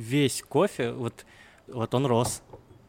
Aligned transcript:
весь 0.00 0.42
кофе, 0.42 0.92
вот, 0.92 1.26
вот 1.68 1.94
он 1.94 2.06
рос 2.06 2.42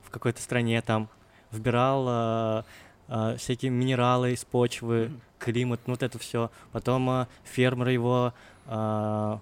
в 0.04 0.10
какой-то 0.10 0.42
стране 0.42 0.82
там, 0.82 1.10
вбирал 1.52 2.06
э, 2.08 2.64
э, 3.10 3.38
всякие 3.38 3.72
минералы 3.72 4.32
из 4.34 4.46
почвы, 4.46 5.12
климат, 5.40 5.82
ну 5.86 5.94
вот 5.94 6.04
это 6.04 6.18
все. 6.20 6.50
Потом 6.72 7.10
э, 7.10 7.28
фермер 7.44 7.90
его 7.90 8.34
э, 8.66 9.38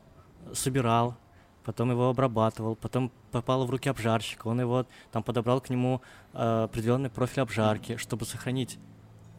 собирал, 0.54 1.16
потом 1.64 1.92
его 1.92 2.10
обрабатывал, 2.10 2.76
потом 2.76 3.12
попало 3.32 3.66
в 3.66 3.70
руки 3.70 3.90
обжарщика, 3.90 4.48
он 4.48 4.60
его 4.60 4.86
там 5.12 5.22
подобрал 5.22 5.62
к 5.62 5.70
нему 5.70 6.02
э, 6.34 6.64
определенный 6.64 7.10
профиль 7.10 7.44
обжарки, 7.44 7.98
чтобы 7.98 8.26
сохранить 8.26 8.80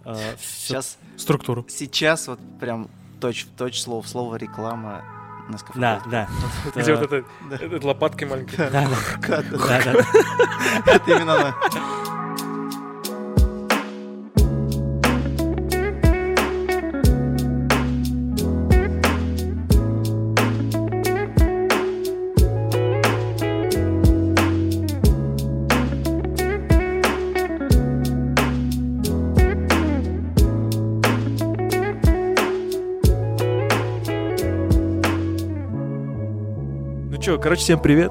э, 0.05 0.37
Сейчас, 0.39 0.99
Структуру. 1.17 1.67
сейчас 1.69 2.29
вот 2.29 2.39
прям 2.61 2.89
точь 3.21 3.47
в 3.47 3.57
точь 3.57 3.83
слово 3.83 4.03
в 4.03 4.09
слово 4.09 4.37
реклама 4.37 5.03
на 5.49 5.59
Да, 5.75 6.03
да. 6.07 6.29
Где 6.75 6.95
вот 6.95 7.13
Это- 7.13 7.87
лопаткой 7.87 8.29
маленькой. 8.29 8.57
Да, 8.57 8.71
да, 8.71 8.89
да. 9.27 9.43
да, 9.43 9.81
да. 9.85 9.95
Это 10.87 11.11
именно 11.11 11.55
что, 37.31 37.39
короче, 37.39 37.61
всем 37.63 37.79
привет. 37.81 38.11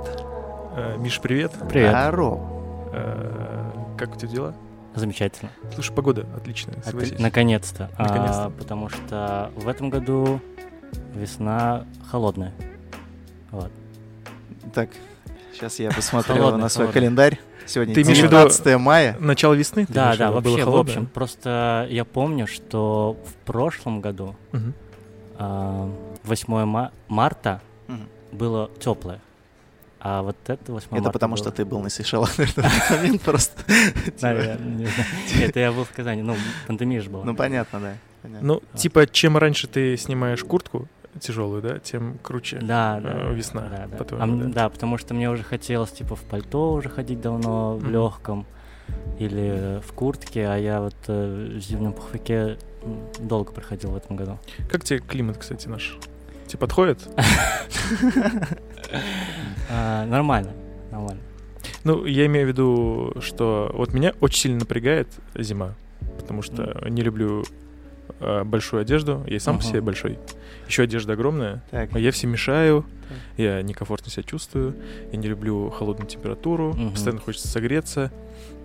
Э, 0.78 0.96
Миш, 0.98 1.20
привет. 1.20 1.52
Привет. 1.68 1.90
Здорово. 1.92 2.90
Э, 2.94 3.72
Как 3.98 4.16
у 4.16 4.18
тебя 4.18 4.30
дела? 4.30 4.54
Замечательно. 4.96 5.52
Слушай, 5.74 5.94
погода 5.94 6.26
отличная, 6.38 6.82
согласись. 6.86 7.20
Наконец-то. 7.20 7.90
А, 7.98 8.04
Наконец-то. 8.04 8.50
потому 8.58 8.88
что 8.88 9.52
в 9.58 9.68
этом 9.68 9.90
году 9.90 10.40
весна 11.14 11.86
холодная. 12.10 12.54
Вот. 13.52 13.70
Так, 14.74 14.90
сейчас 15.54 15.80
я 15.80 15.92
посмотрю 15.92 16.36
Холодный, 16.36 16.62
на 16.62 16.70
свой 16.70 16.88
календарь. 16.88 17.40
Сегодня 17.66 17.94
Ты 17.96 18.04
имеешь 18.04 18.20
в 18.20 18.24
виду- 18.24 18.30
19 18.38 18.78
мая. 18.78 19.18
Начало 19.20 19.54
весны? 19.54 19.86
ты 19.86 19.92
Да, 19.92 20.16
да, 20.16 20.32
вообще, 20.32 20.64
в 20.64 20.76
общем, 20.78 21.08
просто 21.08 21.88
я 21.90 22.06
помню, 22.06 22.48
что 22.48 23.18
в 23.26 23.34
прошлом 23.46 24.00
году, 24.00 24.38
Мгм. 24.54 24.74
а, 25.38 25.92
8 26.24 26.64
ма- 26.66 26.92
марта. 27.10 27.60
Было 28.32 28.70
теплое. 28.80 29.20
А 30.02 30.22
вот 30.22 30.38
это 30.48 30.72
8 30.72 30.88
марта 30.92 31.04
Это 31.04 31.12
потому, 31.12 31.36
было- 31.36 31.38
что 31.38 31.52
ты 31.52 31.66
был 31.66 31.82
на 31.82 31.90
Сейшелах 31.90 32.38
на 32.38 32.44
этот 32.44 32.66
момент 32.90 33.22
просто. 33.22 33.62
Не 33.70 34.18
знаю. 34.18 34.60
Это 35.42 35.60
я 35.60 35.72
был 35.74 35.84
в 35.84 35.92
Казани. 35.92 36.22
Ну, 36.22 36.36
пандемия 36.68 37.02
же 37.02 37.10
была. 37.10 37.26
Ну, 37.26 37.36
понятно, 37.36 37.80
да. 37.82 37.94
понятно. 38.22 38.48
Ну, 38.48 38.64
типа, 38.78 39.08
чем 39.08 39.38
раньше 39.38 39.68
ты 39.68 39.98
снимаешь 39.98 40.42
куртку 40.44 40.88
тяжелую, 41.20 41.62
да, 41.62 41.80
тем 41.80 42.18
круче. 42.24 42.60
Да, 42.62 43.02
да. 43.02 43.10
э, 43.30 43.34
весна, 43.34 43.62
Да, 43.70 43.88
да. 43.92 43.98
по-твоему, 43.98 44.40
А 44.40 44.44
да? 44.46 44.54
да, 44.54 44.70
потому 44.70 44.98
что 44.98 45.14
мне 45.14 45.30
уже 45.30 45.44
хотелось, 45.44 45.92
типа, 45.92 46.16
в 46.16 46.22
пальто 46.22 46.72
уже 46.72 46.88
ходить 46.88 47.20
давно, 47.20 47.76
в 47.76 47.90
легком, 47.90 48.46
или 49.18 49.82
в 49.86 49.92
куртке, 49.94 50.48
а 50.48 50.56
я 50.56 50.80
вот 50.82 50.96
э, 51.08 51.58
в 51.58 51.60
зимнем 51.60 51.92
пуховике 51.94 52.58
долго 53.20 53.52
проходил 53.52 53.92
в 53.92 53.96
этом 53.98 54.16
году. 54.16 54.40
Как 54.70 54.86
тебе 54.86 55.00
климат, 55.00 55.38
кстати, 55.38 55.68
наш? 55.68 55.98
Тебе 56.50 56.60
подходит? 56.60 57.08
А, 59.72 60.06
Нормально, 60.08 60.52
нормально. 60.92 61.22
Ну, 61.84 62.06
я 62.06 62.26
имею 62.26 62.46
в 62.48 62.50
виду, 62.50 63.14
что 63.22 63.70
вот 63.74 63.94
меня 63.94 64.14
очень 64.20 64.40
сильно 64.42 64.60
напрягает 64.60 65.08
зима, 65.36 65.76
потому 66.18 66.42
что 66.42 66.84
не 66.90 67.02
люблю 67.04 67.44
э, 68.20 68.44
большую 68.44 68.82
одежду. 68.82 69.24
Я 69.28 69.36
и 69.36 69.40
сам 69.40 69.58
по 69.58 69.64
себе 69.64 69.82
большой. 69.82 70.18
Еще 70.68 70.84
одежда 70.84 71.14
огромная. 71.14 71.64
Так, 71.72 71.96
А 71.96 72.00
я 72.00 72.12
всем 72.12 72.32
мешаю, 72.32 72.84
я 73.38 73.62
некомфортно 73.62 74.10
себя 74.12 74.24
чувствую, 74.24 74.76
я 75.12 75.18
не 75.20 75.28
люблю 75.28 75.70
холодную 75.70 76.08
температуру, 76.10 76.76
постоянно 76.92 77.22
хочется 77.22 77.48
согреться, 77.48 78.12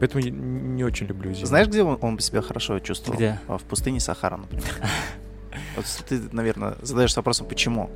поэтому 0.01 0.25
я 0.25 0.31
не 0.31 0.85
очень 0.85 1.07
люблю 1.07 1.33
зиму. 1.35 1.47
знаешь, 1.47 1.69
где 1.69 1.83
он, 1.83 1.99
он 2.01 2.19
себя 2.21 2.41
хорошо 2.41 2.79
чувствовал? 2.79 3.17
Где? 3.19 3.39
А, 3.47 3.59
В 3.59 3.63
пустыне 3.63 4.01
Сахара, 4.01 4.37
например. 4.39 4.65
Вот 5.77 5.85
ты, 6.09 6.21
наверное, 6.33 6.75
задаешься 6.83 7.21
вопросом, 7.21 7.47
почему? 7.47 7.91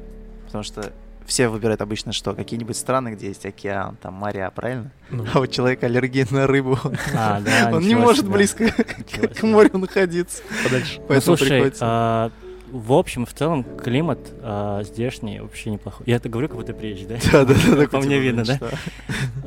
Потому 0.46 0.64
что 0.64 0.92
все 1.26 1.48
выбирают 1.48 1.82
обычно 1.82 2.12
что? 2.12 2.32
Какие-нибудь 2.34 2.76
страны, 2.76 3.10
где 3.10 3.28
есть 3.28 3.44
океан, 3.44 3.96
там 4.00 4.14
моря, 4.14 4.50
правильно? 4.54 4.91
Ну, 5.10 5.26
А 5.34 5.41
у 5.41 5.46
человека 5.46 5.86
аллергия 5.86 6.26
на 6.30 6.46
рыбу. 6.46 6.78
он- 6.82 6.96
А, 7.14 7.41
да, 7.41 7.70
Он 7.76 7.82
не 7.82 7.94
может 7.94 8.24
себе. 8.24 8.32
близко 8.32 8.64
Ничего 8.64 9.28
к 9.28 9.36
себе. 9.36 9.48
морю 9.48 9.78
находиться. 9.78 10.42
подальше. 10.64 10.96
Ну, 11.00 11.04
Поэтому 11.08 11.36
слушай, 11.36 11.50
приходится. 11.50 11.84
а, 11.86 12.30
в 12.72 12.92
общем, 12.94 13.26
в 13.26 13.32
целом, 13.34 13.62
климат 13.64 14.19
а, 14.42 14.82
здешний 14.84 15.40
вообще 15.40 15.70
неплохой. 15.70 16.04
Я 16.06 16.16
это 16.16 16.28
говорю, 16.30 16.48
как 16.48 16.56
будто 16.56 16.72
приезжий, 16.72 17.06
да? 17.06 17.16
Да, 17.30 17.44
да, 17.44 17.54
да. 17.76 17.86
По 17.88 17.98
мне 17.98 18.06
тебя 18.06 18.19
видно, 18.20 18.44
да? 18.44 18.58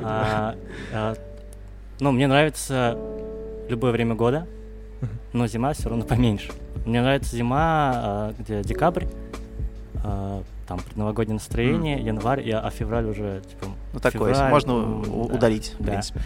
А, 0.02 0.54
а, 0.92 1.14
ну, 2.00 2.12
мне 2.12 2.26
нравится 2.28 2.96
любое 3.68 3.90
время 3.92 4.14
года, 4.14 4.46
но 5.32 5.46
зима 5.48 5.72
все 5.72 5.88
равно 5.88 6.04
поменьше. 6.04 6.52
Мне 6.86 7.00
нравится 7.02 7.36
зима, 7.36 7.92
а, 7.94 8.34
где 8.38 8.62
декабрь, 8.62 9.04
а, 10.04 10.42
там 10.66 10.80
предновогоднее 10.80 11.34
настроение, 11.34 12.00
январь, 12.00 12.40
и- 12.46 12.50
а 12.50 12.68
февраль 12.70 13.06
уже 13.06 13.42
типа. 13.48 13.66
Ну, 13.92 14.00
такое, 14.00 14.32
февраль, 14.34 14.50
можно 14.50 14.70
м, 14.72 15.00
у- 15.14 15.28
да, 15.28 15.34
удалить, 15.34 15.74
в 15.78 15.82
да. 15.84 15.92
принципе. 15.92 16.20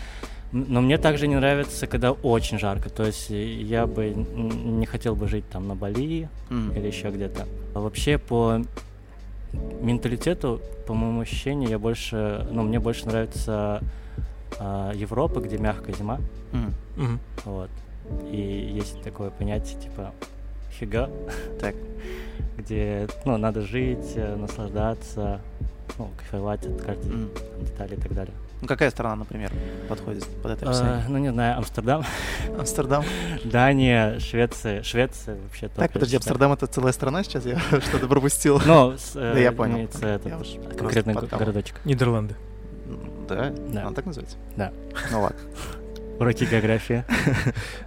М, 0.53 0.65
Но 0.69 0.81
мне 0.81 0.97
также 0.99 1.27
не 1.27 1.35
нравится, 1.35 1.87
когда 1.87 2.13
очень 2.13 2.59
жарко. 2.59 2.89
То 2.89 3.05
есть 3.05 3.31
э, 3.31 3.45
я 3.45 3.87
бы 3.87 4.11
не 4.11 4.87
хотел 4.87 5.15
бы 5.17 5.27
жить 5.29 5.49
там 5.51 5.67
на 5.69 5.75
Бали 5.75 6.29
М. 6.51 6.71
или 6.73 6.87
еще 6.87 7.11
где-то. 7.11 7.47
А 7.75 7.81
вообще 7.81 8.17
по 8.19 8.63
менталитету, 9.81 10.61
по 10.87 10.95
моему 10.95 11.21
ощущению, 11.21 11.69
я 11.71 11.79
больше, 11.79 12.47
ну, 12.51 12.63
мне 12.63 12.79
больше 12.79 13.07
нравится 13.07 13.83
а, 14.59 14.93
Европа, 14.95 15.41
где 15.41 15.59
мягкая 15.59 15.95
зима. 15.95 16.19
М. 16.53 16.73
Мгм. 16.97 17.21
Вот. 17.45 17.69
И 18.31 18.73
есть 18.75 19.03
такое 19.03 19.31
понятие 19.31 19.79
типа 19.81 20.13
фига, 20.79 21.11
Так. 21.61 21.75
где 22.57 23.07
ну, 23.25 23.37
надо 23.37 23.61
жить, 23.63 24.13
э, 24.17 24.37
наслаждаться, 24.37 25.41
ну, 25.99 26.11
кайфовать 26.19 26.65
от 26.67 26.81
каждой 26.83 27.11
там, 27.11 27.29
детали 27.65 27.95
и 27.95 28.01
так 28.01 28.13
далее. 28.15 28.35
Ну, 28.63 28.67
какая 28.69 28.91
страна, 28.91 29.17
например, 29.17 29.53
подходит 29.89 30.25
под 30.43 30.53
это 30.53 30.65
А, 30.67 30.71
описание? 30.71 31.05
ну, 31.09 31.19
не 31.19 31.31
знаю, 31.31 31.59
Амстердам, 31.59 32.05
Амстердам. 32.59 33.05
Дания, 33.45 34.19
Швеция. 34.19 34.83
Швеция 34.83 35.37
вообще 35.43 35.69
Так, 35.69 35.93
подожди. 35.93 36.17
Амстердам 36.17 36.53
это 36.53 36.67
целая 36.67 36.93
страна 36.93 37.23
сейчас? 37.23 37.45
Я 37.45 37.59
что-то 37.81 38.09
пропустил. 38.09 38.61
Ну, 38.65 38.95
с, 38.97 39.13
э, 39.15 39.35
Да, 39.35 39.39
я 39.39 39.53
понял. 39.53 39.87
просто 39.89 40.21
конкретный 40.79 41.15
городочек. 41.15 41.77
Нидерланды. 41.85 42.35
Да? 43.29 43.53
Да. 43.69 43.87
Он 43.87 43.95
так 43.95 44.07
называется? 44.07 44.37
Да. 44.57 44.73
Ну 45.13 45.21
ладно. 45.21 45.39
Уроки 46.19 46.45
географии. 46.45 47.05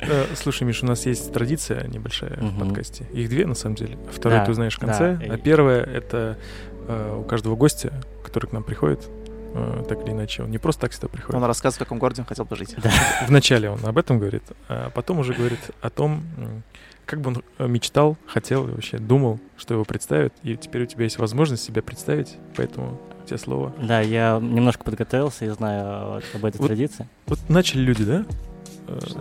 Э, 0.02 0.26
Слушай, 0.36 0.64
Миш, 0.64 0.84
у 0.84 0.86
нас 0.86 1.06
есть 1.06 1.34
традиция 1.34 1.88
небольшая 1.88 2.38
в 2.38 2.60
подкасте. 2.60 3.06
Их 3.12 3.30
две, 3.30 3.46
на 3.46 3.56
самом 3.56 3.76
деле. 3.76 3.98
Вторую 4.12 4.46
ты 4.46 4.52
узнаешь 4.52 4.76
в 4.76 4.80
конце, 4.80 5.20
а 5.30 5.38
первая— 5.38 5.84
это 5.84 6.38
э, 6.88 7.18
у 7.20 7.24
каждого 7.24 7.56
гостя, 7.56 7.92
который 8.24 8.48
к 8.48 8.52
нам 8.52 8.64
приходит, 8.64 9.08
э, 9.54 9.84
так 9.88 10.04
или 10.04 10.12
иначе, 10.12 10.44
он 10.44 10.52
не 10.52 10.58
просто 10.58 10.82
так 10.82 10.94
сюда 10.94 11.08
приходит. 11.08 11.36
Он 11.36 11.44
рассказывает, 11.46 11.76
в 11.76 11.80
каком 11.80 12.00
городе 12.00 12.22
он 12.22 12.28
хотел 12.28 12.46
бы 12.46 12.56
жить. 12.56 12.76
Да. 12.78 12.92
Вначале 13.28 13.70
он 13.70 13.84
об 13.84 13.98
этом 13.98 14.20
говорит, 14.20 14.44
а 14.68 14.90
потом 14.92 15.20
уже 15.20 15.34
говорит 15.34 15.60
о 15.82 15.90
том, 15.90 16.24
как 17.06 17.22
бы 17.22 17.34
он 17.58 17.72
мечтал, 17.72 18.18
хотел 18.28 18.68
и 18.68 18.72
вообще 18.72 19.00
думал, 19.00 19.40
что 19.58 19.74
его 19.74 19.84
представят. 19.86 20.34
И 20.44 20.56
теперь 20.56 20.84
у 20.84 20.86
тебя 20.86 21.06
есть 21.06 21.18
возможность 21.18 21.64
себя 21.64 21.82
представить, 21.82 22.38
поэтому 22.56 23.02
тебе 23.30 23.38
слово. 23.38 23.74
Да, 23.82 24.02
я 24.02 24.40
немножко 24.42 24.84
подготовился 24.84 25.46
и 25.46 25.50
знаю 25.50 26.14
вот 26.16 26.24
об 26.34 26.46
этой 26.46 26.58
Вот- 26.58 26.68
традиции. 26.68 27.08
Вот 27.28 27.40
начали 27.50 27.82
люди, 27.82 28.04
да? 28.04 28.26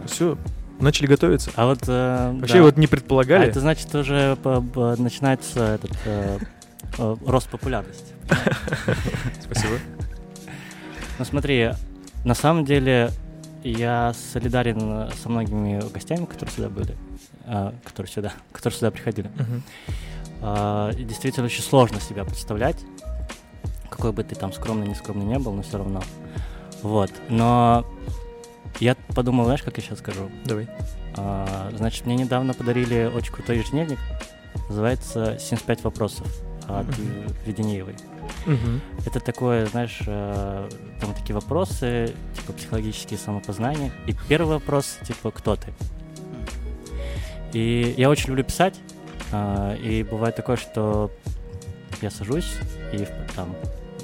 Все, 0.06 0.37
начали 0.81 1.06
готовиться. 1.06 1.50
А 1.56 1.66
вот... 1.66 1.81
э, 1.87 2.37
Вообще 2.40 2.55
да. 2.58 2.62
вот 2.62 2.76
не 2.76 2.87
А 2.87 2.88
предполагали. 2.88 3.46
это 3.46 3.60
значит 3.60 3.94
уже 3.94 4.37
начинается 4.99 5.75
этот 5.75 5.93
э, 6.06 6.38
э, 6.99 7.16
рост 7.26 7.49
популярности. 7.49 8.14
Спасибо. 9.43 9.75
Ну 11.19 11.25
смотри, 11.25 11.70
на 12.25 12.34
самом 12.34 12.64
деле 12.64 13.11
я 13.64 14.14
солидарен 14.32 15.11
со 15.22 15.28
многими 15.28 15.81
гостями, 15.93 16.25
которые 16.26 16.54
сюда 16.54 16.69
были, 16.69 16.96
а, 17.44 17.75
которые 17.84 18.11
сюда, 18.11 18.32
которые 18.52 18.76
сюда 18.78 18.90
приходили. 18.90 19.31
А, 20.40 20.90
и 20.93 21.02
действительно 21.02 21.46
очень 21.46 21.62
сложно 21.62 22.00
себя 22.00 22.25
представлять, 22.25 22.76
какой 23.90 24.12
бы 24.12 24.23
ты 24.25 24.35
там 24.35 24.52
скромный, 24.52 24.87
не 24.88 24.94
скромный 24.94 25.25
не 25.26 25.38
был, 25.38 25.52
но 25.52 25.62
все 25.62 25.79
равно. 25.79 26.02
Вот. 26.82 27.11
Но 27.29 27.85
я 28.81 28.96
подумал, 29.14 29.44
знаешь, 29.44 29.62
как 29.62 29.76
я 29.76 29.82
сейчас 29.82 29.99
скажу? 29.99 30.31
Давай. 30.44 30.69
А, 31.17 31.70
значит, 31.76 32.06
мне 32.06 32.17
недавно 32.17 32.55
подарили 32.55 33.11
очень 33.12 33.32
крутой 33.32 33.58
ежедневник. 33.58 33.99
Называется 34.69 35.37
«75 35.38 35.82
вопросов» 35.82 36.26
от 36.69 36.87
Мгм. 36.87 37.35
Веденеевой. 37.46 37.96
Мгм. 38.46 38.81
Это 39.06 39.20
такое, 39.20 39.67
знаешь, 39.67 40.00
э, 40.06 40.69
там 41.00 41.14
такие 41.14 41.35
вопросы, 41.35 42.12
типа 42.37 42.52
психологические 42.52 43.19
самопознания. 43.19 43.90
И 44.06 44.14
первый 44.29 44.55
вопрос, 44.58 44.99
типа, 45.06 45.31
кто 45.31 45.56
ты? 45.56 45.73
И 47.52 47.94
я 47.96 48.11
очень 48.11 48.29
люблю 48.29 48.44
писать, 48.44 48.79
а, 49.32 49.75
и 49.76 50.02
бывает 50.02 50.37
такое, 50.37 50.56
что 50.56 51.11
я 52.02 52.10
сажусь 52.10 52.56
и 52.92 53.06
там, 53.34 53.54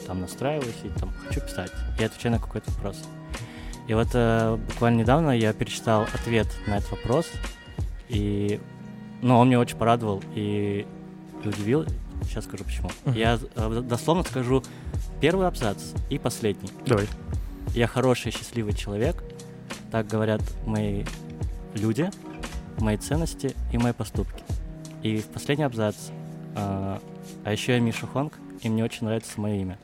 там 0.06 0.20
настраиваюсь 0.20 0.80
и 0.84 0.88
там 0.98 1.12
хочу 1.26 1.40
писать. 1.40 1.72
Я 1.98 2.06
отвечаю 2.06 2.34
на 2.34 2.40
какой-то 2.40 2.70
вопрос. 2.72 3.02
И 3.86 3.94
вот 3.94 4.08
э, 4.14 4.56
буквально 4.68 5.00
недавно 5.00 5.30
я 5.30 5.52
перечитал 5.52 6.02
ответ 6.14 6.48
на 6.66 6.78
этот 6.78 6.90
вопрос, 6.92 7.26
и 8.08 8.60
ну, 9.20 9.38
он 9.38 9.48
меня 9.48 9.60
очень 9.60 9.76
порадовал 9.76 10.22
и, 10.34 10.86
и 11.42 11.48
удивил. 11.48 11.84
Сейчас 12.24 12.44
скажу 12.44 12.64
почему. 12.64 12.90
Мгм. 13.04 13.14
Я 13.14 13.38
э, 13.56 13.82
дословно 13.82 14.22
скажу 14.22 14.62
первый 15.20 15.46
абзац 15.46 15.92
и 16.10 16.18
последний. 16.18 16.70
Давай. 16.86 17.06
Я 17.74 17.86
хороший, 17.86 18.32
счастливый 18.32 18.74
человек. 18.74 19.22
Так 19.90 20.06
говорят 20.06 20.42
мои 20.66 21.04
люди, 21.74 22.10
мои 22.78 22.96
ценности 22.96 23.54
и 23.72 23.78
мои 23.78 23.92
поступки. 23.92 24.42
И 25.02 25.18
в 25.18 25.26
последний 25.26 25.64
абзац. 25.64 25.96
А, 26.56 27.00
а 27.44 27.52
еще 27.52 27.72
я 27.72 27.80
Миша 27.80 28.06
Хонг, 28.06 28.34
и 28.62 28.68
мне 28.68 28.84
очень 28.84 29.06
нравится 29.06 29.40
мое 29.40 29.56
имя. 29.56 29.78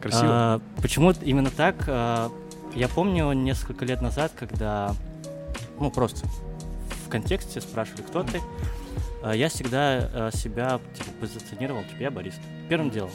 Красиво. 0.00 0.26
А, 0.26 0.60
почему 0.80 1.12
именно 1.22 1.50
так? 1.50 1.76
А, 1.86 2.30
я 2.74 2.88
помню 2.88 3.32
несколько 3.32 3.84
лет 3.84 4.02
назад, 4.02 4.32
когда, 4.36 4.94
ну, 5.78 5.90
просто 5.90 6.26
в 7.06 7.08
контексте 7.08 7.60
спрашивали, 7.60 8.02
кто 8.02 8.24
ты, 8.24 8.40
а, 9.22 9.32
я 9.32 9.48
всегда 9.48 10.10
а, 10.12 10.30
себя 10.32 10.80
типа, 10.96 11.10
позиционировал, 11.20 11.82
типа, 11.84 12.02
я 12.02 12.10
бариста. 12.10 12.42
Первым 12.68 12.90
делом. 12.90 13.10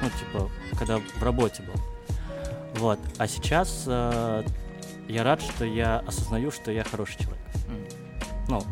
Ну, 0.00 0.08
типа, 0.08 0.50
когда 0.78 0.98
в 0.98 1.22
работе 1.22 1.62
был. 1.62 1.74
Вот. 2.80 2.98
А 3.18 3.28
сейчас 3.28 3.84
я 3.86 5.24
рад, 5.24 5.42
что 5.42 5.64
я 5.64 5.98
осознаю, 6.00 6.50
что 6.50 6.72
я 6.72 6.82
хороший 6.82 7.22
человек. 7.22 7.44
Ну, 8.48 8.62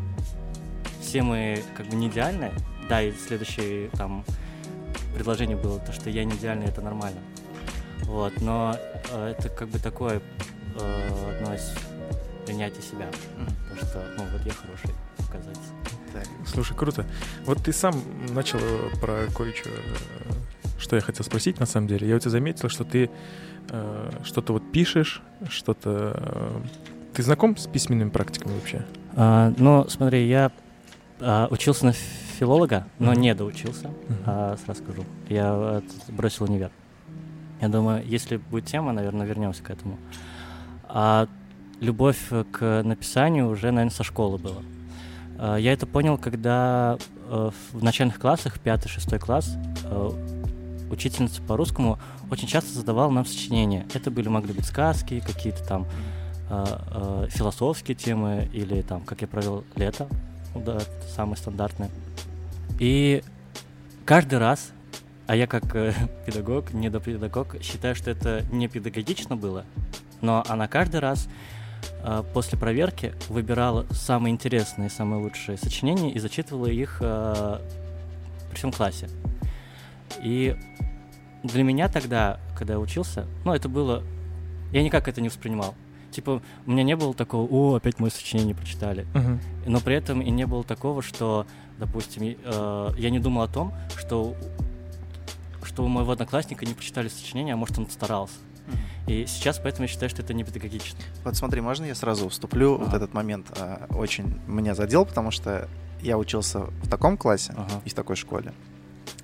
все 1.01 1.23
мы 1.23 1.63
как 1.77 1.87
бы 1.87 1.97
не 1.97 2.09
идеальны. 2.09 2.51
Да, 2.91 3.01
и 3.01 3.13
следующее 3.13 3.89
там 3.91 4.25
предложение 5.15 5.57
было 5.57 5.79
то, 5.79 5.93
что 5.93 6.11
я 6.11 6.25
не 6.25 6.35
идеальный, 6.35 6.67
это 6.67 6.81
нормально. 6.83 7.21
Вот, 8.03 8.41
но 8.41 8.77
э, 9.13 9.35
это 9.39 9.49
как 9.49 9.69
бы 9.69 9.79
такое 9.79 10.21
э, 10.77 11.37
одно 11.37 11.55
из 11.55 11.73
принятия 12.47 12.83
себя. 12.83 13.07
М. 13.39 13.47
То, 13.79 13.87
что, 13.87 14.03
ну, 14.19 14.25
вот 14.33 14.45
я 14.45 14.53
хороший, 14.53 14.91
оказывается. 15.19 15.71
Так. 16.13 16.25
Слушай, 16.45 16.77
круто. 16.77 17.07
Вот 17.45 17.63
ты 17.63 17.73
сам 17.73 17.95
начал 18.31 18.59
э, 18.59 18.91
про 19.01 19.29
кое-что, 19.37 19.69
э, 19.69 19.73
что 20.81 20.97
я 20.97 21.03
хотел 21.03 21.25
спросить 21.25 21.61
на 21.61 21.67
самом 21.67 21.87
деле. 21.87 22.09
Я 22.09 22.17
у 22.17 22.19
тебя 22.19 22.33
заметил, 22.33 22.69
что 22.69 22.83
ты 22.83 23.09
э, 23.69 24.11
что-то 24.25 24.53
вот 24.53 24.73
пишешь, 24.73 25.23
что-то... 25.49 26.13
э, 26.17 26.61
Ты 27.15 27.23
знаком 27.23 27.57
с 27.57 27.69
письменными 27.69 28.11
практиками 28.11 28.55
вообще? 28.55 28.85
А, 29.15 29.55
ну, 29.59 29.89
смотри, 29.89 30.27
я 30.27 30.51
а, 31.21 31.47
учился 31.53 31.87
на 31.87 31.93
филолога, 32.41 32.87
но 32.99 33.13
не 33.13 33.35
доучился, 33.35 33.91
а, 34.25 34.57
сразу 34.65 34.83
скажу. 34.83 35.05
Я 35.29 35.53
э, 35.55 35.83
бросил 36.09 36.47
универ. 36.47 36.71
Я 37.61 37.69
думаю, 37.69 38.03
если 38.07 38.39
будет 38.39 38.65
тема, 38.65 38.93
наверное, 38.93 39.27
вернемся 39.27 39.63
к 39.63 39.69
этому. 39.69 39.99
А 40.85 41.29
любовь 41.81 42.19
э, 42.31 42.45
к 42.51 42.83
написанию 42.83 43.47
уже, 43.47 43.71
наверное, 43.71 43.95
со 43.95 44.05
школы 44.05 44.39
была. 44.39 44.63
А, 45.39 45.57
Я 45.57 45.75
это 45.75 45.87
понял, 45.87 46.17
когда 46.17 46.97
э, 47.29 47.51
в 47.73 47.85
начальных 47.85 48.19
классах, 48.19 48.57
5-6 48.65 49.19
класс, 49.19 49.57
учительница 50.91 51.43
по 51.43 51.57
русскому 51.59 51.99
очень 52.31 52.49
часто 52.49 52.73
задавала 52.73 53.11
нам 53.11 53.27
сочинения. 53.27 53.87
Это 53.93 54.11
были, 54.11 54.29
могли 54.29 54.55
быть 54.55 54.65
сказки, 54.65 55.23
какие-то 55.25 55.63
там 55.65 55.87
философские 57.29 57.95
темы 57.95 58.49
или 58.53 58.83
там, 58.83 59.03
как 59.03 59.21
я 59.21 59.29
провел 59.29 59.63
лето, 59.77 60.09
да, 60.57 60.79
это 60.79 61.15
самое 61.15 61.37
стандартное. 61.37 61.91
И 62.81 63.23
каждый 64.07 64.39
раз, 64.39 64.73
а 65.27 65.37
я 65.37 65.47
как 65.47 65.77
э, 65.77 65.93
педагог, 66.27 66.73
недопедагог, 66.73 67.63
считаю, 67.63 67.95
что 67.95 68.11
это 68.11 68.43
не 68.51 68.69
педагогично 68.69 69.37
было, 69.37 69.67
но 70.23 70.43
она 70.49 70.67
каждый 70.67 71.01
раз 71.01 71.29
э, 72.03 72.25
после 72.33 72.59
проверки 72.59 73.13
выбирала 73.29 73.87
самые 73.91 74.33
интересные, 74.33 74.89
самые 74.89 75.23
лучшие 75.23 75.59
сочинения 75.59 76.11
и 76.11 76.19
зачитывала 76.19 76.67
их 76.69 76.99
э, 77.03 77.59
при 78.49 78.57
всем 78.57 78.73
классе. 78.73 79.11
И 80.23 80.57
для 81.43 81.63
меня 81.63 81.91
тогда, 81.91 82.41
когда 82.57 82.75
я 82.75 82.81
учился, 82.81 83.27
ну, 83.45 83.53
это 83.53 83.69
было... 83.69 84.03
Я 84.73 84.83
никак 84.83 85.07
это 85.07 85.21
не 85.21 85.29
воспринимал. 85.29 85.75
Типа, 86.13 86.41
у 86.67 86.71
меня 86.71 86.83
не 86.83 86.97
было 86.97 87.13
такого, 87.13 87.47
о, 87.51 87.75
опять 87.77 87.99
мое 88.01 88.11
сочинение 88.11 88.55
прочитали. 88.55 89.07
Мгм. 89.15 89.41
Но 89.67 89.81
при 89.81 89.95
этом 89.97 90.23
и 90.23 90.31
не 90.31 90.47
было 90.47 90.65
такого, 90.65 91.03
что, 91.03 91.47
допустим, 91.81 92.23
э, 92.23 92.91
я 92.97 93.11
не 93.11 93.19
думал 93.19 93.43
о 93.43 93.49
том, 93.49 93.75
что, 93.97 94.37
что 95.65 95.83
у 95.85 95.89
моего 95.89 96.13
одноклассника 96.13 96.65
не 96.67 96.75
прочитали 96.75 97.09
сочинение, 97.09 97.55
а 97.55 97.57
может 97.57 97.79
он 97.79 97.91
старался. 97.91 98.35
И 99.09 99.27
сейчас 99.27 99.59
поэтому 99.59 99.85
я 99.85 99.89
считаю, 99.89 100.09
что 100.11 100.23
это 100.23 100.33
не 100.35 100.45
педагогично. 100.45 101.01
Вот 101.25 101.35
смотри, 101.35 101.61
можно 101.61 101.85
я 101.87 101.95
сразу 101.97 102.29
вступлю? 102.29 102.77
Вот 102.77 102.89
Ага. 102.89 102.99
этот 102.99 103.15
момент 103.15 103.47
а, 103.59 103.87
очень 103.91 104.39
меня 104.47 104.77
задел, 104.77 105.05
потому 105.05 105.33
что 105.33 105.69
я 106.01 106.17
учился 106.17 106.61
в 106.61 106.89
таком 106.89 107.17
классе 107.17 107.53
Ага. 107.57 107.81
и 107.85 107.89
в 107.89 107.95
такой 107.95 108.15
школе, 108.15 108.53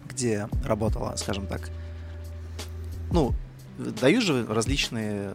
где 0.08 0.48
работала, 0.64 1.14
скажем 1.16 1.46
так, 1.46 1.70
ну, 3.12 3.32
дают 3.78 4.24
же 4.24 4.44
различные, 4.46 5.32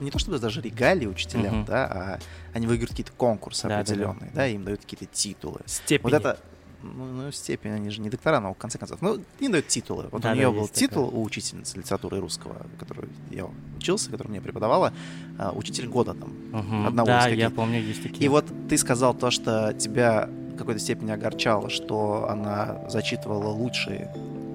не 0.00 0.10
то 0.10 0.18
чтобы 0.18 0.38
даже 0.38 0.60
регалии 0.60 1.06
учителям, 1.06 1.58
Мгм. 1.60 1.64
да, 1.64 1.86
а 1.86 2.18
они 2.52 2.66
выиграют 2.66 2.90
какие-то 2.90 3.12
конкурсы 3.12 3.62
Да-да-да. 3.62 3.80
определенные, 3.80 4.30
да, 4.34 4.46
им 4.48 4.64
дают 4.64 4.82
какие-то 4.82 5.06
титулы. 5.06 5.60
Степени. 5.64 6.10
Вот 6.10 6.12
это, 6.12 6.38
ну, 6.82 7.04
ну, 7.04 7.32
степень, 7.32 7.70
они 7.72 7.90
же 7.90 8.00
не 8.00 8.10
доктора 8.10 8.40
наук, 8.40 8.56
в 8.56 8.60
конце 8.60 8.78
концов. 8.78 9.00
Ну, 9.02 9.18
не 9.40 9.48
дают 9.48 9.68
титулы. 9.68 10.06
Вот 10.10 10.22
Да, 10.22 10.28
у 10.30 10.32
да, 10.32 10.36
нее 10.36 10.50
был 10.50 10.62
есть 10.62 10.74
титул 10.74 11.06
такое. 11.06 11.20
у 11.20 11.24
учительницы 11.24 11.78
литературы 11.78 12.20
русского, 12.20 12.56
которую 12.78 13.08
я 13.30 13.46
учился, 13.76 14.10
которая 14.10 14.30
мне 14.30 14.40
преподавала, 14.40 14.92
а, 15.38 15.52
учитель 15.52 15.88
года 15.88 16.14
там. 16.14 16.32
Мгм. 16.52 16.86
Одного 16.86 17.06
да, 17.06 17.28
из 17.30 17.38
я 17.38 17.50
помню, 17.50 17.80
есть 17.80 18.02
такие. 18.02 18.24
И 18.24 18.28
вот 18.28 18.46
ты 18.68 18.76
сказал 18.78 19.14
то, 19.14 19.30
что 19.30 19.72
тебя 19.74 20.28
в 20.54 20.56
какой-то 20.56 20.80
степени 20.80 21.10
огорчало, 21.10 21.68
что 21.70 22.26
она 22.30 22.80
зачитывала 22.88 23.48
лучшие 23.48 24.10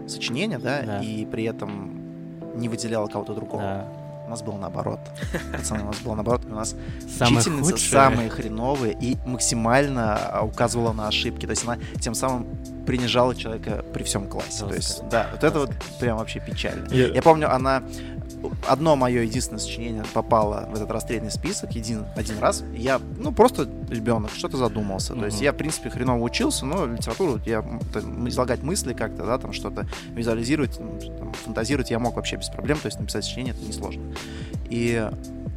сочинения, 0.08 0.58
да, 0.60 0.82
Да. 0.84 1.00
и 1.02 1.26
при 1.26 1.44
этом 1.44 2.00
не 2.60 2.68
выделяла 2.70 3.08
кого-то 3.08 3.34
другого. 3.34 3.62
Да. 3.62 3.88
У 4.32 4.34
нас 4.34 4.44
было 4.44 4.56
наоборот. 4.58 5.00
Пацаны, 5.52 5.84
у 5.84 5.88
нас 5.88 5.98
было 6.00 6.16
наоборот. 6.16 6.46
У 6.46 6.56
нас 6.56 6.74
Самые 7.18 7.42
учительница 7.42 7.72
худшие. 7.72 7.92
самые 7.92 8.30
хреновые 8.30 8.94
и 8.98 9.18
максимально 9.26 10.16
а, 10.16 10.42
указывала 10.46 10.94
на 10.94 11.10
ошибки. 11.10 11.46
То 11.46 11.50
есть 11.52 11.66
она 11.66 11.78
тем 12.00 12.14
самым 12.14 12.48
принижала 12.86 13.36
человека 13.36 13.84
при 13.94 14.04
всем 14.04 14.28
классе. 14.30 14.66
То 14.66 14.74
есть, 14.74 14.88
Жестко. 14.88 15.06
да, 15.12 15.28
вот 15.34 15.44
это 15.44 15.60
вот 15.60 15.72
Жестко. 15.74 16.00
прям 16.00 16.18
вообще 16.18 16.40
печально. 16.40 16.88
Я- 16.94 17.08
Я 17.10 17.22
помню, 17.22 17.54
она 17.54 17.84
одно 18.68 18.96
мое 18.96 19.22
единственное 19.22 19.60
сочинение 19.60 20.04
попало 20.14 20.68
в 20.70 20.76
этот 20.76 20.90
расстрельный 20.92 21.32
список 21.32 21.72
един, 21.74 22.06
один 22.16 22.40
раз. 22.40 22.64
Я, 22.76 23.00
ну, 23.18 23.32
просто 23.32 23.68
ребенок, 23.90 24.32
что-то 24.36 24.58
задумался. 24.58 25.14
То 25.14 25.26
есть 25.26 25.42
я, 25.42 25.54
в 25.54 25.58
принципе, 25.58 25.90
хреново 25.90 26.24
учился, 26.24 26.66
но 26.66 26.86
литературу, 26.86 27.40
я 27.46 27.64
там, 27.94 28.28
излагать 28.30 28.64
мысли 28.64 28.94
как-то, 28.94 29.26
да, 29.26 29.38
там 29.38 29.54
что-то 29.54 29.86
визуализировать, 30.14 30.78
там, 30.78 31.34
фантазировать 31.34 31.92
я 31.92 32.00
мог 32.00 32.16
вообще 32.16 32.38
без 32.38 32.50
проблем, 32.50 32.78
то 32.78 32.88
есть 32.88 33.00
написать 33.00 33.26
сочинение 33.26 33.54
это 33.54 33.64
несложно. 33.66 34.04
И 34.70 35.10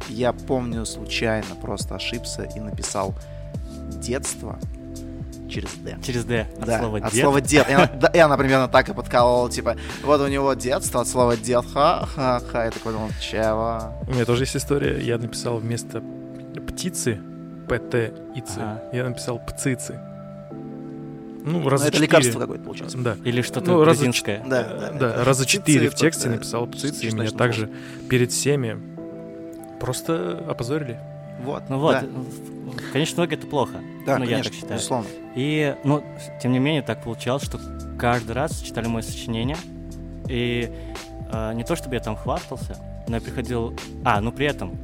я 0.09 0.33
помню, 0.33 0.85
случайно 0.85 1.55
просто 1.61 1.95
ошибся 1.95 2.43
и 2.43 2.59
написал 2.59 3.15
детство 4.01 4.59
через 5.49 5.69
«д». 5.75 5.97
Через 6.03 6.25
«Д» 6.25 6.47
от 6.59 6.65
Да, 6.65 6.79
слова 6.79 6.97
от 6.99 7.11
«дед». 7.13 7.21
слова 7.23 7.41
дед. 7.41 7.69
И 7.69 7.73
она, 7.73 7.87
да, 7.87 8.07
и 8.07 8.17
она 8.19 8.37
примерно 8.37 8.67
так 8.67 8.89
и 8.89 8.93
подколола, 8.93 9.49
типа, 9.49 9.75
вот 10.03 10.21
у 10.21 10.27
него 10.27 10.53
детство 10.53 11.01
от 11.01 11.07
слова 11.07 11.35
дед, 11.37 11.65
ха-ха-ха. 11.73 12.65
Я 12.65 12.71
такой 12.71 12.93
думал, 12.93 13.09
чего? 13.21 13.93
У 14.07 14.11
меня 14.11 14.25
тоже 14.25 14.43
есть 14.43 14.55
история. 14.57 14.99
Я 15.01 15.17
написал 15.17 15.57
вместо 15.57 16.01
птицы, 16.67 17.19
ПТ, 17.67 18.13
ицы, 18.35 18.59
Ага. 18.59 18.81
я 18.93 19.03
написал 19.09 19.39
пцицы. 19.39 19.99
Ну, 21.47 21.59
Ну, 21.59 21.69
раза 21.69 21.85
это 21.87 21.97
четыре. 21.97 22.07
лекарство 22.07 22.39
какое-то 22.39 22.63
получилось. 22.63 22.93
Да. 22.95 23.17
Или 23.23 23.41
что-то 23.43 23.71
Ну, 23.71 23.83
раза. 23.83 24.05
Да, 24.45 24.63
да. 24.63 24.91
Да, 24.93 25.23
раза 25.23 25.43
Птицы 25.43 25.57
четыре 25.59 25.89
в 25.89 25.95
тексте 25.95 26.27
да, 26.27 26.35
написал 26.35 26.65
птицы, 26.65 27.05
и 27.05 27.11
меня 27.13 27.29
также 27.29 27.69
перед 28.09 28.31
всеми 28.31 28.79
просто 29.79 30.43
опозорили. 30.49 30.99
Вот. 31.43 31.63
Ну 31.69 31.79
вот, 31.79 31.93
да. 32.01 32.07
в 32.07 32.91
конечном 32.91 33.25
итоге 33.25 33.35
это 33.37 33.47
плохо. 33.47 33.73
Да, 34.05 34.17
ну, 34.17 34.23
я 34.25 34.31
конечно, 34.31 34.43
так 34.51 34.53
считаю. 34.53 34.73
безусловно. 34.75 35.07
И, 35.35 35.75
ну, 35.83 36.03
тем 36.41 36.51
не 36.51 36.59
менее, 36.59 36.81
так 36.81 37.03
получалось, 37.03 37.43
что 37.43 37.59
каждый 37.99 38.31
раз 38.31 38.59
читали 38.61 38.87
мое 38.87 39.01
сочинение. 39.01 39.57
И 40.27 40.71
э, 41.31 41.53
не 41.53 41.63
то, 41.63 41.75
чтобы 41.75 41.95
я 41.95 42.01
там 42.01 42.15
хвастался, 42.15 42.77
но 43.07 43.15
я 43.15 43.21
приходил... 43.21 43.75
А, 44.03 44.21
ну 44.21 44.31
при 44.31 44.45
этом 44.47 44.77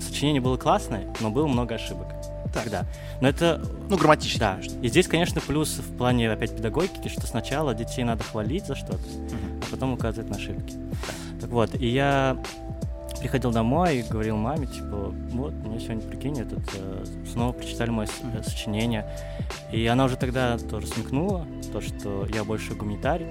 сочинение 0.00 0.40
было 0.40 0.56
классное, 0.56 1.06
но 1.20 1.30
было 1.30 1.46
много 1.46 1.74
ошибок. 1.74 2.08
Так. 2.52 2.64
Тогда. 2.64 2.84
Но 3.20 3.28
это... 3.28 3.62
Ну, 3.88 3.96
грамматически, 3.96 4.40
Да. 4.40 4.54
конечно. 4.56 4.80
И 4.80 4.88
здесь, 4.88 5.06
конечно, 5.06 5.40
плюс 5.40 5.78
в 5.78 5.96
плане 5.96 6.30
опять 6.30 6.56
педагогики, 6.56 7.08
что 7.08 7.26
сначала 7.26 7.74
детей 7.74 8.02
надо 8.04 8.24
хвалить 8.24 8.66
за 8.66 8.74
что-то, 8.74 8.98
Мгм. 8.98 9.60
а 9.62 9.70
потом 9.70 9.92
указывает 9.92 10.30
на 10.30 10.36
ошибки. 10.36 10.74
Так 11.40 11.50
вот, 11.50 11.74
и 11.74 11.86
я 11.86 12.36
приходил 13.20 13.52
домой 13.52 13.98
и 13.98 14.02
говорил 14.02 14.36
маме, 14.36 14.66
типа, 14.66 15.14
вот, 15.32 15.52
мне 15.52 15.78
сегодня, 15.78 16.02
прикинь, 16.02 16.40
этот, 16.40 16.60
э, 16.74 17.04
снова 17.30 17.52
прочитали 17.52 17.90
мое 17.90 18.08
э, 18.08 18.42
сочинение. 18.42 19.06
И 19.70 19.86
она 19.86 20.06
уже 20.06 20.16
тогда 20.16 20.58
тоже 20.58 20.86
смекнула, 20.86 21.46
то, 21.72 21.80
что 21.80 22.26
я 22.34 22.44
больше 22.44 22.74
гуманитарий. 22.74 23.26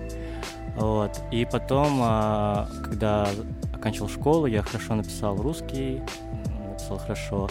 Вот. 0.76 1.20
И 1.32 1.46
потом, 1.52 2.00
а, 2.02 2.70
когда 2.86 3.28
оканчивал 3.74 4.08
школу, 4.08 4.46
я 4.46 4.62
хорошо 4.62 4.96
написал 4.96 5.36
русский, 5.36 6.02
написал 6.70 7.00
хорошо 7.00 7.50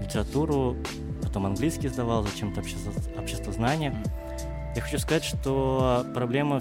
литературу, 0.00 0.76
потом 1.22 1.46
английский 1.46 1.88
сдавал, 1.88 2.24
зачем-то 2.24 2.60
общество, 2.60 2.92
обществознание. 3.18 3.94
Я 4.74 4.80
хочу 4.82 4.98
сказать, 4.98 5.22
что 5.22 6.04
проблема, 6.14 6.60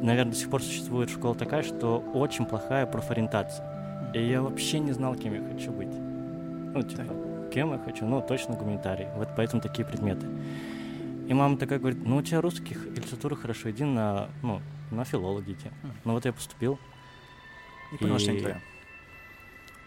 наверное, 0.00 0.32
до 0.32 0.38
сих 0.38 0.50
пор 0.50 0.62
существует 0.62 1.08
школа 1.08 1.34
такая, 1.34 1.62
что 1.62 2.04
очень 2.12 2.44
плохая 2.44 2.84
профориентация. 2.84 3.75
И 4.14 4.22
я 4.22 4.42
вообще 4.42 4.78
не 4.78 4.92
знал, 4.92 5.14
кем 5.14 5.34
я 5.34 5.52
хочу 5.52 5.72
быть. 5.72 5.88
Ну, 5.90 6.82
типа, 6.82 7.04
кем 7.52 7.72
я 7.72 7.78
хочу? 7.78 8.06
Ну, 8.06 8.22
точно 8.22 8.54
гуманитарий. 8.54 9.06
Вот 9.16 9.28
поэтому 9.36 9.60
такие 9.62 9.86
предметы. 9.86 10.26
И 11.28 11.34
мама 11.34 11.56
такая 11.58 11.78
говорит, 11.78 11.98
ну, 12.04 12.16
у 12.16 12.22
тебя 12.22 12.40
русских 12.40 12.86
и 12.86 12.90
литература 12.90 13.34
хорошо, 13.34 13.70
иди 13.70 13.84
на, 13.84 14.28
ну, 14.42 14.60
на 14.90 15.04
филологи 15.04 15.52
иди. 15.52 15.70
Ну, 16.04 16.12
вот 16.12 16.24
я 16.24 16.32
поступил. 16.32 16.78
И 17.92 17.96
понял, 17.96 18.18
что 18.18 18.30
не 18.32 18.38
И- 18.38 18.40
твоя. 18.40 18.60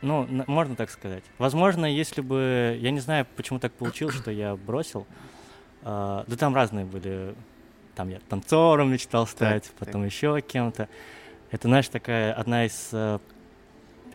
Ну, 0.02 0.26
на- 0.30 0.46
можно 0.48 0.76
так 0.76 0.90
сказать. 0.90 1.24
Возможно, 1.38 1.86
если 1.86 2.22
бы... 2.22 2.78
Я 2.80 2.92
не 2.92 3.00
знаю, 3.00 3.26
почему 3.36 3.60
так 3.60 3.74
получилось, 3.74 4.16
что 4.16 4.32
я 4.32 4.56
бросил. 4.56 5.06
А, 5.84 6.24
да 6.28 6.36
там 6.38 6.56
разные 6.56 6.86
были. 6.86 7.36
Там 7.96 8.10
я 8.10 8.20
танцором 8.30 8.92
мечтал 8.92 9.28
стать, 9.28 9.64
так. 9.66 9.74
потом 9.88 10.06
еще 10.06 10.42
кем-то. 10.42 10.88
Это, 11.52 11.68
знаешь, 11.68 11.90
такая 11.90 12.34
одна 12.34 12.66
из 12.66 12.90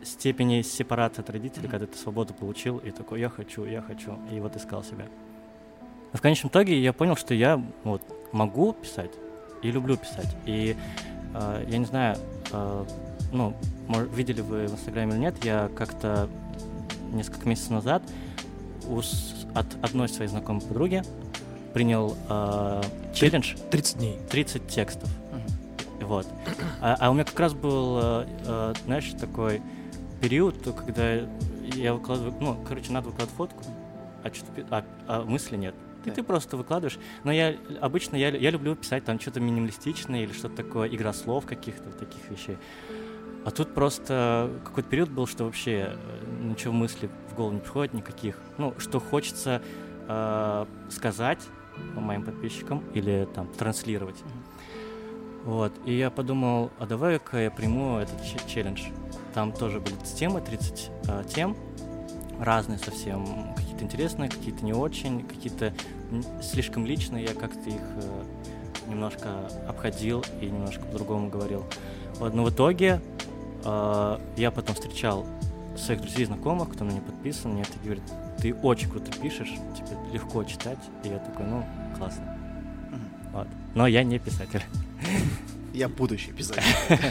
степеней 0.05 0.63
сепарации 0.63 1.21
от 1.21 1.29
родителей, 1.29 1.67
когда 1.67 1.85
ты 1.87 1.97
свободу 1.97 2.33
получил, 2.33 2.77
и 2.77 2.91
такой, 2.91 3.19
я 3.19 3.29
хочу, 3.29 3.65
я 3.65 3.81
хочу, 3.81 4.17
и 4.31 4.39
вот 4.39 4.55
искал 4.55 4.83
себя. 4.83 5.05
Но 6.13 6.17
в 6.17 6.21
конечном 6.21 6.49
итоге 6.49 6.79
я 6.81 6.93
понял, 6.93 7.15
что 7.15 7.33
я 7.33 7.61
вот 7.83 8.01
могу 8.31 8.73
писать 8.73 9.11
и 9.61 9.71
люблю 9.71 9.97
писать. 9.97 10.35
И 10.45 10.75
э, 11.33 11.65
я 11.67 11.77
не 11.77 11.85
знаю, 11.85 12.17
э, 12.51 12.85
ну, 13.33 13.53
видели 14.13 14.41
вы 14.41 14.67
в 14.67 14.73
Инстаграме 14.73 15.13
или 15.13 15.19
нет, 15.19 15.43
я 15.43 15.69
как-то 15.75 16.29
несколько 17.11 17.47
месяцев 17.49 17.71
назад 17.71 18.03
у 18.87 19.01
с- 19.01 19.45
от 19.55 19.65
одной 19.83 20.07
своей 20.09 20.29
знакомой 20.29 20.61
подруги 20.61 21.01
принял 21.73 22.15
э, 22.29 22.81
челлендж 23.13 23.55
30 23.71 23.97
дней. 23.97 24.17
30 24.29 24.67
текстов. 24.67 25.09
Мгм. 25.31 26.07
Вот. 26.07 26.27
А, 26.81 26.95
а 26.99 27.09
у 27.09 27.13
меня 27.13 27.25
как 27.25 27.39
раз 27.39 27.53
был, 27.53 27.97
э, 28.01 28.73
знаешь, 28.85 29.11
такой 29.19 29.61
период, 30.21 30.61
то, 30.63 30.73
когда 30.73 31.27
я 31.61 31.93
выкладываю, 31.93 32.33
ну, 32.39 32.63
короче, 32.67 32.91
надо 32.91 33.09
выкладывать 33.09 33.35
фотку, 33.35 33.63
а, 34.23 34.33
что-то, 34.33 34.65
а, 34.69 34.85
а 35.07 35.23
мысли 35.23 35.55
нет. 35.55 35.75
И 36.05 36.11
ты 36.11 36.23
просто 36.23 36.55
выкладываешь. 36.55 36.99
Но 37.23 37.31
я 37.31 37.55
обычно 37.81 38.15
я, 38.15 38.29
я 38.29 38.51
люблю 38.51 38.75
писать 38.75 39.03
там 39.05 39.19
что-то 39.19 39.39
минималистичное 39.39 40.23
или 40.23 40.33
что-то 40.33 40.57
такое, 40.57 40.87
игра 40.89 41.13
слов 41.13 41.45
каких-то 41.45 41.89
таких 41.91 42.29
вещей. 42.29 42.57
А 43.43 43.51
тут 43.51 43.73
просто 43.73 44.51
какой-то 44.63 44.89
период 44.89 45.09
был, 45.09 45.27
что 45.27 45.45
вообще 45.45 45.95
э, 45.95 46.43
ничего 46.43 46.73
мысли 46.73 47.09
в 47.31 47.35
голову 47.35 47.53
не 47.53 47.59
приходит 47.59 47.93
никаких. 47.93 48.39
Ну, 48.57 48.73
что 48.79 48.99
хочется 48.99 49.61
э, 50.07 50.65
сказать 50.89 51.39
моим 51.95 52.23
подписчикам 52.23 52.83
или 52.93 53.27
там 53.35 53.47
транслировать. 53.47 54.23
Вот, 55.43 55.71
и 55.85 55.93
я 55.93 56.09
подумал, 56.09 56.71
а 56.79 56.87
давай-ка 56.87 57.37
я 57.37 57.51
приму 57.51 57.99
этот 57.99 58.19
челлендж. 58.47 58.85
Там 59.35 59.51
тоже 59.51 59.81
были 59.81 59.95
темы, 60.17 60.39
30 60.39 60.91
э, 61.09 61.23
тем, 61.27 61.57
разные 62.39 62.79
совсем, 62.79 63.53
какие-то 63.57 63.83
интересные, 63.83 64.29
какие-то 64.29 64.63
не 64.63 64.71
очень, 64.71 65.23
какие-то 65.23 65.73
слишком 66.41 66.85
личные, 66.85 67.25
я 67.25 67.33
как-то 67.33 67.69
их 67.69 67.81
э, 67.81 68.23
немножко 68.87 69.49
обходил 69.67 70.23
и 70.39 70.45
немножко 70.45 70.85
по-другому 70.85 71.29
говорил. 71.29 71.65
Вот, 72.15 72.33
но 72.33 72.45
в 72.45 72.49
итоге 72.49 73.01
э, 73.65 74.19
я 74.37 74.51
потом 74.51 74.73
встречал 74.73 75.25
своих 75.77 75.99
друзей, 75.99 76.23
знакомых, 76.23 76.69
кто 76.69 76.85
на 76.85 76.91
меня 76.91 77.01
подписан, 77.01 77.51
мне 77.51 77.63
это 77.63 77.77
говорит, 77.83 78.03
ты 78.37 78.53
очень 78.53 78.89
круто 78.89 79.11
пишешь, 79.11 79.51
тебе 79.75 79.97
легко 80.13 80.45
читать, 80.45 80.79
и 81.03 81.09
я 81.09 81.19
такой, 81.19 81.45
ну, 81.45 81.65
классно. 81.97 82.23
Мгм. 82.89 83.31
Вот. 83.33 83.47
Но 83.73 83.85
я 83.85 84.05
не 84.05 84.17
писатель. 84.17 84.63
Я 85.73 85.89
будущий 85.89 86.31
писатель. 86.31 86.63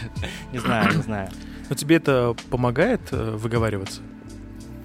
Не 0.52 0.58
знаю, 0.58 0.96
не 0.96 1.02
знаю. 1.02 1.28
Но 1.68 1.74
тебе 1.74 1.96
это 1.96 2.36
помогает 2.50 3.00
э, 3.12 3.36
выговариваться? 3.36 4.02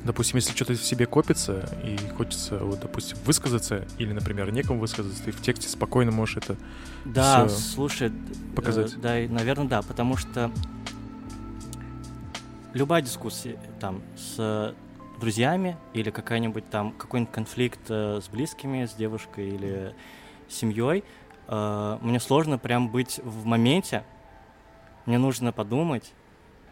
Допустим, 0.06 0.38
если 0.38 0.54
что-то 0.56 0.74
в 0.74 0.82
себе 0.82 1.06
копится 1.06 1.70
и 1.84 1.98
хочется, 2.16 2.58
вот, 2.58 2.80
допустим, 2.80 3.18
высказаться, 3.26 3.86
или, 3.98 4.14
например, 4.14 4.52
некому 4.52 4.80
высказаться, 4.80 5.22
ты 5.24 5.32
в 5.32 5.42
тексте 5.42 5.68
спокойно 5.68 6.12
можешь 6.12 6.38
это... 6.38 6.56
Да, 7.06 7.50
слушай, 7.50 8.08
э, 8.10 8.56
показать. 8.56 9.00
да, 9.02 9.16
наверное, 9.30 9.68
да, 9.68 9.82
потому 9.82 10.16
что 10.16 10.52
любая 12.74 13.02
дискуссия 13.02 13.60
там 13.80 14.02
с 14.16 14.74
друзьями 15.20 15.78
или 15.94 16.10
какая-нибудь 16.10 16.70
там 16.70 16.94
какой-нибудь 16.94 17.34
конфликт 17.34 17.82
э, 17.90 18.20
с 18.24 18.30
близкими, 18.30 18.86
с 18.86 18.94
девушкой 18.94 19.50
или 19.50 19.94
семьей, 20.48 21.04
э, 21.48 21.98
мне 22.02 22.20
сложно 22.20 22.58
прям 22.58 22.90
быть 22.90 23.20
в 23.24 23.46
моменте. 23.46 24.04
Мне 25.06 25.18
нужно 25.18 25.52
подумать, 25.52 26.14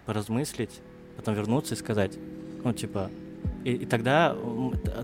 поразмыслить, 0.08 0.82
потом 1.18 1.36
вернуться 1.36 1.76
и 1.76 1.78
сказать, 1.78 2.18
ну 2.64 2.74
типа, 2.74 3.12
и, 3.64 3.74
и 3.74 3.86
тогда 3.86 4.36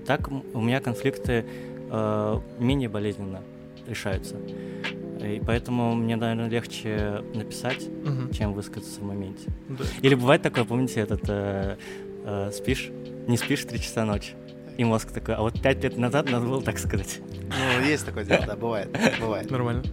так 0.08 0.30
у 0.30 0.62
меня 0.62 0.80
конфликты 0.80 1.46
э, 1.92 2.40
менее 2.58 2.90
болезненно 2.90 3.42
решаются. 3.86 4.38
И 5.22 5.42
поэтому 5.46 5.94
мне, 5.96 6.16
наверное, 6.16 6.50
легче 6.50 7.24
написать, 7.34 7.88
чем 8.34 8.54
высказаться 8.54 9.00
в 9.00 9.04
моменте. 9.04 9.50
Да. 9.70 9.86
Или 10.02 10.16
бывает 10.16 10.42
такое, 10.42 10.66
помните, 10.66 11.02
этот 11.02 11.22
э, 11.28 11.78
э, 12.26 12.52
спишь, 12.54 12.90
не 13.28 13.38
спишь 13.38 13.64
три 13.66 13.80
часа 13.80 14.06
ночи, 14.06 14.34
и 14.78 14.84
мозг 14.84 15.12
такой, 15.12 15.36
а 15.36 15.42
вот 15.42 15.62
пять 15.62 15.84
лет 15.84 15.98
назад 15.98 16.30
надо 16.30 16.46
было 16.46 16.62
так 16.62 16.80
сказать. 16.80 17.20
Ну, 17.32 17.86
есть 17.86 18.06
такое 18.06 18.24
дело, 18.24 18.46
да, 18.48 18.56
бывает, 18.56 18.90
бывает. 19.20 19.52
Нормально. 19.52 19.84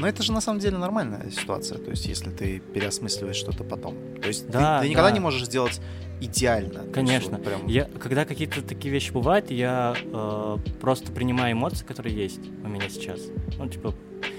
Но 0.00 0.08
это 0.08 0.22
же 0.22 0.32
на 0.32 0.40
самом 0.40 0.58
деле 0.60 0.78
нормальная 0.78 1.30
ситуация, 1.30 1.78
то 1.78 1.90
есть 1.90 2.06
если 2.06 2.30
ты 2.30 2.60
переосмысливаешь 2.74 3.36
что-то 3.36 3.64
потом. 3.64 3.94
То 4.20 4.28
есть 4.28 4.46
ты- 4.46 4.52
Да, 4.52 4.80
ты, 4.80 4.88
никогда 4.88 5.08
да. 5.08 5.14
не 5.14 5.20
можешь 5.20 5.44
сделать 5.44 5.80
идеально. 6.20 6.80
то 6.80 6.82
есть 6.84 6.94
Конечно. 6.94 7.36
вот 7.38 7.44
прям- 7.44 7.66
Я, 7.66 7.84
когда 7.84 8.24
какие-то 8.24 8.62
такие 8.62 8.92
вещи 8.92 9.10
бывают, 9.12 9.50
я 9.50 9.94
э, 10.02 10.56
просто 10.80 11.10
принимаю 11.12 11.52
эмоции, 11.52 11.84
которые 11.84 12.14
есть 12.16 12.40
у 12.64 12.68
меня 12.68 12.88
сейчас. 12.88 13.20
Ну, 13.58 13.68
типа, 13.68 13.94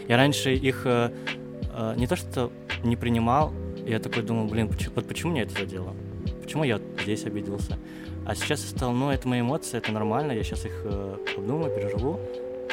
я 0.08 0.18
раньше 0.18 0.54
их 0.56 0.84
э, 0.86 1.12
э, 1.76 1.94
не 1.98 2.08
то 2.08 2.16
что 2.16 2.52
не 2.84 2.96
принимал, 2.96 3.54
я 3.86 4.00
такой 4.00 4.24
думал, 4.24 4.48
блин, 4.48 4.70
почему, 4.70 4.94
вот 4.96 5.08
почему 5.08 5.32
мне 5.34 5.42
это 5.44 5.60
задело? 5.60 5.94
Почему 6.42 6.64
я 6.64 6.80
здесь 7.04 7.26
обиделся? 7.26 7.78
А 8.26 8.34
сейчас 8.36 8.62
я 8.64 8.70
стал, 8.70 8.94
ну, 8.94 9.10
это 9.10 9.28
мои 9.28 9.42
эмоции, 9.42 9.78
это 9.78 9.92
нормально, 9.92 10.32
я 10.32 10.44
сейчас 10.44 10.66
их 10.66 10.82
э, 10.86 11.18
обдумаю, 11.38 11.76
переживу, 11.76 12.18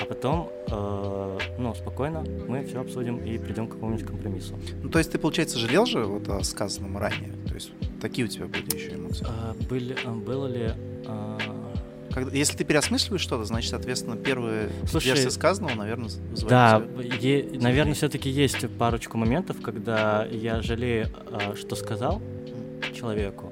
а 0.01 0.05
потом, 0.05 0.51
э, 0.69 1.39
ну, 1.59 1.75
спокойно 1.75 2.25
мы 2.49 2.65
все 2.65 2.81
обсудим 2.81 3.19
и 3.19 3.39
придем 3.39 3.69
к 3.69 3.73
какому-нибудь 3.75 4.07
компромиссу. 4.07 4.59
Ну, 4.83 4.89
то 4.89 4.99
есть 4.99 5.13
ты, 5.13 5.19
получается, 5.19 5.59
жалел 5.59 5.85
же 5.87 6.05
вот 6.05 6.29
о 6.29 6.43
сказанном 6.43 6.97
ранее? 6.97 7.33
То 7.49 7.55
есть 7.55 7.71
такие 8.01 8.25
у 8.27 8.29
тебя 8.29 8.47
были 8.47 8.75
еще 8.75 8.95
эмоции? 8.95 9.27
А, 9.29 9.55
были, 9.69 9.97
а, 10.05 10.13
было 10.13 10.47
ли... 10.47 10.71
а, 11.07 11.39
Когда- 12.13 12.35
если 12.37 12.57
ты 12.57 12.65
переосмысливаешь 12.65 13.21
что-то, 13.21 13.45
значит, 13.45 13.71
соответственно, 13.71 14.17
первые 14.17 14.71
Слушай, 14.89 15.09
версии 15.09 15.29
сказанного, 15.29 15.75
наверное, 15.75 16.11
Да, 16.49 16.83
е- 17.21 17.49
наверное, 17.61 17.95
все-таки 17.95 18.31
есть 18.31 18.69
парочку 18.79 19.19
моментов, 19.19 19.61
когда 19.63 20.25
я 20.27 20.63
жалею, 20.63 21.09
а, 21.31 21.55
что 21.57 21.77
сказал 21.77 22.21
человеку. 22.95 23.51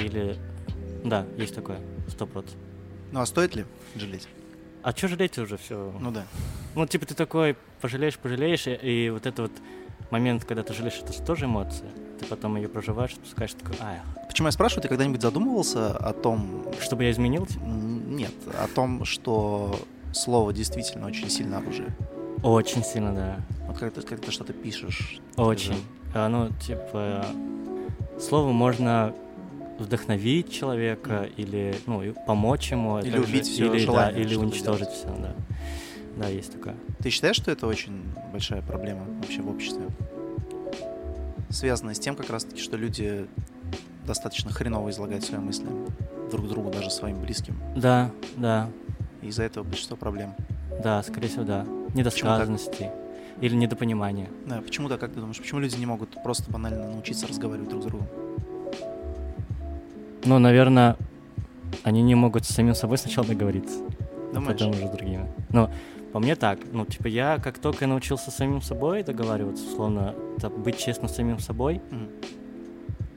Или... 0.00 0.36
Да, 1.04 1.26
есть 1.36 1.54
такое, 1.54 1.78
сто 2.08 2.26
процентов. 2.26 2.58
Ну, 3.10 3.20
а 3.20 3.26
стоит 3.26 3.56
ли 3.56 3.64
жалеть? 3.96 4.28
А 4.82 4.92
что 4.92 5.08
жалеть 5.08 5.38
уже 5.38 5.56
все? 5.56 5.92
Ну 5.98 6.10
да. 6.10 6.24
Ну, 6.74 6.86
типа 6.86 7.06
ты 7.06 7.14
такой 7.14 7.56
пожалеешь, 7.80 8.18
пожалеешь, 8.18 8.66
и, 8.66 8.72
и 8.72 9.10
вот 9.10 9.26
это 9.26 9.42
вот 9.42 9.52
момент, 10.10 10.44
когда 10.44 10.62
ты 10.62 10.72
жалеешь, 10.72 11.00
это 11.02 11.12
же 11.12 11.22
тоже 11.22 11.44
эмоция. 11.44 11.90
Ты 12.18 12.26
потом 12.26 12.56
ее 12.56 12.68
проживаешь, 12.68 13.14
спускаешь, 13.14 13.52
такой, 13.52 13.76
ай, 13.80 14.00
Почему 14.28 14.48
я 14.48 14.52
спрашиваю, 14.52 14.82
ты 14.82 14.88
когда-нибудь 14.88 15.20
задумывался 15.22 15.96
о 15.96 16.12
том, 16.12 16.66
чтобы 16.80 17.04
я 17.04 17.10
изменил? 17.10 17.46
нет, 17.62 18.32
о 18.62 18.68
том, 18.68 19.04
что 19.04 19.78
слово 20.12 20.52
действительно 20.52 21.06
очень 21.06 21.30
сильно 21.30 21.58
оружие? 21.58 21.94
Очень 22.42 22.84
сильно, 22.84 23.14
да. 23.14 23.36
Вот 23.66 23.78
когда 23.78 24.00
ты, 24.00 24.06
когда 24.06 24.24
ты 24.24 24.32
что-то 24.32 24.52
пишешь. 24.52 25.20
Очень. 25.36 25.74
скажем, 25.74 25.84
А, 26.14 26.28
ну, 26.28 26.50
типа, 26.60 27.24
слово 28.20 28.52
можно 28.52 29.14
вдохновить 29.78 30.52
человека 30.52 31.28
или, 31.36 31.74
ну, 31.86 32.02
помочь 32.26 32.70
ему. 32.70 33.00
Или 33.00 33.18
убить 33.18 33.46
всё 33.46 33.66
или, 33.66 33.72
да, 33.72 33.78
желание 33.78 34.20
или 34.22 34.28
что-то 34.28 34.46
уничтожить 34.46 34.90
все, 34.90 35.06
да. 35.06 35.34
Да, 36.16 36.28
есть 36.28 36.52
такое. 36.52 36.76
Ты 37.02 37.10
считаешь, 37.10 37.36
что 37.36 37.50
это 37.50 37.66
очень 37.66 38.02
большая 38.32 38.62
проблема 38.62 39.04
вообще 39.20 39.42
в 39.42 39.48
обществе? 39.48 39.86
связанное 41.52 41.94
с 41.94 41.98
тем, 41.98 42.16
как 42.16 42.30
раз-таки, 42.30 42.60
что 42.60 42.76
люди 42.76 43.26
достаточно 44.06 44.50
хреново 44.50 44.90
излагают 44.90 45.24
свои 45.24 45.40
мысли 45.40 45.66
друг 46.30 46.48
другу, 46.48 46.70
даже 46.70 46.90
своим 46.90 47.20
близким. 47.20 47.56
Да, 47.76 48.10
да, 48.36 48.70
И 49.20 49.28
из-за 49.28 49.44
этого 49.44 49.64
большинство 49.64 49.96
проблем. 49.96 50.34
да, 50.82 51.02
скорее 51.02 51.28
всего, 51.28 51.44
да. 51.44 51.66
Недосказанности 51.94 52.90
или 53.40 53.54
недопонимания. 53.54 54.30
Да, 54.46 54.60
почему 54.62 54.88
так, 54.88 54.98
как 55.00 55.12
ты 55.12 55.20
думаешь, 55.20 55.38
почему 55.38 55.60
люди 55.60 55.76
не 55.76 55.86
могут 55.86 56.22
просто 56.22 56.50
банально 56.50 56.88
научиться 56.88 57.26
разговаривать 57.26 57.68
друг 57.68 57.82
с 57.82 57.86
другом? 57.86 58.08
Ну, 60.24 60.38
наверное, 60.38 60.96
они 61.84 62.02
не 62.02 62.14
могут 62.14 62.44
с 62.44 62.48
самим 62.54 62.74
собой 62.74 62.98
сначала 62.98 63.26
договориться, 63.26 63.78
а 64.30 64.34
Думаешь? 64.34 64.52
потом 64.58 64.70
уже 64.70 64.86
с 64.86 64.90
другими. 64.90 65.26
Ну, 65.50 65.68
по 66.12 66.20
мне 66.20 66.36
так. 66.36 66.58
Ну, 66.72 66.84
типа, 66.86 67.08
я 67.08 67.38
как 67.38 67.58
только 67.58 67.86
научился 67.86 68.30
с 68.30 68.34
самим 68.36 68.60
собой 68.62 69.02
договариваться, 69.02 69.64
условно, 69.66 70.14
быть 70.64 70.78
честным 70.78 71.08
с 71.08 71.14
самим 71.16 71.38
собой, 71.38 71.80
Мгм. 71.90 72.08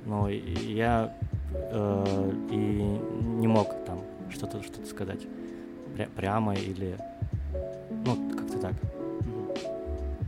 ну, 0.06 0.28
я 0.28 1.14
э, 1.54 2.32
и 2.52 2.56
не 2.56 3.48
мог 3.48 3.68
там 3.86 4.00
что-то 4.30 4.64
что 4.64 4.84
сказать 4.86 5.22
пря- 5.96 6.10
прямо 6.16 6.54
или, 6.56 6.96
ну, 8.06 8.16
как-то 8.36 8.58
так. 8.60 8.74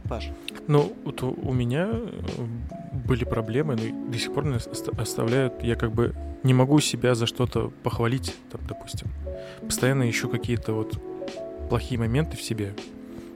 Паш, 0.10 0.30
Ну, 0.68 0.94
вот 1.04 1.22
у, 1.24 1.36
у 1.44 1.52
меня 1.54 1.90
э, 1.92 2.46
были 3.08 3.24
проблемы, 3.24 3.76
но 3.76 4.12
до 4.12 4.18
сих 4.18 4.34
пор 4.34 4.46
меня 4.46 4.58
оста- 4.58 4.92
оставляют. 5.02 5.64
Я 5.64 5.76
как 5.76 5.92
бы 5.92 6.14
не 6.44 6.54
могу 6.54 6.80
себя 6.80 7.16
за 7.16 7.26
что-то 7.26 7.72
похвалить, 7.84 8.36
там, 8.52 8.62
допустим. 8.68 9.08
Постоянно 9.62 10.10
ищу 10.10 10.30
какие-то 10.30 10.74
вот 10.74 11.00
плохие 11.70 12.00
моменты 12.00 12.38
в 12.38 12.42
себе, 12.42 12.74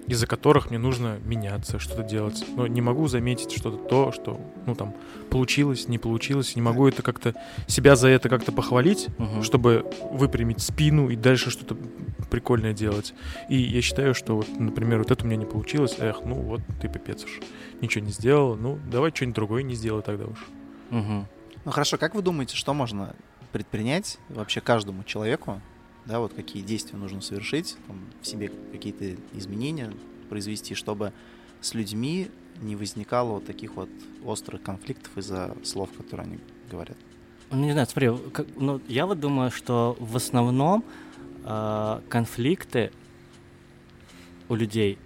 из-за 0.07 0.27
которых 0.27 0.69
мне 0.69 0.79
нужно 0.79 1.19
меняться, 1.23 1.79
что-то 1.79 2.03
делать. 2.03 2.43
Но 2.55 2.67
не 2.67 2.81
могу 2.81 3.07
заметить 3.07 3.51
что-то 3.51 3.77
то, 3.77 4.11
что, 4.11 4.39
ну, 4.65 4.75
там, 4.75 4.93
получилось, 5.29 5.87
не 5.87 5.97
получилось. 5.97 6.55
Не 6.55 6.61
могу 6.61 6.87
это 6.87 7.01
как-то, 7.03 7.33
себя 7.67 7.95
за 7.95 8.07
это 8.09 8.27
как-то 8.27 8.51
похвалить, 8.51 9.07
Мгм. 9.17 9.43
чтобы 9.43 9.85
выпрямить 10.11 10.61
спину 10.61 11.09
и 11.09 11.15
дальше 11.15 11.49
что-то 11.51 11.77
прикольное 12.29 12.73
делать. 12.73 13.13
И 13.49 13.55
я 13.57 13.81
считаю, 13.81 14.13
что 14.13 14.35
вот, 14.37 14.47
например, 14.59 14.99
вот 14.99 15.11
это 15.11 15.23
у 15.23 15.27
меня 15.27 15.37
не 15.37 15.45
получилось. 15.45 15.95
Эх, 15.99 16.21
ну 16.25 16.35
вот 16.35 16.61
ты 16.81 16.87
пипец 16.89 17.23
уж. 17.23 17.39
Ничего 17.81 18.03
не 18.05 18.11
сделал. 18.11 18.55
Ну, 18.55 18.79
давай 18.91 19.11
что-нибудь 19.13 19.35
другое 19.35 19.63
не 19.63 19.75
сделай 19.75 20.01
тогда 20.01 20.25
уж. 20.25 20.39
Мгм. 20.89 21.25
ну 21.63 21.71
хорошо, 21.71 21.97
как 21.97 22.15
вы 22.15 22.21
думаете, 22.21 22.55
что 22.57 22.73
можно 22.73 23.15
предпринять 23.51 24.17
вообще 24.29 24.61
каждому 24.61 25.03
человеку, 25.03 25.61
да, 26.05 26.19
вот 26.19 26.33
какие 26.33 26.63
действия 26.63 26.97
нужно 26.97 27.21
совершить, 27.21 27.77
там, 27.87 27.97
в 28.21 28.27
себе 28.27 28.51
какие-то 28.71 29.15
изменения 29.33 29.91
произвести, 30.29 30.75
чтобы 30.75 31.13
с 31.61 31.73
людьми 31.73 32.29
не 32.61 32.75
возникало 32.75 33.33
вот 33.33 33.45
таких 33.45 33.75
вот 33.75 33.89
острых 34.25 34.61
конфликтов 34.61 35.17
из-за 35.17 35.55
слов, 35.63 35.89
которые 35.97 36.25
они 36.27 36.39
говорят? 36.69 36.97
Ну, 37.51 37.57
не 37.63 37.71
знаю, 37.73 37.87
смотри, 37.87 38.11
как- 38.31 38.47
ну, 38.55 38.79
я 38.87 39.05
вот 39.05 39.19
думаю, 39.19 39.51
что 39.51 39.95
в 39.99 40.15
основном 40.15 40.83
э, 41.43 42.01
конфликты 42.09 42.91
у 44.47 44.55
людей, 44.55 44.97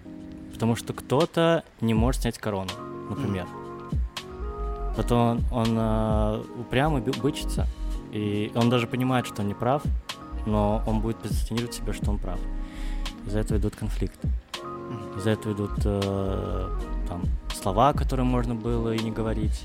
потому 0.53 0.75
что 0.75 0.93
кто-то 0.93 1.63
не 1.81 1.93
может 1.93 2.21
снять 2.21 2.37
корону, 2.37 2.71
например. 3.09 3.47
Потом 4.95 5.43
он, 5.51 5.69
он 5.69 5.77
э, 5.77 6.43
упрямый, 6.61 7.01
бычится, 7.01 7.67
и 8.11 8.51
он 8.55 8.69
даже 8.69 8.87
понимает, 8.87 9.25
что 9.27 9.41
он 9.41 9.47
не 9.49 9.53
прав, 9.53 9.83
но 10.45 10.83
он 10.85 11.01
будет 11.01 11.17
позиционировать 11.17 11.73
себя, 11.73 11.93
что 11.93 12.11
он 12.11 12.17
прав. 12.17 12.39
Из-за 13.25 13.39
этого 13.39 13.57
идут 13.57 13.75
конфликты. 13.75 14.29
Из-за 15.17 15.31
этого 15.31 15.53
идут 15.53 15.71
э, 15.83 16.69
там, 17.07 17.23
слова, 17.53 17.93
которые 17.93 18.25
можно 18.25 18.53
было 18.53 18.93
и 18.93 18.99
не 18.99 19.11
говорить 19.11 19.63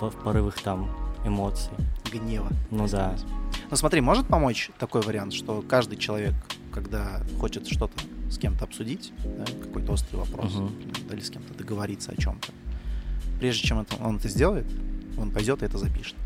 в, 0.00 0.10
в 0.10 0.16
порывах 0.22 0.60
там 0.60 0.90
эмоций. 1.24 1.72
Гнева. 2.12 2.48
Ну 2.70 2.88
да. 2.88 3.16
Ну 3.70 3.76
смотри, 3.76 4.00
может 4.00 4.26
помочь 4.26 4.70
такой 4.78 5.02
вариант, 5.02 5.32
что 5.32 5.62
каждый 5.66 5.98
человек, 5.98 6.34
когда 6.72 7.20
хочет 7.38 7.66
что-то 7.66 7.98
с 8.30 8.38
кем-то 8.38 8.64
обсудить, 8.64 9.12
да, 9.24 9.44
какой-то 9.64 9.92
острый 9.92 10.16
вопрос, 10.16 10.54
да, 11.08 11.14
или 11.14 11.22
с 11.22 11.30
кем-то 11.30 11.54
договориться 11.54 12.12
о 12.12 12.16
чем-то, 12.16 12.48
прежде 13.38 13.66
чем 13.66 13.80
это, 13.80 13.96
он 14.02 14.16
это 14.16 14.28
сделает, 14.28 14.66
он 15.18 15.30
пойдет 15.30 15.62
и 15.62 15.66
это 15.66 15.78
запишет. 15.78 16.16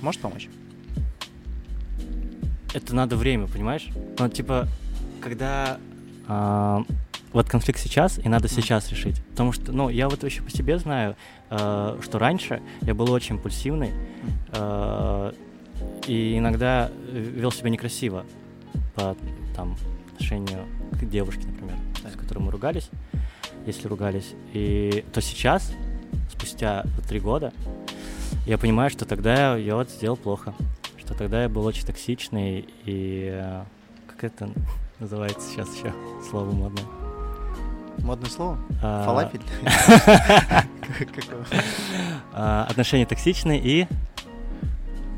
Может 0.00 0.20
помочь? 0.20 0.48
Это 2.74 2.94
надо 2.94 3.16
время, 3.16 3.46
понимаешь? 3.46 3.88
Ну, 4.18 4.28
типа, 4.28 4.68
когда 5.20 5.78
а, 6.26 6.82
вот 7.32 7.48
конфликт 7.48 7.78
сейчас, 7.80 8.18
и 8.18 8.28
надо 8.28 8.48
сейчас 8.48 8.90
решить. 8.90 9.22
Потому 9.30 9.52
что, 9.52 9.72
ну, 9.72 9.88
я 9.88 10.08
вот 10.08 10.24
еще 10.24 10.42
по 10.42 10.50
себе 10.50 10.78
знаю, 10.78 11.16
а, 11.50 11.98
что 12.02 12.18
раньше 12.18 12.62
я 12.82 12.94
был 12.94 13.10
очень 13.12 13.36
импульсивный, 13.36 13.92
а, 14.50 15.32
и 16.08 16.36
иногда 16.36 16.90
вел 17.12 17.52
себя 17.52 17.70
некрасиво 17.70 18.26
по 18.96 19.16
там, 19.54 19.76
отношению 20.12 20.66
к 20.92 21.04
девушке, 21.08 21.46
например, 21.46 21.76
с 22.12 22.16
которой 22.18 22.40
мы 22.40 22.50
ругались, 22.50 22.90
если 23.66 23.86
ругались. 23.86 24.34
И 24.52 25.04
то 25.12 25.20
сейчас, 25.20 25.72
спустя 26.32 26.84
три 27.08 27.20
года, 27.20 27.52
я 28.46 28.58
понимаю, 28.58 28.90
что 28.90 29.04
тогда 29.04 29.56
я 29.56 29.76
вот 29.76 29.90
сделал 29.90 30.16
плохо. 30.16 30.54
Что 31.04 31.14
тогда 31.14 31.42
я 31.42 31.48
был 31.48 31.64
очень 31.66 31.84
токсичный 31.86 32.66
и... 32.84 33.28
э, 33.32 33.64
Как 34.06 34.24
это 34.24 34.48
называется 35.00 35.48
сейчас 35.50 35.68
еще 35.76 35.92
слово 36.30 36.50
модное? 36.50 36.84
Модное 37.98 38.30
слово? 38.30 38.58
А, 38.82 39.04
Фалафель? 39.04 39.42
А, 42.32 42.66
Отношения 42.68 43.06
токсичные 43.06 43.60
и... 43.60 43.86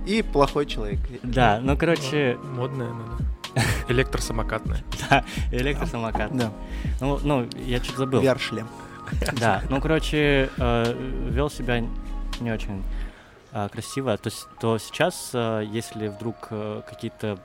И 0.06 0.22
плохой 0.22 0.66
человек. 0.66 1.00
Да, 1.24 1.58
ну, 1.60 1.76
короче, 1.76 2.38
Модное, 2.54 2.88
надо. 2.92 3.24
Электросамокатное. 3.88 4.84
да, 5.10 5.24
электросамокат. 5.50 6.36
Да, 6.36 6.52
Ну, 7.00 7.18
ну, 7.24 7.48
я 7.64 7.82
что-то 7.82 7.98
забыл. 7.98 8.22
VR-шлем. 8.22 8.68
Да, 9.40 9.62
ну, 9.68 9.80
короче, 9.80 10.50
э, 10.56 11.26
вел 11.30 11.50
себя 11.50 11.80
не 12.40 12.50
очень 12.52 12.82
красиво. 13.72 14.16
То, 14.18 14.30
то 14.60 14.78
сейчас, 14.78 15.30
э, 15.32 15.64
если 15.70 16.08
вдруг 16.08 16.48
э, 16.50 16.82
какие-то, 16.88 17.38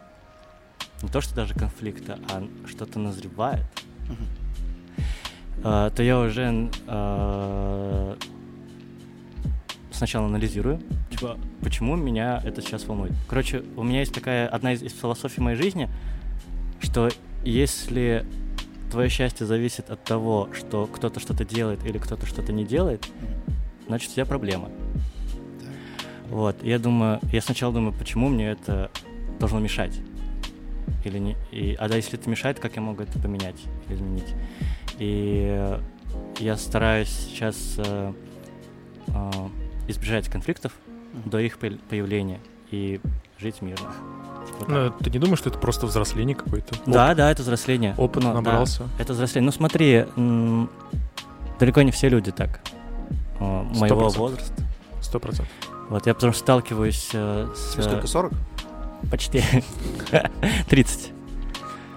не 1.02 1.10
то 1.10 1.22
что 1.22 1.36
даже 1.36 1.54
конфликты, 1.54 2.18
а 2.30 2.48
что-то 2.68 3.00
назревает, 3.00 3.66
э, 5.64 5.92
то 5.96 6.04
я 6.04 6.20
уже 6.20 6.70
э, 6.88 8.16
сначала 9.92 10.26
анализирую, 10.26 10.82
типа, 11.12 11.38
почему 11.62 11.96
меня 11.96 12.42
это 12.44 12.62
сейчас 12.62 12.86
волнует. 12.86 13.14
Короче, 13.30 13.64
у 13.76 13.84
меня 13.84 14.00
есть 14.00 14.14
такая 14.14 14.48
одна 14.48 14.74
из, 14.74 14.82
из 14.82 14.94
философий 14.94 15.42
моей 15.42 15.58
жизни, 15.58 15.90
что 16.82 17.10
если 17.46 18.26
твое 18.92 19.10
счастье 19.10 19.46
зависит 19.46 19.90
от 19.90 20.04
того, 20.04 20.50
что 20.54 20.88
кто-то 20.88 21.20
что-то 21.20 21.46
делает 21.46 21.86
или 21.86 21.98
кто-то 21.98 22.26
что-то 22.26 22.52
не 22.52 22.66
делает, 22.66 23.08
значит 23.88 24.12
у 24.12 24.14
тебя 24.14 24.26
проблема. 24.26 24.70
Вот, 26.32 26.64
я 26.64 26.80
думаю, 26.80 27.20
я 27.32 27.42
сначала 27.42 27.74
думаю, 27.74 27.94
почему 27.94 28.30
мне 28.30 28.50
это 28.52 28.90
должно 29.40 29.60
мешать. 29.60 30.00
Или 31.04 31.20
не, 31.20 31.36
и, 31.52 31.76
а 31.80 31.88
да, 31.90 31.96
если 31.96 32.18
это 32.20 32.30
мешает, 32.30 32.60
как 32.60 32.76
я 32.76 32.82
могу 32.82 33.04
это 33.04 33.20
поменять 33.20 33.56
или 33.88 33.96
изменить? 33.96 34.34
И 35.00 35.46
э, 35.50 35.80
я 36.40 36.58
стараюсь 36.58 37.10
сейчас 37.10 37.76
э, 37.78 38.14
э, 39.08 39.32
избежать 39.88 40.30
конфликтов 40.30 40.72
до 41.26 41.40
их 41.40 41.58
появ- 41.60 41.80
появления 41.90 42.40
и 42.72 43.00
жить 43.40 43.62
мирно. 43.62 43.92
Так. 44.60 44.68
Ну, 44.70 44.92
ты 44.92 45.10
не 45.10 45.20
думаешь, 45.20 45.40
что 45.40 45.50
это 45.50 45.58
просто 45.60 45.86
взросление 45.88 46.36
какое-то? 46.36 46.76
да, 46.86 47.14
да, 47.16 47.32
это 47.32 47.42
взросление. 47.42 47.94
Опыт 47.98 48.24
Ну, 48.24 48.30
да, 48.30 48.36
набрался. 48.36 48.88
это 49.00 49.14
взросление. 49.14 49.48
Ну 49.48 49.52
смотри, 49.52 50.06
м, 50.16 50.70
далеко 51.60 51.82
не 51.82 51.92
все 51.92 52.10
люди 52.10 52.32
так. 52.32 52.62
э, 53.40 53.66
Сто 53.74 53.80
моего 53.80 53.96
процентов. 54.02 54.18
возраста. 54.18 54.64
Сто 55.02 55.20
процентов. 55.20 55.54
Вот 55.92 56.08
я 56.08 56.14
потому 56.14 56.32
что 56.32 56.42
сталкиваюсь 56.44 57.10
э, 57.12 57.50
с... 57.54 57.74
Тебе 57.74 57.84
сколько, 57.84 58.08
40? 58.08 58.32
Почти. 59.12 59.44
30. 60.70 61.12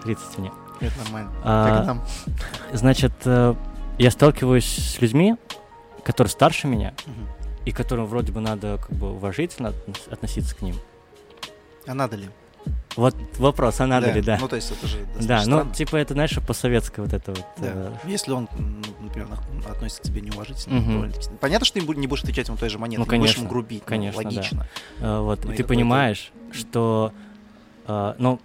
30 0.03 0.39
мне. 0.39 0.53
Это 0.81 0.99
нормально. 1.05 1.31
А, 1.45 1.85
нам. 1.85 2.03
Значит, 2.73 3.13
э, 3.25 3.55
я 3.99 4.11
сталкиваюсь 4.11 4.67
с 4.67 5.01
людьми, 5.01 5.37
которые 6.03 6.29
старше 6.33 6.67
меня, 6.67 6.93
Мгм. 7.07 7.29
и 7.67 7.71
которым 7.71 8.07
вроде 8.07 8.33
бы 8.33 8.41
надо 8.41 8.79
как 8.79 8.91
бы 8.97 9.13
уважительно 9.13 9.69
относ- 9.69 10.11
относиться 10.13 10.57
к 10.57 10.63
ним. 10.63 10.75
А 11.87 11.95
надо 11.95 12.17
ли? 12.17 12.29
Вот 12.97 13.17
вопрос, 13.39 13.81
а 13.81 13.87
надо 13.89 14.13
ли, 14.13 14.21
да? 14.21 14.39
Ну, 14.41 14.47
то 14.47 14.55
есть 14.55 14.71
это 14.71 14.87
же 14.87 14.99
Да, 15.21 15.39
ну, 15.39 15.43
странно. 15.43 15.75
типа, 15.75 15.97
это, 15.97 16.15
знаешь, 16.15 16.39
по-советски 16.47 17.01
вот 17.01 17.13
это 17.13 17.33
вот. 17.33 17.45
Да. 17.59 17.67
э, 17.67 17.93
Если 18.07 18.31
он, 18.31 18.49
м, 18.57 18.83
например, 19.01 19.29
относится 19.69 20.01
к 20.03 20.05
тебе 20.05 20.21
неуважительно, 20.21 20.77
Мгм. 20.81 20.93
довольно-таки- 20.93 21.29
понятно, 21.41 21.65
что 21.67 21.75
ты 21.75 21.81
не 21.81 21.87
бу- 21.87 21.97
не 21.97 22.07
будешь 22.07 22.23
отвечать 22.23 22.47
ему 22.47 22.57
той 22.57 22.69
же 22.69 22.79
монетой, 22.79 23.05
Ну, 23.05 23.13
не 23.13 23.19
будешь 23.19 23.31
конечно, 23.35 23.41
ему 23.41 23.51
грубить, 23.51 23.83
ну, 23.85 23.89
конечно, 23.89 24.23
да. 24.23 24.29
логично. 24.29 24.67
Э, 25.01 25.19
Вот, 25.19 25.45
Ну, 25.45 25.53
и 25.53 25.57
ты 25.57 25.65
понимаешь, 25.65 26.31
что, 26.53 27.13
э, 27.89 28.15
ну, 28.19 28.41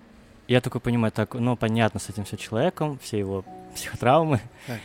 я 0.48 0.62
такой 0.62 0.82
понимаю, 0.82 1.12
так, 1.12 1.36
ну, 1.36 1.56
понятно 1.56 2.00
с 2.00 2.10
этим 2.10 2.26
все 2.26 2.36
человеком, 2.38 2.98
все 3.04 3.20
его 3.20 3.46
психотравмы. 3.76 4.42
Так. 4.66 4.80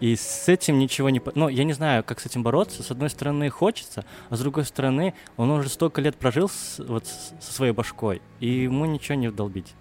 И 0.00 0.14
с 0.14 0.48
этим 0.48 0.78
ничего 0.78 1.08
не... 1.08 1.22
Ну, 1.34 1.48
я 1.48 1.64
не 1.64 1.72
знаю, 1.72 2.04
как 2.04 2.20
с 2.20 2.26
этим 2.26 2.42
бороться. 2.42 2.82
С 2.82 2.90
одной 2.90 3.08
стороны, 3.08 3.48
хочется, 3.48 4.04
а 4.28 4.36
с 4.36 4.40
другой 4.40 4.64
стороны, 4.64 5.14
он 5.38 5.50
уже 5.50 5.68
столько 5.70 6.00
лет 6.02 6.16
прожил 6.16 6.48
с- 6.50 6.78
вот 6.86 7.06
с- 7.06 7.32
со 7.40 7.52
своей 7.52 7.72
башкой, 7.72 8.20
и 8.40 8.48
ему 8.64 8.84
ничего 8.84 9.14
не 9.14 9.28
вдолбить. 9.28 9.74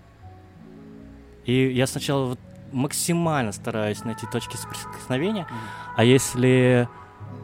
И 1.45 1.67
я 1.69 1.85
сначала 1.85 2.27
вот 2.27 2.39
максимально 2.71 3.51
стараюсь 3.51 4.03
найти 4.03 4.25
точки 4.31 4.55
соприкосновения, 4.55 5.47
а 5.95 6.03
если 6.03 6.87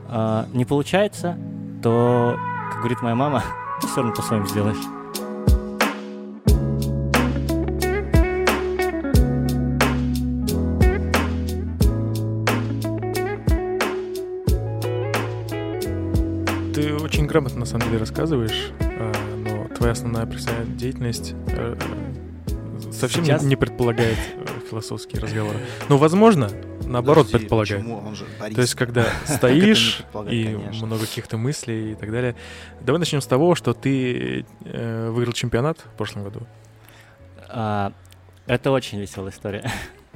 а, 0.07 0.47
не 0.53 0.65
получается, 0.65 1.37
то, 1.83 2.37
как 2.71 2.79
говорит 2.79 3.01
моя 3.01 3.15
мама, 3.15 3.43
все 3.79 3.97
равно 3.97 4.13
по-своему 4.13 4.47
сделаешь. 4.47 5.00
Грамотно, 17.31 17.61
на 17.61 17.65
самом 17.65 17.85
деле, 17.85 17.97
рассказываешь, 17.97 18.71
э, 18.79 19.13
но 19.37 19.73
твоя 19.73 19.93
основная 19.93 20.25
профессиональная 20.25 20.75
деятельность 20.75 21.33
э, 21.47 21.75
совсем 22.91 23.21
не- 23.23 23.27
Сейчас? 23.27 23.43
не 23.43 23.55
предполагает 23.55 24.17
э, 24.35 24.45
философские 24.69 25.21
разговоры. 25.21 25.57
Но, 25.87 25.97
возможно, 25.97 26.49
наоборот, 26.85 27.27
Подожди, 27.27 27.37
предполагает. 27.47 27.85
Же 28.17 28.25
Борис. 28.37 28.55
То 28.55 28.61
есть, 28.61 28.75
когда 28.75 29.05
стоишь 29.25 30.03
и 30.29 30.43
конечно. 30.43 30.85
много 30.87 31.05
каких-то 31.05 31.37
мыслей 31.37 31.93
и 31.93 31.95
так 31.95 32.11
далее. 32.11 32.35
Давай 32.81 32.99
начнем 32.99 33.21
с 33.21 33.27
того, 33.27 33.55
что 33.55 33.73
ты 33.73 34.45
э, 34.65 35.09
выиграл 35.09 35.31
чемпионат 35.33 35.79
в 35.79 35.95
прошлом 35.97 36.23
году. 36.23 36.41
А, 37.47 37.93
это 38.45 38.71
очень 38.71 38.99
веселая 38.99 39.31
история. 39.31 39.71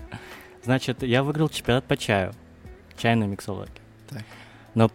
Значит, 0.65 1.01
я 1.03 1.23
выиграл 1.23 1.47
чемпионат 1.47 1.85
по 1.85 1.95
чаю, 1.95 2.33
чайную 2.97 3.29
миксологию. 3.29 3.71
Так. 4.09 4.23
Но 4.73 4.91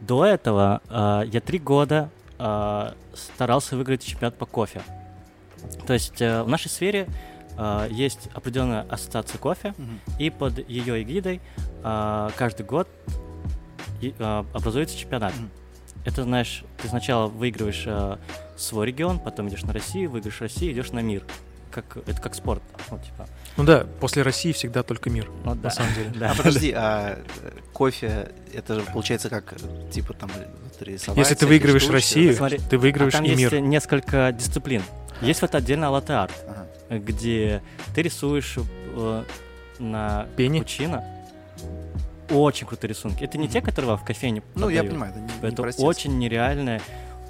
до 0.00 0.24
этого 0.24 0.80
а, 0.88 1.22
я 1.22 1.40
три 1.40 1.58
года 1.58 2.10
а, 2.38 2.94
старался 3.14 3.76
выиграть 3.76 4.04
чемпионат 4.04 4.36
по 4.36 4.46
кофе. 4.46 4.82
То 5.86 5.92
есть 5.92 6.22
э, 6.22 6.42
в 6.44 6.48
нашей 6.48 6.68
сфере 6.68 7.08
а, 7.56 7.88
есть 7.88 8.28
определенная 8.32 8.82
ассоциация 8.88 9.38
кофе, 9.38 9.74
Мгм. 9.76 10.00
и 10.18 10.30
под 10.30 10.68
ее 10.68 11.02
эгидой 11.02 11.40
а, 11.82 12.30
каждый 12.36 12.64
год 12.64 12.88
и, 14.00 14.14
а, 14.20 14.46
образуется 14.54 14.96
чемпионат. 14.96 15.34
Мгм. 15.34 15.50
Это, 16.04 16.22
знаешь, 16.22 16.62
ты 16.80 16.86
сначала 16.88 17.26
выигрываешь 17.26 17.84
а, 17.88 18.20
свой 18.56 18.86
регион, 18.86 19.18
потом 19.18 19.48
идешь 19.48 19.62
на 19.64 19.72
Россию, 19.72 20.10
выиграешь 20.10 20.40
Россию, 20.40 20.72
идешь 20.72 20.92
на 20.92 21.00
мир. 21.00 21.24
Как, 21.72 21.96
это 21.96 22.20
как 22.20 22.34
спорт. 22.36 22.62
Ну, 22.90 22.98
типа, 22.98 23.26
Ну 23.58 23.64
да, 23.64 23.86
после 24.00 24.22
России 24.22 24.52
всегда 24.52 24.82
только 24.84 25.10
мир, 25.10 25.28
ну, 25.44 25.54
да. 25.56 25.60
на 25.64 25.70
самом 25.70 25.92
деле. 25.94 26.10
Да. 26.18 26.30
А 26.30 26.34
подожди, 26.36 26.72
а 26.74 27.18
э, 27.42 27.50
кофе, 27.72 28.30
это 28.54 28.76
же 28.76 28.82
получается 28.82 29.28
как, 29.28 29.54
типа 29.90 30.14
там 30.14 30.30
э, 30.36 30.46
вот 30.62 30.80
рисовать 30.82 31.18
Если 31.18 31.34
ты 31.34 31.46
выигрываешь 31.46 31.82
штучки, 31.82 31.94
Россию, 31.96 32.34
Смотри, 32.34 32.58
ты 32.58 32.76
А 32.76 32.78
выигрываешь 32.78 33.12
там 33.14 33.24
и 33.24 33.28
есть 33.30 33.40
мир. 33.52 33.60
несколько 33.60 34.32
дисциплин. 34.32 34.82
Есть 35.20 35.42
вот 35.42 35.54
отдельно 35.56 35.90
латте-арт, 35.90 36.32
Ага. 36.48 36.98
где 37.00 37.60
ты 37.94 38.02
рисуешь 38.02 38.54
э, 38.94 39.24
на 39.80 40.26
Пене? 40.36 40.60
капучино. 40.60 41.04
Очень 42.30 42.66
крутые 42.68 42.90
рисунки. 42.90 43.24
Это 43.24 43.38
не 43.38 43.44
Мгм. 43.44 43.52
те, 43.54 43.60
которые 43.60 43.96
в 43.96 44.04
кофейне 44.04 44.42
Ну, 44.54 44.68
я 44.68 44.82
подают. 44.82 44.90
понимаю, 44.90 45.12
это 45.12 45.20
не, 45.20 45.26
не 45.42 45.48
Это 45.52 45.62
простец, 45.62 45.84
очень 45.84 46.16
нереальные 46.18 46.80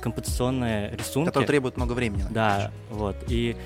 композиционные 0.02 0.90
рисунки. 0.94 1.28
который 1.28 1.46
требует 1.46 1.76
много 1.76 1.92
времени. 1.94 2.24
Да, 2.30 2.70
вот. 2.90 3.16
И 3.28 3.56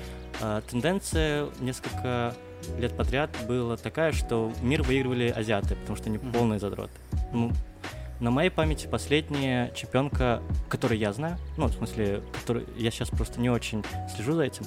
э, 0.41 0.61
тенденция 0.69 1.47
несколько 1.59 2.33
лет 2.77 2.95
подряд 2.95 3.29
была 3.47 3.77
такая, 3.77 4.11
что 4.11 4.51
мир 4.61 4.83
выигрывали 4.83 5.29
азиаты, 5.29 5.75
потому 5.75 5.95
что 5.97 6.09
они 6.09 6.17
Мгм. 6.17 6.31
полные 6.31 6.59
задроты. 6.59 6.91
Ну, 7.31 7.51
на 8.19 8.31
моей 8.31 8.49
памяти 8.49 8.87
последняя 8.87 9.71
чемпионка, 9.75 10.41
которую 10.69 10.97
я 10.99 11.11
знаю, 11.13 11.37
ну, 11.57 11.67
в 11.67 11.73
смысле, 11.73 12.21
которую 12.39 12.65
я 12.77 12.89
сейчас 12.91 13.09
просто 13.09 13.39
не 13.41 13.49
очень 13.49 13.83
слежу 14.15 14.33
за 14.33 14.43
этим, 14.43 14.65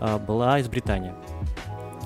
а, 0.00 0.18
была 0.18 0.58
из 0.60 0.68
Британии. 0.68 1.12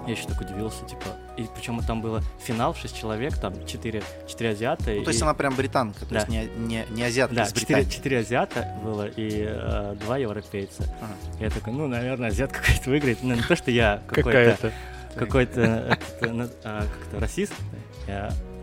Я 0.06 0.14
еще 0.14 0.26
так 0.26 0.40
удивился, 0.40 0.84
типа, 0.86 1.04
и 1.36 1.44
причем 1.54 1.78
там 1.80 2.00
было 2.00 2.22
финал, 2.42 2.74
6 2.74 2.98
человек, 2.98 3.36
там 3.38 3.66
4, 3.66 4.02
4 4.26 4.50
азиата. 4.50 4.90
Ну, 4.90 5.02
то 5.04 5.10
есть 5.10 5.20
и- 5.20 5.22
она 5.22 5.34
прям 5.34 5.54
британка, 5.54 6.00
то 6.00 6.14
Да. 6.14 6.16
есть 6.20 6.28
не, 6.28 6.46
не, 6.56 6.84
не 6.90 7.02
азиатка 7.04 7.36
да, 7.36 7.42
из 7.44 7.52
4, 7.52 7.84
Британии. 7.84 8.16
азиата 8.18 8.74
было 8.82 9.06
и 9.06 9.44
э, 9.46 9.94
2 10.00 10.16
европейца. 10.16 10.84
Ага. 11.02 11.12
Я 11.38 11.50
такой, 11.50 11.74
ну, 11.74 11.86
наверное, 11.86 12.30
азиат 12.30 12.50
какой-то 12.50 12.88
выиграет. 12.90 13.18
Ну, 13.22 13.34
не 13.34 13.42
то, 13.42 13.54
что 13.54 13.70
я 13.70 14.02
какой-то, 14.08 14.30
Какая-то. 14.30 14.72
Какой-то 15.16 15.60
э, 15.60 16.48
а, 16.64 16.82
как-то 16.82 17.20
расист, 17.20 17.52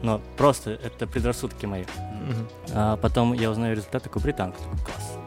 но 0.01 0.21
просто 0.37 0.71
это 0.71 1.07
предрассудки 1.07 1.65
мои. 1.65 1.85
А 2.73 2.97
потом 2.97 3.33
я 3.33 3.49
узнаю 3.51 3.75
результат, 3.75 4.03
такой 4.03 4.21
британка, 4.21 4.57
такой 4.59 4.77
класс. 4.85 5.17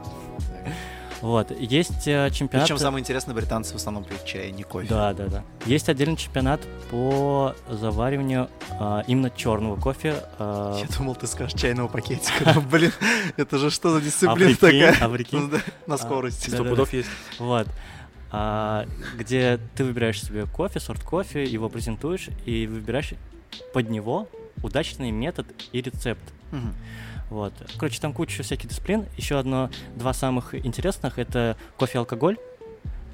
Вот, 1.21 1.51
есть 1.51 2.09
э, 2.09 2.31
чемпионат... 2.31 2.67
Причем 2.67 2.79
самое 2.79 3.03
интересное, 3.03 3.35
британцы 3.35 3.75
в 3.75 3.77
основном 3.77 4.05
пьют 4.05 4.25
чай, 4.25 4.51
не 4.53 4.63
кофе. 4.63 4.89
Да, 4.89 5.13
да, 5.13 5.27
да. 5.27 5.45
Есть 5.67 5.91
отдельный 5.91 6.17
чемпионат 6.17 6.63
по 6.91 7.55
завариванию 7.69 8.49
а, 8.79 9.05
именно 9.07 9.31
черного 9.31 9.77
кофе. 9.79 10.25
а, 10.39 10.81
Я 10.81 10.87
думал, 10.97 11.15
ты 11.15 11.27
скажешь 11.27 11.61
чайного 11.61 11.89
пакетика. 11.89 12.59
Блин, 12.71 12.93
это 13.37 13.59
же 13.59 13.71
что 13.71 13.91
за 13.91 13.99
а 13.99 14.01
дисциплина 14.01 14.57
такая? 14.57 14.97
а 14.99 15.09
Ну 15.33 15.51
На 15.87 15.95
А, 15.97 15.99
скорости. 15.99 16.49
Сто 16.49 16.65
пудов 16.65 16.93
есть. 16.95 17.09
Вот. 17.39 17.67
А, 18.33 18.87
где 19.17 19.59
ты 19.75 19.85
выбираешь 19.85 20.23
себе 20.23 20.47
кофе, 20.47 20.81
сорт 20.81 21.03
кофе, 21.03 21.45
его 21.45 21.69
презентуешь 21.69 22.29
и 22.47 22.67
выбираешь 22.67 23.15
под 23.75 23.91
него 23.91 24.29
удачный 24.63 25.11
метод 25.11 25.47
и 25.73 25.81
рецепт. 25.81 26.23
Мгм. 26.53 26.75
Вот. 27.31 27.53
Короче, 27.77 28.01
там 28.01 28.13
куча 28.13 28.43
всяких 28.43 28.69
дисциплин. 28.69 29.07
Еще 29.17 29.39
одно, 29.39 29.71
два 29.97 30.13
самых 30.13 30.55
интересных 30.55 31.19
это 31.19 31.57
кофе 31.77 31.95
и 31.95 31.99
алкоголь. 31.99 32.39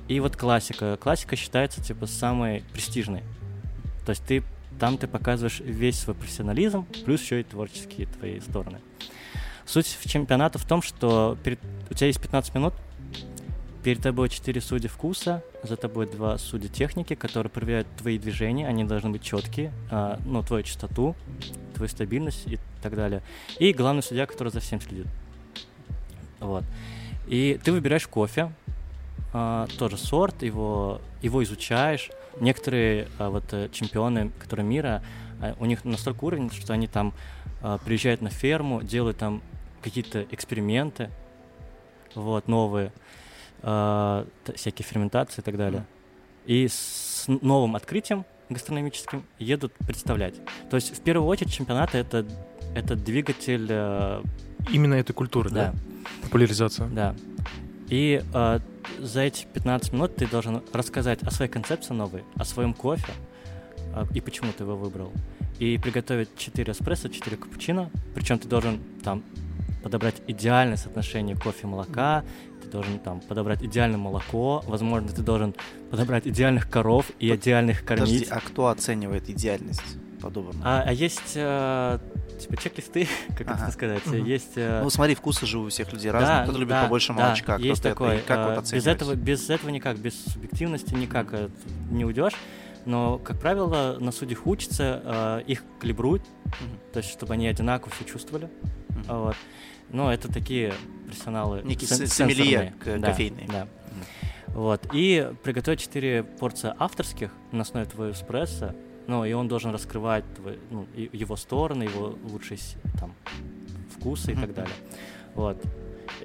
И 0.09 0.21
вот 0.21 0.37
классика. 0.37 0.97
Классика 1.01 1.37
считается 1.37 1.83
типа 1.83 2.07
самой 2.07 2.63
престижной. 2.73 3.23
То 4.05 4.11
есть 4.11 4.25
ты 4.25 4.43
там 4.79 4.99
ты 4.99 5.07
показываешь 5.07 5.61
весь 5.61 5.99
свой 5.99 6.15
профессионализм, 6.15 6.87
плюс 7.05 7.23
еще 7.23 7.41
и 7.41 7.45
творческие 7.45 8.07
твои 8.07 8.41
стороны. 8.41 8.81
Суть 9.65 9.99
в 10.01 10.09
чемпионата 10.09 10.59
в 10.59 10.67
том, 10.67 10.83
что 10.83 11.37
перед, 11.43 11.59
у 11.91 11.95
тебя 11.95 12.07
есть 12.07 12.21
15 12.21 12.55
минут, 12.55 12.75
перед 13.87 14.03
тобой 14.03 14.29
4 14.29 14.61
судьи 14.61 14.89
вкуса, 14.89 15.45
за 15.63 15.77
тобой 15.77 16.09
два 16.09 16.39
судьи 16.39 16.69
техники, 16.69 17.15
которые 17.15 17.53
проверяют 17.53 17.87
твои 17.97 18.19
движения, 18.19 18.67
они 18.67 18.83
должны 18.83 19.11
быть 19.11 19.23
четкие, 19.23 19.73
а, 19.93 20.19
ну, 20.27 20.43
твою 20.43 20.65
частоту, 20.65 21.15
твою 21.77 21.89
стабильность 21.89 22.49
и 22.49 22.59
так 22.83 22.97
далее. 22.97 23.23
И 23.61 23.73
главный 23.73 24.03
судья, 24.03 24.27
который 24.27 24.49
за 24.49 24.59
всем 24.59 24.81
следит. 24.81 25.07
Вот. 26.41 26.65
И 27.29 27.61
ты 27.63 27.71
выбираешь 27.71 28.09
кофе, 28.09 28.51
а, 29.33 29.69
тоже 29.79 29.99
сорт, 29.99 30.43
его, 30.43 31.01
его 31.23 31.45
изучаешь. 31.45 32.11
Некоторые 32.41 33.07
а, 33.21 33.31
вот 33.31 33.45
э, 33.53 33.69
чемпионы, 33.71 34.33
которые 34.41 34.67
мира, 34.67 35.01
а, 35.41 35.55
у 35.61 35.65
них 35.65 35.85
настолько 35.85 36.25
уровень, 36.25 36.51
что 36.51 36.73
они 36.73 36.89
там 36.89 37.15
а, 37.63 37.79
приезжают 37.79 38.21
на 38.21 38.31
ферму, 38.31 38.83
делают 38.83 39.19
там 39.19 39.43
какие-то 39.81 40.27
эксперименты, 40.33 41.09
вот, 42.17 42.49
новые, 42.49 42.93
а, 43.63 44.27
всякие 44.55 44.87
ферментации 44.87 45.41
и 45.41 45.45
так 45.45 45.57
далее. 45.57 45.85
И 46.47 46.69
с 46.69 47.25
новым 47.27 47.77
открытием 47.77 48.25
гастрономическим 48.49 49.25
едут 49.39 49.73
представлять. 49.87 50.35
То 50.71 50.77
есть 50.77 50.97
в 50.97 51.01
первую 51.01 51.27
очередь 51.27 51.53
чемпионаты 51.53 51.99
это, 51.99 52.25
это 52.75 52.95
двигатель, 52.95 53.67
э, 53.69 54.23
Именно 54.71 54.95
этой 54.95 55.13
культуры, 55.13 55.51
да? 55.51 55.73
да, 55.73 55.79
Популяризация. 56.23 56.89
да. 56.89 57.15
И 57.89 58.23
э, 58.33 58.59
за 58.99 59.21
эти 59.21 59.47
15 59.53 59.93
минут 59.93 60.17
ты 60.17 60.27
должен 60.27 60.63
рассказать 60.73 61.23
о 61.23 61.31
своей 61.31 61.51
концепции 61.51 61.95
новой, 61.95 62.25
о 62.37 62.45
своем 62.45 62.75
кофе 62.75 63.13
э, 63.95 64.05
и 64.15 64.21
почему 64.21 64.53
ты 64.53 64.65
его 64.65 64.77
выбрал. 64.77 65.13
И 65.59 65.79
приготовить 65.79 66.29
4 66.37 66.73
эспрессо, 66.73 67.09
4 67.09 67.37
капучино. 67.37 67.91
Причем 68.15 68.39
ты 68.39 68.47
должен 68.47 68.81
там 69.03 69.23
подобрать 69.83 70.17
идеальное 70.27 70.77
соотношение 70.77 71.37
кофе 71.37 71.61
и 71.63 71.67
молока, 71.67 72.25
должен 72.77 72.99
там 72.99 73.21
подобрать 73.21 73.63
идеальное 73.63 73.99
молоко, 73.99 74.63
возможно, 74.67 75.09
ты 75.09 75.23
должен 75.23 75.55
подобрать 75.91 76.27
идеальных 76.27 76.69
коров 76.69 77.11
и 77.19 77.31
Под- 77.31 77.41
идеальных 77.41 77.85
Подожди, 77.87 78.25
кормить. 78.25 78.29
а 78.31 78.41
кто 78.47 78.67
оценивает 78.69 79.29
идеальность 79.31 79.97
подобного? 80.21 80.61
А, 80.65 80.83
а 80.87 80.93
есть 80.93 81.33
э, 81.35 81.99
типа 82.39 82.57
чек-листы, 82.63 83.09
как 83.39 83.49
Ага. 83.49 83.63
это 83.65 83.73
сказать, 83.73 84.05
Мгм. 84.07 84.25
есть... 84.25 84.53
э, 84.57 84.83
Ну, 84.83 84.91
смотри, 84.91 85.15
вкусы 85.15 85.47
же 85.47 85.59
у 85.59 85.69
всех 85.71 85.91
людей 85.95 86.11
разные. 86.11 86.43
Кто-то 86.45 86.59
любит 86.59 86.75
да, 86.75 86.83
побольше 86.85 87.15
да, 87.15 87.25
молочка, 87.25 87.57
есть 87.57 87.81
кто-то 87.81 87.95
такой. 87.95 88.17
это. 88.17 88.27
Как 88.27 88.39
э, 88.39 88.45
вот 88.45 88.53
без 88.53 88.59
оценивать? 88.69 88.87
этого, 88.89 89.15
без 89.15 89.51
этого 89.51 89.71
никак, 89.71 89.99
без 89.99 90.23
субъективности 90.27 90.95
никак 90.95 91.33
э, 91.33 91.49
не 91.91 92.05
уйдешь. 92.05 92.35
Но, 92.85 93.19
как 93.19 93.41
правило, 93.41 93.97
на 93.99 94.13
судьях 94.13 94.47
учатся, 94.47 95.03
э, 95.05 95.43
их 95.47 95.63
калибруют, 95.81 96.23
Мгм. 96.45 96.79
то 96.93 96.99
есть, 96.99 97.11
чтобы 97.11 97.33
они 97.35 97.49
одинаково 97.49 97.91
все 97.97 98.05
чувствовали. 98.05 98.49
А 99.09 99.19
Вот. 99.19 99.37
Но 99.91 100.13
это 100.13 100.27
такие 100.33 100.75
профессионалы. 101.07 101.63
Некий 101.65 101.87
сен- 101.87 102.07
сомелье 102.07 102.75
Да, 102.85 103.09
кофейный. 103.09 103.47
Да. 103.49 103.69
Вот. 104.49 104.87
И 104.93 105.31
приготовить 105.43 105.81
4 105.81 106.23
порции 106.23 106.73
авторских 106.79 107.31
на 107.53 107.63
основе 107.63 107.87
твоего 107.87 108.13
эспрессо 108.13 108.75
Ну, 109.07 109.25
и 109.25 109.33
он 109.33 109.49
должен 109.49 109.71
раскрывать 109.71 110.25
твой, 110.35 110.59
ну, 110.71 110.87
его 110.95 111.37
стороны, 111.37 111.85
его 111.85 112.17
лучшие 112.25 112.59
там, 112.99 113.15
вкусы 113.91 114.31
mm-hmm. 114.31 114.39
и 114.39 114.41
так 114.41 114.55
далее. 114.55 114.75
Вот. 115.35 115.63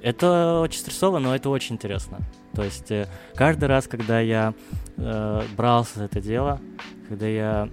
Это 0.02 0.60
очень 0.60 0.80
стрессово, 0.80 1.18
но 1.18 1.34
это 1.34 1.50
очень 1.50 1.74
интересно. 1.74 2.18
То 2.54 2.64
есть 2.64 2.90
э, 2.90 3.06
каждый 3.34 3.66
раз, 3.66 3.86
когда 3.86 4.20
я 4.20 4.54
э, 4.96 5.42
брался 5.56 5.98
за 6.00 6.04
это 6.04 6.20
дело, 6.20 6.60
когда 7.08 7.26
я... 7.26 7.68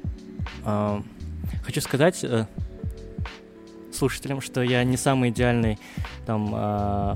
Э, 0.65 1.02
хочу 1.63 1.82
сказать 1.82 2.24
э, 2.24 2.45
слушателям, 4.00 4.42
что 4.42 4.62
я 4.62 4.84
не 4.84 4.98
самый 4.98 5.30
идеальный 5.30 5.78
там 6.26 6.54
э, 6.56 7.16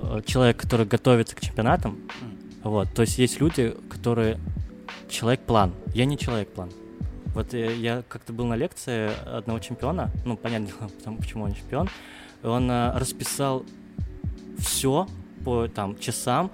э 0.00 0.20
человек, 0.26 0.56
который 0.58 0.86
готовится 0.86 1.34
к 1.34 1.40
чемпионатам. 1.40 1.92
Mm. 1.92 2.46
Вот. 2.64 2.92
То 2.94 3.02
есть 3.02 3.18
есть 3.18 3.40
люди, 3.40 3.74
которые 3.88 4.38
человек-план. 5.08 5.72
Я 5.94 6.04
не 6.04 6.18
человек-план. 6.18 6.70
Вот 7.34 7.54
э, 7.54 7.76
я 7.76 8.02
как-то 8.08 8.32
был 8.32 8.46
на 8.46 8.56
лекции 8.56 9.10
одного 9.26 9.60
чемпиона, 9.60 10.10
ну, 10.24 10.36
понятно, 10.36 10.68
потому, 10.98 11.18
почему 11.18 11.44
он 11.44 11.54
чемпион, 11.54 11.88
он 12.42 12.70
э, 12.70 12.98
расписал 12.98 13.64
все 14.58 15.06
по 15.44 15.68
там 15.68 15.98
часам, 15.98 16.50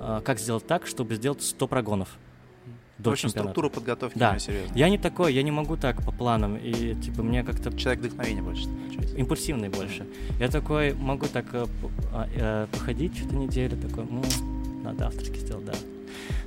э, 0.00 0.20
как 0.24 0.38
сделать 0.38 0.66
так, 0.66 0.86
чтобы 0.86 1.14
сделать 1.14 1.42
100 1.42 1.66
прогонов 1.68 2.18
до 2.98 3.10
В 3.10 3.12
общем, 3.12 3.28
чемпионата. 3.28 3.52
структура 3.52 3.68
подготовки 3.68 4.18
да. 4.18 4.38
серьезно. 4.38 4.74
Я 4.74 4.88
не 4.88 4.98
такой, 4.98 5.34
я 5.34 5.42
не 5.42 5.50
могу 5.50 5.76
так 5.76 6.02
по 6.02 6.12
планам. 6.12 6.56
И 6.56 6.94
типа 6.94 7.22
мне 7.22 7.44
как-то. 7.44 7.76
Человек 7.76 8.00
вдохновения 8.04 8.42
больше. 8.42 8.68
Получается. 8.68 9.16
Импульсивный 9.16 9.68
больше. 9.68 10.06
Я 10.40 10.48
такой 10.48 10.94
могу 10.94 11.26
так 11.26 11.46
э, 11.52 11.66
э, 12.36 12.66
походить 12.72 13.16
что-то 13.16 13.36
неделю, 13.36 13.76
такой, 13.76 14.04
ну, 14.08 14.22
надо 14.82 15.06
авторский 15.08 15.40
сделать, 15.40 15.66
да. 15.66 15.72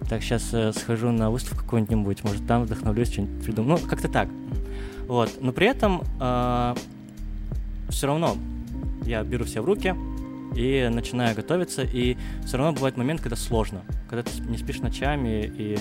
Так, 0.09 0.23
сейчас 0.23 0.49
э, 0.53 0.73
схожу 0.73 1.11
на 1.11 1.29
выставку 1.29 1.63
какую-нибудь, 1.63 2.23
может, 2.23 2.47
там 2.47 2.63
вдохновлюсь, 2.63 3.11
что-нибудь 3.11 3.43
придумаю. 3.43 3.79
Ну, 3.79 3.87
как-то 3.87 4.07
так. 4.07 4.29
Вот. 5.07 5.29
Но 5.41 5.51
при 5.51 5.67
этом 5.67 6.03
э, 6.19 6.75
все 7.89 8.07
равно 8.07 8.37
я 9.05 9.23
беру 9.23 9.45
все 9.45 9.61
в 9.61 9.65
руки 9.65 9.95
и 10.55 10.89
начинаю 10.91 11.35
готовиться, 11.35 11.83
и 11.83 12.17
все 12.45 12.57
равно 12.57 12.73
бывает 12.73 12.97
момент, 12.97 13.21
когда 13.21 13.35
сложно, 13.35 13.81
когда 14.09 14.23
ты 14.23 14.31
не 14.41 14.57
спишь 14.57 14.79
ночами, 14.79 15.51
и 15.55 15.77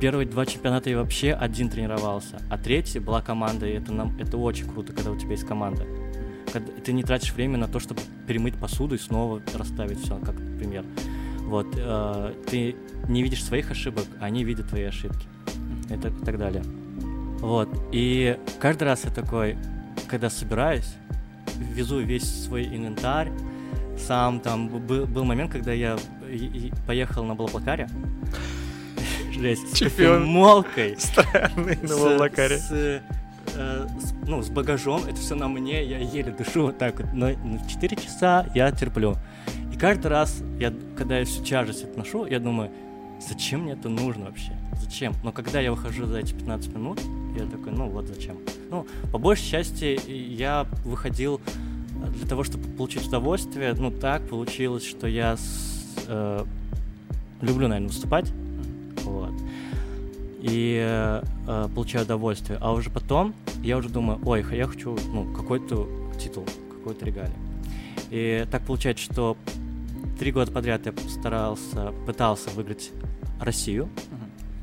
первые 0.00 0.26
два 0.26 0.46
чемпионата 0.46 0.90
я 0.90 0.96
вообще 0.96 1.32
один 1.32 1.68
тренировался, 1.68 2.40
а 2.50 2.58
третий 2.58 2.98
была 2.98 3.20
команда, 3.20 3.66
и 3.66 3.72
это, 3.72 3.92
нам, 3.92 4.16
это 4.18 4.36
очень 4.36 4.66
круто, 4.66 4.92
когда 4.92 5.10
у 5.10 5.16
тебя 5.16 5.32
есть 5.32 5.46
команда. 5.46 5.84
Когда 6.52 6.72
ты 6.72 6.92
не 6.92 7.02
тратишь 7.02 7.32
время 7.32 7.58
на 7.58 7.68
то, 7.68 7.78
чтобы 7.78 8.00
перемыть 8.26 8.56
посуду 8.56 8.94
и 8.94 8.98
снова 8.98 9.40
расставить 9.54 10.00
все, 10.02 10.18
как 10.18 10.36
пример. 10.58 10.84
Вот, 11.40 11.66
э, 11.76 12.34
ты 12.48 12.76
не 13.08 13.22
видишь 13.22 13.44
своих 13.44 13.70
ошибок, 13.70 14.04
а 14.20 14.26
они 14.26 14.44
видят 14.44 14.68
твои 14.68 14.84
ошибки. 14.84 15.26
Это 15.88 16.08
и 16.08 16.24
так 16.24 16.38
далее. 16.38 16.62
Вот. 17.40 17.68
И 17.92 18.38
каждый 18.60 18.84
раз 18.84 19.04
я 19.04 19.10
такой, 19.10 19.56
когда 20.08 20.30
собираюсь, 20.30 20.94
везу 21.58 22.00
весь 22.00 22.44
свой 22.44 22.64
инвентарь, 22.64 23.30
сам 23.98 24.40
там 24.40 24.68
был, 24.68 25.06
был 25.06 25.24
момент, 25.24 25.52
когда 25.52 25.72
я 25.72 25.98
поехал 26.86 27.24
на 27.24 27.34
Блаблакаре. 27.34 27.88
Жесть. 29.40 29.76
Чемпион. 29.76 30.24
С 30.24 30.26
молкой. 30.26 30.96
Странный 30.98 31.78
на 31.82 31.96
Блаблакаре. 31.96 32.58
С, 32.58 32.70
э, 32.70 33.00
с, 33.56 34.12
ну, 34.26 34.42
с 34.42 34.50
багажом, 34.50 35.04
это 35.04 35.16
все 35.16 35.34
на 35.34 35.48
мне, 35.48 35.84
я 35.84 35.98
еле 35.98 36.30
дышу 36.30 36.66
вот 36.66 36.78
так 36.78 37.00
вот. 37.00 37.12
Но 37.12 37.30
4 37.68 37.96
часа 37.96 38.46
я 38.54 38.70
терплю 38.70 39.16
каждый 39.80 40.08
раз, 40.08 40.42
я, 40.58 40.74
когда 40.94 41.18
я 41.18 41.24
всю 41.24 41.42
тяжесть 41.42 41.84
отношу, 41.84 42.26
я 42.26 42.38
думаю, 42.38 42.70
зачем 43.26 43.62
мне 43.62 43.72
это 43.72 43.88
нужно 43.88 44.26
вообще? 44.26 44.52
Зачем? 44.78 45.14
Но 45.24 45.32
когда 45.32 45.58
я 45.60 45.70
выхожу 45.70 46.04
за 46.04 46.18
эти 46.18 46.34
15 46.34 46.74
минут, 46.74 47.00
я 47.36 47.46
такой, 47.46 47.72
ну 47.72 47.88
вот 47.88 48.06
зачем. 48.06 48.36
Ну, 48.70 48.86
по 49.10 49.18
большей 49.18 49.48
части 49.48 49.98
я 50.06 50.66
выходил 50.84 51.40
для 52.14 52.28
того, 52.28 52.44
чтобы 52.44 52.68
получить 52.68 53.06
удовольствие. 53.06 53.72
Ну, 53.72 53.90
так 53.90 54.28
получилось, 54.28 54.86
что 54.86 55.06
я 55.06 55.36
с, 55.38 56.04
э, 56.06 56.44
люблю, 57.40 57.68
наверное, 57.68 57.88
выступать. 57.88 58.30
Вот. 59.04 59.32
И 60.40 60.80
э, 60.82 61.68
получаю 61.74 62.04
удовольствие. 62.04 62.58
А 62.60 62.72
уже 62.72 62.90
потом 62.90 63.34
я 63.62 63.76
уже 63.76 63.88
думаю, 63.88 64.20
ой, 64.24 64.44
я 64.52 64.66
хочу 64.66 64.96
ну, 65.12 65.32
какой-то 65.34 65.88
титул, 66.18 66.46
какой-то 66.70 67.04
регалий. 67.04 67.34
И 68.10 68.46
так 68.50 68.62
получается, 68.62 69.04
что 69.04 69.36
три 70.18 70.32
года 70.32 70.50
подряд 70.50 70.86
я 70.86 70.92
старался, 71.08 71.92
пытался 72.06 72.50
выиграть 72.50 72.90
Россию, 73.40 73.88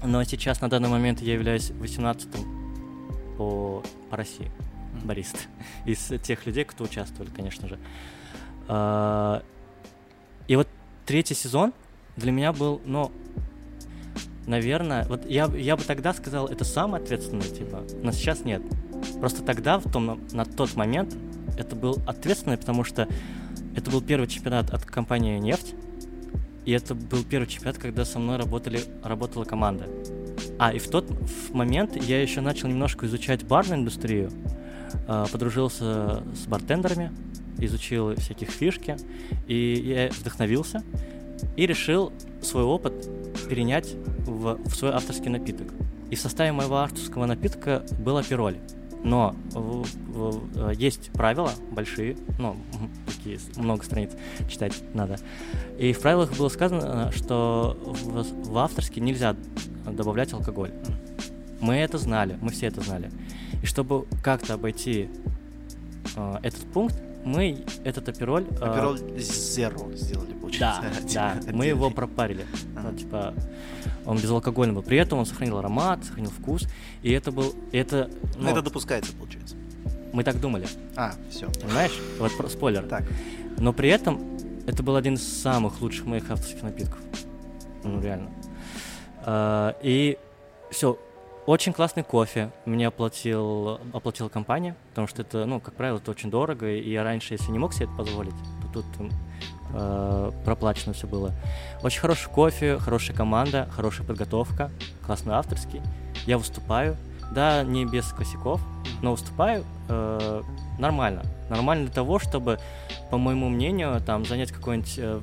uh-huh. 0.01 0.07
но 0.07 0.23
сейчас 0.23 0.61
на 0.61 0.69
данный 0.69 0.89
момент 0.89 1.21
я 1.21 1.33
являюсь 1.33 1.71
18-м 1.71 3.37
по, 3.37 3.83
по 4.09 4.17
России 4.17 4.45
uh-huh. 4.45 5.05
барист 5.05 5.47
из 5.85 6.11
тех 6.21 6.45
людей, 6.45 6.63
кто 6.63 6.83
участвовали, 6.83 7.31
конечно 7.31 7.67
же. 7.67 7.79
А, 8.67 9.41
и 10.47 10.55
вот 10.55 10.67
третий 11.05 11.33
сезон 11.33 11.73
для 12.17 12.31
меня 12.31 12.53
был, 12.53 12.81
ну, 12.85 13.11
наверное, 14.47 15.05
вот 15.05 15.29
я, 15.29 15.45
я 15.55 15.75
бы 15.75 15.83
тогда 15.83 16.13
сказал, 16.13 16.47
это 16.47 16.63
самое 16.63 17.03
ответственное, 17.03 17.47
типа, 17.47 17.83
но 18.01 18.11
сейчас 18.11 18.43
нет. 18.43 18.61
Просто 19.19 19.43
тогда, 19.43 19.77
в 19.77 19.91
том, 19.91 20.19
на, 20.31 20.45
тот 20.45 20.75
момент, 20.75 21.15
это 21.57 21.75
был 21.75 21.97
ответственный, 22.07 22.57
потому 22.57 22.83
что 22.83 23.07
это 23.75 23.91
был 23.91 24.01
первый 24.01 24.27
чемпионат 24.27 24.73
от 24.73 24.85
компании 24.85 25.37
«Нефть», 25.37 25.75
и 26.65 26.71
это 26.71 26.95
был 26.95 27.23
первый 27.23 27.47
чемпионат, 27.47 27.77
когда 27.77 28.03
со 28.03 28.19
мной 28.19 28.37
работали, 28.37 28.81
работала 29.03 29.45
команда. 29.45 29.87
А, 30.59 30.73
и 30.73 30.79
в 30.79 30.89
тот 30.89 31.09
в 31.09 31.53
момент 31.53 31.95
я 31.95 32.21
еще 32.21 32.41
начал 32.41 32.67
немножко 32.67 33.05
изучать 33.05 33.45
барную 33.45 33.79
индустрию, 33.79 34.31
а, 35.07 35.27
подружился 35.27 36.23
с 36.33 36.47
бартендерами, 36.47 37.11
изучил 37.59 38.15
всяких 38.15 38.49
фишки, 38.49 38.97
и 39.47 39.81
я 39.85 40.09
вдохновился 40.09 40.83
и 41.55 41.65
решил 41.65 42.11
свой 42.41 42.63
опыт 42.63 42.93
перенять 43.47 43.95
в, 44.27 44.59
в 44.63 44.75
свой 44.75 44.91
авторский 44.91 45.29
напиток. 45.29 45.73
И 46.09 46.15
в 46.15 46.19
составе 46.19 46.51
моего 46.51 46.77
авторского 46.77 47.25
напитка 47.25 47.83
был 47.99 48.17
апероль. 48.17 48.57
Но 49.03 49.35
в, 49.51 49.85
в, 50.07 50.69
есть 50.71 51.11
правила 51.11 51.51
большие, 51.71 52.17
ну, 52.39 52.55
такие, 53.05 53.39
много 53.55 53.83
страниц 53.83 54.11
читать 54.49 54.73
надо. 54.93 55.17
И 55.77 55.93
в 55.93 55.99
правилах 56.01 56.35
было 56.37 56.49
сказано, 56.49 57.11
что 57.11 57.77
в, 57.83 58.51
в 58.51 58.57
авторский 58.57 59.01
нельзя 59.01 59.35
добавлять 59.85 60.33
алкоголь. 60.33 60.71
Мы 61.59 61.75
это 61.75 61.97
знали, 61.97 62.37
мы 62.41 62.49
все 62.51 62.67
это 62.67 62.81
знали. 62.81 63.11
И 63.61 63.65
чтобы 63.65 64.05
как-то 64.23 64.55
обойти 64.55 65.09
э, 66.15 66.35
этот 66.43 66.61
пункт, 66.71 66.95
мы 67.27 67.63
этот 67.83 68.09
апероль... 68.09 68.47
Апероль 68.61 68.99
Zero 69.17 69.95
сделали, 69.95 70.33
получается. 70.33 70.81
Да, 71.13 71.35
да, 71.43 71.51
мы 71.53 71.65
его 71.65 71.89
пропарили. 71.89 72.45
Ну, 72.73 72.93
типа, 72.93 73.33
он 74.05 74.17
безалкогольный 74.17 74.73
был. 74.73 74.81
При 74.81 74.97
этом 74.97 75.19
он 75.19 75.25
сохранил 75.25 75.57
аромат, 75.57 76.03
сохранил 76.03 76.31
вкус. 76.31 76.67
И 77.03 77.11
это 77.11 77.31
был... 77.31 77.53
Это, 77.71 78.09
ну, 78.37 78.43
Но 78.43 78.49
это 78.51 78.61
допускается, 78.61 79.13
получается. 79.13 79.55
Мы 80.13 80.23
так 80.23 80.39
думали. 80.39 80.67
А, 80.95 81.13
все. 81.29 81.47
Понимаешь? 81.61 81.99
Вот 82.17 82.31
спойлер. 82.49 82.83
Так. 82.83 83.03
Но 83.57 83.73
при 83.73 83.89
этом 83.89 84.21
это 84.65 84.81
был 84.81 84.95
один 84.95 85.15
из 85.15 85.41
самых 85.41 85.81
лучших 85.81 86.05
моих 86.05 86.29
авторских 86.31 86.63
напитков. 86.63 86.99
Ну, 87.83 88.01
реально. 88.01 88.29
А, 89.25 89.75
и 89.81 90.17
все, 90.71 90.97
очень 91.47 91.71
классный 91.71 92.03
кофе 92.03 92.51
мне 92.65 92.87
оплатил, 92.87 93.79
оплатила 93.93 94.27
компания, 94.27 94.75
потому 94.89 95.07
что 95.07 95.21
это, 95.21 95.45
ну, 95.45 95.61
как 95.61 95.73
правило, 95.75 95.97
это 95.97 96.11
очень 96.11 96.29
дорого, 96.29 96.69
и 96.69 96.91
я 96.91 97.03
раньше, 97.05 97.33
если 97.33 97.51
не 97.51 97.57
мог 97.57 97.73
себе 97.73 97.85
это 97.85 97.95
позволить, 97.95 98.35
то 98.61 98.67
тут 98.73 98.85
э, 99.73 100.31
проплачено 100.43 100.91
все 100.91 101.07
было. 101.07 101.31
Очень 101.83 102.01
хороший 102.01 102.29
кофе, 102.29 102.77
хорошая 102.79 103.15
команда, 103.15 103.69
хорошая 103.71 104.05
подготовка, 104.05 104.69
классный 105.05 105.35
авторский. 105.35 105.81
Я 106.25 106.37
выступаю, 106.37 106.97
да, 107.31 107.63
не 107.63 107.85
без 107.85 108.11
косяков, 108.11 108.59
но 109.01 109.13
выступаю 109.13 109.63
э, 109.87 110.41
нормально. 110.77 111.23
Нормально 111.49 111.85
для 111.85 111.93
того, 111.93 112.19
чтобы, 112.19 112.59
по 113.09 113.17
моему 113.17 113.47
мнению, 113.47 114.01
там 114.05 114.25
занять 114.25 114.51
какой-нибудь 114.51 114.95
э, 114.97 115.21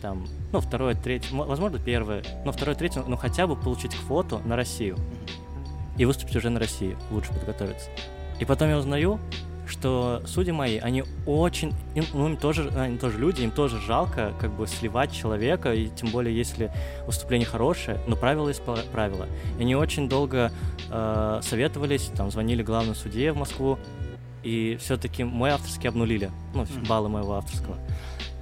там, 0.00 0.26
ну, 0.52 0.60
второе, 0.60 0.94
третье, 0.94 1.36
возможно, 1.36 1.78
первое, 1.78 2.22
но 2.46 2.52
второе, 2.52 2.74
третье, 2.74 3.02
ну, 3.06 3.18
хотя 3.18 3.46
бы 3.46 3.56
получить 3.56 3.92
фото 3.92 4.38
на 4.38 4.56
Россию 4.56 4.96
и 5.96 6.04
выступить 6.04 6.36
уже 6.36 6.50
на 6.50 6.60
России, 6.60 6.96
лучше 7.10 7.32
подготовиться. 7.32 7.90
И 8.38 8.44
потом 8.44 8.68
я 8.68 8.78
узнаю, 8.78 9.18
что 9.66 10.22
судьи 10.26 10.52
мои, 10.52 10.78
они 10.78 11.04
очень, 11.26 11.74
им, 11.94 12.04
ну, 12.14 12.28
им 12.28 12.36
тоже, 12.36 12.70
они 12.76 12.98
тоже 12.98 13.18
люди, 13.18 13.42
им 13.42 13.50
тоже 13.50 13.80
жалко 13.80 14.32
как 14.40 14.52
бы 14.52 14.66
сливать 14.66 15.12
человека, 15.12 15.74
и 15.74 15.88
тем 15.88 16.10
более, 16.10 16.36
если 16.36 16.70
выступление 17.06 17.46
хорошее, 17.46 17.98
но 18.06 18.16
правила 18.16 18.48
есть 18.48 18.62
правила. 18.92 19.26
И 19.58 19.62
они 19.62 19.74
очень 19.74 20.08
долго 20.08 20.52
э, 20.90 21.40
советовались, 21.42 22.10
там, 22.16 22.30
звонили 22.30 22.62
главному 22.62 22.94
судье 22.94 23.32
в 23.32 23.36
Москву, 23.36 23.78
и 24.42 24.78
все-таки 24.80 25.24
мой 25.24 25.50
авторский 25.50 25.88
обнулили, 25.88 26.30
ну, 26.54 26.64
баллы 26.88 27.08
моего 27.08 27.34
авторского. 27.34 27.76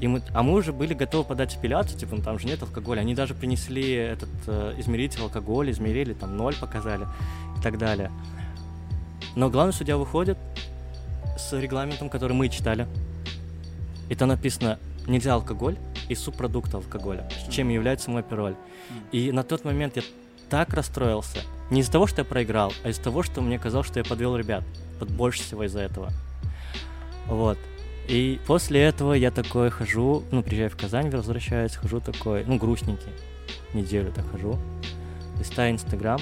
И 0.00 0.06
мы, 0.06 0.20
а 0.34 0.42
мы 0.42 0.54
уже 0.54 0.72
были 0.72 0.92
готовы 0.92 1.24
подать 1.24 1.56
апелляцию, 1.56 1.98
типа, 1.98 2.16
ну 2.16 2.22
там 2.22 2.38
же 2.38 2.46
нет 2.46 2.60
алкоголя. 2.60 3.00
Они 3.00 3.14
даже 3.14 3.32
принесли 3.32 3.92
этот 3.92 4.28
э, 4.46 4.74
измеритель 4.76 5.22
алкоголя, 5.22 5.70
измерили, 5.70 6.12
там 6.12 6.36
ноль 6.36 6.54
показали 6.54 7.06
так 7.64 7.78
далее. 7.78 8.12
Но 9.36 9.48
главный 9.48 9.72
судья 9.72 9.96
выходит 9.96 10.36
с 11.38 11.58
регламентом, 11.58 12.10
который 12.10 12.34
мы 12.34 12.50
читали. 12.50 12.86
И 14.10 14.14
там 14.14 14.28
написано 14.28 14.78
нельзя 15.06 15.32
алкоголь 15.32 15.76
и 16.10 16.14
субпродукты 16.14 16.76
алкоголя, 16.76 17.26
чем 17.50 17.70
является 17.70 18.10
мой 18.10 18.22
пироль. 18.22 18.54
И 19.12 19.32
на 19.32 19.42
тот 19.42 19.64
момент 19.64 19.96
я 19.96 20.02
так 20.50 20.74
расстроился. 20.74 21.38
Не 21.70 21.80
из-за 21.80 21.92
того, 21.92 22.06
что 22.06 22.20
я 22.20 22.26
проиграл, 22.26 22.70
а 22.84 22.90
из-за 22.90 23.02
того, 23.02 23.22
что 23.22 23.40
мне 23.40 23.58
казалось, 23.58 23.86
что 23.86 23.98
я 23.98 24.04
подвел 24.04 24.36
ребят. 24.36 24.62
Вот 25.00 25.08
больше 25.08 25.42
всего 25.42 25.64
из-за 25.64 25.80
этого. 25.80 26.12
Вот. 27.26 27.56
И 28.06 28.38
после 28.46 28.82
этого 28.82 29.14
я 29.14 29.30
такой 29.30 29.70
хожу, 29.70 30.22
ну, 30.30 30.42
приезжаю 30.42 30.70
в 30.70 30.76
Казань, 30.76 31.08
возвращаюсь, 31.08 31.74
хожу 31.74 32.00
такой, 32.00 32.44
ну, 32.44 32.58
грустненький. 32.58 33.08
Неделю 33.72 34.12
так 34.12 34.30
хожу. 34.30 34.58
Листаю 35.38 35.72
Инстаграм, 35.72 36.20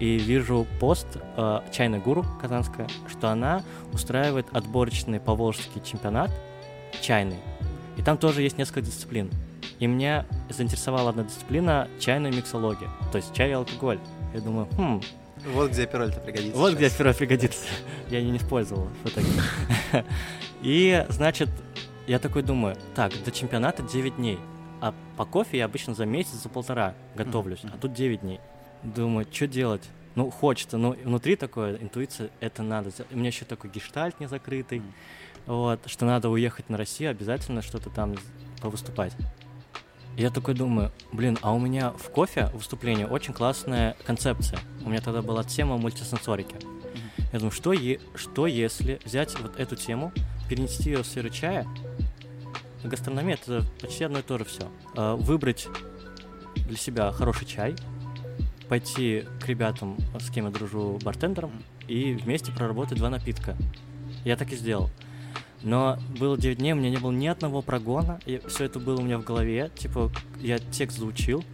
и 0.00 0.16
вижу 0.18 0.66
пост 0.80 1.06
э, 1.36 1.60
Чайной 1.70 1.98
Гуру 2.00 2.24
казанская, 2.40 2.88
что 3.08 3.28
она 3.28 3.62
устраивает 3.92 4.46
отборочный 4.52 5.20
поволжский 5.20 5.80
чемпионат 5.84 6.30
чайный. 7.00 7.38
И 7.96 8.02
там 8.02 8.18
тоже 8.18 8.42
есть 8.42 8.58
несколько 8.58 8.80
дисциплин. 8.80 9.30
И 9.78 9.86
меня 9.86 10.26
заинтересовала 10.48 11.10
одна 11.10 11.22
дисциплина 11.24 11.86
чайная 11.98 12.32
миксология, 12.32 12.88
то 13.12 13.16
есть 13.18 13.32
чай 13.34 13.50
и 13.50 13.52
алкоголь. 13.52 13.98
Я 14.34 14.40
думаю, 14.40 14.66
хм, 14.76 15.00
Вот 15.54 15.70
где 15.70 15.86
пироль-то 15.86 16.20
пригодится. 16.20 16.56
вот 16.58 16.70
сейчас. 16.72 16.78
где 16.92 16.98
пирог 16.98 17.16
пригодится. 17.16 17.66
Я 18.10 18.18
ее 18.18 18.30
не 18.30 18.38
использовал 18.38 18.88
в 19.04 19.08
итоге. 19.08 20.04
И, 20.62 21.06
значит, 21.08 21.48
я 22.06 22.18
такой 22.18 22.42
думаю, 22.42 22.76
так, 22.94 23.12
до 23.24 23.30
чемпионата 23.30 23.82
9 23.82 24.16
дней. 24.16 24.38
А 24.80 24.94
по 25.16 25.24
кофе 25.24 25.58
я 25.58 25.66
обычно 25.66 25.94
за 25.94 26.06
месяц, 26.06 26.42
за 26.42 26.48
полтора 26.48 26.94
готовлюсь. 27.14 27.60
А 27.64 27.76
тут 27.78 27.92
9 27.92 28.20
дней. 28.22 28.40
Думаю, 28.82 29.26
что 29.30 29.46
делать? 29.46 29.88
Ну, 30.14 30.30
хочется, 30.30 30.76
но 30.76 30.90
внутри 31.04 31.36
такое, 31.36 31.76
интуиция, 31.76 32.30
это 32.40 32.62
надо. 32.62 32.90
У 33.10 33.16
меня 33.16 33.28
еще 33.28 33.44
такой 33.44 33.70
гештальт 33.70 34.18
не 34.20 34.26
закрытый. 34.26 34.82
Вот, 35.46 35.80
что 35.86 36.04
надо 36.04 36.28
уехать 36.28 36.68
на 36.68 36.76
Россию, 36.76 37.10
обязательно 37.10 37.62
что-то 37.62 37.90
там 37.90 38.14
повыступать. 38.60 39.12
Я 40.16 40.30
такой 40.30 40.54
думаю, 40.54 40.92
блин, 41.12 41.38
а 41.40 41.52
у 41.54 41.58
меня 41.58 41.90
в 41.92 42.10
кофе 42.10 42.50
выступление 42.52 43.06
очень 43.06 43.32
классная 43.32 43.96
концепция. 44.04 44.58
У 44.84 44.90
меня 44.90 45.00
тогда 45.00 45.22
была 45.22 45.44
тема 45.44 45.78
мультисенсорики. 45.78 46.56
Я 47.32 47.38
думаю, 47.38 47.52
что, 47.52 47.72
е- 47.72 48.00
что 48.16 48.46
если 48.46 49.00
взять 49.04 49.38
вот 49.40 49.58
эту 49.58 49.76
тему, 49.76 50.12
перенести 50.48 50.90
ее 50.90 51.02
в 51.02 51.06
сферу 51.06 51.30
чая, 51.30 51.66
гастрономия 52.82 53.34
это 53.40 53.64
почти 53.80 54.04
одно 54.04 54.18
и 54.18 54.22
то 54.22 54.36
же 54.38 54.44
все. 54.44 54.68
Выбрать 55.16 55.68
для 56.56 56.76
себя 56.76 57.12
хороший 57.12 57.46
чай, 57.46 57.76
пойти 58.70 59.24
к 59.40 59.48
ребятам, 59.48 59.96
с 60.20 60.30
кем 60.30 60.46
я 60.46 60.52
дружу, 60.52 61.00
бартендером, 61.02 61.50
и 61.88 62.12
вместе 62.12 62.52
проработать 62.52 62.98
два 62.98 63.10
напитка. 63.10 63.56
Я 64.24 64.36
так 64.36 64.52
и 64.52 64.56
сделал. 64.56 64.88
Но 65.62 65.98
было 66.20 66.38
9 66.38 66.58
дней, 66.58 66.72
у 66.72 66.76
меня 66.76 66.88
не 66.88 66.96
было 66.96 67.10
ни 67.10 67.26
одного 67.26 67.62
прогона, 67.62 68.20
и 68.26 68.40
все 68.46 68.66
это 68.66 68.78
было 68.78 69.00
у 69.00 69.02
меня 69.02 69.18
в 69.18 69.24
голове, 69.24 69.72
типа, 69.74 70.12
я 70.40 70.60
текст 70.60 70.98
заучил, 70.98 71.44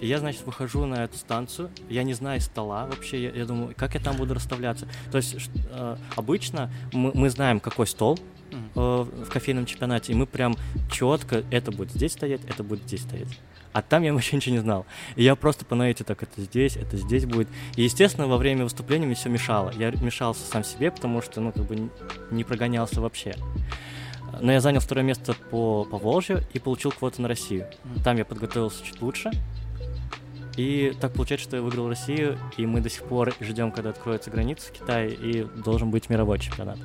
и 0.00 0.08
я, 0.08 0.18
значит, 0.18 0.44
выхожу 0.44 0.84
на 0.86 1.04
эту 1.04 1.16
станцию, 1.16 1.70
я 1.88 2.02
не 2.02 2.14
знаю 2.14 2.40
стола 2.40 2.86
вообще, 2.86 3.22
я, 3.22 3.30
я 3.30 3.46
думаю, 3.46 3.72
как 3.76 3.94
я 3.94 4.00
там 4.00 4.16
буду 4.16 4.34
расставляться. 4.34 4.88
То 5.12 5.18
есть 5.18 5.36
э, 5.70 5.96
обычно 6.16 6.68
мы, 6.92 7.12
мы 7.14 7.30
знаем, 7.30 7.60
какой 7.60 7.86
стол 7.86 8.18
э, 8.50 8.56
в 8.74 9.28
кофейном 9.30 9.66
чемпионате, 9.66 10.12
и 10.12 10.16
мы 10.16 10.26
прям 10.26 10.56
четко, 10.90 11.44
это 11.52 11.70
будет 11.70 11.92
здесь 11.92 12.12
стоять, 12.12 12.40
это 12.48 12.64
будет 12.64 12.82
здесь 12.82 13.02
стоять. 13.02 13.38
А 13.76 13.82
там 13.82 14.02
я 14.04 14.14
вообще 14.14 14.36
ничего 14.36 14.54
не 14.54 14.62
знал. 14.62 14.86
И 15.16 15.22
я 15.22 15.36
просто 15.36 15.66
по 15.66 15.74
наитию 15.74 16.06
так, 16.06 16.22
это 16.22 16.40
здесь, 16.40 16.78
это 16.78 16.96
здесь 16.96 17.26
будет. 17.26 17.46
И, 17.76 17.82
естественно, 17.82 18.26
во 18.26 18.38
время 18.38 18.64
выступления 18.64 19.04
мне 19.04 19.14
все 19.14 19.28
мешало. 19.28 19.70
Я 19.76 19.90
мешался 19.90 20.46
сам 20.50 20.64
себе, 20.64 20.90
потому 20.90 21.20
что, 21.20 21.42
ну, 21.42 21.52
как 21.52 21.66
бы 21.66 21.90
не 22.30 22.42
прогонялся 22.42 23.02
вообще. 23.02 23.34
Но 24.40 24.50
я 24.50 24.62
занял 24.62 24.80
второе 24.80 25.04
место 25.04 25.34
по, 25.50 25.84
по 25.84 25.98
Волжью 25.98 26.42
и 26.54 26.58
получил 26.58 26.90
квоту 26.90 27.20
на 27.20 27.28
Россию. 27.28 27.66
Там 28.02 28.16
я 28.16 28.24
подготовился 28.24 28.82
чуть 28.82 29.02
лучше. 29.02 29.30
И 30.56 30.96
так 30.98 31.12
получается, 31.12 31.46
что 31.46 31.56
я 31.56 31.62
выиграл 31.62 31.90
Россию, 31.90 32.38
и 32.56 32.64
мы 32.64 32.80
до 32.80 32.88
сих 32.88 33.02
пор 33.02 33.34
ждем, 33.42 33.72
когда 33.72 33.90
откроется 33.90 34.30
граница 34.30 34.68
в 34.68 34.72
Китае, 34.72 35.12
и 35.12 35.44
должен 35.44 35.90
быть 35.90 36.08
мировой 36.08 36.38
чемпионат. 36.38 36.78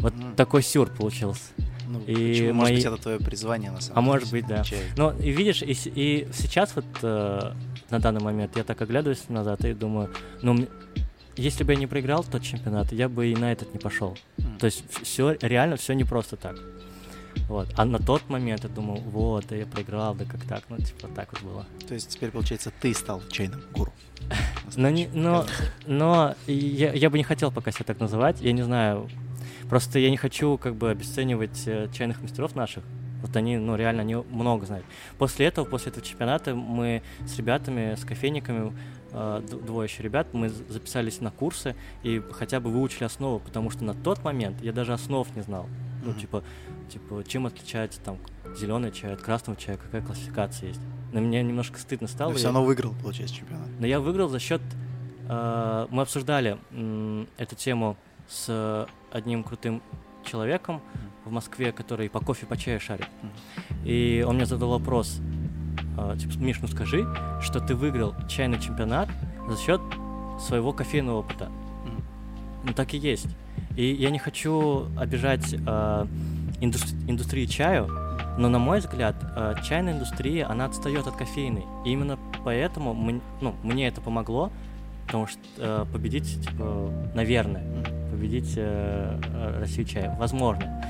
Вот 0.00 0.12
такой 0.36 0.62
сюр 0.62 0.90
получился. 0.90 1.44
Ну, 1.92 1.98
И 2.06 2.14
почему? 2.14 2.52
Может 2.54 2.62
мои- 2.62 2.74
быть, 2.76 2.84
это 2.84 2.96
твое 3.02 3.18
призвание, 3.18 3.70
на 3.72 3.80
самом 3.80 3.98
А 3.98 4.00
деле. 4.02 4.12
может 4.12 4.30
быть, 4.30 4.46
да. 4.46 4.62
Чай. 4.62 4.78
Но 4.96 5.12
и 5.12 5.30
видишь, 5.32 5.62
и, 5.62 5.72
и 5.72 6.28
сейчас 6.32 6.76
вот 6.76 6.84
э, 7.02 7.52
на 7.90 7.98
данный 7.98 8.20
момент 8.20 8.56
я 8.56 8.62
так 8.64 8.80
оглядываюсь 8.80 9.28
назад 9.28 9.64
и 9.64 9.74
думаю, 9.74 10.10
ну, 10.42 10.68
если 11.36 11.64
бы 11.64 11.72
я 11.72 11.78
не 11.78 11.86
проиграл 11.88 12.22
тот 12.22 12.42
чемпионат, 12.42 12.92
я 12.92 13.08
бы 13.08 13.26
и 13.26 13.34
на 13.34 13.50
этот 13.50 13.72
не 13.72 13.80
пошел. 13.80 14.16
Мгм. 14.38 14.58
То 14.58 14.66
есть 14.66 14.84
все 15.02 15.36
реально 15.40 15.76
все 15.76 15.94
не 15.94 16.04
просто 16.04 16.36
так. 16.36 16.56
Вот. 17.48 17.68
А 17.76 17.84
на 17.84 17.98
тот 17.98 18.28
момент 18.28 18.62
я 18.64 18.70
думал, 18.70 18.96
вот, 18.98 19.46
да 19.48 19.56
я 19.56 19.66
проиграл, 19.66 20.14
да 20.14 20.24
как 20.24 20.42
так, 20.44 20.64
ну 20.68 20.76
типа 20.78 21.08
так 21.08 21.32
вот 21.32 21.42
было. 21.42 21.66
То 21.88 21.94
есть 21.94 22.08
теперь, 22.10 22.30
получается, 22.30 22.72
ты 22.80 22.92
стал 22.94 23.22
чайным 23.30 23.62
гуру. 23.72 23.92
Но, 24.76 24.90
не, 24.90 25.08
но, 25.08 25.46
но 25.86 26.36
я, 26.46 26.92
я 26.92 27.10
бы 27.10 27.18
не 27.18 27.24
хотел 27.24 27.50
пока 27.50 27.72
себя 27.72 27.84
так 27.84 27.98
называть, 27.98 28.40
я 28.40 28.52
не 28.52 28.62
знаю. 28.62 29.08
Просто 29.70 29.98
я 29.98 30.10
не 30.10 30.16
хочу 30.16 30.58
как 30.58 30.74
бы 30.74 30.90
обесценивать 30.90 31.62
э, 31.66 31.88
чайных 31.92 32.20
мастеров 32.22 32.54
наших. 32.54 32.84
Вот 33.22 33.36
они, 33.36 33.56
ну, 33.58 33.76
реально, 33.76 34.02
они 34.02 34.14
много 34.16 34.66
знают. 34.66 34.84
После 35.18 35.46
этого, 35.46 35.64
после 35.66 35.90
этого 35.90 36.04
чемпионата 36.04 36.54
мы 36.54 37.02
с 37.26 37.36
ребятами, 37.36 37.94
с 37.94 38.04
кофейниками, 38.04 38.72
э, 39.12 39.42
двое 39.66 39.88
еще 39.88 40.02
ребят, 40.02 40.28
мы 40.32 40.48
записались 40.48 41.20
на 41.20 41.30
курсы 41.30 41.76
и 42.02 42.20
хотя 42.32 42.60
бы 42.60 42.70
выучили 42.70 43.04
основу, 43.04 43.38
потому 43.38 43.70
что 43.70 43.84
на 43.84 43.94
тот 43.94 44.24
момент 44.24 44.60
я 44.62 44.72
даже 44.72 44.92
основ 44.92 45.28
не 45.36 45.42
знал. 45.42 45.66
Ну, 46.02 46.10
Мгм. 46.12 46.18
типа, 46.20 46.42
типа, 46.90 47.22
чем 47.26 47.46
отличается 47.46 48.00
там 48.00 48.16
зеленый 48.58 48.90
чай 48.90 49.12
от 49.12 49.20
красного 49.20 49.58
чая, 49.60 49.76
какая 49.76 50.00
классификация 50.02 50.68
есть. 50.70 50.80
На 51.12 51.18
меня 51.18 51.42
немножко 51.42 51.78
стыдно 51.78 52.08
стало. 52.08 52.30
Я- 52.30 52.36
все 52.36 52.46
равно 52.46 52.64
выиграл, 52.64 52.94
получается, 53.02 53.36
чемпионат. 53.36 53.68
но 53.78 53.86
я 53.86 54.00
выиграл 54.00 54.28
за 54.28 54.38
счет... 54.40 54.62
э, 55.28 55.86
мы 55.90 56.02
обсуждали 56.02 56.56
м, 56.72 57.28
эту 57.36 57.54
тему 57.54 57.96
с 58.28 58.86
одним 59.12 59.42
крутым 59.44 59.82
человеком 60.24 60.80
в 61.24 61.30
Москве, 61.30 61.72
который 61.72 62.08
по 62.08 62.20
кофе, 62.20 62.46
по 62.46 62.56
чаю 62.56 62.80
шарит. 62.80 63.08
И 63.84 64.24
он 64.26 64.36
мне 64.36 64.46
задал 64.46 64.70
вопрос, 64.70 65.20
э, 65.98 66.16
типа, 66.18 66.32
Миш, 66.38 66.58
ну 66.60 66.68
скажи, 66.68 67.06
что 67.40 67.60
ты 67.60 67.74
выиграл 67.74 68.14
чайный 68.28 68.60
чемпионат 68.60 69.08
за 69.48 69.56
счет 69.58 69.80
своего 70.40 70.72
кофейного 70.72 71.18
опыта. 71.18 71.48
Ну 72.64 72.72
так 72.74 72.92
и 72.94 72.98
есть. 72.98 73.28
И 73.76 73.84
я 73.94 74.10
не 74.10 74.18
хочу 74.18 74.86
обижать 74.98 75.54
э, 75.54 75.56
индус- 76.60 76.94
индустрию 77.08 77.46
чаю, 77.46 77.88
но 78.38 78.48
на 78.48 78.58
мой 78.58 78.80
взгляд, 78.80 79.16
э, 79.36 79.54
чайная 79.64 79.94
индустрия, 79.94 80.46
она 80.48 80.66
отстает 80.66 81.06
от 81.06 81.16
кофейной. 81.16 81.64
И 81.84 81.90
именно 81.90 82.18
поэтому 82.44 82.92
мн- 82.92 83.22
ну, 83.40 83.54
мне 83.62 83.88
это 83.88 84.00
помогло, 84.00 84.50
потому 85.06 85.26
что 85.26 85.40
э, 85.56 85.86
победить, 85.92 86.42
типа, 86.46 86.90
наверное, 87.14 87.64
победить 88.20 88.52
э, 88.56 89.18
э, 89.32 89.60
Россию 89.60 89.86
чай. 89.86 90.10
Возможно. 90.18 90.84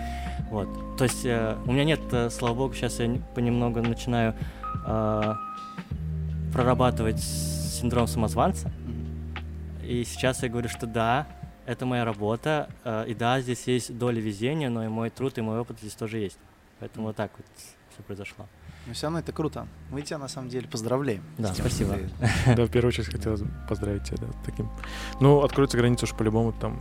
Вот. 0.50 0.68
То 0.98 1.04
есть 1.04 1.24
э, 1.24 1.56
у 1.64 1.70
меня 1.72 1.84
нет, 1.84 2.00
э, 2.10 2.28
слава 2.28 2.54
богу, 2.54 2.74
сейчас 2.74 2.98
я 2.98 3.06
не- 3.06 3.22
понемногу 3.36 3.80
начинаю 3.82 4.34
э, 4.84 5.34
прорабатывать 6.52 7.20
синдром 7.20 8.08
самозванца. 8.08 8.72
И 9.84 10.02
сейчас 10.04 10.42
я 10.42 10.48
говорю, 10.48 10.68
что 10.68 10.86
да, 10.88 11.28
это 11.66 11.86
моя 11.86 12.04
работа, 12.04 12.68
э, 12.84 13.04
и 13.08 13.14
да, 13.14 13.40
здесь 13.40 13.64
есть 13.68 13.96
доля 13.96 14.20
везения, 14.20 14.68
но 14.68 14.84
и 14.84 14.88
мой 14.88 15.10
труд, 15.10 15.38
и 15.38 15.40
мой 15.40 15.60
опыт 15.60 15.78
здесь 15.80 15.94
тоже 15.94 16.18
есть. 16.18 16.38
Поэтому 16.80 17.06
вот 17.06 17.16
так 17.16 17.30
вот 17.36 17.46
все 17.92 18.02
произошло. 18.02 18.46
Но 18.86 18.92
все 18.94 19.06
равно 19.06 19.20
это 19.20 19.30
круто. 19.30 19.68
Мы 19.90 20.02
тебя, 20.02 20.18
на 20.18 20.26
самом 20.28 20.48
деле, 20.48 20.66
поздравляем. 20.66 21.22
Да, 21.38 21.52
тем, 21.54 21.66
спасибо. 21.66 21.94
ты- 21.94 22.56
Да, 22.56 22.64
в 22.64 22.70
первую 22.70 22.88
очередь 22.88 23.06
хотелось 23.06 23.42
поздравить 23.68 24.02
тебя 24.04 24.16
да, 24.26 24.32
с 24.32 24.44
таким. 24.44 24.68
Ну, 25.20 25.42
откроется 25.42 25.76
граница 25.78 26.06
уж 26.06 26.14
по-любому 26.14 26.52
там. 26.52 26.80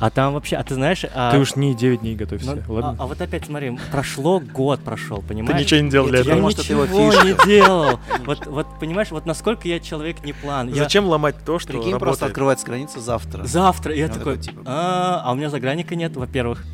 А 0.00 0.10
там 0.10 0.34
вообще, 0.34 0.56
а 0.56 0.62
ты 0.62 0.74
знаешь... 0.74 1.04
а- 1.14 1.32
Ты 1.32 1.38
уж 1.38 1.56
не 1.56 1.74
9 1.74 2.00
дней 2.00 2.14
готовься, 2.14 2.54
ну, 2.66 2.74
ладно? 2.74 2.96
А, 2.98 3.02
а 3.02 3.06
вот 3.06 3.20
опять 3.20 3.46
смотри, 3.46 3.76
прошло 3.90 4.40
год 4.40 4.80
прошел, 4.80 5.18
Ты 5.22 5.28
понимаешь? 5.28 5.60
ничего 5.60 5.80
не 5.80 5.90
делал 5.90 6.06
для 6.08 6.18
Я 6.18 6.22
этого. 6.36 6.52
Ты 6.52 6.72
его 6.72 6.84
ничего 6.86 7.22
не 7.22 7.46
делал. 7.46 8.00
Вот, 8.24 8.46
вот 8.46 8.66
понимаешь, 8.78 9.10
вот 9.10 9.26
насколько 9.26 9.66
я 9.66 9.80
человек 9.80 10.24
не 10.24 10.32
план. 10.32 10.68
Я 10.68 10.84
Зачем 10.84 11.06
ломать 11.06 11.36
то, 11.44 11.58
что 11.58 11.72
Прикинь, 11.72 11.98
просто 11.98 12.26
открывается 12.26 12.64
граница 12.66 13.00
завтра. 13.00 13.44
завтра, 13.44 13.94
я 13.94 14.08
такой, 14.08 14.38
типа, 14.38 14.62
а, 14.66 15.22
а 15.24 15.32
у 15.32 15.34
меня 15.34 15.50
загранника 15.50 15.96
нет, 15.96 16.16
во-первых. 16.16 16.64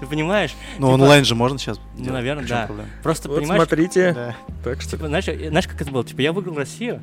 Ты 0.00 0.06
понимаешь? 0.06 0.54
Ну, 0.78 0.86
типа- 0.86 0.94
онлайн 1.02 1.24
же 1.24 1.34
можно 1.34 1.58
сейчас 1.58 1.80
Ну, 1.98 2.12
наверное, 2.12 2.46
да. 2.46 2.66
проблема? 2.66 2.88
Просто 3.02 3.28
Вот 3.28 3.38
понимаешь, 3.40 3.60
смотрите. 3.60 4.12
Да. 4.12 4.36
Так 4.62 4.80
что... 4.80 4.92
Типа, 4.92 5.08
знаешь, 5.08 5.26
э, 5.28 5.48
знаешь, 5.48 5.66
как 5.66 5.80
это 5.80 5.90
было? 5.90 6.04
Типа, 6.04 6.20
я 6.20 6.32
выиграл 6.32 6.54
Россию, 6.56 7.00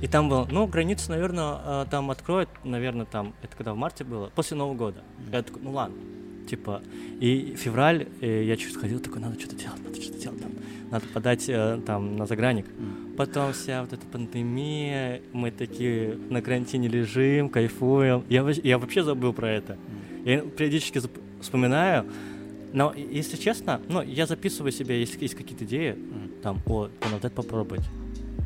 и 0.00 0.06
там 0.08 0.28
было, 0.28 0.48
ну, 0.50 0.66
границу, 0.66 1.10
наверное, 1.10 1.84
там 1.86 2.10
откроют, 2.10 2.48
наверное, 2.64 3.06
там, 3.06 3.34
это 3.42 3.56
когда 3.56 3.74
в 3.74 3.76
марте 3.76 4.04
было, 4.04 4.30
после 4.34 4.56
Нового 4.56 4.74
года. 4.74 5.02
Я 5.32 5.42
такой, 5.42 5.62
ну 5.62 5.72
ладно. 5.72 5.96
типа, 6.48 6.82
и 7.20 7.54
февраль, 7.56 8.08
э, 8.20 8.42
я 8.44 8.56
чуть 8.56 8.72
сходил, 8.72 8.98
такой, 8.98 9.20
надо 9.20 9.38
что-то 9.38 9.54
делать, 9.54 9.80
надо 9.84 10.00
что-то 10.02 10.18
делать, 10.18 10.40
там, 10.42 10.50
надо 10.90 11.06
подать 11.14 11.44
э, 11.48 11.80
там 11.86 12.16
на 12.16 12.26
заграник. 12.26 12.66
М. 12.76 13.14
Потом 13.16 13.52
вся 13.52 13.82
вот 13.82 13.92
эта 13.92 14.04
пандемия, 14.06 15.20
мы 15.32 15.52
такие 15.52 16.16
на 16.28 16.42
карантине 16.42 16.88
лежим, 16.88 17.50
кайфуем. 17.50 18.24
Я, 18.28 18.42
вообще- 18.42 18.62
я 18.64 18.78
вообще 18.78 19.04
забыл 19.04 19.32
про 19.32 19.48
это. 19.48 19.74
М. 19.74 20.24
Я 20.24 20.40
периодически 20.40 21.00
вспоминаю, 21.40 22.06
но, 22.72 22.90
и- 22.90 23.06
если 23.18 23.36
честно, 23.36 23.80
ну, 23.88 24.02
я 24.02 24.26
записываю 24.26 24.72
себе, 24.72 24.98
если 24.98 25.20
есть 25.22 25.36
какие-то 25.36 25.64
идеи, 25.64 25.90
М. 25.92 26.30
там, 26.42 26.58
о, 26.66 26.88
надо 27.12 27.28
это 27.28 27.30
попробовать. 27.30 27.84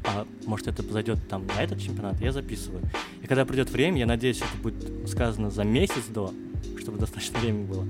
А 0.04 0.26
может, 0.46 0.68
это 0.68 0.82
зайдет 0.82 1.26
там 1.28 1.46
на 1.46 1.62
этот 1.62 1.80
чемпионат, 1.80 2.20
я 2.20 2.32
записываю. 2.32 2.82
И 3.22 3.26
когда 3.26 3.44
придет 3.44 3.70
время, 3.70 3.98
я 3.98 4.06
надеюсь, 4.06 4.38
это 4.38 4.62
будет 4.62 5.08
сказано 5.08 5.50
за 5.50 5.64
месяц 5.64 6.04
до, 6.08 6.32
чтобы 6.78 6.98
достаточно 6.98 7.38
времени 7.38 7.64
было, 7.64 7.86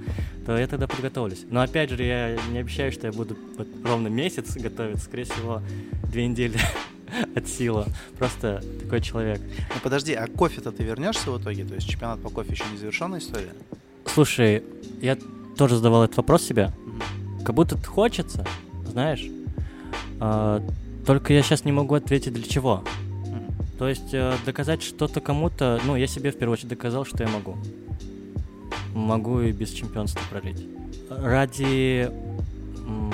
то 0.47 0.57
я 0.57 0.67
тогда 0.67 0.87
подготовлюсь. 0.87 1.45
Но 1.51 1.61
опять 1.61 1.91
же, 1.91 2.03
я 2.03 2.37
не 2.51 2.59
обещаю, 2.59 2.93
что 2.93 3.09
я 3.09 3.13
буду 3.13 3.37
вот 3.57 3.67
ровно 3.85 4.09
месяц 4.09 4.57
готовиться, 4.57 5.05
скорее 5.05 5.25
всего, 5.25 5.63
две 6.11 6.27
недели 6.27 6.59
от 7.35 7.49
силы. 7.49 7.87
Просто 8.19 8.63
такой 8.81 9.01
человек. 9.01 9.41
Ну 9.75 9.81
подожди, 9.83 10.15
а 10.15 10.27
кофе-то 10.29 10.71
ты 10.71 10.85
вернешься 10.85 11.31
в 11.31 11.43
итоге? 11.43 11.65
То 11.65 11.75
есть 11.75 11.89
чемпионат 11.89 12.21
по 12.21 12.31
кофе 12.31 12.53
еще 12.53 12.65
не 12.71 12.79
завершенная 12.79 13.19
история? 13.19 13.53
Слушай, 14.07 14.63
я 15.01 15.19
тоже 15.57 15.77
задавал 15.77 16.05
этот 16.05 16.17
вопрос 16.17 16.43
себе. 16.43 16.71
Как 17.45 17.55
будто 17.55 17.77
хочется, 17.77 18.47
знаешь. 18.87 19.25
А, 20.21 20.63
только 21.07 21.33
я 21.33 21.43
сейчас 21.43 21.65
не 21.65 21.73
могу 21.73 21.95
ответить 21.95 22.33
для 22.33 22.45
чего. 22.45 22.83
То 23.79 23.89
есть 23.89 24.15
э, 24.15 24.35
доказать 24.47 24.83
что-то 24.83 25.21
кому-то, 25.21 25.81
ну, 25.85 25.97
я 25.97 26.07
себе 26.07 26.31
в 26.31 26.39
первую 26.39 26.55
очередь 26.55 26.71
доказал, 26.71 27.05
что 27.05 27.23
я 27.25 27.29
могу. 27.29 27.57
Могу 28.95 29.41
и 29.41 29.53
без 29.53 29.71
чемпионства 29.71 30.23
пролить. 30.31 30.65
Ради 31.11 32.09
м, 32.87 33.13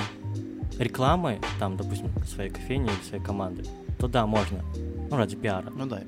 рекламы, 0.78 1.40
там, 1.58 1.76
допустим, 1.76 2.08
своей 2.26 2.50
кофейни 2.50 2.86
или 2.86 3.08
своей 3.08 3.24
команды, 3.24 3.64
то 3.98 4.06
да, 4.06 4.26
можно. 4.26 4.60
Ну, 5.10 5.16
ради 5.16 5.36
пиара. 5.36 5.72
Ну 5.74 5.86
да. 5.86 6.02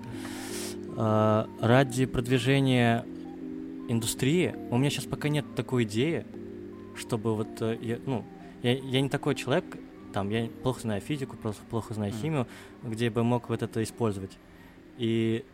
А, 0.97 1.49
ради 1.61 2.05
продвижения 2.05 3.05
индустрии 3.89 4.55
у 4.71 4.77
меня 4.77 4.91
сейчас 4.91 5.07
пока 5.07 5.29
нет 5.29 5.47
такой 5.55 5.85
идеи, 5.85 6.27
чтобы 6.95 7.35
вот 7.35 7.49
э, 7.61 7.79
я, 7.81 7.99
ну, 8.05 8.25
я, 8.63 8.73
я 8.73 9.01
не 9.01 9.09
такой 9.09 9.35
человек, 9.35 9.65
там, 10.13 10.31
я 10.31 10.49
плохо 10.63 10.81
знаю 10.81 11.01
физику, 11.01 11.37
просто 11.37 11.63
плохо 11.71 11.95
знаю 11.95 12.13
химию, 12.13 12.47
где 12.83 13.11
бы 13.11 13.23
мог 13.25 13.49
вот 13.49 13.63
это 13.63 13.83
использовать. 13.83 14.33
И, 14.99 15.45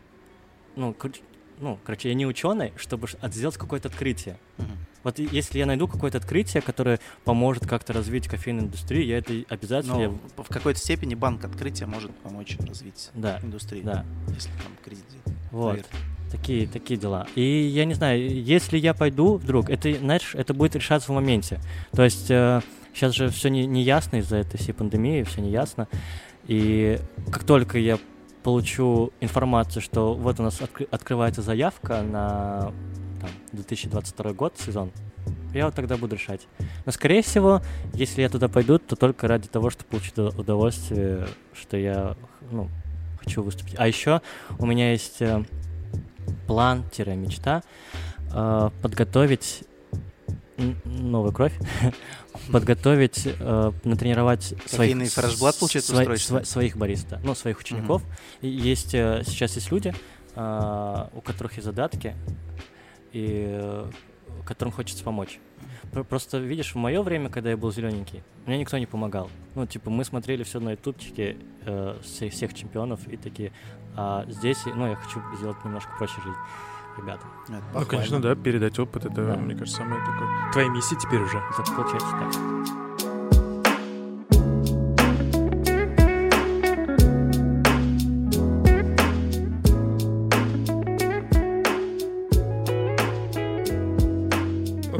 ну, 0.76 0.92
кор- 0.94 1.12
ну, 1.60 1.78
короче, 1.84 2.08
я 2.08 2.14
не 2.14 2.26
ученый, 2.26 2.72
чтобы 2.76 3.08
сделать 3.22 3.56
какое-то 3.56 3.88
открытие. 3.88 4.38
Мгм. 4.58 4.68
Вот 5.04 5.18
если 5.20 5.58
я 5.58 5.66
найду 5.66 5.86
какое-то 5.88 6.18
открытие, 6.18 6.60
которое 6.60 6.98
поможет 7.24 7.66
как-то 7.66 7.92
развить 7.92 8.26
кофейную 8.28 8.66
индустрию, 8.66 9.06
я 9.06 9.18
это 9.18 9.32
обязательно... 9.48 10.00
я- 10.00 10.08
Ну, 10.08 10.18
в 10.36 10.48
какой-то 10.48 10.78
степени 10.80 11.14
банк 11.14 11.44
открытия 11.44 11.86
может 11.86 12.10
помочь 12.16 12.56
развить 12.60 13.10
Да, 13.14 13.38
индустрию. 13.42 13.84
да. 13.84 14.04
Если 14.34 14.50
там 14.50 14.72
кредит. 14.84 15.04
Вот. 15.52 15.70
Поверь. 15.70 15.86
Такие, 16.30 16.66
такие 16.68 17.00
дела. 17.00 17.26
И 17.36 17.40
я 17.42 17.86
не 17.86 17.94
знаю, 17.94 18.20
если 18.42 18.76
я 18.76 18.92
пойду 18.92 19.36
вдруг, 19.38 19.70
это, 19.70 19.94
знаешь, 19.94 20.34
это 20.34 20.52
будет 20.52 20.76
решаться 20.76 21.10
в 21.10 21.14
моменте. 21.14 21.58
То 21.92 22.02
есть 22.04 22.30
сейчас 22.98 23.14
же 23.14 23.28
все 23.30 23.48
не, 23.48 23.64
не 23.66 23.82
ясно 23.82 24.16
из-за 24.16 24.36
этой 24.36 24.58
всей 24.58 24.72
пандемии, 24.72 25.22
все 25.22 25.40
не 25.40 25.50
ясно. 25.50 25.86
И 26.46 26.98
как 27.30 27.44
только 27.44 27.78
я 27.78 27.98
получу 28.42 29.12
информацию, 29.20 29.82
что 29.82 30.14
вот 30.14 30.40
у 30.40 30.42
нас 30.42 30.60
откры- 30.60 30.88
открывается 30.90 31.42
заявка 31.42 32.02
на 32.02 32.72
там, 33.20 33.30
2022 33.52 34.32
год, 34.32 34.54
сезон, 34.58 34.90
я 35.54 35.66
вот 35.66 35.74
тогда 35.74 35.96
буду 35.96 36.16
решать. 36.16 36.48
Но, 36.86 36.92
скорее 36.92 37.22
всего, 37.22 37.62
если 37.94 38.22
я 38.22 38.28
туда 38.28 38.48
пойду, 38.48 38.78
то 38.78 38.96
только 38.96 39.28
ради 39.28 39.48
того, 39.48 39.70
чтобы 39.70 39.90
получить 39.90 40.18
удовольствие, 40.18 41.28
что 41.52 41.76
я 41.76 42.16
ну, 42.50 42.68
хочу 43.18 43.42
выступить. 43.42 43.74
А 43.78 43.86
еще 43.86 44.22
у 44.58 44.66
меня 44.66 44.90
есть 44.92 45.20
э, 45.20 45.44
план-мечта 46.46 47.62
э, 48.32 48.70
подготовить 48.82 49.67
новую 50.84 51.32
кровь, 51.32 51.52
подготовить, 52.52 53.22
э, 53.26 53.72
натренировать 53.84 54.54
своих, 54.66 54.96
фрешблат, 55.12 55.56
получается, 55.58 55.92
сво- 55.92 55.96
сво- 56.40 56.44
своих 56.44 56.76
бариста, 56.76 57.20
ну, 57.24 57.34
своих 57.34 57.58
учеников. 57.60 58.02
И 58.40 58.48
есть, 58.48 58.94
э, 58.94 59.22
сейчас 59.26 59.54
есть 59.56 59.70
люди, 59.70 59.94
э, 60.34 61.06
у 61.14 61.20
которых 61.20 61.52
есть 61.54 61.64
задатки, 61.64 62.14
и 63.12 63.46
э, 63.48 63.90
которым 64.44 64.72
хочется 64.72 65.04
помочь. 65.04 65.38
Про- 65.92 66.04
Просто, 66.04 66.38
видишь, 66.38 66.74
в 66.74 66.78
мое 66.78 67.02
время, 67.02 67.28
когда 67.30 67.50
я 67.50 67.56
был 67.56 67.72
зелененький, 67.72 68.22
мне 68.46 68.58
никто 68.58 68.76
не 68.78 68.86
помогал. 68.86 69.30
Ну, 69.54 69.66
типа, 69.66 69.90
мы 69.90 70.04
смотрели 70.04 70.42
все 70.42 70.60
на 70.60 70.72
ютубчике 70.72 71.36
э, 71.64 71.96
всех, 72.02 72.32
всех 72.32 72.54
чемпионов 72.54 73.06
и 73.08 73.16
такие, 73.16 73.52
а 73.96 74.24
здесь, 74.28 74.58
ну, 74.66 74.86
я 74.86 74.96
хочу 74.96 75.20
сделать 75.38 75.56
немножко 75.64 75.90
проще 75.98 76.20
жизнь, 76.22 76.36
ребята. 77.00 77.26
Это 77.44 77.52
Ну, 77.52 77.58
похвально. 77.60 77.88
конечно, 77.88 78.20
да, 78.20 78.34
передать 78.34 78.78
опыт, 78.78 79.04
это, 79.06 79.24
Да. 79.26 79.36
мне 79.36 79.54
кажется, 79.54 79.78
самое 79.78 80.00
такое. 80.04 80.28
Твоя 80.52 80.68
миссия 80.68 80.96
теперь 80.96 81.20
уже. 81.22 81.38
Это 81.58 81.72
получается 81.72 82.08
так. 82.10 83.38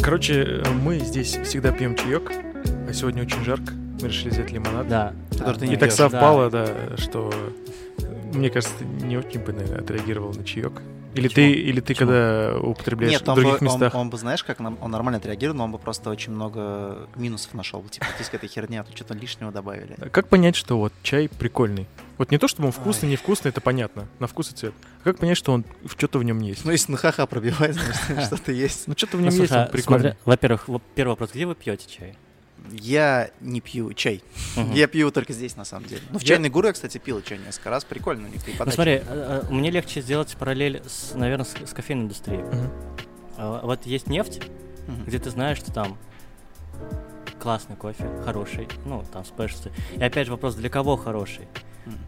Короче, 0.03 0.63
мы 0.83 0.99
здесь 1.01 1.37
всегда 1.45 1.71
пьем 1.73 1.95
чаек, 1.95 2.33
а 2.89 2.93
сегодня 2.93 3.23
очень 3.23 3.45
жарко. 3.45 3.73
Мы 4.01 4.09
решили 4.09 4.31
взять 4.31 4.53
лимонад. 4.53 4.89
Да. 4.89 5.13
Который 5.33 5.59
ты 5.59 5.67
И 5.67 5.69
не 5.71 5.77
так 5.77 5.89
пьёшь. 5.91 5.97
совпало, 5.99 6.51
да. 6.51 6.67
что 6.97 7.31
э, 7.99 8.05
мне 8.33 8.49
кажется, 8.49 8.75
ты 8.79 8.85
не 8.85 9.19
очень 9.19 9.41
бы, 9.41 9.53
наверное, 9.53 9.81
отреагировал 9.81 10.33
на 10.33 10.45
чаек. 10.45 10.81
Или 11.15 11.29
Почему? 11.29 11.35
ты, 11.35 11.53
или 11.53 11.81
ты 11.81 11.87
Почему? 11.95 12.09
когда 12.11 12.59
употребляешь 12.59 13.13
Нет, 13.13 13.23
в 13.23 13.29
он 13.29 13.35
других 13.35 13.53
бы, 13.61 13.67
он- 13.67 13.73
местах. 13.73 13.95
Он, 13.95 14.11
бы, 14.11 14.19
знаешь, 14.19 14.45
как 14.45 14.59
нам- 14.61 14.79
он 14.81 14.91
нормально 14.91 15.19
отреагировал, 15.19 15.57
но 15.59 15.65
он 15.65 15.73
бы 15.73 15.79
просто 15.79 16.11
очень 16.11 16.33
много 16.33 17.09
минусов 17.17 17.55
нашел. 17.55 17.83
Типа, 17.85 18.07
здесь 18.17 18.29
какая-то 18.29 18.47
херня, 18.53 18.85
тут 18.85 18.95
что-то 18.95 19.15
лишнего 19.15 19.51
добавили. 19.51 19.95
А 20.01 20.09
Как 20.11 20.29
понять, 20.29 20.55
что 20.57 20.79
вот 20.79 20.93
чай 21.03 21.29
прикольный? 21.29 21.87
Вот 22.19 22.31
не 22.31 22.39
то, 22.39 22.49
чтобы 22.49 22.67
он 22.67 22.73
вкусный, 22.73 23.07
Ой. 23.09 23.13
невкусный, 23.13 23.51
это 23.51 23.61
понятно, 23.61 24.07
на 24.19 24.27
вкус 24.27 24.51
и 24.51 24.55
цвет. 24.55 24.75
А 25.01 25.05
как 25.05 25.19
понять, 25.19 25.37
что 25.39 25.53
он 25.53 25.65
что-то 25.97 26.19
в 26.19 26.25
нем 26.25 26.41
есть? 26.41 26.65
Ну, 26.65 26.73
если 26.73 26.91
на 26.93 26.99
ха-ха 26.99 27.27
пробивает, 27.27 27.75
значит, 27.75 28.25
что-то 28.27 28.53
есть. 28.53 28.87
Ну 28.89 28.95
что-то 28.97 29.17
в 29.17 29.21
Ну, 29.21 29.27
нем 29.27 29.35
есть, 29.35 29.39
слушай, 29.49 29.61
он 29.63 29.69
а 29.69 29.71
прикольный. 29.71 30.15
во-первых, 30.25 30.69
во- 30.69 30.83
первый 30.95 31.11
вопрос, 31.11 31.31
где 31.33 31.47
вы 31.47 31.55
пьете 31.55 31.87
чай? 31.89 32.17
Я 32.73 33.31
не 33.41 33.61
пью 33.61 33.93
чай. 33.95 34.23
Мгм. 34.57 34.73
Я 34.73 34.87
пью 34.87 35.11
только 35.11 35.33
здесь, 35.33 35.57
на 35.57 35.65
самом 35.65 35.87
деле. 35.87 36.03
Ну, 36.11 36.19
в 36.19 36.23
Я- 36.23 36.29
чайной 36.29 36.51
гуру 36.51 36.67
я, 36.69 36.73
кстати, 36.73 36.99
пил 36.99 37.23
чай 37.23 37.39
несколько 37.39 37.71
раз. 37.71 37.85
Прикольно 37.85 38.29
у 38.29 38.31
них 38.31 38.47
и 38.49 38.53
Ну 38.59 38.71
смотри, 38.71 38.93
э, 38.95 39.03
э, 39.07 39.43
мне 39.53 39.71
легче 39.71 40.01
сделать 40.01 40.37
параллель, 40.39 40.83
с, 40.87 41.15
наверное, 41.15 41.45
с, 41.45 41.55
с 41.71 41.73
кофейной 41.73 42.05
индустрией. 42.05 42.45
А, 43.37 43.61
Вот 43.65 43.87
есть 43.87 44.07
нефть, 44.09 44.41
Мгм. 44.87 45.05
где 45.07 45.19
ты 45.19 45.31
знаешь, 45.31 45.59
что 45.59 45.73
там 45.73 45.97
классный 47.41 47.77
кофе, 47.77 48.05
хороший, 48.25 48.69
ну, 48.85 49.05
там 49.13 49.25
спешлти. 49.25 49.71
И 49.97 50.03
опять 50.03 50.27
же 50.27 50.33
вопрос, 50.33 50.55
для 50.57 50.69
кого 50.69 50.97
хороший? 50.97 51.47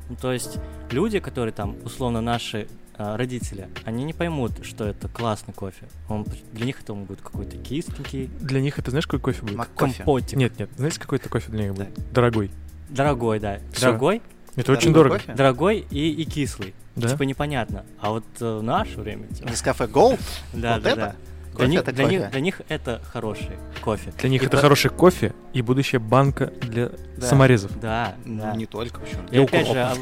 Ну, 0.08 0.16
то 0.20 0.32
есть 0.32 0.58
люди, 0.90 1.20
которые 1.20 1.52
там, 1.52 1.76
условно, 1.84 2.20
наши 2.20 2.68
родители, 3.16 3.68
они 3.84 4.04
не 4.04 4.12
поймут, 4.12 4.64
что 4.64 4.84
это 4.86 5.08
классный 5.08 5.54
кофе. 5.54 5.88
Он, 6.08 6.24
для 6.52 6.66
них 6.66 6.80
это 6.82 6.92
он 6.92 7.04
будет 7.04 7.20
какой-то 7.20 7.56
кисленький, 7.56 8.30
Для 8.40 8.60
них 8.60 8.78
это 8.78 8.90
знаешь, 8.90 9.06
какой 9.06 9.20
кофе 9.20 9.42
будет? 9.42 9.56
Мак-кофе. 9.56 9.94
компотик. 9.98 10.36
Нет, 10.38 10.58
нет, 10.58 10.70
знаете, 10.76 11.00
какой 11.00 11.18
это 11.18 11.28
кофе 11.28 11.50
для 11.50 11.64
них 11.64 11.74
будет? 11.74 12.12
Дорогой. 12.12 12.50
Дорогой, 12.88 13.38
да. 13.40 13.58
Дорогой, 13.80 14.22
Это 14.56 14.72
очень 14.72 14.92
Дорогой 14.92 14.92
дорого. 14.92 15.18
кофе? 15.18 15.32
дорогой 15.34 15.86
и, 15.90 16.10
и 16.12 16.24
кислый. 16.24 16.74
Да? 16.96 17.08
Типа 17.08 17.22
непонятно. 17.22 17.84
А 18.00 18.10
вот 18.10 18.24
э, 18.40 18.58
в 18.58 18.62
наше 18.62 18.98
время... 19.00 19.26
типа, 19.28 19.48
Нескафе 19.48 19.84
Gold? 19.84 20.20
Да, 20.52 20.74
Вот 20.74 20.82
да, 20.82 20.90
это? 20.90 20.96
да. 21.00 21.14
Для 21.50 21.56
Кофе 21.56 21.68
них, 21.70 21.80
это 21.80 21.92
для, 21.92 22.04
них, 22.04 22.30
для 22.30 22.40
них 22.40 22.62
это 22.68 23.00
хороший 23.12 23.50
кофе. 23.80 24.12
Для 24.18 24.28
них 24.28 24.42
И 24.42 24.46
это 24.46 24.56
по- 24.56 24.62
хороший 24.62 24.90
кофе 24.90 25.32
и 25.52 25.62
будущая 25.62 26.00
банка 26.00 26.52
для 26.62 26.90
Да. 27.16 27.26
саморезов. 27.26 27.78
Да, 27.80 28.14
Ну, 28.24 28.42
да. 28.42 28.54
не 28.54 28.66
только, 28.66 29.00
почему? 29.00 29.22
И 29.28 29.30
Для 29.32 29.42
опять 29.44 29.66
же, 29.66 29.78
а- 29.80 29.94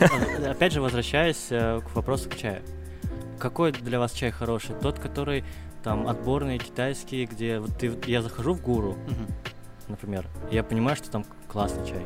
а- 0.47 0.51
опять 0.51 0.73
же, 0.73 0.81
возвращаясь 0.83 1.47
э, 1.51 1.81
к 1.81 1.95
вопросу 1.97 2.29
к 2.29 2.37
чаю. 2.37 2.61
Какой 3.39 3.73
для 3.73 3.99
вас 3.99 4.13
чай 4.13 4.31
хороший? 4.31 4.75
Тот, 4.81 4.99
который 4.99 5.45
там 5.83 6.09
отборные 6.09 6.59
китайские, 6.59 7.27
где 7.27 7.61
вот 7.61 7.77
ты, 7.79 7.93
я 8.07 8.21
захожу 8.23 8.53
в 8.55 8.61
гуру, 8.63 8.93
Мгм. 9.07 9.27
например, 9.89 10.27
и 10.51 10.55
я 10.57 10.63
понимаю, 10.65 10.97
что 10.97 11.11
там 11.11 11.25
классный 11.47 11.87
чай. 11.87 12.05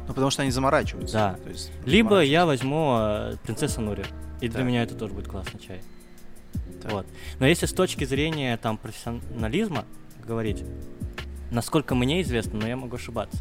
Ну, 0.00 0.06
потому 0.08 0.30
что 0.30 0.42
они 0.42 0.50
заморачиваются. 0.50 1.14
Да. 1.16 1.34
То 1.42 1.48
есть 1.50 1.70
Либо 1.86 2.20
я 2.20 2.44
возьму 2.46 2.96
э, 2.98 3.36
принцесса 3.44 3.80
Нури, 3.80 4.04
и 4.40 4.48
для 4.48 4.58
Так. 4.58 4.66
меня 4.66 4.82
это 4.82 4.94
тоже 4.96 5.14
будет 5.14 5.28
классный 5.28 5.60
чай. 5.60 5.80
Так. 6.82 6.92
Вот. 6.92 7.06
Но 7.38 7.46
если 7.46 7.66
с 7.66 7.72
точки 7.72 8.04
зрения 8.04 8.56
там 8.56 8.76
профессионализма 8.76 9.84
говорить, 10.26 10.64
насколько 11.52 11.94
мне 11.94 12.22
известно, 12.22 12.58
но 12.58 12.66
я 12.66 12.76
могу 12.76 12.96
ошибаться, 12.96 13.38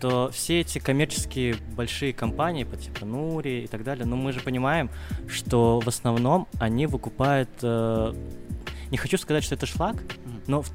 то 0.00 0.30
все 0.32 0.60
эти 0.60 0.78
коммерческие 0.78 1.56
большие 1.76 2.12
компании, 2.12 2.64
по 2.64 2.76
типу 2.76 3.04
Нури 3.04 3.64
и 3.64 3.66
так 3.66 3.84
далее, 3.84 4.06
ну 4.06 4.16
мы 4.16 4.32
же 4.32 4.40
понимаем, 4.40 4.90
что 5.28 5.80
в 5.80 5.88
основном 5.88 6.46
они 6.58 6.86
выкупают, 6.86 7.50
э, 7.62 8.14
не 8.90 8.96
хочу 8.96 9.18
сказать, 9.18 9.44
что 9.44 9.54
это 9.54 9.66
шлак, 9.66 9.96
но 10.46 10.62
в, 10.62 10.70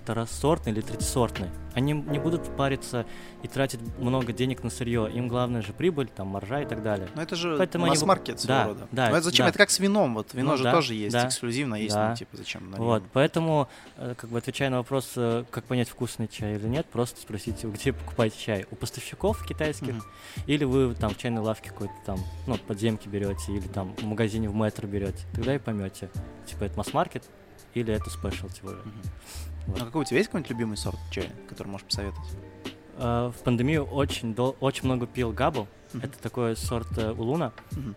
та- 0.00 0.12
в 0.24 0.28
второсортный 0.28 0.72
или 0.72 0.80
третисортный. 0.80 1.48
Они 1.74 1.92
не 1.92 2.18
будут 2.18 2.44
париться 2.56 3.06
и 3.42 3.48
тратить 3.48 3.78
много 3.98 4.32
денег 4.32 4.64
на 4.64 4.70
сырье. 4.70 5.08
Им 5.12 5.28
главное 5.28 5.62
же 5.62 5.72
прибыль, 5.72 6.08
там, 6.08 6.26
маржа 6.28 6.62
и 6.62 6.66
так 6.66 6.82
далее. 6.82 7.08
Ну 7.14 7.22
это 7.22 7.36
же 7.36 7.56
Поэтому 7.56 7.86
масс-маркет 7.86 8.40
своего 8.40 8.58
да, 8.62 8.66
рода. 8.68 8.88
да, 8.90 9.10
Ну 9.10 9.16
это 9.16 9.24
зачем? 9.26 9.44
да. 9.46 9.50
Это 9.50 9.58
как 9.58 9.70
с 9.70 9.78
вином. 9.78 10.14
Вот 10.14 10.34
вино 10.34 10.52
Ну 10.52 10.56
же 10.56 10.64
да, 10.64 10.72
тоже 10.72 10.94
есть 10.94 11.12
да, 11.12 11.28
эксклюзивно, 11.28 11.76
есть, 11.76 11.94
да. 11.94 12.10
ну 12.10 12.16
типа 12.16 12.36
зачем? 12.36 12.70
на 12.70 12.78
Вот, 12.78 13.04
поэтому, 13.12 13.68
э, 13.96 14.14
как 14.16 14.30
бы 14.30 14.38
отвечая 14.38 14.70
на 14.70 14.78
вопрос, 14.78 15.12
э, 15.16 15.44
как 15.50 15.64
понять, 15.64 15.88
вкусный 15.88 16.26
чай 16.26 16.56
или 16.56 16.66
нет, 16.66 16.86
просто 16.86 17.20
спросите, 17.20 17.68
где 17.68 17.92
покупаете 17.92 18.36
чай? 18.38 18.66
У 18.70 18.74
поставщиков 18.76 19.44
китайских? 19.46 19.94
Мгм. 19.94 20.02
Или 20.46 20.64
вы 20.64 20.94
там 20.94 21.10
в 21.10 21.18
чайной 21.18 21.42
лавке 21.42 21.70
какой-то 21.70 21.94
там, 22.04 22.18
ну, 22.46 22.56
подземки 22.58 23.08
берете, 23.08 23.52
или 23.52 23.68
там 23.68 23.94
в 23.94 24.04
магазине 24.04 24.48
в 24.48 24.54
метро 24.54 24.88
берете. 24.88 25.24
Тогда 25.34 25.54
и 25.54 25.58
поймете, 25.58 26.10
типа 26.46 26.64
это 26.64 26.76
масс-маркет 26.76 27.22
или 27.74 27.92
это 27.94 28.08
уже. 28.62 28.76
Мгм. 28.76 28.92
Вот. 29.66 29.82
А 29.82 29.84
какой 29.84 30.02
у 30.02 30.04
тебя 30.04 30.18
есть 30.18 30.28
какой-нибудь 30.28 30.50
любимый 30.50 30.76
сорт 30.76 30.98
чая, 31.10 31.30
который 31.48 31.68
можешь 31.68 31.86
посоветовать? 31.86 32.28
Э, 32.96 33.30
В 33.34 33.42
пандемию 33.44 33.84
очень, 33.84 34.34
дол- 34.34 34.56
очень 34.60 34.84
много 34.84 35.06
пил 35.06 35.32
габу. 35.32 35.68
Мгм. 35.92 36.04
Это 36.04 36.18
такой 36.18 36.56
сорт 36.56 36.96
э, 36.98 37.12
улуна. 37.12 37.52
Мгм. 37.72 37.94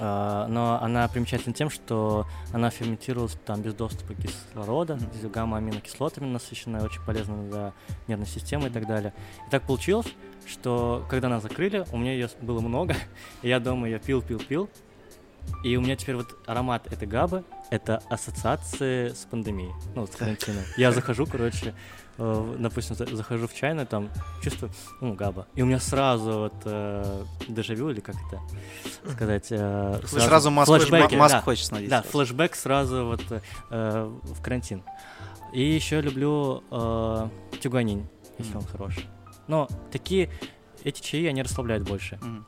А, 0.00 0.46
но 0.48 0.82
она 0.82 1.08
примечательна 1.08 1.54
тем, 1.54 1.70
что 1.70 2.26
она 2.52 2.68
ферментировалась 2.68 3.36
там 3.46 3.62
без 3.62 3.74
доступа 3.74 4.12
кислорода, 4.14 4.98
с 4.98 5.24
гамма-аминокислотами 5.26 6.26
насыщенная, 6.26 6.82
очень 6.82 7.00
полезна 7.06 7.42
для 7.48 7.72
нервной 8.06 8.26
системы 8.26 8.68
и 8.68 8.70
так 8.70 8.86
далее. 8.86 9.14
И 9.46 9.50
так 9.50 9.62
получилось, 9.62 10.06
что 10.46 11.06
когда 11.08 11.28
нас 11.28 11.42
закрыли, 11.42 11.86
у 11.92 11.96
меня 11.96 12.12
ее 12.12 12.28
было 12.42 12.60
много, 12.60 12.94
и 13.42 13.48
я 13.48 13.60
дома 13.60 13.86
ее 13.88 13.98
пил, 13.98 14.20
пил, 14.20 14.40
пил, 14.40 14.68
и 15.64 15.74
у 15.76 15.80
меня 15.80 15.96
теперь 15.96 16.16
вот 16.16 16.36
аромат 16.46 16.92
этой 16.92 17.08
габы, 17.08 17.44
это 17.70 18.02
ассоциации 18.08 19.08
с 19.10 19.26
пандемией, 19.30 19.72
ну, 19.94 20.06
с 20.06 20.10
карантином. 20.10 20.62
Я 20.76 20.92
захожу, 20.92 21.26
короче, 21.26 21.74
э, 22.18 22.56
допустим, 22.58 22.96
за- 22.96 23.14
захожу 23.14 23.46
в 23.46 23.54
чайную, 23.54 23.86
там, 23.86 24.08
чувствую, 24.42 24.72
ну, 25.00 25.14
габа. 25.14 25.46
И 25.54 25.62
у 25.62 25.66
меня 25.66 25.78
сразу 25.80 26.32
вот 26.32 26.54
э, 26.64 27.24
дежавю, 27.48 27.90
или 27.90 28.00
как 28.00 28.14
это 28.28 28.40
сказать? 29.12 29.48
э, 29.50 30.00
Сразу, 30.06 30.50
маску, 30.50 30.74
флешбеки, 30.78 31.14
маску 31.14 31.38
да. 31.38 31.42
хочешь 31.42 31.70
надеть. 31.70 31.90
Да, 31.90 32.02
сразу. 32.02 32.10
флешбэк 32.18 32.54
сразу 32.54 33.04
вот 33.06 33.22
э, 33.70 34.10
в 34.22 34.42
карантин. 34.42 34.82
И 35.52 35.62
еще 35.62 36.00
люблю 36.00 36.62
э, 36.70 37.28
тюганин, 37.60 38.06
если 38.38 38.52
Мгм. 38.52 38.58
он 38.60 38.66
хороший. 38.66 39.06
Но 39.46 39.68
такие, 39.90 40.30
эти 40.84 41.00
чаи, 41.00 41.26
они 41.26 41.42
расслабляют 41.42 41.84
больше. 41.88 42.18
Мгм. 42.22 42.44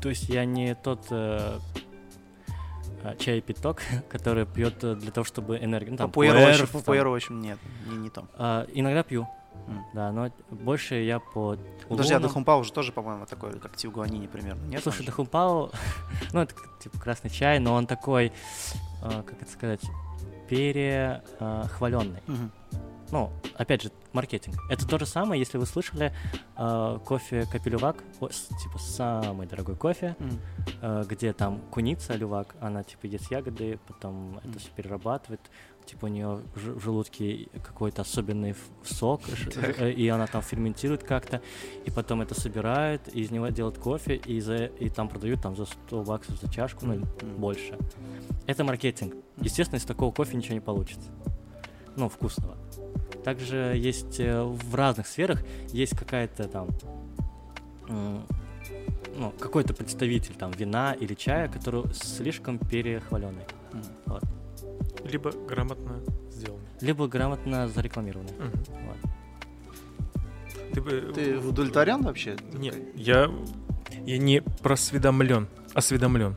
То 0.00 0.08
есть 0.10 0.28
я 0.28 0.44
не 0.44 0.74
тот 0.74 1.06
э, 1.10 1.58
э, 3.02 3.16
чай-питок, 3.18 3.82
который 4.08 4.46
пьет 4.46 4.82
э, 4.84 4.94
для 4.94 5.10
того, 5.10 5.24
чтобы 5.24 5.58
энергию... 5.58 5.92
Ну, 5.92 5.98
там, 5.98 6.10
пуэр, 6.10 6.34
в 6.66 6.82
там. 6.82 7.10
в 7.10 7.14
общем, 7.14 7.40
нет, 7.40 7.58
не, 7.86 7.96
не 7.96 8.10
то. 8.10 8.24
А, 8.34 8.66
иногда 8.72 9.02
пью, 9.02 9.26
М. 9.66 9.84
да, 9.94 10.12
но 10.12 10.30
больше 10.50 10.96
я 10.96 11.18
по 11.18 11.56
Подожди, 11.88 12.12
а 12.12 12.16
улунам. 12.16 12.22
Дахумпау 12.22 12.64
же 12.64 12.72
тоже, 12.72 12.92
по-моему, 12.92 13.26
такой, 13.26 13.58
как 13.58 13.76
Тиугуанини 13.76 14.26
примерно, 14.26 14.66
нет? 14.66 14.82
Слушай? 14.82 15.06
Дахумпао, 15.06 15.70
ну 16.32 16.40
это 16.40 16.54
типа 16.80 16.98
красный 16.98 17.30
чай, 17.30 17.58
но 17.58 17.74
он 17.74 17.86
такой, 17.86 18.32
э, 19.02 19.22
как 19.26 19.42
это 19.42 19.50
сказать, 19.50 19.82
перехваленный. 20.48 22.22
Мгм. 22.26 22.50
Ну, 23.10 23.30
опять 23.56 23.82
же, 23.82 23.90
маркетинг. 24.12 24.56
Это 24.68 24.86
то 24.86 24.98
же 24.98 25.06
самое, 25.06 25.38
если 25.40 25.56
вы 25.58 25.64
слышали 25.66 26.12
э, 26.56 26.98
кофе 27.06 27.46
Капелювак, 27.50 28.02
о, 28.20 28.28
типа 28.28 28.78
самый 28.78 29.46
дорогой 29.46 29.76
кофе, 29.76 30.14
Мгм. 30.18 30.38
э, 30.82 31.04
где 31.08 31.32
там 31.32 31.60
куница 31.70 32.14
лювак, 32.14 32.54
она 32.60 32.82
типа 32.84 33.06
ест 33.06 33.30
ягоды, 33.30 33.78
потом 33.86 34.32
Мгм. 34.32 34.40
это 34.44 34.58
все 34.58 34.68
перерабатывает, 34.76 35.40
типа 35.86 36.04
у 36.04 36.08
нее 36.08 36.42
в 36.54 36.80
желудке 36.80 37.48
какой-то 37.64 38.02
особенный 38.02 38.54
сок, 38.84 39.22
э, 39.56 39.90
и 39.90 40.06
она 40.08 40.26
там 40.26 40.42
ферментирует 40.42 41.02
как-то, 41.02 41.40
и 41.86 41.90
потом 41.90 42.20
это 42.20 42.38
собирает, 42.38 43.08
и 43.14 43.20
из 43.22 43.30
него 43.30 43.48
делают 43.48 43.78
кофе, 43.78 44.16
и, 44.16 44.38
за, 44.40 44.66
и 44.66 44.90
там 44.90 45.08
продают 45.08 45.40
там 45.40 45.56
за 45.56 45.64
100 45.64 46.02
баксов 46.04 46.38
за 46.40 46.52
чашку, 46.52 46.84
ну, 46.84 46.92
или 46.94 47.04
Мгм. 47.22 47.36
больше. 47.40 47.78
Это 48.46 48.64
маркетинг. 48.64 49.14
Естественно, 49.38 49.78
из 49.78 49.84
такого 49.84 50.12
кофе 50.12 50.36
ничего 50.36 50.54
не 50.54 50.60
получится. 50.60 51.08
Ну, 51.98 52.08
вкусного. 52.08 52.56
Также 53.24 53.74
есть 53.76 54.20
э, 54.20 54.42
в 54.42 54.74
разных 54.74 55.06
сферах 55.08 55.42
есть 55.72 55.96
какая-то 55.98 56.48
там 56.48 56.68
ну, 57.88 59.32
какой-то 59.38 59.74
представитель 59.74 60.34
там 60.34 60.52
вина 60.52 60.92
или 60.92 61.14
чая, 61.14 61.48
который 61.48 61.82
слишком 61.92 62.58
перехваленный, 62.58 63.44
Мгм. 63.72 64.20
Либо 65.04 65.32
грамотно 65.32 66.00
сделано. 66.30 66.62
либо 66.80 67.08
грамотно 67.08 67.68
зарекламированный. 67.68 68.32
Мгм. 68.32 68.64
Вот. 68.86 68.96
Ты, 70.74 70.80
бы- 70.80 71.12
Ты 71.14 71.38
удовлетворен 71.38 72.02
вообще? 72.02 72.36
Нет, 72.52 72.76
я, 72.94 73.30
я 74.06 74.18
не 74.18 74.40
просведомлен, 74.62 75.48
осведомлен. 75.78 76.36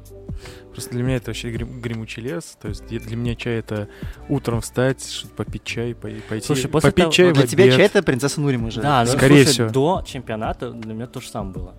Просто 0.72 0.92
для 0.92 1.04
меня 1.04 1.18
это 1.18 1.28
вообще 1.28 1.52
грим- 1.52 1.82
гремучий 1.82 2.22
лес. 2.24 2.58
То 2.62 2.70
есть 2.70 2.86
для 2.88 3.16
меня 3.16 3.36
чай 3.36 3.56
это 3.60 3.90
утром 4.30 4.62
встать, 4.62 5.04
что-то 5.06 5.36
попить 5.36 5.64
чай, 5.64 5.92
пой- 5.94 6.22
пойти 6.28 6.46
Слушай, 6.48 6.70
после 6.70 6.90
попить 6.92 7.04
того- 7.04 7.12
чай 7.12 7.26
Ну, 7.28 7.32
в 7.34 7.38
для 7.38 7.48
тебя 7.48 7.64
обед. 7.66 7.76
чай 7.76 7.86
это 7.86 8.02
принцесса 8.04 8.40
Нури 8.42 8.58
мы 8.58 8.72
же. 8.72 8.82
Да, 8.82 9.04
ну, 9.06 9.12
Скорее 9.12 9.44
слушай, 9.44 9.68
всего. 9.68 9.70
до 9.70 10.04
чемпионата 10.06 10.72
для 10.72 10.94
меня 10.94 11.08
то 11.08 11.20
же 11.20 11.30
самое 11.30 11.54
было. 11.54 11.76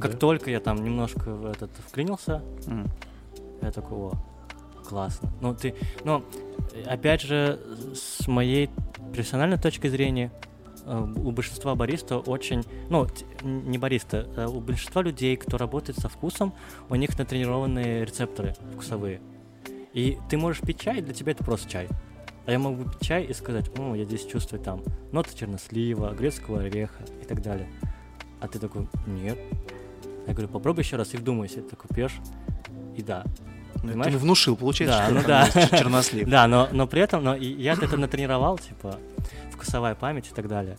Как 0.00 0.12
Да? 0.12 0.18
только 0.18 0.50
я 0.50 0.60
там 0.60 0.82
немножко 0.84 1.30
в 1.34 1.46
этот 1.46 1.70
вклинился, 1.88 2.42
Мгм. 2.66 2.88
Я 3.62 3.70
такой, 3.72 3.96
о, 3.98 4.12
классно. 4.88 5.32
Ну, 5.40 5.54
ты, 5.54 5.74
ну, 6.04 6.22
опять 6.86 7.22
же, 7.22 7.58
с 7.94 8.28
моей 8.28 8.70
профессиональной 9.12 9.58
точки 9.58 9.88
зрения, 9.88 10.30
у 10.86 11.32
большинства 11.32 11.74
бариста 11.74 12.18
очень, 12.18 12.62
ну, 12.88 13.06
не 13.42 13.76
бариста, 13.76 14.28
э, 14.36 14.46
у 14.46 14.60
большинства 14.60 15.02
людей, 15.02 15.36
кто 15.36 15.58
работает 15.58 15.98
со 15.98 16.08
вкусом, 16.08 16.54
у 16.88 16.94
них 16.94 17.18
натренированные 17.18 18.04
рецепторы 18.04 18.54
вкусовые. 18.72 19.20
И 19.92 20.18
ты 20.30 20.36
можешь 20.36 20.62
пить 20.62 20.80
чай, 20.80 21.00
для 21.00 21.12
тебя 21.12 21.32
это 21.32 21.44
просто 21.44 21.68
чай. 21.68 21.88
А 22.46 22.52
я 22.52 22.58
могу 22.58 22.84
пить 22.84 23.00
чай 23.00 23.24
и 23.24 23.32
сказать, 23.32 23.70
ну, 23.76 23.94
я 23.94 24.04
здесь 24.04 24.24
чувствую 24.24 24.62
там 24.62 24.82
ноты 25.10 25.36
чернослива, 25.36 26.12
грецкого 26.12 26.60
ореха 26.60 27.02
и 27.20 27.24
так 27.24 27.42
далее. 27.42 27.68
А 28.40 28.46
ты 28.46 28.58
такой, 28.58 28.88
нет. 29.06 29.38
Я 30.26 30.34
говорю, 30.34 30.48
попробуй 30.48 30.84
еще 30.84 30.96
раз 30.96 31.14
и 31.14 31.16
вдумайся. 31.16 31.62
Ты 31.62 31.70
такой 31.70 31.88
пьешь, 31.94 32.20
и 32.96 33.02
да, 33.02 33.24
Ну, 33.86 33.92
Ты 33.92 33.92
Понимаешь? 33.94 34.12
мне 34.14 34.22
внушил, 34.22 34.56
получается, 34.56 34.98
Да, 35.26 35.46
что 35.46 35.60
ну 35.60 35.66
да. 35.70 35.78
чернослив. 35.78 36.28
Да, 36.28 36.46
но, 36.46 36.68
но 36.72 36.86
при 36.86 37.00
этом, 37.02 37.22
но 37.24 37.34
я 37.36 37.72
это 37.74 37.96
натренировал, 37.96 38.58
типа, 38.58 38.96
вкусовая 39.52 39.94
память 39.94 40.28
и 40.30 40.34
так 40.34 40.48
далее. 40.48 40.76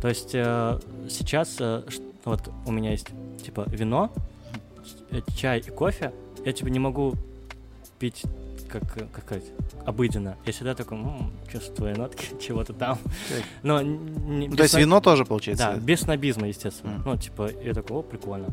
То 0.00 0.08
есть 0.08 0.30
э, 0.34 0.78
сейчас 1.08 1.56
э, 1.60 1.82
вот 2.24 2.50
у 2.66 2.72
меня 2.72 2.90
есть, 2.90 3.06
типа, 3.44 3.64
вино, 3.68 4.10
э, 5.10 5.20
чай 5.36 5.60
и 5.60 5.70
кофе. 5.70 6.12
Я, 6.44 6.52
типа, 6.52 6.68
не 6.68 6.78
могу 6.78 7.14
пить 7.98 8.22
как, 8.68 8.82
как 9.12 9.24
сказать, 9.24 9.44
обыденно. 9.84 10.36
Я 10.46 10.52
всегда 10.52 10.74
такой, 10.74 10.96
«М, 10.98 11.30
чувствую 11.52 11.94
нотки 11.96 12.26
чего-то 12.40 12.72
там. 12.72 12.98
Но 13.62 13.82
не- 13.82 14.48
Ну, 14.48 14.56
то 14.56 14.62
есть 14.62 14.74
на- 14.74 14.78
вино 14.78 15.00
тоже, 15.00 15.24
получается. 15.26 15.72
Да, 15.74 15.76
без 15.78 16.00
снобизма, 16.00 16.48
естественно. 16.48 16.94
Мгм. 16.94 17.02
Ну, 17.04 17.16
типа, 17.18 17.50
я 17.62 17.74
такой, 17.74 17.98
о, 17.98 18.02
прикольно. 18.02 18.46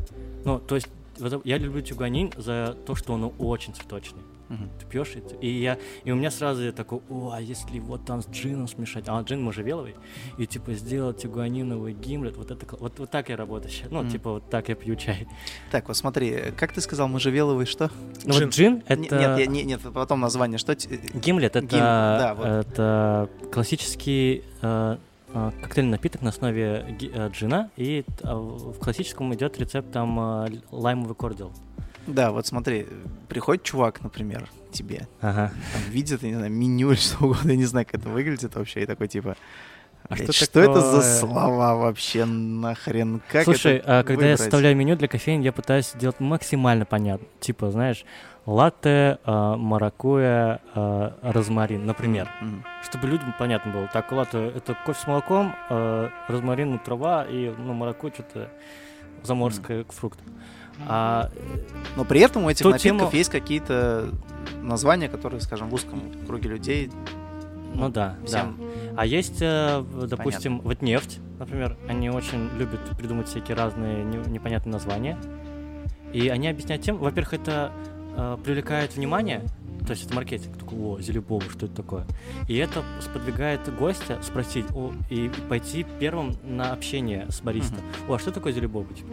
Ну, 0.44 0.58
то 0.58 0.74
есть, 0.74 0.88
вот 1.20 1.44
я 1.46 1.58
люблю 1.58 1.80
тюганин 1.82 2.32
за 2.36 2.76
то, 2.86 2.94
что 2.94 3.12
он 3.12 3.32
очень 3.38 3.74
цветочный 3.74 4.22
Мгм. 4.48 4.68
ты 4.80 4.86
пьешь, 4.86 5.12
и, 5.40 5.46
и 5.46 5.60
я, 5.62 5.78
и 6.02 6.10
у 6.10 6.16
меня 6.16 6.32
сразу 6.32 6.60
я 6.64 6.72
такой, 6.72 6.98
о, 7.08 7.30
а 7.32 7.40
если 7.40 7.78
вот 7.78 8.04
там 8.04 8.20
с 8.20 8.26
джином 8.28 8.66
смешать, 8.66 9.04
а 9.06 9.20
джин 9.22 9.40
можжевеловый, 9.40 9.94
и 10.38 10.46
типа 10.48 10.72
сделать 10.72 11.18
тюганиновый 11.18 11.92
гимлет, 11.92 12.36
вот 12.36 12.50
это, 12.50 12.66
вот, 12.80 12.98
вот 12.98 13.08
так 13.12 13.28
я 13.28 13.36
работаю 13.36 13.70
сейчас, 13.70 13.92
ну, 13.92 14.00
Мгм. 14.00 14.10
типа 14.10 14.30
вот 14.32 14.50
так 14.50 14.68
я 14.68 14.74
пью 14.74 14.96
чай. 14.96 15.28
Так, 15.70 15.86
вот 15.86 15.96
смотри, 15.96 16.36
как 16.56 16.72
ты 16.72 16.80
сказал, 16.80 17.06
можжевеловый 17.06 17.64
что? 17.64 17.92
Ну 18.24 18.32
Джин. 18.34 18.44
вот 18.46 18.54
джин, 18.54 18.82
это... 18.88 19.00
Нет, 19.16 19.38
я- 19.38 19.46
не- 19.46 19.62
нет, 19.62 19.82
потом 19.94 20.18
название, 20.18 20.58
что? 20.58 20.74
т- 20.74 20.96
Гимлет 21.14 21.54
это, 21.54 21.64
Гим- 21.64 21.78
да, 21.78 22.34
вот. 22.36 22.44
это 22.46 23.30
классический 23.52 24.42
э, 24.62 24.96
э, 24.96 24.96
коктейльный 25.32 25.92
напиток 25.92 26.22
на 26.22 26.30
основе 26.30 26.96
э, 27.00 27.28
джина, 27.28 27.70
и 27.76 28.04
а 28.22 28.34
в 28.36 28.78
классическом 28.78 29.32
идет 29.34 29.58
рецепт 29.58 29.92
там 29.92 30.18
э, 30.44 30.48
лаймовый 30.70 31.14
кордил. 31.14 31.52
Да, 32.06 32.32
вот 32.32 32.46
смотри, 32.46 32.86
приходит 33.28 33.62
чувак, 33.62 34.00
например, 34.02 34.48
тебе, 34.72 35.06
Ага. 35.20 35.52
там, 35.72 35.82
видит, 35.90 36.22
я 36.22 36.30
не 36.30 36.34
знаю, 36.36 36.50
меню 36.50 36.90
или 36.90 36.96
что 36.98 37.24
угодно, 37.24 37.50
я 37.50 37.56
не 37.56 37.66
знаю, 37.66 37.86
как 37.86 38.00
это 38.00 38.08
выглядит 38.08 38.54
вообще, 38.56 38.82
и 38.82 38.86
такой 38.86 39.06
типа, 39.06 39.36
А 40.08 40.14
«Блядь, 40.14 40.34
что 40.34 40.44
что, 40.46 40.60
это 40.60 40.80
за 40.80 40.96
такое?» 41.02 41.18
слова 41.20 41.74
вообще 41.76 42.24
нахрен? 42.24 43.20
Как 43.30 43.44
Слушай, 43.44 43.76
это 43.76 44.00
а 44.00 44.02
когда 44.02 44.24
я 44.24 44.30
выбрать? 44.32 44.40
составляю 44.40 44.76
меню 44.76 44.96
для 44.96 45.06
кофеин, 45.08 45.42
я 45.42 45.52
пытаюсь 45.52 45.90
сделать 45.90 46.18
максимально 46.20 46.84
понятно. 46.86 47.28
Типа, 47.38 47.70
знаешь, 47.70 48.04
латте, 48.50 49.18
а, 49.24 49.56
маракуйя, 49.56 50.60
а, 50.74 51.14
розмарин, 51.22 51.86
например. 51.86 52.28
Мгм. 52.40 52.64
Чтобы 52.82 53.06
людям 53.06 53.34
понятно 53.38 53.72
было. 53.72 53.88
Так, 53.92 54.10
латте— 54.12 54.48
это 54.56 54.76
кофе 54.84 55.00
с 55.00 55.06
молоком, 55.06 55.54
а, 55.68 56.10
розмарин— 56.28 56.70
ну, 56.72 56.78
трава, 56.78 57.24
и 57.24 57.52
ну, 57.56 57.72
маракуйя— 57.72 58.12
что-то 58.14 58.48
заморское 59.22 59.84
фрукт. 59.88 60.18
А 60.88 61.30
Но 61.96 62.04
при 62.04 62.20
этом 62.20 62.44
у 62.44 62.48
этих 62.50 62.64
напитков 62.64 62.82
тему- 62.82 63.10
есть 63.12 63.30
какие-то 63.30 64.08
названия, 64.62 65.08
которые, 65.08 65.40
скажем, 65.40 65.68
в 65.68 65.74
узком 65.74 66.00
круге 66.26 66.48
людей 66.48 66.90
Ну 67.74 67.90
да, 67.90 68.16
всем... 68.24 68.56
да. 68.58 68.94
А 68.96 69.06
есть, 69.06 69.38
э, 69.42 69.84
допустим, 70.08 70.60
вот 70.60 70.80
нефть, 70.80 71.20
например, 71.38 71.76
они 71.86 72.08
очень 72.08 72.48
любят 72.56 72.80
придумать 72.96 73.28
всякие 73.28 73.56
разные 73.56 74.04
не- 74.04 74.30
непонятные 74.30 74.72
названия. 74.72 75.18
И 76.14 76.28
они 76.28 76.48
объясняют 76.48 76.82
тем, 76.82 76.96
во-первых, 76.96 77.34
это 77.34 77.70
э, 78.16 78.38
привлекает 78.42 78.96
внимание, 78.96 79.42
то 79.86 79.92
есть 79.94 80.06
это 80.06 80.14
маркетинг, 80.14 80.56
такой, 80.56 80.78
о, 80.78 81.00
Зелебова, 81.00 81.42
что 81.50 81.66
это 81.66 81.74
такое? 81.74 82.06
И 82.48 82.56
это 82.56 82.84
сподвигает 83.00 83.60
гостя 83.76 84.18
спросить 84.22 84.66
о, 84.74 84.92
и 85.08 85.30
пойти 85.48 85.86
первым 85.98 86.36
на 86.44 86.72
общение 86.72 87.26
с 87.30 87.40
бариста. 87.40 87.76
О, 88.08 88.14
а 88.14 88.18
что 88.18 88.30
такое 88.30 88.52
Зелебова? 88.52 88.86
Типа? 88.94 89.08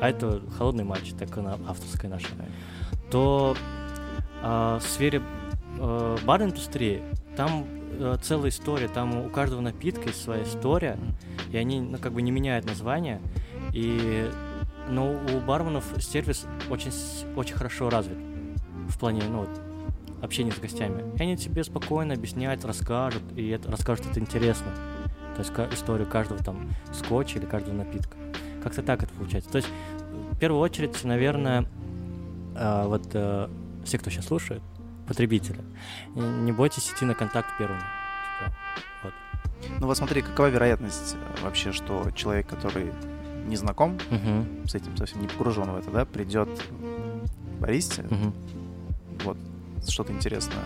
А 0.00 0.08
это 0.08 0.42
холодный 0.56 0.84
матч, 0.84 1.12
так 1.18 1.36
она 1.36 1.58
авторская 1.66 2.10
наша. 2.10 2.28
То 3.10 3.56
а, 4.42 4.78
в 4.78 4.82
сфере 4.82 5.22
э, 5.78 6.16
бар-индустрии 6.24 7.02
там 7.36 7.66
э, 7.98 8.16
целая 8.22 8.50
история, 8.50 8.88
там 8.88 9.26
у 9.26 9.30
каждого 9.30 9.60
напитка 9.60 10.08
есть 10.08 10.22
своя 10.22 10.44
история, 10.44 10.96
и 11.50 11.56
они 11.56 11.80
ну, 11.80 11.98
как 11.98 12.12
бы 12.12 12.22
не 12.22 12.30
меняют 12.30 12.66
название. 12.66 13.20
И 13.72 14.30
но 14.88 15.12
у 15.12 15.40
барменов 15.40 15.84
сервис 15.98 16.46
очень, 16.68 16.92
очень 17.36 17.54
хорошо 17.54 17.90
развит 17.90 18.29
в 18.90 18.98
плане 18.98 19.22
ну, 19.24 19.40
вот, 19.40 19.60
общения 20.22 20.52
с 20.52 20.58
гостями. 20.58 21.04
И 21.18 21.22
они 21.22 21.36
тебе 21.36 21.64
спокойно 21.64 22.14
объясняют, 22.14 22.64
расскажут, 22.64 23.22
и 23.36 23.48
это, 23.48 23.70
расскажут 23.70 24.06
это 24.10 24.20
интересно. 24.20 24.72
То 25.36 25.40
есть 25.40 25.74
историю 25.74 26.06
каждого 26.06 26.42
там 26.42 26.68
скотча 26.92 27.38
или 27.38 27.46
каждого 27.46 27.74
напитка. 27.74 28.16
Как-то 28.62 28.82
так 28.82 29.02
это 29.02 29.12
получается. 29.14 29.50
То 29.50 29.56
есть 29.56 29.68
в 30.32 30.38
первую 30.38 30.60
очередь, 30.60 31.02
наверное, 31.04 31.66
а, 32.56 32.86
вот 32.86 33.08
э, 33.14 33.48
все, 33.84 33.98
кто 33.98 34.10
сейчас 34.10 34.26
слушает, 34.26 34.62
потребители, 35.06 35.60
не 36.14 36.22
не 36.22 36.52
бойтесь 36.52 36.90
идти 36.90 37.04
на 37.04 37.14
контакт 37.14 37.48
первым. 37.58 37.78
Типа, 37.78 39.14
Ну 39.80 39.86
вот 39.86 39.96
смотри, 39.96 40.22
какова 40.22 40.48
вероятность 40.48 41.14
э, 41.14 41.42
вообще, 41.42 41.72
что 41.72 42.10
человек, 42.14 42.46
который 42.48 42.92
не 43.46 43.56
знаком 43.56 43.98
мгм, 44.10 44.66
с 44.68 44.74
этим, 44.74 44.96
совсем 44.96 45.22
не 45.22 45.28
погружен 45.28 45.70
в 45.70 45.76
это, 45.76 45.90
да, 45.90 46.04
придет 46.04 46.48
к 46.48 47.60
баристе, 47.60 48.02
мгм. 48.02 48.34
Вот, 49.24 49.36
что-то 49.88 50.12
интересное 50.12 50.62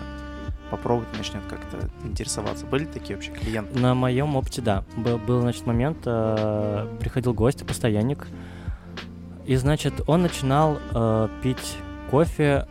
попробовать, 0.71 1.09
начнет 1.17 1.43
как-то 1.49 1.89
интересоваться. 2.05 2.67
Были 2.67 2.85
такие 2.85 3.17
вообще 3.17 3.31
клиенты? 3.31 3.79
На 3.79 3.95
моем 3.95 4.35
опыте, 4.35 4.61
да. 4.61 4.85
Был, 4.97 5.19
был 5.19 5.41
значит, 5.41 5.67
момент, 5.67 5.99
э, 6.05 6.97
приходил 7.01 7.33
гость, 7.35 7.65
постоянник, 7.67 8.27
и, 9.47 9.57
значит, 9.57 9.95
он 10.07 10.23
начинал 10.23 10.79
э, 10.93 11.29
пить 11.43 11.77
кофе 12.11 12.67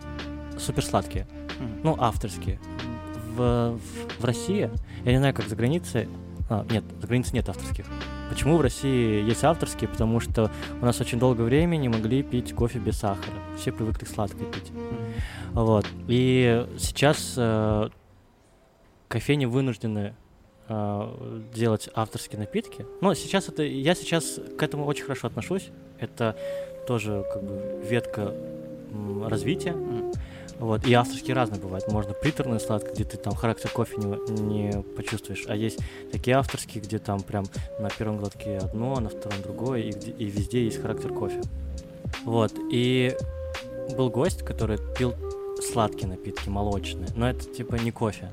суперсладкие, 0.58 1.28
Мгм. 1.60 1.80
ну, 1.84 1.96
авторские. 2.00 2.60
В, 3.36 3.78
в, 3.78 4.22
в 4.22 4.26
России, 4.26 4.70
я 5.06 5.12
не 5.12 5.18
знаю, 5.18 5.34
как 5.34 5.48
за 5.48 5.56
границей, 5.56 6.08
а, 6.50 6.66
нет, 6.70 6.84
за 7.00 7.08
границей 7.08 7.36
нет 7.36 7.50
авторских. 7.50 7.86
Почему 8.30 8.58
в 8.58 8.62
России 8.62 9.24
есть 9.24 9.44
авторские? 9.44 9.88
Потому 9.88 10.20
что 10.20 10.52
у 10.82 10.86
нас 10.86 11.00
очень 11.00 11.20
долгое 11.20 11.44
время 11.44 11.78
не 11.78 11.90
могли 11.90 12.24
пить 12.24 12.54
кофе 12.54 12.80
без 12.80 12.98
сахара. 13.00 13.36
Все 13.58 13.72
привыкли 13.72 14.06
сладкое 14.06 14.46
пить. 14.48 14.72
Вот. 15.54 15.86
И 16.08 16.66
сейчас 16.78 17.36
э, 17.38 17.90
кофейни 19.08 19.46
вынуждены 19.46 20.16
э, 20.68 21.40
делать 21.54 21.90
авторские 21.94 22.40
напитки. 22.40 22.86
Но 23.02 23.14
сейчас 23.14 23.50
это 23.50 23.64
я 23.64 23.94
сейчас 23.96 24.40
к 24.58 24.64
этому 24.64 24.86
очень 24.86 25.04
хорошо 25.04 25.28
отношусь. 25.28 25.70
Это 26.00 26.36
тоже 26.88 27.26
как 27.32 27.44
бы 27.44 27.82
ветка 27.88 28.34
развития. 29.28 29.76
Вот. 30.60 30.86
И 30.88 30.94
авторские 30.94 31.36
разные 31.36 31.60
бывают. 31.60 31.88
Можно 31.92 32.14
приторный 32.14 32.60
сладкий, 32.60 32.94
где 32.94 33.04
ты 33.04 33.18
там 33.18 33.34
характер 33.36 33.70
кофе 33.70 33.98
не, 33.98 34.42
не 34.42 34.82
почувствуешь. 34.96 35.46
А 35.48 35.56
есть 35.56 35.80
такие 36.12 36.38
авторские, 36.38 36.84
где 36.84 37.00
там 37.00 37.22
прям 37.22 37.46
на 37.80 37.90
первом 37.90 38.18
глотке 38.18 38.58
одно, 38.58 39.00
на 39.00 39.10
втором 39.10 39.42
другое, 39.42 39.82
и, 39.82 39.92
где- 39.92 40.12
и 40.12 40.26
везде 40.26 40.64
есть 40.66 40.82
характер 40.82 41.14
кофе. 41.14 41.42
Вот. 42.24 42.54
И 42.72 43.16
был 43.98 44.10
гость, 44.10 44.44
который 44.44 44.78
пил 44.98 45.14
сладкие 45.64 46.08
напитки, 46.08 46.50
молочные. 46.50 47.08
Но 47.16 47.30
это 47.30 47.46
типа 47.46 47.76
не 47.76 47.92
кофе. 47.92 48.30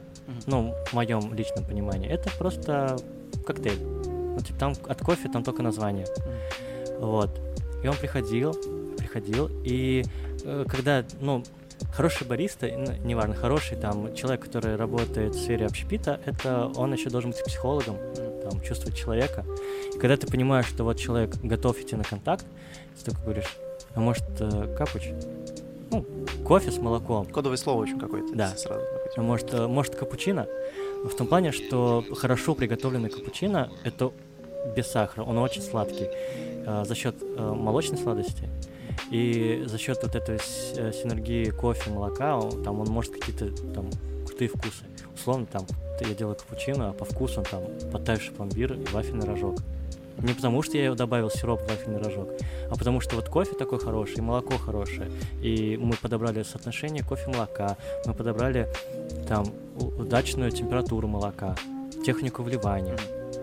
Ну, 0.46 0.74
в 0.86 0.92
моем 0.92 1.34
личном 1.34 1.64
понимании. 1.64 2.08
Это 2.08 2.30
просто 2.38 2.96
коктейль. 3.44 3.82
Ну, 3.82 4.38
типа 4.38 4.58
там 4.58 4.72
от 4.88 5.00
кофе 5.00 5.28
там 5.28 5.42
только 5.42 5.62
название. 5.62 6.06
Вот. 6.98 7.30
И 7.82 7.88
он 7.88 7.96
приходил, 7.96 8.54
приходил, 8.96 9.50
и 9.64 10.04
э, 10.44 10.64
когда, 10.68 11.04
ну, 11.20 11.42
хороший 11.94 12.26
бариста, 12.26 12.66
ну, 12.66 12.92
неважно, 13.04 13.34
хороший 13.34 13.76
там 13.76 14.14
человек, 14.14 14.44
который 14.44 14.76
работает 14.76 15.34
в 15.34 15.40
сфере 15.40 15.66
общепита, 15.66 16.20
это 16.26 16.70
он 16.76 16.92
еще 16.92 17.08
должен 17.10 17.30
быть 17.30 17.42
психологом, 17.44 17.96
там, 18.42 18.60
чувствовать 18.62 18.96
человека. 18.96 19.44
И 19.94 19.98
когда 19.98 20.16
ты 20.16 20.26
понимаешь, 20.26 20.66
что 20.66 20.84
вот 20.84 20.98
человек 20.98 21.34
готов 21.42 21.80
идти 21.80 21.96
на 21.96 22.04
контакт, 22.04 22.44
ты 22.98 23.10
такой 23.10 23.24
говоришь, 23.24 23.56
а 23.94 24.00
может, 24.00 24.24
э, 24.40 24.74
капуч? 24.76 25.08
Ну, 25.90 26.06
кофе 26.44 26.70
с 26.70 26.78
молоком. 26.78 27.26
Кодовое 27.26 27.56
слово 27.56 27.82
очень 27.82 27.98
какое-то. 27.98 28.34
Да. 28.34 28.48
Сразу 28.56 28.84
Может, 29.16 29.52
э, 29.54 29.66
может 29.66 29.94
капучино? 29.94 30.46
В 31.04 31.14
том 31.16 31.26
плане, 31.26 31.52
что 31.52 32.04
хорошо 32.16 32.54
приготовленный 32.54 33.10
капучино— 33.10 33.70
это 33.84 34.12
без 34.76 34.86
сахара, 34.86 35.24
он 35.24 35.38
очень 35.38 35.62
сладкий 35.62 36.08
э, 36.08 36.84
за 36.86 36.94
счет 36.94 37.16
э, 37.20 37.54
молочной 37.54 37.98
сладости 37.98 38.48
и 39.10 39.64
за 39.66 39.78
счет 39.78 39.98
вот 40.02 40.14
этой 40.14 40.38
синергии 40.38 41.50
кофе, 41.50 41.90
молока, 41.90 42.40
там 42.64 42.80
он 42.80 42.88
может 42.88 43.12
какие-то 43.12 43.50
там 43.74 43.90
крутые 44.26 44.48
вкусы. 44.48 44.84
Условно 45.14 45.46
там 45.46 45.66
я 46.00 46.14
делаю 46.14 46.36
капучино, 46.36 46.90
а 46.90 46.92
по 46.92 47.04
вкусу 47.04 47.42
там 47.50 47.62
подтаявший 47.90 48.32
пломбир 48.32 48.74
и 48.74 48.84
вафельный 48.92 49.26
рожок. 49.26 49.58
Не 50.22 50.34
потому, 50.34 50.62
что 50.62 50.76
я 50.76 50.94
добавил 50.94 51.30
сироп 51.30 51.62
в 51.62 51.68
вафельный 51.68 51.98
рожок, 51.98 52.28
а 52.70 52.76
потому 52.76 53.00
что 53.00 53.16
вот 53.16 53.28
кофе 53.28 53.54
такой 53.54 53.78
хороший, 53.78 54.18
и 54.18 54.20
молоко 54.20 54.58
хорошее. 54.58 55.10
И 55.40 55.76
мы 55.76 55.94
подобрали 55.96 56.42
соотношение 56.42 57.02
кофе-молока, 57.02 57.76
мы 58.06 58.12
подобрали 58.12 58.68
там 59.26 59.46
удачную 59.76 60.50
температуру 60.50 61.08
молока, 61.08 61.56
технику 62.04 62.42
вливания. 62.42 62.98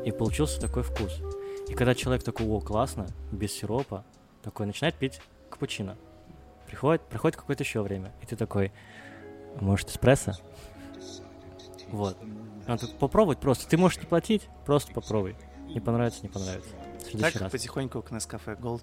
И 0.05 0.11
получился 0.11 0.61
такой 0.61 0.83
вкус. 0.83 1.19
И 1.67 1.73
когда 1.73 1.95
человек 1.95 2.23
такой, 2.23 2.45
о, 2.45 2.59
классно, 2.61 3.07
без 3.31 3.51
сиропа, 3.51 4.05
такой 4.43 4.67
начинает 4.67 4.95
пить 4.95 5.19
капучино. 5.49 5.97
Приходит, 6.67 7.01
проходит 7.01 7.37
какое-то 7.37 7.63
еще 7.63 7.81
время, 7.81 8.13
и 8.21 8.25
ты 8.25 8.35
такой, 8.35 8.71
может, 9.59 9.89
эспрессо? 9.89 10.33
Вот. 11.89 12.17
Такой, 12.65 12.89
попробовать 12.99 13.39
просто. 13.39 13.67
Ты 13.67 13.77
можешь 13.77 13.97
не 13.99 14.05
платить, 14.05 14.47
просто 14.65 14.93
попробуй. 14.93 15.35
Не 15.77 15.81
понравится, 15.81 16.21
не 16.23 16.29
понравится. 16.29 16.69
В 16.97 17.03
следующий 17.03 17.33
Так 17.33 17.41
раз. 17.43 17.51
потихоньку 17.51 18.01
к 18.01 18.09
Nescafe 18.11 18.59
Gold 18.59 18.81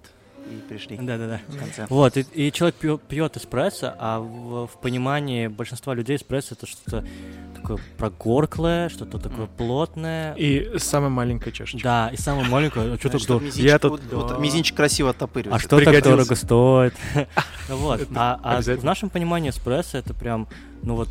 и 0.49 0.61
пришли 0.69 0.95
Да-да-да. 0.95 1.41
в 1.45 1.57
конце. 1.57 1.87
Вот, 1.89 2.15
и, 2.15 2.21
и 2.33 2.51
человек 2.53 2.75
пьет, 2.75 3.01
пьет 3.01 3.35
эспрессо, 3.35 3.93
а 3.99 4.19
в, 4.21 4.67
в 4.67 4.79
понимании 4.79 5.47
большинства 5.47 5.93
людей 5.93 6.15
эспрессо 6.15 6.55
это 6.55 6.65
что-то 6.67 7.05
такое 7.53 7.79
прогорклое, 7.97 8.87
что-то 8.87 9.19
такое 9.19 9.47
плотное. 9.47 10.35
И 10.35 10.77
самая 10.77 11.09
маленькая 11.09 11.51
чашечка. 11.51 11.83
Да, 11.83 12.09
и 12.13 12.15
самое 12.15 12.47
маленькое, 12.47 12.93
а 12.93 12.97
что 12.97 13.09
так 13.09 13.21
дорого? 13.25 13.45
Я 13.55 13.77
тут- 13.77 14.01
вот- 14.09 14.39
мизинчик 14.39 14.77
красиво 14.77 15.09
А 15.09 15.11
оттопыривается. 15.11 15.67
что 15.67 15.83
так 15.83 16.01
дорого 16.01 16.35
стоит? 16.35 16.93
Ну 17.67 17.75
Вот. 17.75 18.07
А 18.15 18.39
а 18.41 18.61
в 18.61 18.83
нашем 18.85 19.09
понимании 19.09 19.49
эспрессо 19.49 19.97
это 19.97 20.13
прям, 20.13 20.47
ну 20.81 20.95
вот, 20.95 21.09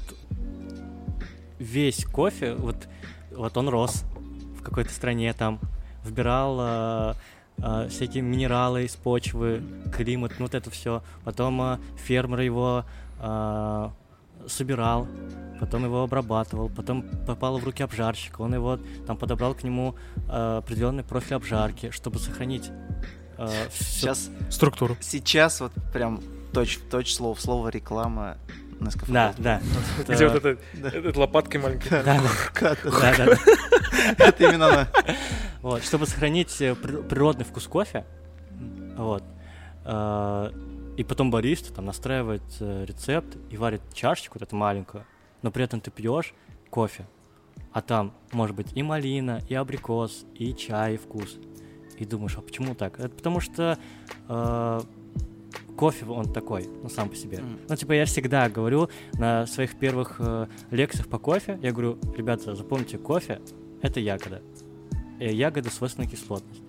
весь 1.58 2.04
кофе, 2.06 2.54
вот, 2.54 2.76
вот 3.32 3.56
он 3.58 3.68
рос 3.68 4.04
какой-то 4.64 4.92
стране 4.92 5.32
там, 5.32 5.60
вбирал 6.04 6.56
а, 6.60 7.16
а, 7.58 7.88
всякие 7.88 8.22
минералы 8.22 8.84
из 8.84 8.96
почвы, 8.96 9.62
климат, 9.94 10.32
ну 10.38 10.46
вот 10.46 10.54
это 10.54 10.70
все. 10.70 11.02
Потом 11.24 11.60
а, 11.60 11.80
фермер 11.96 12.40
его 12.40 12.84
а, 13.20 13.92
собирал, 14.48 15.06
потом 15.60 15.84
его 15.84 16.02
обрабатывал, 16.02 16.68
потом 16.68 17.02
попало 17.26 17.58
в 17.58 17.64
руки 17.64 17.82
обжарщика, 17.82 18.42
он 18.42 18.54
его 18.54 18.78
там 19.06 19.16
подобрал 19.16 19.54
к 19.54 19.62
нему 19.62 19.94
а, 20.28 20.58
определенный 20.58 21.04
профиль 21.04 21.36
обжарки, 21.36 21.90
чтобы 21.90 22.18
сохранить 22.18 22.70
а, 23.38 23.48
всё 23.70 23.84
Сейчас, 23.84 24.30
Структуру. 24.50 24.96
сейчас 25.00 25.60
вот 25.60 25.72
прям 25.92 26.20
точь 26.52 26.78
в 26.78 26.88
точь 26.88 27.14
слово 27.14 27.34
в 27.34 27.40
слово 27.40 27.68
реклама 27.68 28.36
Nescafe 28.80 29.12
Да, 29.12 29.34
да. 29.38 29.60
Где 30.08 30.26
вот 30.28 30.44
это, 30.44 30.58
Да. 30.74 30.88
это 30.88 31.20
лопаткой 31.20 31.60
маленькой. 31.60 31.88
Да, 31.90 32.20
да. 32.60 33.36
Это 34.18 34.44
именно 34.44 34.68
она. 34.68 34.88
Вот, 35.62 35.82
чтобы 35.84 36.06
сохранить 36.06 36.60
э, 36.60 36.74
при- 36.74 37.02
природный 37.02 37.44
вкус 37.44 37.66
кофе, 37.66 38.04
вот, 38.96 39.22
э, 39.84 40.50
и 40.96 41.04
потом 41.04 41.30
бариста 41.30 41.72
там 41.72 41.86
настраивает 41.86 42.42
э, 42.60 42.84
рецепт 42.86 43.36
и 43.50 43.56
варит 43.56 43.80
чашечку 43.94 44.38
вот 44.38 44.46
эту 44.46 44.56
маленькую, 44.56 45.04
но 45.42 45.50
при 45.50 45.64
этом 45.64 45.80
ты 45.80 45.90
пьешь 45.90 46.34
кофе, 46.70 47.06
а 47.72 47.80
там 47.80 48.12
может 48.32 48.54
быть 48.54 48.68
и 48.74 48.82
малина, 48.82 49.40
и 49.48 49.54
абрикос, 49.54 50.24
и 50.34 50.54
чай, 50.54 50.94
и 50.94 50.96
вкус. 50.98 51.36
И 51.98 52.04
думаешь, 52.04 52.34
а 52.36 52.42
почему 52.42 52.74
так? 52.74 52.98
Это 52.98 53.08
потому 53.10 53.40
что 53.40 53.78
э, 54.28 54.80
кофе 55.76 56.06
он 56.06 56.32
такой, 56.32 56.68
ну 56.82 56.88
сам 56.88 57.08
по 57.08 57.16
себе. 57.16 57.38
Мгм. 57.38 57.58
Ну, 57.68 57.76
типа, 57.76 57.92
я 57.92 58.04
всегда 58.04 58.48
говорю 58.48 58.88
на 59.14 59.46
своих 59.46 59.76
первых 59.76 60.16
э, 60.18 60.46
лекциях 60.70 61.08
по 61.08 61.18
кофе, 61.18 61.58
я 61.62 61.72
говорю, 61.72 61.98
ребята, 62.16 62.54
запомните, 62.54 62.98
кофе— 62.98 63.40
это 63.82 64.00
ягода. 64.00 64.42
Э, 65.20 65.32
ягода 65.32 65.70
свойственна 65.70 66.06
кислотность. 66.06 66.62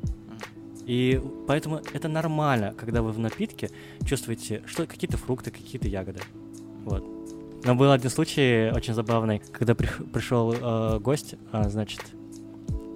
И 0.85 1.19
поэтому 1.47 1.81
это 1.93 2.07
нормально, 2.07 2.73
когда 2.77 3.01
вы 3.01 3.11
в 3.11 3.19
напитке 3.19 3.71
чувствуете, 4.05 4.61
что 4.67 4.85
какие-то 4.85 5.17
фрукты, 5.17 5.49
какие-то 5.49 5.87
ягоды. 5.87 6.19
Вот. 6.83 7.03
Но 7.63 7.73
был 7.73 7.91
один 7.91 8.11
случай 8.11 8.71
очень 8.71 8.93
забавный, 8.93 9.41
когда 9.51 9.73
при, 9.73 9.87
пришел 10.13 10.53
э, 10.53 10.99
гость, 10.99 11.35
а, 11.51 11.67
значит, 11.67 12.01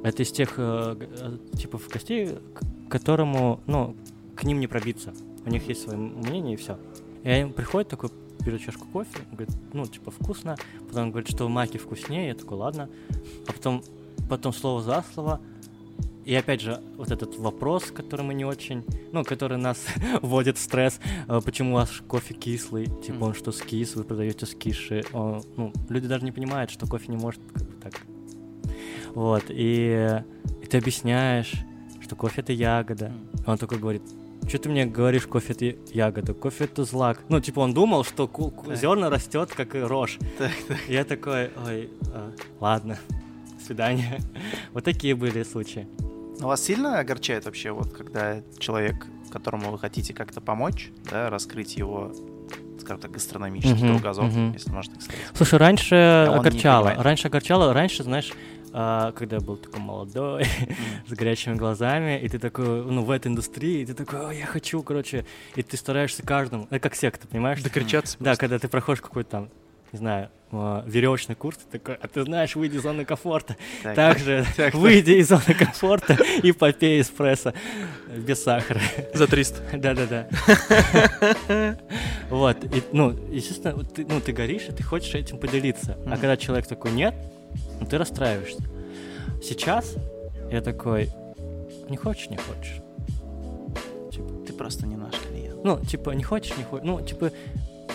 это 0.03 0.21
из 0.21 0.31
тех 0.31 0.53
э, 0.57 0.95
э, 0.99 1.57
типов 1.57 1.87
костей, 1.89 2.37
к 2.87 2.91
которому, 2.91 3.61
ну, 3.65 3.95
к 4.35 4.43
ним 4.43 4.59
не 4.59 4.67
пробиться. 4.67 5.13
У 5.49 5.51
них 5.51 5.67
есть 5.67 5.81
свое 5.81 5.97
мнение 5.97 6.53
и 6.53 6.57
все. 6.57 6.77
И 7.23 7.43
он 7.43 7.53
приходит 7.53 7.89
такой, 7.89 8.11
берет 8.45 8.61
чашку 8.61 8.85
кофе, 8.85 9.17
говорит, 9.31 9.49
ну, 9.73 9.83
типа, 9.87 10.11
вкусно. 10.11 10.55
Потом 10.87 11.09
говорит, 11.09 11.27
что 11.27 11.49
маки 11.49 11.77
вкуснее. 11.77 12.27
Я 12.27 12.35
такой, 12.35 12.59
ладно. 12.59 12.87
А 13.47 13.51
потом, 13.51 13.83
потом 14.29 14.53
слово 14.53 14.83
за 14.83 15.03
слово. 15.11 15.41
И 16.23 16.35
опять 16.35 16.61
же, 16.61 16.79
вот 16.97 17.09
этот 17.09 17.35
вопрос, 17.39 17.85
который 17.85 18.21
мы 18.21 18.35
не 18.35 18.45
очень, 18.45 18.85
ну, 19.11 19.23
который 19.23 19.57
нас 19.57 19.83
вводит 20.21 20.59
в 20.59 20.61
стресс, 20.61 20.99
э, 21.27 21.41
почему 21.43 21.73
ваш 21.73 22.03
кофе 22.07 22.35
кислый, 22.35 22.85
типа 22.85 23.23
он 23.23 23.33
что 23.33 23.51
скис, 23.51 23.95
вы 23.95 24.03
продаете 24.03 24.45
скиши, 24.45 25.03
он, 25.13 25.41
ну, 25.57 25.73
люди 25.89 26.07
даже 26.07 26.25
не 26.25 26.31
понимают, 26.31 26.69
что 26.69 26.85
кофе 26.85 27.05
не 27.07 27.17
может 27.17 27.41
как 27.51 27.63
бы 27.67 27.73
так. 27.81 27.93
Вот, 29.15 29.45
и, 29.49 30.21
и 30.61 30.65
ты 30.67 30.77
объясняешь, 30.77 31.53
что 31.99 32.15
кофе 32.15 32.41
это 32.41 32.53
ягода. 32.53 33.11
Он 33.47 33.57
такой 33.57 33.79
говорит, 33.79 34.03
что 34.47 34.57
ты 34.57 34.69
мне 34.69 34.85
говоришь, 34.85 35.27
кофе 35.27 35.53
это 35.53 35.75
ягода, 35.93 36.33
кофе 36.33 36.63
это 36.65 36.83
злак. 36.83 37.21
Ну, 37.29 37.39
типа, 37.39 37.59
он 37.59 37.73
думал, 37.73 38.03
что 38.03 38.27
ку- 38.27 38.51
ку- 38.51 38.73
зерна 38.75 39.09
растет, 39.09 39.51
как 39.55 39.75
и 39.75 39.79
рожь. 39.79 40.17
Так, 40.37 40.51
так. 40.67 40.77
Я 40.87 41.03
такой, 41.03 41.51
ой, 41.65 41.89
а, 42.13 42.31
ладно, 42.59 42.97
до 43.57 43.65
свидания. 43.65 44.19
Вот 44.73 44.83
такие 44.83 45.15
были 45.15 45.43
случаи. 45.43 45.87
Но 46.39 46.47
вас 46.47 46.63
сильно 46.63 46.99
огорчает 46.99 47.45
вообще, 47.45 47.71
вот 47.71 47.91
когда 47.93 48.41
человек, 48.59 49.05
которому 49.31 49.71
вы 49.71 49.77
хотите 49.79 50.13
как-то 50.13 50.41
помочь, 50.41 50.91
да, 51.11 51.29
раскрыть 51.29 51.75
его, 51.75 52.13
скажем 52.79 53.01
так, 53.01 53.11
гастрономический 53.11 53.75
Мгм, 53.83 53.97
кругозор, 53.99 54.25
если 54.53 54.71
можно 54.71 54.93
так 54.93 55.03
сказать. 55.03 55.21
Слушай, 55.33 55.59
раньше 55.59 55.95
не 56.29 56.35
огорчало. 56.35 56.93
Раньше 56.97 57.27
огорчало. 57.27 57.73
Раньше, 57.73 58.03
знаешь, 58.03 58.31
а, 58.73 59.11
когда 59.11 59.37
я 59.37 59.41
был 59.41 59.57
такой 59.57 59.79
молодой, 59.79 60.45
с 61.07 61.11
горячими 61.11 61.55
глазами, 61.55 62.19
и 62.19 62.27
ты 62.29 62.39
такой, 62.39 62.83
ну, 62.85 63.03
в 63.03 63.11
этой 63.11 63.27
индустрии, 63.27 63.81
и 63.81 63.85
ты 63.85 63.93
такой, 63.93 64.27
«О, 64.27 64.31
я 64.31 64.45
хочу, 64.45 64.81
короче, 64.83 65.25
и 65.55 65.63
ты 65.63 65.77
стараешься 65.77 66.23
каждому, 66.23 66.67
это 66.69 66.79
как 66.79 66.95
секта, 66.95 67.27
понимаешь? 67.27 67.61
Докричаться 67.61 68.17
Да, 68.19 68.35
когда 68.35 68.59
ты 68.59 68.67
проходишь 68.67 69.01
какой-то 69.01 69.29
там, 69.29 69.49
не 69.91 69.99
знаю, 69.99 70.29
веревочный 70.51 71.35
курс, 71.35 71.57
ты 71.57 71.79
такой, 71.79 71.95
а 71.95 72.07
ты 72.07 72.23
знаешь, 72.23 72.55
выйди 72.55 72.77
из 72.77 72.83
зоны 72.83 73.05
комфорта. 73.05 73.55
Так, 73.83 73.95
Также 73.95 74.45
так. 74.57 74.73
выйди 74.73 75.11
из 75.11 75.29
зоны 75.29 75.53
комфорта 75.57 76.17
и 76.43 76.51
попей 76.51 77.01
эспрессо 77.01 77.53
без 78.15 78.43
сахара. 78.43 78.81
За 79.13 79.27
300. 79.27 79.77
Да-да-да. 79.77 80.27
Вот, 82.29 82.57
ну, 82.91 83.11
естественно, 83.31 83.83
ты, 83.83 84.05
ну, 84.05 84.21
ты 84.21 84.31
горишь, 84.31 84.67
и 84.69 84.71
ты 84.71 84.83
хочешь 84.83 85.13
этим 85.15 85.37
поделиться. 85.37 85.97
А 86.05 86.11
когда 86.11 86.37
человек 86.37 86.67
такой 86.67 86.91
нет, 86.91 87.15
ну, 87.79 87.85
ты 87.85 87.97
расстраиваешься. 87.97 88.63
Сейчас 89.43 89.95
я 90.51 90.61
такой, 90.61 91.09
не 91.89 91.97
хочешь, 91.97 92.29
не 92.29 92.37
хочешь. 92.37 92.81
Типа, 94.11 94.29
Ты 94.45 94.53
просто 94.53 94.85
не 94.87 94.95
наш 94.97 95.13
клиент. 95.15 95.63
ну, 95.63 95.79
типа, 95.79 96.11
не 96.11 96.23
хочешь, 96.23 96.57
не 96.57 96.63
хочешь. 96.63 96.85
Ну, 96.85 97.01
типа, 97.01 97.31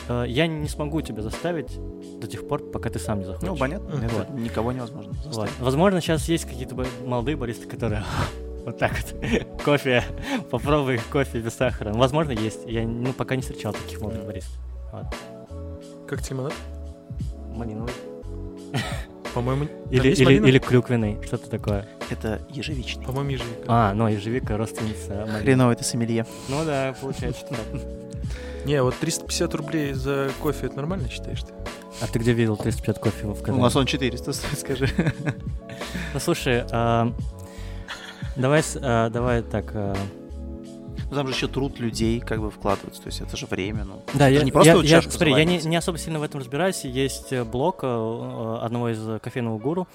э, 0.08 0.24
я 0.28 0.46
не 0.46 0.68
смогу 0.68 1.02
тебя 1.02 1.22
заставить 1.22 1.78
до 2.20 2.26
тех 2.26 2.46
пор, 2.48 2.62
пока 2.70 2.88
ты 2.90 2.98
сам 2.98 3.18
не 3.18 3.24
захочешь. 3.24 3.48
Ну, 3.48 3.56
понятно, 3.56 3.94
Мгм. 3.96 4.04
это 4.06 4.14
Вот. 4.14 4.30
никого 4.30 4.72
невозможно 4.72 5.12
Вот. 5.12 5.24
заставить. 5.24 5.58
Возможно, 5.60 6.00
сейчас 6.00 6.28
есть 6.28 6.44
какие-то 6.44 6.76
молодые 7.04 7.36
баристы, 7.36 7.66
которые 7.68 8.04
вот 8.64 8.78
так 8.78 8.92
вот, 8.92 9.14
кофе, 9.64 10.02
попробуй 10.50 10.98
кофе 11.12 11.40
без 11.40 11.54
сахара. 11.54 11.90
Ну, 11.92 11.98
Возможно, 11.98 12.32
есть. 12.32 12.60
Я 12.66 12.86
ну, 12.86 13.12
пока 13.12 13.36
не 13.36 13.42
встречал 13.42 13.72
таких 13.72 14.00
молодых 14.00 14.24
баристов. 14.24 14.56
Вот. 14.92 15.06
Как 16.08 16.30
лимонад? 16.30 16.54
Малиновый. 17.54 17.92
По-моему, 19.34 19.66
Или, 19.90 20.10
или, 20.10 20.24
малина? 20.24 20.46
или 20.46 20.58
клюквенный, 20.58 21.18
что-то 21.24 21.50
такое. 21.50 21.86
Это 22.08 22.40
ежевичный. 22.50 23.04
По-моему, 23.04 23.30
ежевика. 23.30 23.64
А, 23.66 23.92
ну, 23.94 24.06
ежевика, 24.08 24.56
родственница 24.56 25.10
малины. 25.26 25.40
Хреновый 25.40 25.76
ты 25.76 25.82
сомелье. 25.84 26.24
Ну 26.48 26.64
да, 26.64 26.94
получается, 27.00 27.40
что 27.40 27.48
так. 27.50 27.66
Не, 28.64 28.82
вот 28.82 28.94
350 28.96 29.54
рублей 29.54 29.92
за 29.92 30.30
кофе, 30.40 30.66
это 30.66 30.76
нормально 30.76 31.08
считаешь 31.10 31.42
ты? 31.42 31.52
А 32.00 32.06
ты 32.06 32.18
где 32.18 32.32
видел 32.32 32.56
350 32.56 32.98
кофе 32.98 33.26
в 33.26 33.32
У 33.32 33.34
Казани? 33.34 33.60
нас 33.60 33.76
он 33.76 33.86
400 33.86 34.32
стоит, 34.32 34.58
скажи. 34.58 34.88
Ну, 36.14 36.20
слушай, 36.20 36.64
а, 36.70 37.12
давай, 38.36 38.62
а, 38.80 39.10
давай 39.10 39.42
так... 39.42 39.72
Ну, 41.14 41.20
там 41.20 41.28
же 41.28 41.34
еще 41.34 41.48
труд 41.48 41.78
людей 41.78 42.20
как 42.20 42.40
бы 42.40 42.50
вкладывается, 42.50 43.02
то 43.02 43.08
есть 43.08 43.20
это 43.20 43.36
же 43.36 43.46
время, 43.46 43.84
ну. 43.84 44.02
Да, 44.14 44.28
я, 44.28 44.40
же 44.40 44.44
не 44.44 44.52
просто 44.52 44.70
я, 44.70 44.76
вот 44.76 44.84
я- 44.84 45.02
смотри, 45.02 45.32
я 45.32 45.44
не, 45.44 45.58
не 45.58 45.76
особо 45.76 45.98
сильно 45.98 46.18
в 46.18 46.22
этом 46.22 46.40
разбираюсь. 46.40 46.84
Есть 46.84 47.32
э, 47.32 47.44
блог 47.44 47.80
э, 47.82 47.86
э, 47.86 48.58
одного 48.62 48.88
из 48.90 49.06
э, 49.08 49.18
кофейного 49.20 49.58
гуру 49.58 49.86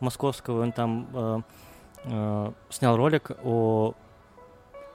московского, 0.00 0.62
он 0.62 0.72
там 0.72 1.08
э, 1.14 1.40
э, 2.04 2.52
снял 2.70 2.96
ролик 2.96 3.30
о 3.42 3.94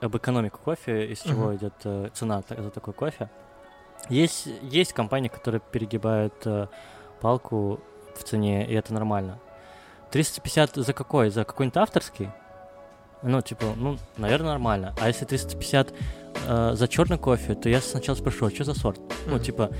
об 0.00 0.16
экономике 0.16 0.56
кофе, 0.64 1.06
из 1.12 1.20
чего 1.22 1.46
Мгм. 1.48 1.56
идет 1.56 1.74
э, 1.84 2.08
цена 2.12 2.42
за 2.48 2.70
такой 2.70 2.92
кофе. 2.94 3.30
Есть, 4.08 4.48
есть 4.62 4.92
компании, 4.92 5.28
которые 5.28 5.60
перегибают 5.70 6.34
э, 6.44 6.66
палку 7.20 7.78
в 8.16 8.24
цене, 8.24 8.66
и 8.68 8.74
это 8.74 8.92
нормально. 8.92 9.38
350 10.10 10.74
за 10.74 10.92
какой? 10.92 11.30
За 11.30 11.44
какой-нибудь 11.44 11.76
авторский? 11.76 12.30
Ну, 13.22 13.40
типа, 13.40 13.66
ну, 13.76 13.98
наверное, 14.16 14.50
нормально. 14.50 14.94
А 15.00 15.08
если 15.08 15.24
350 15.24 15.92
э, 16.48 16.72
за 16.74 16.88
черный 16.88 17.18
кофе, 17.18 17.54
то 17.54 17.68
я 17.68 17.80
сначала 17.80 18.16
спрошу, 18.16 18.46
а 18.46 18.50
что 18.50 18.64
за 18.64 18.74
сорт? 18.74 19.00
Ну, 19.26 19.34
Мгм. 19.36 19.42
типа, 19.44 19.70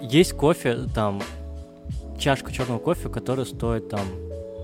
есть 0.00 0.32
кофе, 0.32 0.78
там, 0.94 1.20
чашка 2.18 2.52
черного 2.52 2.78
кофе, 2.78 3.08
которая 3.08 3.44
стоит, 3.46 3.88
там, 3.90 4.06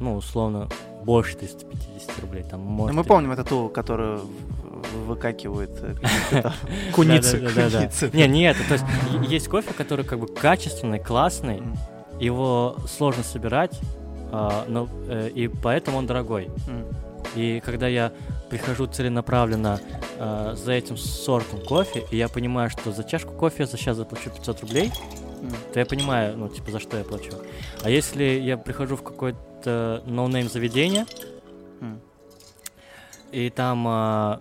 ну, 0.01 0.17
условно, 0.17 0.69
больше 1.05 1.37
350 1.37 2.19
рублей. 2.21 2.45
Там, 2.51 2.61
Ну, 2.65 2.71
может, 2.71 2.97
мы 2.97 3.03
и- 3.03 3.07
помним 3.07 3.33
это 3.33 3.45
ту, 3.45 3.69
которую 3.69 4.21
в- 4.21 5.07
выкакивают 5.09 5.71
э, 5.83 6.43
Куницы. 6.95 7.39
Не, 8.13 8.27
не 8.29 8.45
это. 8.45 8.61
То 8.69 8.75
есть 8.75 8.85
есть 9.29 9.49
кофе, 9.49 9.73
который 9.75 10.05
как 10.05 10.19
бы 10.19 10.27
качественный, 10.29 10.99
классный, 10.99 11.63
его 12.21 12.77
сложно 12.89 13.23
собирать, 13.25 13.79
а, 14.31 14.65
но, 14.69 14.89
э, 15.09 15.29
и 15.35 15.49
поэтому 15.49 15.99
он 15.99 16.07
дорогой. 16.07 16.49
И 17.35 17.61
когда 17.65 17.89
я 17.89 18.13
прихожу 18.51 18.87
целенаправленно 18.87 19.81
э, 20.19 20.55
за 20.57 20.73
этим 20.73 20.97
сортом 20.97 21.61
кофе, 21.65 22.05
и 22.11 22.17
я 22.17 22.29
понимаю, 22.29 22.69
что 22.71 22.93
за 22.93 23.05
чашку 23.05 23.33
кофе 23.33 23.63
я 23.63 23.67
за 23.67 23.77
сейчас 23.77 23.97
заплачу 23.97 24.31
500 24.31 24.61
рублей, 24.63 24.93
то 25.73 25.81
я 25.81 25.87
понимаю, 25.87 26.37
ну, 26.37 26.49
типа, 26.49 26.71
за 26.71 26.79
что 26.79 26.97
я 26.99 27.05
плачу. 27.05 27.33
А 27.83 27.91
если 27.91 28.25
я 28.25 28.57
прихожу 28.57 28.97
в 28.97 29.03
какое-то 29.03 30.03
no-name 30.07 30.49
заведение, 30.49 31.07
М. 31.81 32.01
и 33.33 33.51
там 33.51 33.85
а, 33.89 34.41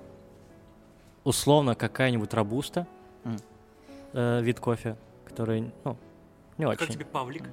условно 1.24 1.76
какая-нибудь 1.76 2.34
робуста, 2.34 2.86
М. 3.24 3.38
э, 4.14 4.42
вид 4.44 4.60
кофе, 4.60 4.96
который, 5.26 5.72
ну, 5.84 5.98
не 6.58 6.66
очень. 6.66 6.80
Как 6.80 6.90
тебе 6.90 7.06
Павлик? 7.06 7.44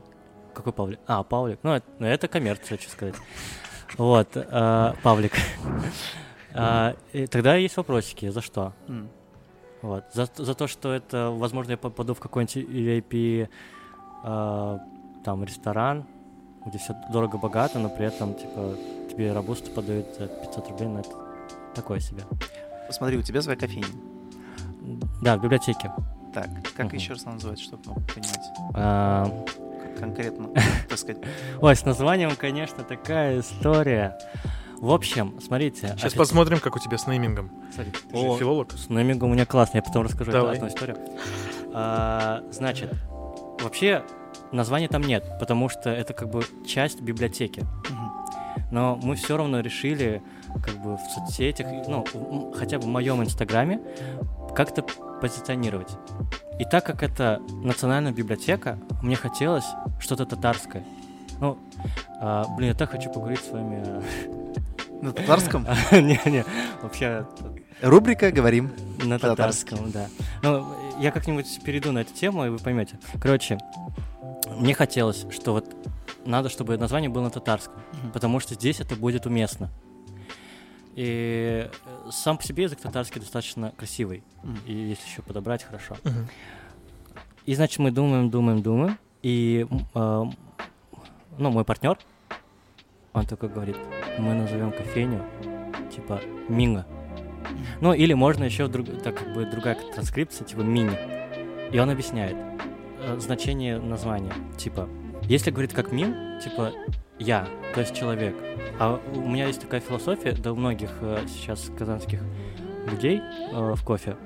Какой 0.52 0.72
Павлик? 0.72 0.98
А, 1.06 1.22
Павлик. 1.22 1.60
Ну, 1.62 1.72
это, 1.72 1.86
ну, 1.98 2.06
это 2.06 2.28
коммерция, 2.28 2.76
что 2.78 2.90
сказать. 2.90 3.14
Вот, 3.96 4.28
э, 4.34 4.92
Павлик. 5.02 5.32
И 7.12 7.26
тогда 7.26 7.54
есть 7.56 7.76
вопросики. 7.76 8.28
За 8.30 8.40
что? 8.40 8.72
Вот. 9.82 10.04
За, 10.12 10.28
за 10.36 10.54
то, 10.54 10.66
что 10.66 10.92
это, 10.92 11.30
возможно, 11.30 11.72
я 11.72 11.76
попаду 11.76 12.12
в 12.14 12.18
какой-нибудь 12.20 12.56
VIP 12.56 13.48
э, 14.24 14.78
там 15.24 15.44
ресторан, 15.44 16.04
где 16.66 16.78
все 16.78 16.96
дорого-богато, 17.12 17.78
но 17.78 17.88
при 17.88 18.06
этом, 18.06 18.34
типа, 18.34 18.74
тебе 19.08 19.32
рабусту 19.32 19.70
подают 19.70 20.06
за 20.18 20.26
500 20.26 20.68
рублей, 20.70 20.88
ну, 20.88 20.98
это 20.98 21.10
такое 21.76 22.00
себе. 22.00 22.22
Смотри, 22.90 23.18
у 23.18 23.22
тебя 23.22 23.40
своя 23.40 23.56
кофейня. 23.56 23.86
Да, 25.22 25.36
в 25.36 25.42
библиотеке. 25.42 25.92
Так, 26.34 26.48
как 26.76 26.86
Мгм. 26.86 26.96
еще 26.96 27.12
раз 27.12 27.22
она 27.24 27.34
называется, 27.34 27.64
чтобы 27.64 27.84
понимать 27.84 28.40
А, 28.74 29.24
как 29.26 29.54
конкретно, 29.98 30.50
так 30.88 30.98
сказать. 30.98 31.22
ой, 31.60 31.76
с 31.76 31.84
названием, 31.84 32.34
конечно, 32.36 32.84
такая 32.84 33.40
история. 33.40 34.18
В 34.80 34.92
общем, 34.92 35.40
смотрите. 35.40 35.88
Сейчас 35.96 36.12
офи- 36.12 36.18
посмотрим, 36.18 36.60
как 36.60 36.76
у 36.76 36.78
тебя 36.78 36.98
с 36.98 37.06
неймингом. 37.06 37.50
Смотри. 37.74 37.92
Ты 37.92 38.16
же 38.16 38.26
О, 38.26 38.38
филолог. 38.38 38.72
С 38.72 38.88
неймингом 38.88 39.30
у 39.30 39.34
меня 39.34 39.44
классно, 39.44 39.78
я 39.78 39.82
потом 39.82 40.04
расскажу 40.04 40.30
Давай. 40.30 40.56
классную 40.56 40.70
историю. 40.70 40.98
А, 41.74 42.44
значит, 42.50 42.92
вообще 43.60 44.04
названия 44.52 44.88
там 44.88 45.02
нет, 45.02 45.24
потому 45.40 45.68
что 45.68 45.90
это 45.90 46.14
как 46.14 46.30
бы 46.30 46.42
часть 46.66 47.00
библиотеки. 47.00 47.66
Но 48.70 48.96
мы 49.02 49.16
все 49.16 49.36
равно 49.36 49.60
решили 49.60 50.22
как 50.64 50.76
бы 50.76 50.96
в 50.96 51.00
соцсетях, 51.14 51.66
ну, 51.88 52.52
хотя 52.56 52.78
бы 52.78 52.84
в 52.84 52.88
моем 52.88 53.22
инстаграме, 53.22 53.80
как-то 54.54 54.82
позиционировать. 55.20 55.90
И 56.58 56.64
так 56.64 56.84
как 56.84 57.02
это 57.02 57.40
национальная 57.62 58.12
библиотека, 58.12 58.78
мне 59.02 59.16
хотелось 59.16 59.66
что-то 60.00 60.26
татарское. 60.26 60.84
Ну, 61.40 61.58
а, 62.20 62.44
блин, 62.56 62.70
я 62.70 62.74
так 62.74 62.90
хочу 62.90 63.10
поговорить 63.10 63.40
с 63.40 63.50
вами. 63.50 64.02
На 65.00 65.12
татарском? 65.12 65.64
Не-не, 65.92 66.44
вообще 66.82 67.24
Рубрика 67.82 68.32
«Говорим». 68.32 68.72
на 69.04 69.18
татарском, 69.20 69.92
да. 69.92 70.08
Ну, 70.42 70.66
я 70.98 71.12
как-нибудь 71.12 71.60
перейду 71.62 71.92
на 71.92 72.00
эту 72.00 72.12
тему, 72.12 72.44
и 72.44 72.48
вы 72.48 72.58
поймете. 72.58 72.98
Короче, 73.20 73.58
мне 74.56 74.74
хотелось, 74.74 75.26
что 75.30 75.52
вот 75.52 75.76
надо, 76.24 76.48
чтобы 76.48 76.76
название 76.76 77.08
было 77.08 77.22
на 77.22 77.30
татарском, 77.30 77.80
потому 78.12 78.40
что 78.40 78.54
здесь 78.54 78.80
это 78.80 78.96
будет 78.96 79.26
уместно. 79.26 79.70
И 80.98 81.70
э, 81.70 82.10
сам 82.10 82.38
по 82.38 82.42
себе 82.42 82.64
язык 82.64 82.80
татарский 82.80 83.20
достаточно 83.20 83.72
красивый. 83.76 84.24
Мгм. 84.42 84.58
И 84.66 84.72
если 84.72 85.06
еще 85.06 85.22
подобрать, 85.22 85.62
хорошо. 85.62 85.96
Мгм. 86.02 86.26
И 87.46 87.54
значит, 87.54 87.78
мы 87.78 87.92
думаем, 87.92 88.30
думаем, 88.30 88.62
думаем. 88.62 88.98
И 89.22 89.64
э, 89.94 90.24
ну, 91.38 91.50
мой 91.50 91.64
партнер, 91.64 91.96
он 93.12 93.26
такой 93.26 93.48
говорит, 93.48 93.76
мы 94.18 94.34
назовем 94.34 94.72
кофейню 94.72 95.24
типа 95.94 96.20
Минга. 96.48 96.84
Ну, 97.80 97.92
или 97.92 98.12
можно 98.14 98.42
еще 98.42 98.66
друг, 98.66 98.88
так 99.00 99.18
как 99.18 99.32
бы 99.34 99.44
другая 99.44 99.76
транскрипция, 99.94 100.44
типа 100.48 100.62
мини. 100.62 100.98
И 101.70 101.78
он 101.78 101.90
объясняет 101.90 102.36
э, 102.98 103.16
значение 103.20 103.78
названия. 103.78 104.32
Типа, 104.56 104.88
если 105.22 105.52
говорит 105.52 105.72
как 105.72 105.92
мин, 105.92 106.40
типа 106.42 106.72
я, 107.18 107.48
то 107.74 107.80
есть 107.80 107.94
человек. 107.94 108.36
А 108.78 109.00
у 109.14 109.28
меня 109.28 109.46
есть 109.46 109.60
такая 109.60 109.80
философия, 109.80 110.32
да 110.32 110.52
у 110.52 110.56
многих 110.56 110.90
э, 111.00 111.24
сейчас 111.26 111.70
казанских 111.76 112.20
людей 112.90 113.20
э, 113.20 113.74
в 113.74 113.82
кофе, 113.84 114.16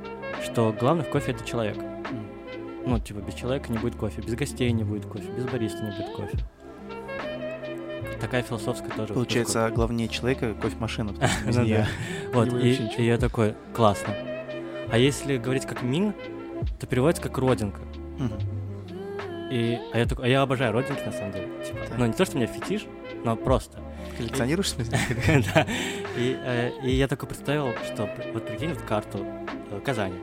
что 0.43 0.75
главный 0.79 1.05
в 1.05 1.09
кофе 1.09 1.33
это 1.33 1.45
человек. 1.45 1.77
Ну, 2.85 2.99
типа, 2.99 3.21
без 3.21 3.35
человека 3.35 3.71
не 3.71 3.79
будет 3.79 3.95
кофе, 3.95 4.21
без 4.21 4.35
гостей 4.35 4.71
не 4.73 4.85
будет 4.85 5.07
кофе, 5.07 5.31
без 5.31 5.45
бариста 5.45 5.83
не 5.83 5.91
будет 5.91 6.15
кофе. 6.15 6.39
Такая 8.21 8.43
философская 8.43 8.91
тоже. 8.91 9.15
Получается, 9.15 9.71
главнее 9.75 10.09
человека 10.09 10.55
кофемашина, 10.55 11.13
Ну. 11.47 11.87
Вот, 12.33 12.53
и 12.55 12.89
я 12.99 13.19
такой, 13.19 13.55
классно. 13.75 14.15
А 14.91 14.99
если 14.99 15.39
говорить 15.39 15.67
как 15.67 15.83
мин, 15.83 16.15
то 16.79 16.87
переводится 16.87 17.23
как 17.23 17.39
родинка. 17.39 17.81
И, 19.53 19.79
а, 19.93 19.99
я 19.99 20.07
такой, 20.07 20.25
а 20.25 20.29
я 20.29 20.41
обожаю 20.41 20.73
родинки, 20.73 21.03
на 21.05 21.13
самом 21.13 21.33
деле. 21.33 21.49
Типа, 21.63 21.81
Так. 21.87 21.99
ну, 21.99 22.07
не 22.07 22.15
то, 22.15 22.25
что 22.25 22.37
у 22.37 22.41
меня 22.41 22.47
фетиш, 22.47 22.87
но 23.23 23.37
просто. 23.37 23.81
Коллекционируешь, 24.17 24.69
в 24.69 24.71
смысле? 24.71 24.99
Да. 25.55 25.67
И, 26.17 26.39
э, 26.43 26.71
и 26.83 26.93
я 26.93 27.07
такой 27.07 27.29
представил, 27.29 27.69
что 27.85 28.09
вот 28.33 28.47
прикинь 28.47 28.71
вот 28.71 28.81
карту 28.81 29.27
э, 29.71 29.81
Казани. 29.85 30.17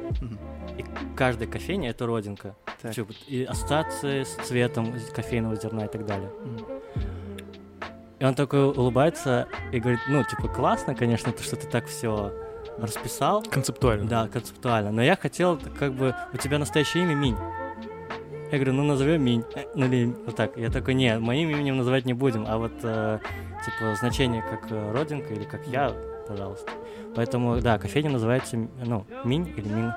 И 0.80 0.86
каждая 1.16 1.48
кофейня— 1.48 1.90
это 1.92 2.08
родинка. 2.08 2.56
Так. 2.82 2.96
И 3.28 3.44
ассоциации 3.44 4.24
с 4.24 4.34
цветом 4.48 4.96
кофейного 5.14 5.56
зерна 5.58 5.86
и 5.86 5.90
так 5.90 6.08
далее. 6.08 6.32
И 8.18 8.26
он 8.26 8.34
такой 8.34 8.64
улыбается 8.64 9.48
и 9.72 9.80
говорит, 9.80 10.00
ну, 10.08 10.24
типа, 10.24 10.48
классно, 10.48 10.96
конечно, 10.96 11.32
то, 11.32 11.44
что 11.44 11.56
ты 11.56 11.68
так 11.68 11.86
все 11.86 12.34
расписал. 12.80 13.44
Концептуально. 13.44 14.08
Да, 14.08 14.28
концептуально. 14.28 14.92
Но 14.92 15.04
я 15.04 15.16
хотел, 15.16 15.60
как 15.78 15.94
бы, 15.94 16.16
у 16.34 16.38
тебя 16.38 16.58
настоящее 16.58 17.04
имя 17.04 17.14
Минь. 17.14 17.38
Я 18.52 18.58
говорю, 18.58 18.74
ну 18.74 18.84
назовем 18.84 19.24
Минь. 19.24 19.44
Э, 19.56 19.66
Ну 19.76 19.86
или 19.86 20.14
вот 20.26 20.36
так. 20.36 20.58
Я 20.58 20.70
такой, 20.70 20.94
не, 20.96 21.20
моим 21.20 21.50
именем 21.50 21.78
называть 21.78 22.06
не 22.06 22.14
будем, 22.14 22.46
а 22.48 22.58
вот, 22.58 22.74
э, 22.84 23.20
типа, 23.66 23.96
значение 23.96 24.42
как 24.42 24.72
э, 24.72 24.92
родинка 24.92 25.34
или 25.34 25.44
как 25.44 25.68
я, 25.68 25.94
пожалуйста. 26.28 26.72
Поэтому, 27.16 27.60
да, 27.62 27.78
кофейня 27.78 28.10
называется, 28.10 28.58
ну, 28.84 29.06
Минь 29.24 29.54
или 29.56 29.68
Мин. 29.68 29.94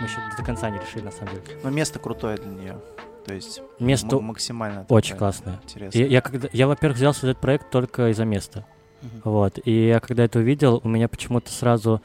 Мы 0.00 0.06
еще 0.06 0.16
до 0.36 0.44
конца 0.44 0.70
не 0.70 0.78
решили, 0.78 1.04
на 1.04 1.12
самом 1.12 1.34
деле. 1.34 1.60
Но 1.62 1.70
место 1.70 1.98
крутое 2.00 2.36
для 2.36 2.50
нее. 2.50 2.80
То 3.24 3.32
есть 3.32 3.62
Место 3.78 4.18
максимально 4.20 4.84
очень 4.88 5.16
классное. 5.16 5.60
Интересно. 5.62 5.98
Я, 5.98 6.06
я, 6.06 6.20
когда, 6.20 6.48
я, 6.52 6.66
во-первых, 6.66 6.98
взялся 6.98 7.22
за 7.22 7.30
этот 7.30 7.40
проект 7.40 7.70
только 7.70 8.10
из-за 8.10 8.24
места. 8.24 8.66
Мгм. 9.02 9.20
Вот. 9.24 9.58
И 9.64 9.86
я 9.86 10.00
когда 10.00 10.24
это 10.24 10.40
увидел, 10.40 10.80
у 10.82 10.88
меня 10.88 11.08
почему-то 11.08 11.50
сразу 11.50 12.02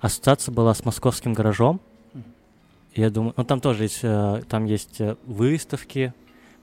ассоциация 0.00 0.52
была 0.52 0.72
с 0.72 0.84
московским 0.84 1.34
гаражом. 1.34 1.80
Я 2.94 3.10
думаю, 3.10 3.32
ну 3.36 3.44
там 3.44 3.60
тоже 3.60 3.84
есть, 3.84 4.00
э, 4.02 4.42
там 4.48 4.64
есть 4.66 5.00
э, 5.00 5.16
выставки, 5.26 6.12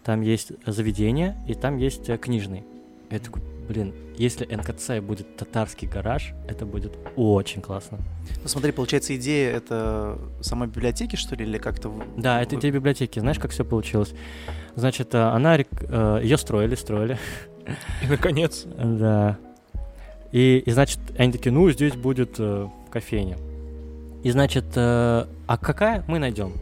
там 0.04 0.22
есть 0.22 0.52
заведения, 0.66 1.36
и 1.48 1.54
там 1.56 1.78
есть 1.78 2.08
э, 2.10 2.18
книжный. 2.18 2.64
Я 3.10 3.20
такой, 3.20 3.42
блин, 3.68 3.94
если 4.18 4.46
НКЦ 4.46 5.00
будет 5.04 5.36
татарский 5.38 5.88
гараж, 5.88 6.34
это 6.48 6.66
будет 6.68 6.96
очень 7.16 7.62
классно. 7.62 7.98
Ну, 8.44 8.48
смотри, 8.48 8.72
получается, 8.72 9.16
идея 9.16 9.52
это 9.56 10.20
самой 10.42 10.68
библиотеки, 10.68 11.16
что 11.16 11.36
ли, 11.36 11.44
или 11.46 11.58
как-то... 11.58 11.90
в- 11.90 12.04
Да, 12.22 12.40
это 12.42 12.56
идея 12.58 12.72
библиотеки. 12.72 13.18
Знаешь, 13.20 13.40
как 13.40 13.50
все 13.50 13.66
получилось? 13.66 14.14
Значит, 14.76 15.16
она, 15.16 15.56
ее 15.56 16.38
строили, 16.38 16.76
строили. 16.76 17.18
И, 18.04 18.08
наконец, 18.08 18.66
Да. 18.78 19.38
И, 20.32 20.60
и 20.60 20.72
значит, 20.72 21.00
они 21.18 21.32
такие, 21.32 21.52
ну, 21.52 21.68
здесь 21.72 21.96
будет 21.96 22.36
э, 22.38 22.68
кофейня. 22.92 23.38
И 24.24 24.32
значит, 24.32 24.66
э, 24.76 25.26
а 25.48 25.58
какая 25.58 26.04
мы 26.08 26.20
найдем? 26.20 26.54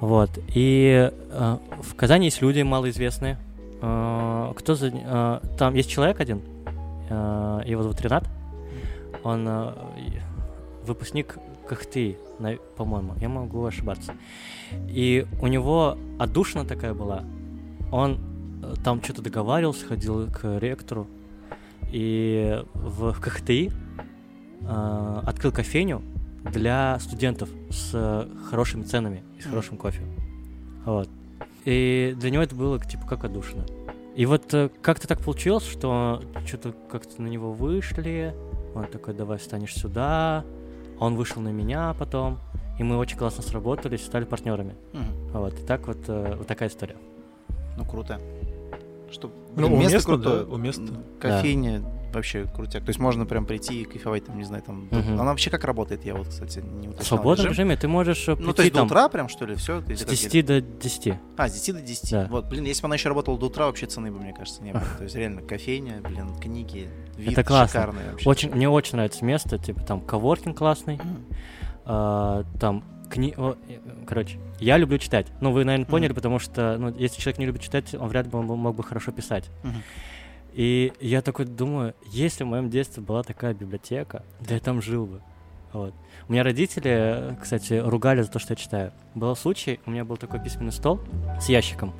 Вот. 0.00 0.30
И 0.54 1.10
э, 1.30 1.56
в 1.82 1.94
Казани 1.94 2.26
есть 2.26 2.42
люди 2.42 2.62
малоизвестные. 2.62 3.38
Э, 3.80 4.52
кто 4.56 4.74
за... 4.74 4.90
э, 4.92 5.40
там 5.56 5.74
есть 5.74 5.90
человек 5.90 6.20
один, 6.20 6.42
э, 7.08 7.62
его 7.66 7.82
зовут 7.82 8.00
Ренат. 8.00 8.28
Он 9.22 9.46
э, 9.48 9.72
выпускник 10.84 11.38
Кахты, 11.68 12.16
по-моему. 12.76 13.14
Я 13.20 13.28
могу 13.28 13.64
ошибаться. 13.64 14.14
И 14.88 15.26
у 15.40 15.46
него 15.46 15.98
отдушина 16.18 16.64
такая 16.64 16.94
была. 16.94 17.24
Он 17.92 18.18
э, 18.62 18.74
там 18.82 19.02
что-то 19.02 19.22
договаривался, 19.22 19.86
ходил 19.86 20.28
к 20.28 20.58
ректору. 20.58 21.06
И 21.92 22.62
в, 22.74 23.12
КХТИ 23.20 23.70
э, 24.62 25.20
открыл 25.24 25.52
кофейню 25.52 26.02
для 26.52 26.98
студентов 27.00 27.48
с 27.70 27.90
э, 27.94 28.28
хорошими 28.50 28.82
ценами 28.82 29.22
и 29.38 29.40
с 29.42 29.44
хорошим 29.46 29.76
кофе. 29.76 30.02
Вот. 30.84 31.08
И 31.64 32.14
для 32.18 32.30
него 32.30 32.42
это 32.42 32.54
было 32.54 32.78
типа 32.82 33.06
как 33.06 33.24
отдушина. 33.24 33.64
И 34.16 34.26
вот 34.26 34.52
э, 34.54 34.70
как-то 34.82 35.06
так 35.06 35.20
получилось, 35.20 35.64
что 35.64 36.22
что-то 36.46 36.74
как-то 36.90 37.20
на 37.22 37.28
него 37.28 37.52
вышли. 37.52 38.34
Он 38.74 38.86
такой, 38.86 39.14
давай 39.14 39.38
встанешь 39.38 39.74
сюда. 39.74 40.44
Он 40.98 41.14
вышел 41.14 41.40
на 41.42 41.50
меня 41.50 41.94
потом. 41.98 42.38
И 42.78 42.82
мы 42.82 42.96
очень 42.96 43.18
классно 43.18 43.42
сработались, 43.42 44.04
стали 44.04 44.24
партнерами. 44.24 44.74
Мгм. 44.92 45.28
Вот. 45.32 45.58
И 45.58 45.62
так 45.66 45.86
вот, 45.86 45.98
э, 46.08 46.34
вот 46.36 46.46
такая 46.46 46.68
история. 46.68 46.96
Ну, 47.76 47.84
круто. 47.84 48.20
Что, 49.10 49.30
Ну, 49.56 49.68
блин, 49.68 49.78
место 49.80 49.94
уместно, 49.96 50.14
крутое. 50.14 50.44
да, 50.44 50.52
уместно. 50.52 51.02
Кофейня 51.20 51.82
вообще 52.12 52.44
крутяк. 52.46 52.84
То 52.84 52.88
есть 52.90 52.98
можно 53.00 53.26
прям 53.26 53.46
прийти 53.46 53.82
и 53.82 53.84
кайфовать, 53.84 54.24
там, 54.26 54.36
не 54.38 54.44
знаю, 54.44 54.62
там... 54.62 54.88
до- 54.88 54.96
Мгм. 54.98 55.14
Она 55.20 55.24
вообще 55.30 55.50
как 55.50 55.64
работает? 55.64 56.04
Я 56.04 56.14
вот, 56.14 56.28
кстати, 56.28 56.58
не 56.60 56.88
В 56.88 56.90
уточнял 56.90 57.04
свободном 57.06 57.46
режим. 57.46 57.50
режиме 57.68 57.76
ты 57.76 57.88
можешь 57.88 58.28
э, 58.28 58.32
Ну, 58.32 58.36
то 58.36 58.42
прийти 58.44 58.62
есть 58.62 58.72
до 58.74 58.78
там 58.80 58.86
утра 58.86 59.08
прям, 59.08 59.28
что 59.28 59.46
ли, 59.46 59.54
все? 59.54 59.80
с 59.82 60.04
10 60.04 60.46
до 60.46 60.60
10. 60.60 61.14
А, 61.36 61.48
с 61.48 61.52
10 61.54 61.74
до 61.74 61.80
10. 61.82 62.10
Да. 62.10 62.26
Вот, 62.30 62.46
блин, 62.46 62.64
если 62.64 62.82
бы 62.82 62.86
она 62.86 62.94
еще 62.96 63.08
работала 63.08 63.38
до 63.38 63.46
утра, 63.46 63.66
вообще 63.66 63.86
цены 63.86 64.10
бы, 64.10 64.18
мне 64.20 64.32
кажется, 64.32 64.62
не 64.62 64.72
было. 64.72 64.82
То 64.96 65.04
есть 65.04 65.14
реально 65.16 65.42
кофейня, 65.42 66.00
блин, 66.02 66.34
книги, 66.40 66.88
вид 67.16 67.32
Это 67.32 67.44
классно. 67.44 67.80
шикарный 67.80 68.10
вообще. 68.10 68.28
Очень, 68.28 68.50
мне 68.52 68.68
очень 68.68 68.92
нравится 68.96 69.24
место, 69.24 69.58
типа 69.58 69.80
там 69.82 70.00
коворкинг 70.00 70.56
классный, 70.58 71.00
а, 71.84 72.44
там 72.60 72.84
кни... 73.10 73.34
э, 73.36 73.54
короче, 74.06 74.38
я 74.60 74.76
люблю 74.76 74.98
читать. 74.98 75.26
Ну, 75.40 75.50
вы, 75.52 75.64
наверное, 75.64 75.86
поняли, 75.86 76.12
потому 76.12 76.38
что, 76.38 76.76
ну, 76.78 76.94
если 76.96 77.20
человек 77.20 77.38
не 77.38 77.46
любит 77.46 77.62
читать, 77.62 77.94
он 77.94 78.08
вряд 78.08 78.26
ли 78.26 78.32
бы 78.32 78.42
мог 78.42 78.74
бы 78.76 78.82
хорошо 78.82 79.12
писать. 79.12 79.48
Мгм. 79.62 79.82
И 80.58 80.92
я 80.98 81.22
такой 81.22 81.44
думаю, 81.44 81.94
если 82.10 82.42
в 82.42 82.48
моем 82.48 82.68
детстве 82.68 83.00
была 83.00 83.22
такая 83.22 83.54
библиотека, 83.54 84.24
да 84.40 84.54
я 84.54 84.60
там 84.60 84.82
жил 84.82 85.06
бы. 85.06 85.20
Вот. 85.72 85.94
У 86.28 86.32
меня 86.32 86.42
родители, 86.42 87.36
кстати, 87.40 87.74
ругали 87.74 88.22
за 88.22 88.28
то, 88.32 88.40
что 88.40 88.54
я 88.54 88.56
читаю. 88.56 88.92
Был 89.14 89.36
случай, 89.36 89.78
у 89.86 89.92
меня 89.92 90.04
был 90.04 90.16
такой 90.16 90.40
письменный 90.40 90.72
стол 90.72 90.98
с 91.40 91.48
ящиком. 91.48 91.92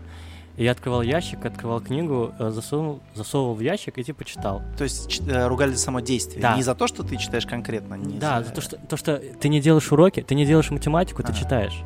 И 0.56 0.64
я 0.64 0.72
открывал 0.72 1.02
ящик, 1.02 1.46
открывал 1.46 1.80
книгу, 1.80 2.32
э, 2.36 2.50
засунул, 2.50 2.98
засовывал 3.14 3.54
в 3.54 3.60
ящик 3.60 3.96
и 3.96 4.02
типа 4.02 4.24
читал. 4.24 4.60
То 4.76 4.82
есть 4.82 5.22
э, 5.28 5.46
ругали 5.46 5.70
за 5.70 5.78
само 5.78 6.00
действие. 6.00 6.42
Да. 6.42 6.56
Не 6.56 6.64
за 6.64 6.74
то, 6.74 6.88
что 6.88 7.04
ты 7.04 7.16
читаешь 7.16 7.46
конкретно. 7.46 7.94
Не 7.94 8.18
Да, 8.18 8.40
за- 8.42 8.48
за 8.48 8.54
то 8.54 8.60
что, 8.60 8.76
то, 8.76 8.96
что 8.96 9.18
ты 9.18 9.48
не 9.50 9.60
делаешь 9.60 9.92
уроки, 9.92 10.20
ты 10.20 10.34
не 10.34 10.44
делаешь 10.44 10.72
математику, 10.72 11.22
ты 11.22 11.28
Ага. 11.30 11.38
читаешь. 11.38 11.80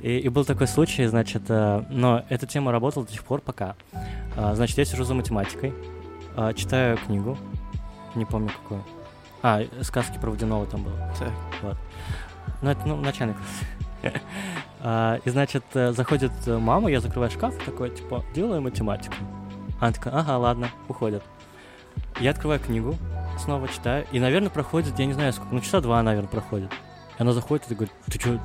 И, 0.00 0.18
и 0.18 0.28
был 0.28 0.44
такой 0.44 0.66
случай, 0.66 1.06
значит, 1.06 1.42
э, 1.48 1.84
но 1.90 2.24
эта 2.28 2.46
тема 2.46 2.72
работала 2.72 3.04
до 3.04 3.12
сих 3.12 3.22
пор 3.24 3.40
пока. 3.40 3.76
А, 4.36 4.54
значит, 4.54 4.78
я 4.78 4.84
сижу 4.84 5.04
за 5.04 5.14
математикой, 5.14 5.74
а, 6.36 6.54
читаю 6.54 6.96
книгу, 6.96 7.36
не 8.14 8.24
помню 8.24 8.48
какую. 8.48 8.82
А, 9.42 9.62
сказки 9.82 10.18
про 10.18 10.30
водяного 10.30 10.66
там 10.66 10.84
было. 10.84 11.12
Так. 11.18 11.76
Ну, 12.62 12.70
это, 12.70 12.86
ну, 12.86 12.96
начальный 12.96 13.34
класс. 13.34 14.12
А, 14.82 15.20
И, 15.26 15.30
значит, 15.30 15.62
э, 15.74 15.92
заходит 15.92 16.32
э, 16.46 16.56
мама, 16.56 16.90
я 16.90 17.00
закрываю 17.00 17.30
шкаф, 17.30 17.54
такой, 17.66 17.90
типа, 17.90 18.24
делаю 18.34 18.62
математику. 18.62 19.14
Она 19.78 19.92
такая, 19.92 20.14
ага, 20.14 20.38
ладно, 20.38 20.70
уходят. 20.88 21.22
Я 22.18 22.30
открываю 22.30 22.60
книгу, 22.60 22.96
снова 23.38 23.68
читаю, 23.68 24.06
и, 24.10 24.18
наверное, 24.18 24.48
проходит, 24.48 24.98
я 24.98 25.04
не 25.04 25.12
знаю 25.12 25.34
сколько, 25.34 25.54
ну, 25.54 25.60
часа 25.60 25.82
два, 25.82 26.02
наверное, 26.02 26.30
проходит. 26.30 26.72
И 27.18 27.22
она 27.22 27.34
заходит 27.34 27.70
и 27.70 27.74
говорит, 27.74 27.92
ты 28.06 28.18
что, 28.18 28.40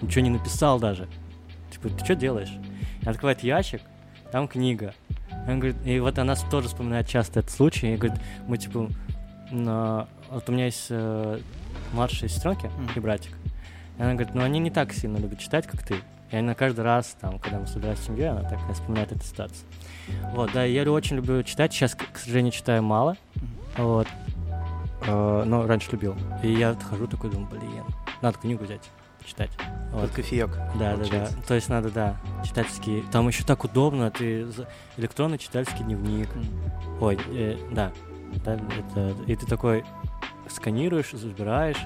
ничего 0.00 0.22
не 0.22 0.30
написал 0.30 0.78
даже? 0.78 1.08
Типа, 1.70 1.88
ты 1.88 2.04
что 2.04 2.14
делаешь? 2.14 2.52
И 3.02 3.08
открывает 3.08 3.42
ящик, 3.42 3.82
там 4.32 4.48
книга. 4.48 4.94
И, 5.46 5.50
он 5.50 5.60
говорит, 5.60 5.76
и 5.84 5.98
вот 6.00 6.18
она 6.18 6.34
тоже 6.50 6.68
вспоминает 6.68 7.06
часто 7.08 7.40
этот 7.40 7.52
случай, 7.52 7.94
и 7.94 7.96
говорит, 7.96 8.20
мы 8.46 8.58
типа, 8.58 8.88
на... 9.50 10.08
вот 10.30 10.48
у 10.48 10.52
меня 10.52 10.66
есть 10.66 10.86
э, 10.90 11.40
младшие 11.92 12.28
сестренки 12.28 12.66
Мгм. 12.66 12.90
и 12.96 13.00
братик, 13.00 13.32
и 13.98 14.02
она 14.02 14.12
говорит, 14.14 14.34
ну 14.34 14.42
они 14.42 14.58
не 14.58 14.70
так 14.70 14.92
сильно 14.92 15.16
любят 15.16 15.38
читать, 15.38 15.66
как 15.66 15.82
ты. 15.82 15.96
И 16.30 16.36
она 16.36 16.54
каждый 16.54 16.80
раз, 16.82 17.16
там, 17.18 17.38
когда 17.38 17.58
мы 17.58 17.66
собираемся 17.66 18.02
с 18.02 18.06
семьей, 18.06 18.28
она 18.28 18.42
так 18.42 18.58
вспоминает 18.74 19.10
эту 19.12 19.24
ситуацию. 19.24 19.66
Вот, 20.34 20.50
да, 20.52 20.64
я 20.64 20.90
очень 20.92 21.16
люблю 21.16 21.42
читать. 21.42 21.72
Сейчас, 21.72 21.94
к 21.94 22.18
сожалению, 22.18 22.52
читаю 22.52 22.82
мало. 22.82 23.16
Вот. 23.78 24.06
Э, 25.06 25.44
Но 25.46 25.66
раньше 25.66 25.92
любил. 25.92 26.14
И 26.42 26.52
я 26.52 26.74
хожу 26.74 27.06
такой, 27.06 27.30
думаю, 27.30 27.48
блин, 27.48 27.84
надо 28.20 28.36
книгу 28.38 28.64
взять, 28.64 28.90
читать. 29.28 29.50
Вот. 29.92 30.02
Под 30.02 30.10
кофеек. 30.10 30.50
Да, 30.78 30.96
да, 30.96 31.04
да. 31.10 31.28
То 31.46 31.54
есть 31.54 31.68
надо, 31.68 31.90
да, 31.90 32.16
читательский. 32.44 33.02
Там 33.12 33.28
еще 33.28 33.44
так 33.44 33.64
удобно, 33.64 34.10
ты 34.10 34.46
электронный 34.96 35.38
читательский 35.38 35.84
дневник. 35.84 36.28
М. 36.34 36.44
Ой, 37.00 37.18
э, 37.28 37.56
да. 37.70 37.92
да 38.44 38.54
это, 38.54 39.14
и 39.26 39.36
ты 39.36 39.46
такой 39.46 39.84
сканируешь, 40.48 41.10
забираешь, 41.12 41.80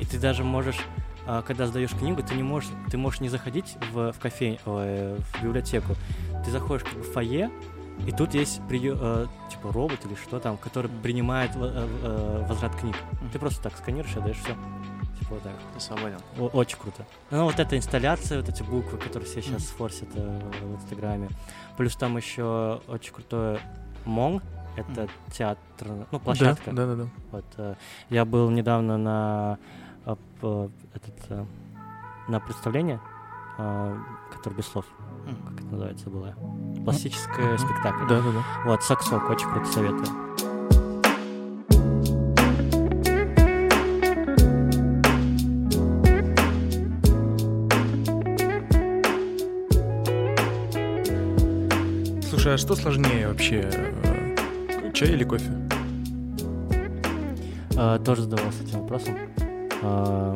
и 0.00 0.04
ты 0.04 0.18
даже 0.18 0.42
можешь, 0.44 0.78
а, 1.26 1.42
когда 1.42 1.66
сдаешь 1.66 1.90
книгу, 1.90 2.22
ты 2.22 2.34
не 2.34 2.42
можешь, 2.42 2.70
ты 2.90 2.96
можешь 2.96 3.20
не 3.20 3.28
заходить 3.28 3.76
в, 3.92 4.12
в 4.12 4.18
кофе, 4.18 4.58
ой, 4.66 5.16
в 5.18 5.42
библиотеку. 5.42 5.94
Ты 6.44 6.50
заходишь 6.50 6.84
как 6.84 6.94
бы 6.94 7.02
в 7.02 7.12
фойе, 7.12 7.50
и 8.06 8.12
тут 8.12 8.32
есть 8.34 8.60
приё- 8.68 8.96
э, 8.98 9.26
типа 9.50 9.70
робот 9.72 9.98
или 10.06 10.14
что 10.14 10.40
там, 10.40 10.56
который 10.56 10.90
принимает 11.02 11.54
во- 11.54 11.66
э, 11.66 11.88
э, 12.02 12.46
возврат 12.48 12.74
книг. 12.76 12.96
Ты 13.32 13.38
просто 13.38 13.62
так 13.62 13.76
сканируешь, 13.76 14.16
отдаешь 14.16 14.38
все. 14.38 14.54
Вот 15.30 15.42
так. 15.42 15.52
Свободен. 15.78 16.18
О- 16.38 16.48
Очень 16.48 16.78
круто. 16.78 17.06
Ну, 17.30 17.44
вот 17.44 17.58
эта 17.60 17.76
инсталляция, 17.78 18.40
вот 18.40 18.48
эти 18.48 18.62
буквы, 18.62 18.98
которые 18.98 19.28
все 19.28 19.40
сейчас 19.42 19.62
форсят 19.66 20.08
э, 20.14 20.40
в 20.62 20.74
Инстаграме. 20.76 21.28
Плюс 21.76 21.94
там 21.96 22.16
еще 22.16 22.80
очень 22.88 23.12
крутое 23.12 23.60
Монг. 24.04 24.42
Это 24.76 25.08
театр, 25.32 25.88
ну, 26.10 26.18
площадка. 26.20 26.70
Да, 26.72 26.86
да, 26.86 26.94
да. 26.94 27.04
да. 27.04 27.10
Вот, 27.32 27.44
э, 27.58 27.74
я 28.08 28.24
был 28.24 28.50
недавно 28.50 28.96
на 28.98 29.58
э, 30.06 30.16
п- 30.40 30.70
этот, 30.94 31.14
э, 31.28 31.44
на 32.28 32.40
представление, 32.40 33.00
э, 33.58 33.96
которое 34.32 34.56
без 34.56 34.66
слов, 34.66 34.86
М. 35.26 35.36
как 35.48 35.54
это 35.60 35.64
называется 35.72 36.08
было. 36.10 36.34
Пластическое 36.84 37.58
спектакль. 37.58 38.06
Да, 38.08 38.20
да, 38.20 38.30
да. 38.32 38.44
Вот, 38.64 38.82
Саксок, 38.82 39.28
очень 39.28 39.48
круто 39.50 39.66
советую. 39.66 40.29
Слушай, 52.40 52.54
а 52.54 52.56
что 52.56 52.74
сложнее 52.74 53.28
вообще? 53.28 53.68
э, 53.70 54.92
Чай 54.94 55.10
или 55.10 55.24
кофе? 55.24 55.44
Э, 57.76 57.98
тоже 58.02 58.22
задавался 58.22 58.62
этим 58.64 58.80
вопросом. 58.80 59.14
Э, 59.82 60.34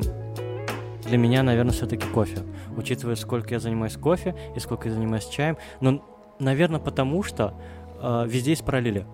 Для 1.06 1.16
меня, 1.16 1.42
наверное, 1.42 1.72
все-таки 1.72 2.06
кофе. 2.08 2.40
Учитывая, 2.76 3.14
сколько 3.14 3.54
я 3.54 3.58
занимаюсь 3.58 3.96
кофе 3.96 4.36
и 4.54 4.60
сколько 4.60 4.88
я 4.88 4.94
занимаюсь 4.94 5.24
чаем. 5.24 5.56
Но, 5.80 6.04
наверное, 6.38 6.78
потому 6.78 7.22
что 7.22 7.58
э, 8.02 8.26
везде 8.28 8.50
есть 8.50 8.66
параллели. 8.66 9.06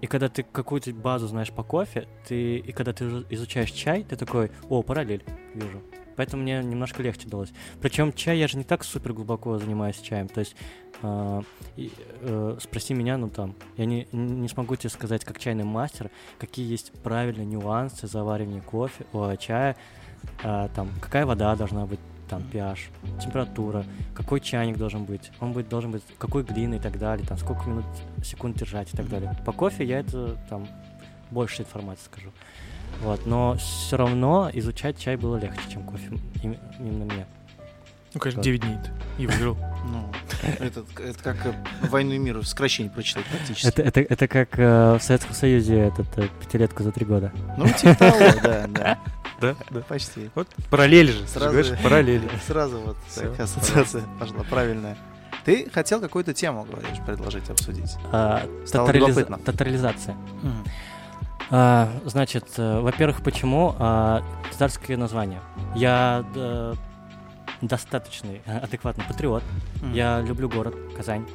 И 0.00 0.06
когда 0.06 0.28
ты 0.28 0.44
какую-то 0.44 0.94
базу 0.94 1.26
знаешь 1.26 1.50
по 1.50 1.64
кофе, 1.64 2.06
ты, 2.28 2.58
и 2.58 2.70
когда 2.70 2.92
ты 2.92 3.06
изучаешь 3.30 3.72
чай, 3.72 4.04
ты 4.04 4.14
такой, 4.14 4.52
о, 4.68 4.84
параллель, 4.84 5.24
вижу. 5.52 5.82
Поэтому 6.16 6.42
мне 6.42 6.62
немножко 6.62 7.02
легче 7.02 7.28
далось. 7.28 7.52
Причем 7.80 8.12
чай, 8.12 8.38
я 8.38 8.48
же 8.48 8.58
не 8.58 8.64
так 8.64 8.84
супер 8.84 9.12
глубоко 9.12 9.58
занимаюсь 9.58 9.98
чаем. 10.00 10.28
То 10.28 10.40
есть 10.40 10.56
э, 11.02 11.42
э, 11.76 12.58
спроси 12.60 12.94
меня, 12.94 13.16
ну 13.16 13.28
там, 13.28 13.54
я 13.76 13.84
не, 13.84 14.06
не 14.12 14.48
смогу 14.48 14.76
тебе 14.76 14.90
сказать, 14.90 15.24
как 15.24 15.38
чайный 15.38 15.64
мастер, 15.64 16.10
какие 16.38 16.70
есть 16.70 16.92
правильные 17.02 17.46
нюансы 17.46 18.06
заваривания 18.06 18.60
кофе, 18.60 19.04
о, 19.12 19.34
чая, 19.36 19.76
а, 20.42 20.68
там, 20.68 20.90
какая 21.00 21.26
вода 21.26 21.54
должна 21.56 21.86
быть, 21.86 22.00
там, 22.28 22.42
pH, 22.52 22.78
температура, 23.20 23.84
какой 24.14 24.40
чайник 24.40 24.76
должен 24.76 25.04
быть, 25.04 25.32
он 25.40 25.52
будет, 25.52 25.68
должен 25.68 25.90
быть, 25.90 26.02
какой 26.16 26.44
глины 26.44 26.76
и 26.76 26.78
так 26.78 26.98
далее, 26.98 27.26
там, 27.26 27.36
сколько 27.36 27.68
минут, 27.68 27.84
секунд 28.22 28.56
держать 28.56 28.92
и 28.94 28.96
так 28.96 29.08
далее. 29.08 29.36
По 29.44 29.52
кофе 29.52 29.84
я 29.84 29.98
это, 29.98 30.38
там, 30.48 30.68
больше 31.30 31.62
информации 31.62 32.04
скажу. 32.04 32.30
Вот, 33.02 33.26
но 33.26 33.56
все 33.56 33.96
равно 33.96 34.50
изучать 34.52 34.98
чай 34.98 35.16
было 35.16 35.36
легче, 35.36 35.62
чем 35.72 35.82
кофе, 35.84 36.06
им- 36.42 36.58
именно 36.78 37.04
мне. 37.06 37.26
Ну, 38.12 38.18
конечно, 38.20 38.42
Так. 38.42 38.44
9 38.44 38.60
дней 38.60 38.76
и 39.18 39.26
выиграл. 39.28 39.56
Ну, 39.86 40.10
это, 40.58 40.84
это 41.00 41.22
как 41.22 41.46
э, 41.46 41.52
«Войну 41.88 42.12
и 42.14 42.18
мир» 42.18 42.38
в 42.38 42.44
сокращении 42.46 42.88
прочитать 42.90 43.24
практически. 43.26 43.68
Это, 43.68 43.82
это, 43.82 44.00
это 44.00 44.26
как 44.28 44.58
э, 44.58 44.98
в 44.98 45.02
Советском 45.02 45.32
Союзе 45.34 45.78
этот 45.78 46.18
э, 46.18 46.28
пятилетку 46.40 46.82
за 46.82 46.90
три 46.90 47.06
года. 47.06 47.32
Ну, 47.56 47.66
типа 47.68 47.94
того, 47.94 48.18
да, 48.42 48.66
да. 48.68 48.98
Да, 49.40 49.56
да. 49.70 49.80
Почти. 49.80 50.28
Вот 50.34 50.48
параллель 50.68 51.12
же. 51.12 51.26
Сразу- 51.26 51.52
говоришь, 51.52 51.72
параллели. 51.82 52.28
Сразу 52.46 52.78
вот 52.80 52.96
такая 53.14 53.44
ассоциация 53.44 54.02
пошла 54.18 54.42
правильная. 54.50 54.98
Ты 55.46 55.70
хотел 55.70 56.00
какую-то 56.00 56.34
тему, 56.34 56.64
говоришь, 56.70 56.98
предложить, 57.06 57.48
обсудить. 57.48 57.96
А, 58.12 58.42
Стало 58.66 58.88
тотализа- 58.88 59.06
любопытно. 59.20 59.38
Тотализация. 59.38 60.14
А, 61.50 61.90
значит, 62.04 62.46
э, 62.58 62.80
во-первых, 62.80 63.22
почему 63.22 63.74
а, 63.78 64.22
татарское 64.52 64.96
название? 64.96 65.40
Я 65.74 66.24
э, 66.34 66.74
достаточный, 67.60 68.40
э, 68.46 68.58
адекватный 68.58 69.04
патриот. 69.04 69.42
Мгм. 69.82 69.92
Я 69.92 70.20
люблю 70.20 70.48
город 70.48 70.76
Казань. 70.96 71.26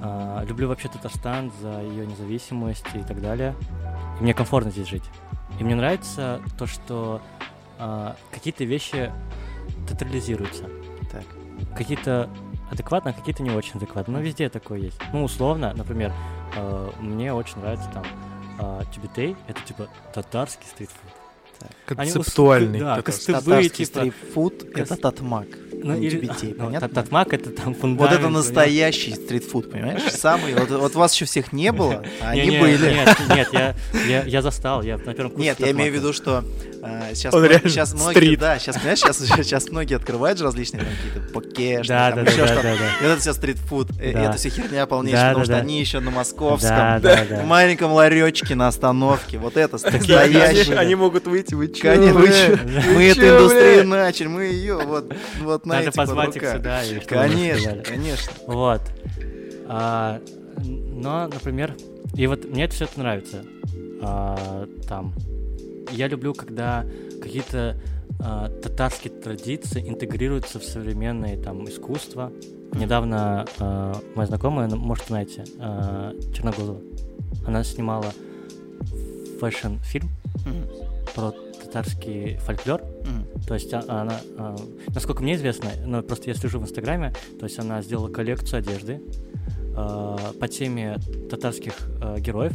А, 0.00 0.44
люблю 0.44 0.68
вообще 0.68 0.88
Татарстан 0.88 1.52
за 1.60 1.82
ее 1.82 2.06
независимость 2.06 2.86
и 2.94 3.02
так 3.02 3.20
далее. 3.20 3.54
И 4.18 4.22
мне 4.22 4.32
комфортно 4.32 4.70
здесь 4.70 4.88
жить. 4.88 5.04
И 5.58 5.64
мне 5.64 5.74
нравится 5.74 6.40
то, 6.56 6.66
что 6.66 7.20
а, 7.78 8.16
какие-то 8.32 8.64
вещи 8.64 9.12
тотализируются. 9.88 10.64
Так. 11.10 11.24
Какие-то 11.76 12.30
адекватно, 12.70 13.10
а 13.10 13.14
какие-то 13.14 13.42
не 13.42 13.50
очень 13.50 13.76
адекватно. 13.76 14.14
Но 14.14 14.20
везде 14.20 14.48
такое 14.48 14.78
есть. 14.80 15.00
Ну, 15.12 15.24
условно, 15.24 15.72
например, 15.74 16.12
э, 16.54 16.90
мне 17.00 17.32
очень 17.32 17.58
нравится 17.60 17.88
там 17.92 18.04
э, 18.58 18.82
Чебетей. 18.92 19.36
Это 19.46 19.60
типа 19.62 19.88
татарский 20.12 20.66
стритфуд. 20.66 21.17
Концептуальный. 21.86 22.80
да. 22.80 22.96
Татарский 23.02 23.84
типа, 23.86 24.00
стритфуд— 24.00 24.64
это 24.76 24.96
татмак. 24.96 25.46
Ну, 25.80 25.96
или- 25.96 26.10
Тибетей, 26.10 26.54
ну, 26.58 26.64
понятно? 26.66 26.88
тат- 26.88 26.94
Татмак 27.04 27.32
это 27.32 27.50
там 27.50 27.66
Вот 27.68 27.76
фундамент. 27.80 28.12
это 28.12 28.22
понимаешь? 28.24 28.46
настоящий 28.46 29.14
стритфуд, 29.14 29.70
понимаешь? 29.70 30.02
Самый. 30.10 30.52
Вот, 30.54 30.70
вот 30.70 30.94
вас 30.96 31.14
еще 31.14 31.24
всех 31.24 31.52
не 31.52 31.70
было, 31.70 32.04
а 32.20 32.30
они 32.30 32.50
были. 32.58 32.90
Нет, 32.94 33.16
нет, 33.28 33.48
я, 33.52 33.74
я, 34.08 34.22
я 34.24 34.42
застал, 34.42 34.82
я 34.82 34.98
на 34.98 35.14
первом 35.14 35.30
курсе 35.30 35.44
Нет, 35.50 35.60
я 35.60 35.70
имею 35.70 35.92
в 35.92 35.94
виду, 35.94 36.12
что 36.12 36.42
а, 36.82 37.14
сейчас, 37.14 37.32
Он 37.32 37.44
сейчас 37.46 37.94
многие, 37.94 38.10
стрит. 38.18 38.38
да, 38.40 38.58
сейчас, 38.58 38.74
понимаешь, 38.76 38.98
сейчас, 38.98 39.18
сейчас 39.46 39.68
многие 39.70 39.94
открывают 39.94 40.38
же 40.38 40.44
различные 40.44 40.82
там 40.82 40.92
какие-то 40.96 41.32
покеш, 41.32 41.86
Да, 41.86 42.10
там 42.10 42.24
да, 42.24 42.30
еще 42.32 42.40
да, 42.40 42.46
что-то. 42.48 42.62
да, 42.62 42.74
да. 42.74 42.88
И 43.00 43.02
вот 43.04 43.10
это 43.12 43.20
все 43.20 43.32
стритфуд. 43.32 43.90
И 44.02 44.12
Да. 44.12 44.22
это 44.24 44.32
все 44.36 44.48
херня 44.50 44.86
полнейшая, 44.86 45.22
Да, 45.22 45.28
потому 45.28 45.38
да, 45.38 45.44
что 45.44 45.52
да. 45.54 45.58
они 45.60 45.78
еще 45.80 46.00
на 46.00 46.10
московском, 46.10 46.70
Да, 46.70 46.98
да, 47.00 47.24
да. 47.28 47.36
в 47.42 47.46
маленьком 47.46 47.92
ларечке 47.92 48.56
на 48.56 48.66
остановке. 48.66 49.38
Вот 49.38 49.56
это 49.56 49.76
Они, 49.86 49.98
настоящий. 49.98 50.72
они 50.74 50.96
могут 50.96 51.26
выйти, 51.28 51.47
вы 51.54 51.68
чё, 51.68 51.94
Конечно, 51.94 52.14
вы 52.20 52.26
бля? 52.26 52.46
чё? 52.46 52.56
Вы 52.56 52.94
Мы 52.94 53.02
эту 53.04 53.20
индустрию 53.20 53.80
бля? 53.80 53.84
начали, 54.04 54.26
мы 54.28 54.42
ее 54.44 54.78
вот, 54.78 55.12
вот 55.40 55.66
на 55.66 55.74
Надо 55.74 55.88
этих 55.88 55.94
позвать 55.96 56.36
их 56.36 56.48
сюда. 56.48 56.84
и 56.84 56.98
Конечно, 57.00 57.82
конечно. 57.84 58.32
Вот. 58.46 58.80
А, 59.66 60.20
но, 60.64 61.26
например, 61.28 61.74
и 62.14 62.26
вот 62.26 62.44
мне 62.44 62.64
это 62.64 62.74
все 62.74 62.84
это 62.84 62.98
нравится. 62.98 63.44
А, 64.02 64.66
там. 64.88 65.14
Я 65.90 66.08
люблю, 66.08 66.34
когда 66.34 66.84
какие-то 67.22 67.80
а, 68.20 68.48
татарские 68.48 69.12
традиции 69.12 69.88
интегрируются 69.88 70.58
в 70.58 70.64
современное 70.64 71.40
там 71.42 71.64
искусство. 71.68 72.32
Недавно 72.74 73.46
а, 73.58 73.96
моя 74.14 74.26
знакомая, 74.26 74.68
ну, 74.68 74.76
может, 74.76 75.06
знаете, 75.06 75.44
а, 75.58 76.12
Черноглазова, 76.34 76.80
она 77.46 77.64
снимала 77.64 78.12
fashion-фильм 79.40 80.08
про 81.14 81.32
татарский 81.62 82.36
фольклор. 82.38 82.82
мгм. 82.82 83.26
То 83.46 83.54
есть 83.54 83.72
а- 83.74 83.84
она, 83.88 84.20
а, 84.36 84.56
насколько 84.94 85.22
мне 85.22 85.34
известно, 85.34 85.70
но 85.86 86.02
просто 86.02 86.28
я 86.30 86.34
слежу 86.34 86.58
в 86.60 86.62
Инстаграме, 86.62 87.12
то 87.38 87.46
есть 87.46 87.58
она 87.58 87.82
сделала 87.82 88.08
коллекцию 88.08 88.58
одежды 88.60 89.00
а, 89.76 90.16
по 90.40 90.48
теме 90.48 90.98
татарских 91.30 91.74
героев, 92.18 92.52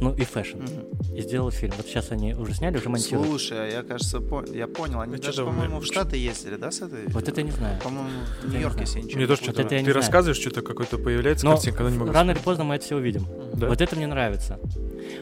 ну 0.00 0.14
и 0.14 0.24
fashion, 0.24 0.58
Мгм. 0.58 1.14
и 1.16 1.22
сделала 1.22 1.50
фильм. 1.50 1.72
Вот 1.78 1.86
сейчас 1.86 2.10
они 2.12 2.34
уже 2.34 2.52
сняли, 2.52 2.76
уже 2.76 2.90
монтируют. 2.90 3.28
Слушай, 3.30 3.72
я, 3.72 3.82
кажется, 3.82 4.20
по- 4.20 4.44
я 4.52 4.66
понял. 4.66 5.00
Они 5.00 5.16
Ну, 5.16 5.22
даже, 5.22 5.42
по-моему, 5.44 5.80
в 5.80 5.86
Штаты 5.86 6.16
ездили, 6.18 6.56
да, 6.56 6.70
с 6.70 6.82
этой? 6.82 7.06
Вот 7.08 7.26
это 7.28 7.40
я 7.40 7.46
не 7.46 7.52
знаю. 7.52 7.80
По-моему, 7.82 8.10
в 8.42 8.50
Нью-Йорке, 8.52 8.80
если 8.80 8.98
я 8.98 9.04
ничего 9.04 9.20
не. 9.20 9.24
Это 9.26 9.74
я 9.74 9.80
не 9.80 9.86
Ты 9.86 9.92
знаю. 9.92 9.94
рассказываешь, 9.94 10.36
что-то 10.38 10.60
какой-то 10.60 10.98
появляется 10.98 11.46
Но 11.46 11.52
картинка, 11.52 11.80
она 11.82 11.90
не 11.92 11.98
могу 11.98 12.12
рано 12.12 12.30
или 12.32 12.38
поздно 12.38 12.64
мы 12.64 12.74
это 12.74 12.84
все 12.84 12.96
увидим. 12.96 13.26
Да? 13.54 13.68
Вот 13.68 13.80
это 13.80 13.96
мне 13.96 14.06
нравится. 14.06 14.58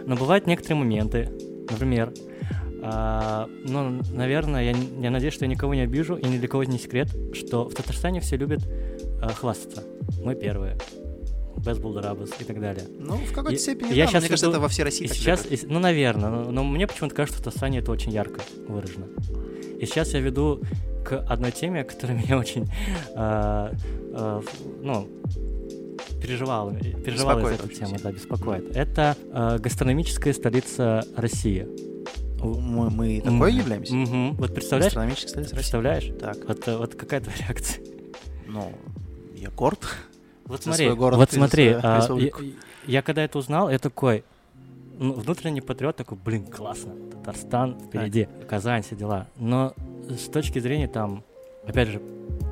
Но 0.06 0.16
бывают 0.16 0.48
некоторые 0.48 0.78
моменты, 0.78 1.30
например, 1.70 2.12
а, 2.86 3.48
ну, 3.64 3.98
наверное, 4.12 4.62
я, 4.72 4.76
я 5.00 5.10
надеюсь, 5.10 5.32
что 5.34 5.44
я 5.46 5.50
никого 5.50 5.74
не 5.74 5.80
обижу, 5.80 6.16
и 6.16 6.26
ни 6.28 6.36
для 6.38 6.48
кого 6.48 6.64
не 6.64 6.78
секрет, 6.78 7.08
что 7.32 7.66
в 7.68 7.74
Татарстане 7.74 8.20
все 8.20 8.36
любят 8.36 8.60
а, 9.22 9.28
хвастаться. 9.28 9.84
Мы 10.22 10.34
первые. 10.34 10.76
Без 11.64 11.78
Булдарабас 11.78 12.30
и 12.40 12.44
так 12.44 12.60
далее. 12.60 12.84
Ну, 12.98 13.14
в 13.16 13.32
какой-то 13.32 13.56
степени, 13.58 13.94
я 13.94 14.04
да, 14.04 14.10
щас 14.12 14.22
мне 14.22 14.28
кажется, 14.28 14.50
это 14.50 14.60
во 14.60 14.68
всей 14.68 14.82
России 14.82 15.04
И 15.06 15.08
сейчас, 15.08 15.46
и- 15.50 15.60
ну, 15.66 15.78
наверное, 15.78 16.28
но, 16.28 16.50
но 16.50 16.62
мне 16.64 16.86
почему-то 16.86 17.14
кажется, 17.14 17.40
что 17.40 17.50
в 17.50 17.54
Тасане 17.54 17.78
это 17.78 17.90
очень 17.90 18.12
ярко 18.12 18.42
выражено. 18.68 19.06
И 19.80 19.86
сейчас 19.86 20.12
я 20.12 20.20
веду 20.20 20.60
к 21.06 21.16
одной 21.18 21.52
теме, 21.52 21.84
которая 21.84 22.18
меня 22.22 22.36
очень, 22.38 22.66
а, 23.14 23.72
ф- 24.12 24.52
ну, 24.82 25.08
переживала, 26.20 26.72
переживала 26.74 27.40
из 27.50 27.60
этой 27.60 27.74
темы, 27.74 27.96
да, 28.02 28.12
беспокоит. 28.12 28.76
Это 28.76 29.16
а, 29.32 29.58
гастрономическая 29.58 30.32
столица 30.34 31.02
России. 31.16 31.66
Мы, 32.44 32.90
мы 32.90 33.20
такой 33.20 33.50
Мгм. 33.52 33.58
являемся? 33.60 33.94
Мгм. 33.94 34.34
Вот 34.36 34.54
представляешь? 34.54 34.92
Гастрономическая 34.92 35.28
столица 35.30 35.50
России. 35.56 35.56
Представляешь? 35.56 36.10
Так, 36.20 36.36
Вот, 36.46 36.68
э, 36.68 36.76
вот 36.76 36.94
какая 36.94 37.20
твоя 37.20 37.38
реакция? 37.38 37.82
ну, 38.46 38.72
я 39.34 39.50
горд. 39.50 39.80
Вот 40.46 40.62
смотри, 40.62 40.90
город 40.92 41.18
вот 41.18 41.32
смотри, 41.32 41.68
а, 41.82 42.06
я, 42.18 42.30
я 42.86 43.02
когда 43.02 43.24
это 43.24 43.38
узнал, 43.38 43.70
я 43.70 43.78
такой, 43.78 44.24
ну, 44.98 45.14
внутренний 45.14 45.62
патриот 45.62 45.96
такой, 45.96 46.18
блин, 46.22 46.44
классно, 46.44 46.92
Татарстан 47.12 47.78
впереди, 47.80 48.28
Казань, 48.46 48.82
все 48.82 48.94
дела. 48.94 49.26
Но 49.36 49.72
с 50.08 50.28
точки 50.28 50.58
зрения 50.58 50.86
там, 50.86 51.24
опять 51.66 51.88
же, 51.88 52.02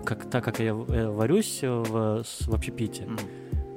как, 0.06 0.28
так 0.30 0.42
как 0.42 0.58
я 0.60 0.70
э, 0.70 0.72
варюсь 1.08 1.58
в, 1.62 2.22
с- 2.24 2.46
в 2.48 2.54
общепите, 2.54 3.02
Мгм. 3.04 3.18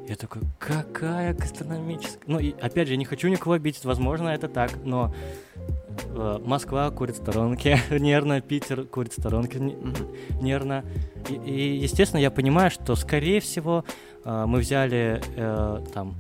я 0.07 0.16
такой, 0.16 0.43
какая 0.59 1.34
гастрономическая... 1.34 2.22
Ну, 2.26 2.39
и 2.39 2.53
опять 2.61 2.88
же, 2.88 2.93
я 2.93 2.97
не 2.97 3.05
хочу 3.05 3.28
никого 3.28 3.55
обидеть, 3.55 3.84
возможно, 3.84 4.30
это 4.30 4.47
так, 4.47 4.72
но 4.86 5.13
э, 5.55 5.59
Москва 6.45 6.89
курит 6.91 7.15
в 7.15 7.19
сторонке, 7.19 7.79
нервно, 7.89 8.41
Питер 8.41 8.85
курит 8.85 9.13
Мгм. 9.17 9.93
нервно. 10.41 10.83
И, 11.29 11.33
и, 11.33 11.77
естественно, 11.77 12.19
я 12.19 12.31
понимаю, 12.31 12.71
что, 12.71 12.95
скорее 12.95 13.39
всего, 13.39 13.83
э, 14.23 14.45
мы 14.47 14.59
взяли 14.59 15.21
э, 15.35 15.83
там 15.93 16.15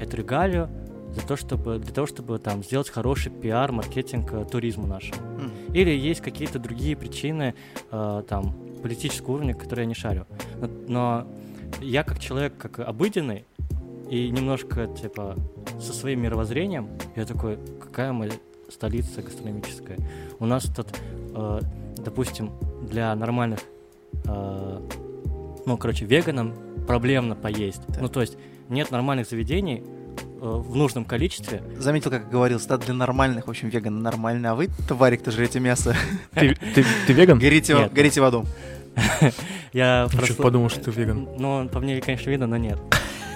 эту 0.00 0.16
регалию 0.16 0.68
за 1.12 1.26
то, 1.26 1.36
чтобы, 1.36 1.78
для 1.78 1.92
того, 1.92 2.06
чтобы 2.06 2.38
там 2.38 2.62
сделать 2.62 2.90
хороший 2.90 3.30
пиар, 3.30 3.72
маркетинг 3.72 4.32
э, 4.32 4.44
туризму 4.44 4.86
нашему. 4.86 5.20
Мгм. 5.22 5.74
Или 5.74 5.90
есть 5.90 6.20
какие-то 6.20 6.58
другие 6.58 6.96
причины 6.96 7.54
э, 7.90 8.22
там 8.28 8.54
политического 8.82 9.34
уровня, 9.34 9.54
которые 9.54 9.84
я 9.84 9.88
не 9.88 9.94
шарю. 9.94 10.26
Но, 10.60 10.68
но 10.88 11.28
я 11.80 12.02
как 12.02 12.18
человек, 12.18 12.56
как 12.56 12.80
обыденный 12.80 13.44
и 14.10 14.30
немножко 14.30 14.86
типа 14.86 15.36
со 15.80 15.92
своим 15.92 16.22
мировоззрением, 16.22 16.88
я 17.14 17.24
такой, 17.24 17.58
какая 17.80 18.12
мы 18.12 18.30
столица 18.70 19.22
гастрономическая. 19.22 19.98
У 20.38 20.46
нас 20.46 20.64
тут, 20.64 20.88
э, 21.34 21.60
допустим, 21.96 22.52
для 22.82 23.14
нормальных, 23.14 23.60
э, 24.24 24.80
ну, 25.66 25.76
короче, 25.76 26.04
веганам 26.04 26.54
проблемно 26.86 27.34
поесть. 27.34 27.82
Так. 27.86 28.00
Ну, 28.00 28.08
то 28.08 28.20
есть 28.20 28.36
нет 28.68 28.90
нормальных 28.90 29.28
заведений 29.28 29.82
э, 29.84 30.40
в 30.40 30.74
нужном 30.76 31.04
количестве. 31.04 31.62
Заметил, 31.78 32.10
как 32.10 32.30
говорил, 32.30 32.60
стат 32.60 32.84
для 32.84 32.94
нормальных, 32.94 33.46
в 33.46 33.50
общем, 33.50 33.68
веган 33.68 34.02
нормально, 34.02 34.52
а 34.52 34.54
вы, 34.54 34.68
товарищ, 34.86 35.20
кто 35.20 35.30
жрете 35.30 35.60
мясо, 35.60 35.96
Ты, 36.34 36.54
ты- 36.54 36.84
ты 37.06 37.12
веган? 37.12 37.38
горите, 37.38 37.74
Нет. 37.74 37.92
горите 37.92 38.20
в 38.20 38.24
аду. 38.24 38.44
Я 39.72 40.08
чё, 40.26 40.34
подумал, 40.34 40.68
что 40.70 40.80
ты 40.80 40.90
веган. 40.90 41.28
Ну, 41.38 41.68
по 41.68 41.80
мне, 41.80 42.00
конечно, 42.00 42.30
видно, 42.30 42.46
но 42.46 42.56
нет. 42.56 42.78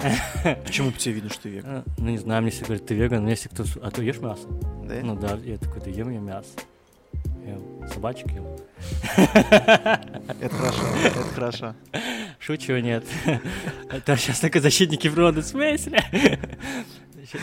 Почему 0.65 0.91
по 0.91 0.97
тебе 0.99 1.15
видно, 1.15 1.29
что 1.29 1.43
ты 1.43 1.49
веган? 1.49 1.77
Э, 1.77 1.83
Ну, 1.97 2.09
не 2.09 2.17
знаю, 2.17 2.41
мне 2.41 2.51
все 2.51 2.65
говорят, 2.65 2.85
ты 2.85 2.93
веган, 2.95 3.23
мне 3.23 3.35
все 3.35 3.49
кто... 3.49 3.63
А 3.81 3.91
ты 3.91 4.03
ешь 4.03 4.19
мясо? 4.19 4.47
Да? 4.87 4.95
Ну 5.03 5.15
да, 5.15 5.37
я 5.43 5.57
такой, 5.57 5.81
да 5.81 5.89
ем 5.89 6.09
я 6.09 6.19
мясо. 6.19 6.49
Я 7.45 7.87
собачек 7.89 8.27
ем. 8.31 8.45
Это 9.15 10.49
хорошо, 10.55 10.83
это 11.05 11.23
хорошо. 11.35 11.75
Шучу, 12.39 12.77
нет. 12.79 13.05
Это 13.91 14.15
сейчас 14.17 14.39
только 14.39 14.59
защитники 14.61 15.09
природы, 15.09 15.41
в 15.41 15.45
смысле? 15.45 16.01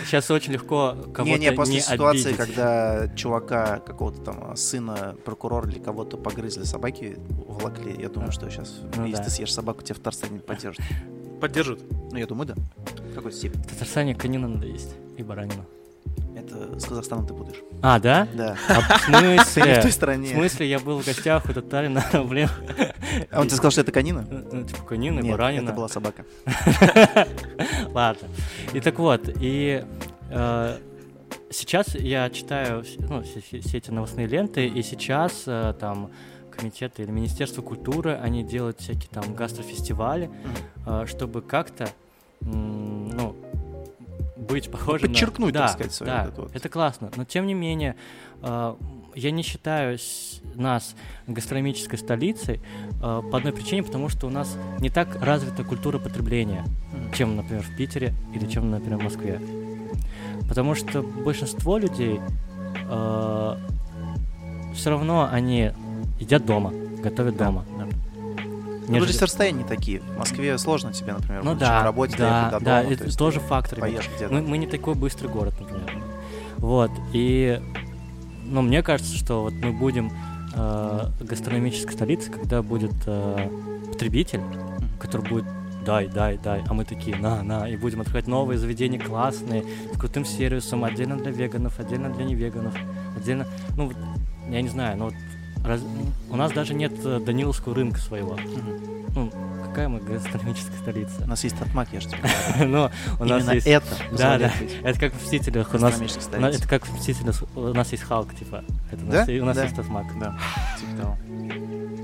Сейчас 0.05 0.31
очень 0.31 0.53
легко 0.53 0.95
кого-то 1.13 1.25
Не-не, 1.39 1.53
после 1.53 1.75
не 1.77 1.81
ситуации, 1.81 2.29
обидеть. 2.33 2.37
когда 2.37 3.09
чувака, 3.17 3.79
какого-то 3.81 4.21
там 4.23 4.57
сына 4.57 5.17
прокурора 5.25 5.69
или 5.69 5.79
кого-то 5.81 6.17
погрызли 6.17 6.63
собаки, 6.65 7.17
уволокли, 7.47 8.01
я 8.01 8.09
думаю, 8.09 8.31
что 8.31 8.49
сейчас, 8.51 8.81
Ну 8.97 9.05
если 9.07 9.17
да. 9.19 9.25
ты 9.25 9.31
съешь 9.31 9.53
собаку, 9.53 9.83
тебя 9.83 9.95
в 9.97 9.99
Татарстане 9.99 10.35
не 10.35 10.39
поддержат. 10.41 10.85
Поддержат. 11.41 11.81
Ну, 12.13 12.19
я 12.19 12.27
думаю, 12.27 12.49
да. 12.49 12.55
В 13.11 13.15
какой 13.15 13.33
степени. 13.33 13.63
В 13.63 13.67
Татарстане 13.67 14.15
конина 14.15 14.49
надо 14.49 14.67
есть 14.67 14.95
и 15.17 15.23
баранину. 15.23 15.65
Это 16.37 16.79
с 16.79 16.85
Казахстаном 16.85 17.27
ты 17.27 17.35
будешь. 17.35 17.57
А, 17.83 17.99
да? 17.99 18.27
Да. 18.35 18.57
А 18.69 18.81
в 18.81 19.09
не 19.09 19.39
в 19.39 19.45
смысле? 19.45 19.81
той 19.83 19.91
В 19.91 19.95
стране. 19.95 20.29
смысле, 20.35 20.69
я 20.71 20.79
был 20.79 21.01
в 21.01 21.05
гостях 21.07 21.45
у 21.49 21.53
татарина, 21.53 22.05
блин. 22.25 22.49
А 23.31 23.41
он 23.41 23.47
тебе 23.47 23.57
сказал, 23.57 23.71
что 23.73 23.81
это 23.83 23.93
конина? 23.93 24.27
Ну, 24.31 24.65
Типа 24.65 24.83
конина, 24.85 25.21
Нет, 25.21 25.33
баранина. 25.33 25.65
это 25.69 25.73
была 25.75 25.89
собака. 25.89 26.25
Ладно. 27.93 28.29
И 28.73 28.81
так 28.81 28.99
вот, 28.99 29.29
и 29.41 29.85
э, 30.31 30.79
сейчас 31.51 31.95
я 31.95 32.31
читаю 32.31 32.85
ну, 33.09 33.23
все, 33.23 33.41
все- 33.41 33.61
все 33.61 33.79
эти 33.79 33.91
новостные 33.91 34.27
ленты, 34.27 34.67
и 34.67 34.83
сейчас 34.83 35.43
э, 35.47 35.75
там 35.79 36.11
комитеты 36.61 37.03
или 37.03 37.11
Министерство 37.11 37.63
культуры, 37.63 38.19
они 38.23 38.43
делают 38.43 38.81
всякие 38.81 39.09
там 39.11 39.35
гастрофестивали, 39.35 40.31
э, 40.87 41.07
чтобы 41.07 41.41
как-то, 41.43 41.89
ну, 42.41 43.35
быть 44.37 44.71
похожим 44.71 45.09
на- 45.09 45.15
подчеркнуть, 45.15 45.53
да, 45.55 45.61
так 45.61 45.71
сказать, 45.73 45.93
свою 45.93 46.13
да, 46.13 46.31
вот 46.37 46.55
это 46.55 46.69
классно. 46.69 47.11
Но 47.17 47.25
тем 47.25 47.47
не 47.47 47.55
менее, 47.55 47.97
э, 48.43 48.75
я 49.15 49.31
не 49.31 49.43
считаю 49.43 49.99
нас 50.55 50.95
гастрономической 51.27 51.99
столицей 51.99 52.61
э, 53.03 53.23
по 53.31 53.39
одной 53.39 53.53
причине, 53.53 53.83
потому 53.83 54.09
что 54.09 54.27
у 54.27 54.31
нас 54.31 54.57
не 54.79 54.91
так 54.91 55.17
развита 55.23 55.65
культура 55.65 55.99
потребления 55.99 56.65
чем, 57.15 57.37
например, 57.37 57.63
в 57.63 57.77
Питере 57.77 58.15
или 58.35 58.47
чем, 58.47 58.71
например, 58.71 58.99
в 58.99 59.03
Москве. 59.03 59.41
Потому 60.49 60.75
что 60.75 61.03
большинство 61.03 61.77
людей 61.77 62.21
все 64.75 64.91
равно 64.91 65.29
они 65.31 65.73
едят 66.21 66.45
дома, 66.47 66.73
готовят 67.03 67.37
Да, 67.37 67.47
дома. 67.47 67.65
да. 67.77 67.87
Нежели- 68.89 68.99
Ну, 68.99 69.05
здесь 69.07 69.23
расстояния 69.23 69.59
не 69.63 69.69
такие. 69.69 70.01
В 70.01 70.19
Москве 70.19 70.59
сложно 70.59 70.93
тебе, 70.93 71.13
например, 71.13 71.45
Ну 71.45 71.55
да, 71.55 71.85
работе 71.85 72.17
да, 72.17 72.51
доехать 72.51 72.51
до 72.59 72.65
да, 72.65 72.77
дома, 72.79 72.89
то 72.89 72.95
это 72.95 73.05
есть 73.05 73.19
тоже 73.19 73.41
фактор. 73.41 73.79
Мы, 74.31 74.43
мы 74.43 74.59
не 74.59 74.67
такой 74.67 74.95
быстрый 74.95 75.29
город, 75.29 75.55
например. 75.61 76.03
Вот, 76.57 76.91
и, 77.13 77.61
ну, 78.45 78.63
мне 78.63 78.83
кажется, 78.83 79.17
что 79.17 79.43
вот 79.43 79.55
мы 79.55 79.73
будем 79.73 80.11
э, 80.55 81.07
гастрономической 81.21 81.95
столицей, 81.95 82.33
когда 82.33 82.63
будет 82.63 82.93
э, 83.07 83.49
потребитель, 83.89 84.41
который 84.99 85.27
будет 85.29 85.45
дай, 85.87 86.09
дай, 86.09 86.37
дай, 86.37 86.63
а 86.67 86.75
мы 86.75 86.85
такие, 86.85 87.17
на, 87.17 87.43
на, 87.43 87.69
и 87.69 87.77
будем 87.77 88.01
открывать 88.01 88.27
новые 88.27 88.59
заведения 88.59 88.99
классные, 89.01 89.65
с 89.95 89.99
крутым 89.99 90.25
сервисом, 90.25 90.85
отдельно 90.85 91.17
для 91.17 91.31
веганов, 91.31 91.79
отдельно 91.79 92.11
для 92.11 92.25
невеганов, 92.25 92.75
отдельно, 93.17 93.47
ну, 93.77 93.87
вот, 93.87 93.97
я 94.51 94.61
не 94.61 94.69
знаю, 94.69 94.99
но 94.99 95.05
вот 95.07 95.15
раз- 95.65 95.85
у 96.31 96.37
нас 96.37 96.53
даже 96.53 96.75
нет 96.75 96.93
э, 97.05 97.21
Даниловского 97.25 97.75
рынка 97.75 97.99
своего. 98.01 98.35
Мгм. 98.35 99.01
Ну, 99.15 99.31
какая 99.65 99.89
мы 99.89 99.99
гастрономическая 100.01 100.77
У 100.79 100.81
столица? 100.83 101.27
нас 101.27 101.43
есть 101.43 101.59
Татмак, 101.59 101.89
я 101.93 102.01
же 102.01 102.09
тебе. 102.09 102.19
Но 102.67 102.91
у 103.19 103.25
нас 103.25 103.53
есть... 103.53 103.67
это 103.67 103.87
Да, 104.17 104.39
да. 104.39 104.53
Это 104.83 105.01
как 105.01 105.13
в 105.15 105.23
Мстителях. 105.25 105.75
У 105.75 105.79
нас, 105.79 106.01
у 106.01 106.05
это 106.45 106.69
как 106.69 106.87
в 106.87 106.95
Мстителях. 106.97 107.43
У 107.57 107.61
нас 107.75 107.91
есть 107.93 108.05
Халк, 108.05 108.35
типа. 108.35 108.65
Это 108.91 109.05
у 109.05 109.09
Да? 109.09 109.27
у 109.43 109.47
нас 109.47 109.57
есть 109.57 109.75
Татмак. 109.77 110.07
Да, 110.19 110.39
типа 110.79 111.03
того. 111.03 111.19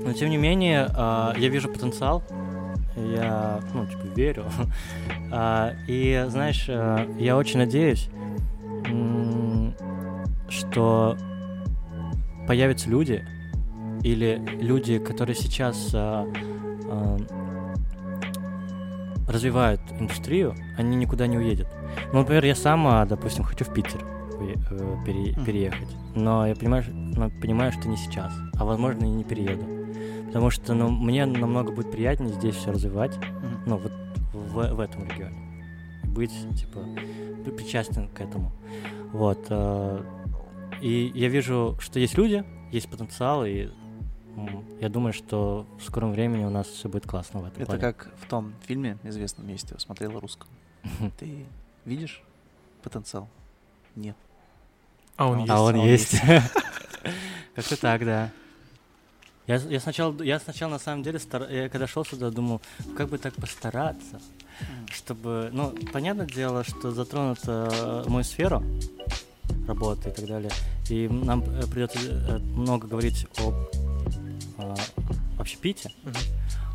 Но 0.05 0.13
тем 0.13 0.29
не 0.29 0.37
менее, 0.37 0.87
а, 0.95 1.33
я 1.37 1.49
вижу 1.49 1.67
потенциал. 1.69 2.23
Я, 2.95 3.59
ну, 3.73 3.85
типа, 3.85 4.05
верю. 4.15 4.45
А, 5.31 5.73
И, 5.87 6.25
знаешь, 6.29 6.65
а, 6.69 7.05
я 7.19 7.35
очень 7.37 7.59
надеюсь, 7.59 8.09
что 10.49 11.17
появятся 12.47 12.89
люди, 12.89 13.25
или 14.07 14.41
люди, 14.61 14.99
которые 14.99 15.35
сейчас 15.35 15.91
а, 15.93 16.25
а, 16.89 17.17
развивают 19.27 19.81
индустрию, 19.99 20.55
они 20.77 20.95
никуда 20.95 21.27
не 21.27 21.37
уедут. 21.37 21.67
Ну, 22.13 22.19
например, 22.19 22.45
я 22.45 22.55
сам, 22.55 22.87
а, 22.87 23.05
допустим, 23.05 23.43
хочу 23.43 23.65
в 23.65 23.73
Питер 23.73 23.99
э, 24.39 24.53
пере- 25.05 25.33
переехать, 25.45 25.89
но 26.15 26.47
я 26.47 26.55
понимаю, 26.55 26.83
понимаю, 27.41 27.71
что 27.71 27.87
не 27.89 27.97
сейчас, 27.97 28.31
а 28.57 28.63
возможно 28.65 29.03
и 29.05 29.09
не 29.09 29.23
перееду, 29.23 29.65
потому 30.27 30.49
что 30.49 30.73
ну, 30.73 30.89
мне 30.89 31.25
намного 31.25 31.71
будет 31.73 31.91
приятнее 31.91 32.33
здесь 32.33 32.55
все 32.55 32.71
развивать, 32.71 33.17
Мгм. 33.17 33.59
ну 33.65 33.77
вот 33.77 33.91
в, 34.33 34.73
в 34.75 34.79
этом 34.79 35.03
регионе, 35.03 35.35
быть 36.05 36.31
типа 36.55 36.79
при- 37.43 37.51
причастен 37.51 38.07
к 38.07 38.21
этому, 38.21 38.51
вот. 39.11 39.45
э, 39.49 40.03
И 40.81 41.11
я 41.15 41.27
вижу, 41.29 41.75
что 41.79 41.99
есть 41.99 42.17
люди, 42.17 42.43
есть 42.71 42.87
потенциал, 42.89 43.45
и 43.45 43.69
я 44.79 44.89
думаю, 44.89 45.13
что 45.13 45.65
в 45.79 45.83
скором 45.83 46.11
времени 46.11 46.45
у 46.45 46.49
нас 46.49 46.67
все 46.67 46.89
будет 46.89 47.07
классно 47.07 47.41
в 47.41 47.45
этом 47.45 47.61
Это 47.61 47.65
плане. 47.65 47.81
как 47.81 48.11
в 48.19 48.27
том 48.27 48.53
фильме 48.65 48.97
известном 49.03 49.47
месте, 49.47 49.75
смотрела 49.77 50.19
русском. 50.19 50.47
Ты 51.19 51.45
видишь 51.85 52.21
потенциал? 52.83 53.27
Нет. 53.95 54.15
А 55.15 55.27
он 55.27 55.39
А 55.39 55.41
есть. 55.41 55.51
А 55.51 55.61
он 55.61 55.75
он 55.75 55.85
есть. 55.85 56.21
Как-то 57.55 57.77
так, 57.77 58.05
да. 58.05 58.31
Я, 59.47 59.55
я 59.55 59.79
сначала, 59.79 60.21
я 60.23 60.39
сначала 60.39 60.71
на 60.71 60.79
самом 60.79 61.03
деле, 61.03 61.19
стар... 61.19 61.49
я 61.49 61.69
когда 61.69 61.87
шел 61.87 62.03
сюда, 62.03 62.29
думал, 62.29 62.61
как 62.97 63.07
бы 63.09 63.17
так 63.17 63.33
постараться, 63.35 64.19
чтобы, 64.91 65.49
ну, 65.53 65.73
понятное 65.93 66.27
дело, 66.27 66.65
что 66.65 66.91
затронута 66.91 67.69
э, 67.71 68.09
мою 68.09 68.25
сферу 68.25 68.61
работы 69.65 70.09
и 70.09 70.11
так 70.11 70.25
далее, 70.25 70.51
и 70.89 71.07
нам 71.07 71.43
э, 71.43 71.65
придется 71.67 71.97
э, 72.01 72.37
много 72.39 72.87
говорить 72.87 73.25
о, 73.39 73.53
о 74.57 74.75
общепите, 75.39 75.91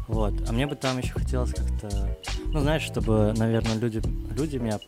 вот, 0.08 0.34
а 0.48 0.52
мне 0.52 0.66
бы 0.66 0.74
там 0.76 0.98
еще 0.98 1.12
хотелось 1.12 1.52
как-то, 1.52 2.16
ну, 2.46 2.60
знаешь, 2.60 2.82
чтобы, 2.82 3.32
наверное, 3.36 3.76
люди, 3.76 4.02
люди 4.36 4.56
меня 4.56 4.78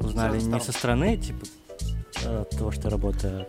узнали 0.00 0.40
не 0.40 0.60
со 0.60 0.72
стороны, 0.72 1.16
типа, 1.16 1.44
э, 2.24 2.44
того, 2.52 2.70
что 2.70 2.82
я 2.84 2.90
работаю. 2.90 3.46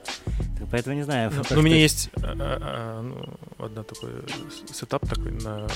Поэтому 0.71 0.95
не 0.95 1.03
знаю. 1.03 1.31
Ну, 1.34 1.43
ну, 1.51 1.59
у 1.59 1.61
меня 1.61 1.75
ты- 1.75 1.79
есть 1.81 2.09
а, 2.17 3.05
одна 3.57 3.84
такой 3.84 4.09
сетап 4.73 5.07
такой 5.07 5.31
на, 5.31 5.67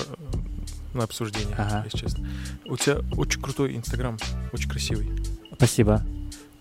на 0.92 1.04
обсуждение, 1.04 1.54
Ага. 1.56 1.82
если 1.86 1.98
честно. 1.98 2.28
У 2.66 2.76
тебя 2.76 2.98
очень 3.16 3.40
крутой 3.40 3.76
Инстаграм, 3.76 4.18
очень 4.52 4.68
красивый. 4.68 5.10
Спасибо. 5.54 6.02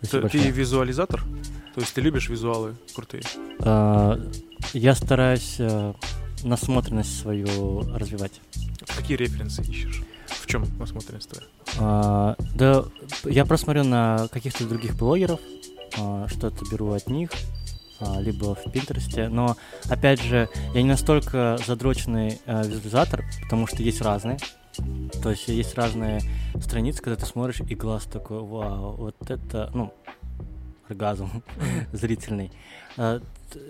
Ты, 0.02 0.08
Спасибо 0.08 0.30
ты 0.30 0.38
большое. 0.38 0.52
визуализатор? 0.52 1.22
То 1.76 1.82
есть 1.82 1.94
ты 1.94 2.02
любишь 2.02 2.30
визуалы 2.30 2.76
крутые? 2.96 3.24
А, 3.60 4.20
Я 4.74 4.96
стараюсь 4.96 5.56
э, 5.60 5.94
насмотренность 6.44 7.20
свою 7.20 7.82
развивать. 7.94 8.40
Какие 8.98 9.18
референсы 9.18 9.62
ищешь? 9.64 10.04
В 10.28 10.48
чем 10.48 10.66
насмотренность 10.80 11.30
твоя? 11.30 11.48
А, 11.80 12.36
Да, 12.56 12.86
я 13.26 13.46
просто 13.46 13.66
смотрю 13.66 13.84
на 13.84 14.28
каких-то 14.32 14.66
других 14.66 14.96
блогеров, 14.96 15.40
а, 15.98 16.28
что-то 16.30 16.64
беру 16.72 16.92
от 16.94 17.08
них, 17.08 17.32
а, 18.00 18.22
либо 18.22 18.56
в 18.56 18.72
Пинтересте, 18.72 19.28
но, 19.28 19.58
опять 19.90 20.22
же, 20.22 20.50
я 20.74 20.82
не 20.82 20.90
настолько 20.90 21.60
задроченный 21.68 22.40
э, 22.46 22.64
визуализатор, 22.66 23.26
потому 23.44 23.68
что 23.68 23.84
есть 23.84 24.02
разные. 24.02 24.38
То 25.22 25.32
есть 25.32 25.50
есть 25.50 25.76
разные 25.76 26.22
страницы, 26.62 27.02
когда 27.02 27.18
ты 27.18 27.26
смотришь, 27.26 27.60
и 27.60 27.76
глаз 27.76 28.06
такой, 28.06 28.40
вау, 28.40 28.96
вот 28.96 29.30
это, 29.30 29.70
ну, 29.74 29.94
оргазм 30.92 31.44
зрительный. 31.92 32.52
А, 32.98 33.22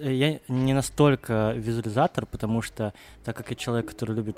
Я 0.03 0.39
не 0.47 0.73
настолько 0.73 1.53
визуализатор, 1.55 2.25
потому 2.25 2.61
что, 2.61 2.93
так 3.23 3.35
как 3.37 3.49
я 3.49 3.55
человек, 3.55 3.89
который 3.89 4.15
любит 4.15 4.37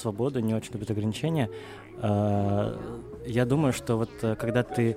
свободу, 0.00 0.40
не 0.40 0.54
очень 0.54 0.72
любит 0.72 0.90
ограничения, 0.90 1.50
а, 1.98 2.78
я 3.26 3.44
думаю, 3.44 3.72
что 3.72 3.96
вот 3.96 4.10
э, 4.22 4.34
когда 4.36 4.62
ты 4.62 4.96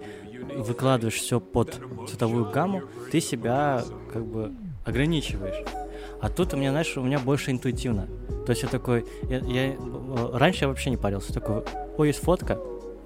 выкладываешь 0.55 1.15
все 1.15 1.39
под 1.39 1.79
цветовую 2.07 2.49
гамму, 2.51 2.83
ты 3.11 3.21
себя 3.21 3.83
как 4.11 4.25
бы 4.25 4.51
ограничиваешь. 4.85 5.65
А 6.21 6.29
тут 6.29 6.53
у 6.53 6.57
меня, 6.57 6.71
знаешь, 6.71 6.97
у 6.97 7.03
меня 7.03 7.19
больше 7.19 7.51
интуитивно. 7.51 8.07
То 8.45 8.51
есть 8.51 8.63
я 8.63 8.69
такой, 8.69 9.05
я, 9.23 9.39
я, 9.39 9.73
э, 9.73 9.75
раньше 10.33 10.65
я 10.65 10.67
вообще 10.67 10.89
не 10.89 10.97
парился, 10.97 11.33
такой, 11.33 11.63
ой, 11.97 12.07
есть 12.07 12.21
фотка, 12.23 12.59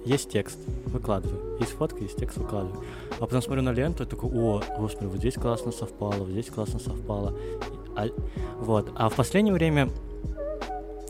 есть 0.04 0.30
текст, 0.30 0.58
выкладываю. 0.86 1.58
Есть 1.58 1.72
фотка, 1.72 2.02
есть 2.02 2.16
текст, 2.16 2.38
выкладываю. 2.38 2.84
А 3.18 3.26
потом 3.26 3.42
смотрю 3.42 3.62
на 3.62 3.72
ленту 3.72 4.04
и 4.04 4.06
такой, 4.06 4.30
о, 4.30 4.62
господи, 4.78 5.08
вот 5.08 5.18
здесь 5.18 5.34
классно 5.34 5.72
совпало, 5.72 6.14
вот 6.14 6.28
здесь 6.28 6.46
классно 6.46 6.78
совпало. 6.78 7.36
А, 7.96 8.06
вот. 8.58 8.90
А 8.94 9.08
в 9.08 9.14
последнее 9.14 9.52
время 9.52 9.90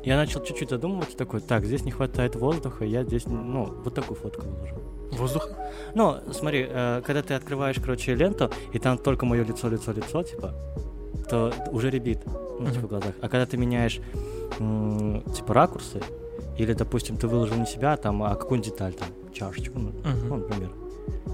я 0.02 0.16
начал 0.16 0.42
чуть-чуть 0.42 0.70
задумываться, 0.70 1.16
такой, 1.16 1.40
так, 1.40 1.64
здесь 1.64 1.84
не 1.84 1.90
хватает 1.90 2.34
воздуха, 2.34 2.84
я 2.84 3.04
здесь, 3.04 3.26
ну, 3.26 3.66
вот 3.84 3.94
такую 3.94 4.16
фотку 4.16 4.46
выложу. 4.46 4.76
Воздух? 5.12 5.50
Ну, 5.94 6.16
смотри, 6.32 6.66
э, 6.68 7.02
когда 7.04 7.22
ты 7.22 7.34
открываешь, 7.34 7.76
короче, 7.80 8.14
ленту, 8.14 8.50
и 8.72 8.78
там 8.78 8.96
только 8.96 9.26
мое 9.26 9.44
лицо, 9.44 9.68
лицо, 9.68 9.92
лицо, 9.92 10.22
типа, 10.22 10.54
то 11.28 11.52
уже 11.70 11.90
ребит, 11.90 12.20
ну, 12.58 12.70
типа, 12.70 12.86
в 12.86 12.88
глазах. 12.88 13.14
А 13.20 13.28
когда 13.28 13.44
ты 13.44 13.56
меняешь, 13.56 14.00
м, 14.58 15.22
типа, 15.34 15.52
ракурсы, 15.52 16.02
или, 16.60 16.74
допустим, 16.74 17.16
ты 17.16 17.26
выложил 17.26 17.56
не 17.56 17.66
себя, 17.66 17.96
там, 17.96 18.22
а 18.22 18.34
какую-нибудь 18.34 18.72
деталь, 18.72 18.92
там, 18.94 19.08
чашечку, 19.32 19.78
ну, 19.78 19.92
ну, 20.28 20.36
например, 20.36 20.70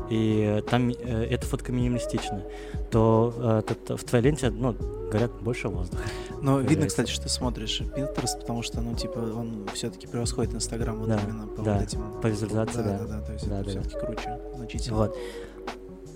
и 0.09 0.63
там 0.71 0.89
э, 0.91 1.27
эта 1.31 1.47
фотка 1.47 1.73
минималистичная, 1.73 2.45
то 2.91 3.35
э, 3.37 3.63
тут 3.67 4.01
в 4.01 4.05
твоей 4.05 4.25
ленте, 4.25 4.51
ну, 4.51 4.73
говорят, 4.73 5.33
больше 5.41 5.69
воздуха. 5.69 6.05
Но 6.41 6.61
видно, 6.61 6.87
кстати, 6.87 7.11
что 7.11 7.25
ты 7.25 7.29
смотришь 7.29 7.81
Pinterest, 7.81 8.39
потому 8.41 8.63
что, 8.63 8.81
ну, 8.81 8.95
типа, 8.95 9.19
он 9.19 9.67
все-таки 9.75 10.07
превосходит 10.07 10.55
Инстаграм 10.55 10.97
вот 10.97 11.09
Да, 11.09 11.19
именно 11.25 11.49
по 11.49 11.63
да, 11.63 11.75
вот 11.75 11.83
этим... 11.83 12.21
по 12.21 12.27
визуализации, 12.29 12.83
да. 12.83 12.83
да. 12.83 12.99
Да, 12.99 13.05
да, 13.07 13.21
то 13.23 13.33
есть 13.33 13.49
Да, 13.49 13.61
это 13.61 13.69
да, 13.69 13.75
да. 13.75 13.81
все-таки 13.81 14.07
круче, 14.07 14.41
значительно. 14.55 14.97
Вот. 14.97 15.17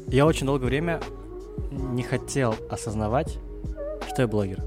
Я 0.07 0.27
очень 0.27 0.47
долгое 0.47 0.67
время 0.67 1.01
не 1.71 2.03
хотел 2.03 2.55
осознавать, 2.69 3.39
что 4.13 4.23
я 4.23 4.29
блогер. 4.29 4.63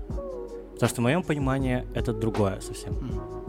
Потому 0.73 0.89
что 0.89 1.01
в 1.01 1.03
моем 1.03 1.23
понимании 1.23 1.87
это 1.93 2.13
другое 2.13 2.59
совсем. 2.59 2.93
М. 2.93 3.42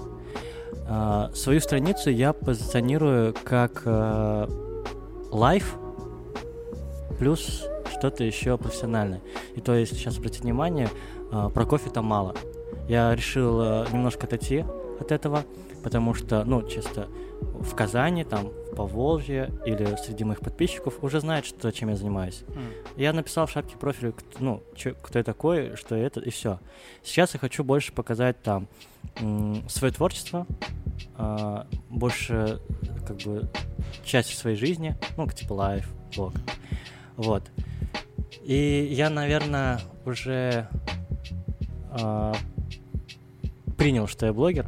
А, 0.87 1.31
свою 1.35 1.61
страницу 1.61 2.11
я 2.11 2.33
позиционирую 2.33 3.35
как 3.45 3.83
э, 3.85 4.47
лайф 5.31 5.77
плюс 7.19 7.67
что-то 7.91 8.25
еще 8.25 8.59
профессиональное. 8.59 9.23
И 9.55 9.61
то 9.61 9.75
есть, 9.75 9.95
сейчас 9.95 10.19
обратите 10.19 10.43
внимание, 10.43 10.91
а, 11.33 11.49
про 11.49 11.65
кофе 11.65 11.91
там 11.91 12.05
мало. 12.05 12.35
Я 12.89 13.15
решил 13.15 13.61
э, 13.63 13.87
немножко 13.93 14.27
отойти 14.27 14.65
от 15.01 15.11
этого, 15.11 15.45
потому 15.83 16.13
что, 16.15 16.45
ну, 16.45 16.67
чисто 16.69 17.09
в 17.61 17.75
Казани, 17.75 18.25
там, 18.25 18.49
в 18.49 18.75
Поволжье 18.75 19.53
или 19.67 19.97
среди 20.05 20.25
моих 20.25 20.41
подписчиков 20.41 21.03
уже 21.03 21.21
знают, 21.21 21.47
что, 21.47 21.71
чем 21.73 21.89
я 21.91 21.97
занимаюсь. 21.97 22.43
М. 22.49 22.73
Я 22.97 23.13
написал 23.13 23.47
в 23.47 23.51
шапке 23.51 23.77
профиля, 23.77 24.13
ну, 24.39 24.63
чё- 24.75 24.95
кто 25.01 25.19
я 25.19 25.25
такой, 25.25 25.77
что 25.77 25.95
это, 25.95 26.21
и 26.21 26.31
все. 26.31 26.59
Сейчас 27.03 27.35
я 27.35 27.41
хочу 27.41 27.65
больше 27.65 27.93
показать 27.93 28.43
там 28.43 28.69
свое 29.69 29.93
творчество, 29.93 30.47
а, 31.17 31.67
больше 31.91 32.61
как 33.07 33.17
бы 33.19 33.49
части 34.05 34.35
своей 34.35 34.57
жизни, 34.57 34.97
ну, 35.17 35.27
типа 35.29 35.53
лайф, 35.53 35.93
блог. 36.17 36.33
Вот. 37.17 37.45
И 38.43 38.89
я, 38.91 39.11
наверное, 39.11 39.81
уже 40.05 40.69
а, 41.91 42.35
принял, 43.79 44.07
что 44.09 44.27
я 44.27 44.33
блогер, 44.33 44.67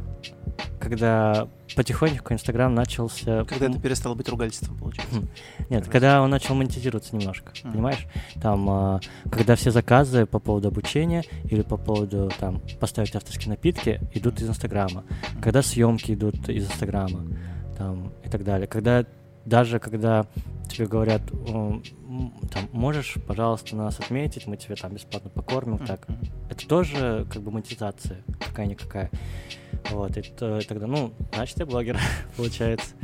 когда 0.79 1.47
потихонечку 1.77 2.33
Инстаграм 2.33 2.73
начался... 2.73 3.45
Когда 3.45 3.67
это 3.67 3.79
перестало 3.79 4.15
быть 4.15 4.27
ругательством, 4.27 4.77
получается. 4.77 5.21
Нет, 5.69 5.87
когда 5.87 6.21
он 6.23 6.29
начал 6.31 6.55
монетизироваться 6.55 7.15
немножко, 7.15 7.53
Мгм. 7.63 7.71
понимаешь? 7.71 8.07
Там, 8.41 8.69
а, 8.69 8.99
когда 9.31 9.55
все 9.55 9.69
заказы 9.71 10.25
по 10.25 10.39
поводу 10.39 10.69
обучения 10.69 11.23
или 11.45 11.61
по 11.61 11.77
поводу 11.77 12.31
там 12.39 12.61
поставить 12.79 13.15
авторские 13.15 13.49
напитки 13.51 14.01
идут 14.15 14.41
из 14.41 14.49
Инстаграма, 14.49 15.03
когда 15.41 15.61
съемки 15.61 16.13
идут 16.13 16.49
из 16.49 16.65
Инстаграма, 16.65 17.21
там 17.77 18.11
и 18.25 18.29
так 18.29 18.43
далее. 18.43 18.67
Когда 18.67 19.05
даже 19.45 19.79
когда 19.79 20.25
тебе 20.69 20.87
говорят, 20.87 21.21
там, 21.47 22.67
можешь, 22.73 23.15
пожалуйста, 23.25 23.75
нас 23.77 23.97
отметить, 23.99 24.45
мы 24.47 24.57
тебе 24.57 24.75
там 24.75 24.93
бесплатно 24.93 25.29
покормим, 25.29 25.77
так. 25.77 26.09
Мгм. 26.09 26.19
Это 26.49 26.67
тоже 26.67 27.25
как 27.31 27.41
бы 27.43 27.51
монетизация 27.51 28.17
какая-никакая. 28.45 29.09
Вот, 29.91 30.17
и 30.17 30.21
то- 30.21 30.59
тогда, 30.67 30.87
ну, 30.87 31.13
значит, 31.33 31.59
я 31.59 31.65
блогер, 31.65 31.99
получается. 32.37 32.95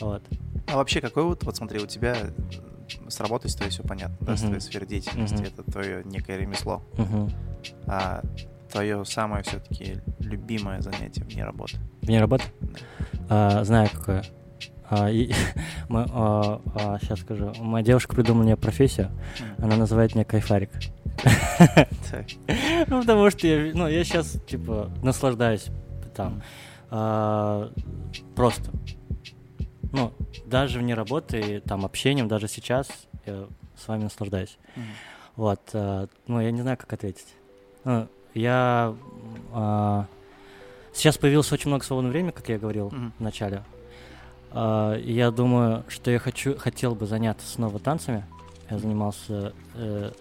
Вот. 0.00 0.22
А 0.66 0.76
вообще, 0.76 1.00
какой 1.00 1.24
вот, 1.24 1.42
вот 1.44 1.56
смотри, 1.56 1.80
у 1.80 1.86
тебя 1.86 2.16
с 3.08 3.20
работой 3.20 3.50
с 3.50 3.54
твоей 3.54 3.70
все 3.70 3.82
понятно, 3.82 4.16
да, 4.20 4.36
с 4.36 4.40
Мгм. 4.40 4.48
твоей 4.50 4.60
сферой 4.60 4.86
деятельности, 4.88 5.34
Мгм. 5.34 5.44
это 5.44 5.62
твое 5.70 6.02
некое 6.04 6.38
ремесло. 6.38 6.82
Мгм. 6.96 7.30
А 7.86 8.22
твое 8.70 9.04
самое 9.04 9.42
все-таки 9.42 9.96
любимое 10.20 10.80
занятие 10.80 11.24
вне 11.24 11.44
работы? 11.44 11.78
Вне 12.02 12.20
работы? 12.20 12.44
Да. 12.60 13.58
А, 13.58 13.64
знаю 13.64 13.88
какое. 13.92 14.24
А, 14.88 15.10
и, 15.10 15.32
мы, 15.88 16.04
сейчас 17.02 17.20
скажу. 17.20 17.52
Моя 17.58 17.84
девушка 17.84 18.14
придумала 18.14 18.42
мне 18.44 18.56
профессию. 18.56 19.08
М. 19.58 19.64
Она 19.64 19.76
называет 19.76 20.14
меня 20.14 20.24
кайфарик. 20.24 20.70
Ну, 22.88 23.00
потому 23.00 23.30
что 23.30 23.46
я, 23.46 23.72
ну, 23.74 23.86
я 23.86 24.02
сейчас, 24.04 24.36
типа, 24.48 24.90
наслаждаюсь 25.02 25.66
там. 26.24 26.42
А, 26.90 27.72
просто. 28.34 28.70
Ну, 29.92 30.12
даже 30.46 30.78
вне 30.78 30.94
работы, 30.94 31.60
там, 31.66 31.84
общением, 31.84 32.28
даже 32.28 32.48
сейчас 32.48 32.88
я 33.26 33.46
с 33.76 33.88
вами 33.88 34.04
наслаждаюсь. 34.04 34.56
Мгм. 34.76 34.86
Вот. 35.36 35.60
а, 35.72 36.08
ну, 36.26 36.40
я 36.40 36.50
не 36.50 36.62
знаю, 36.62 36.76
как 36.76 36.92
ответить. 36.92 37.26
Ну, 37.84 38.06
я... 38.34 38.94
а, 39.52 40.06
сейчас 40.92 41.16
появилось 41.18 41.50
очень 41.52 41.68
много 41.70 41.84
свободного 41.84 42.12
времени, 42.12 42.30
как 42.30 42.48
я 42.48 42.58
говорил 42.58 42.86
Мгм. 42.90 43.12
в 43.18 43.22
начале. 43.22 43.64
А, 44.52 44.96
я 44.96 45.30
думаю, 45.30 45.84
что 45.88 46.10
я 46.10 46.18
хочу, 46.18 46.56
хотел 46.58 46.94
бы 46.94 47.06
заняться 47.06 47.46
снова 47.46 47.78
танцами. 47.78 48.24
Я 48.68 48.78
занимался 48.78 49.52
э, 49.74 50.12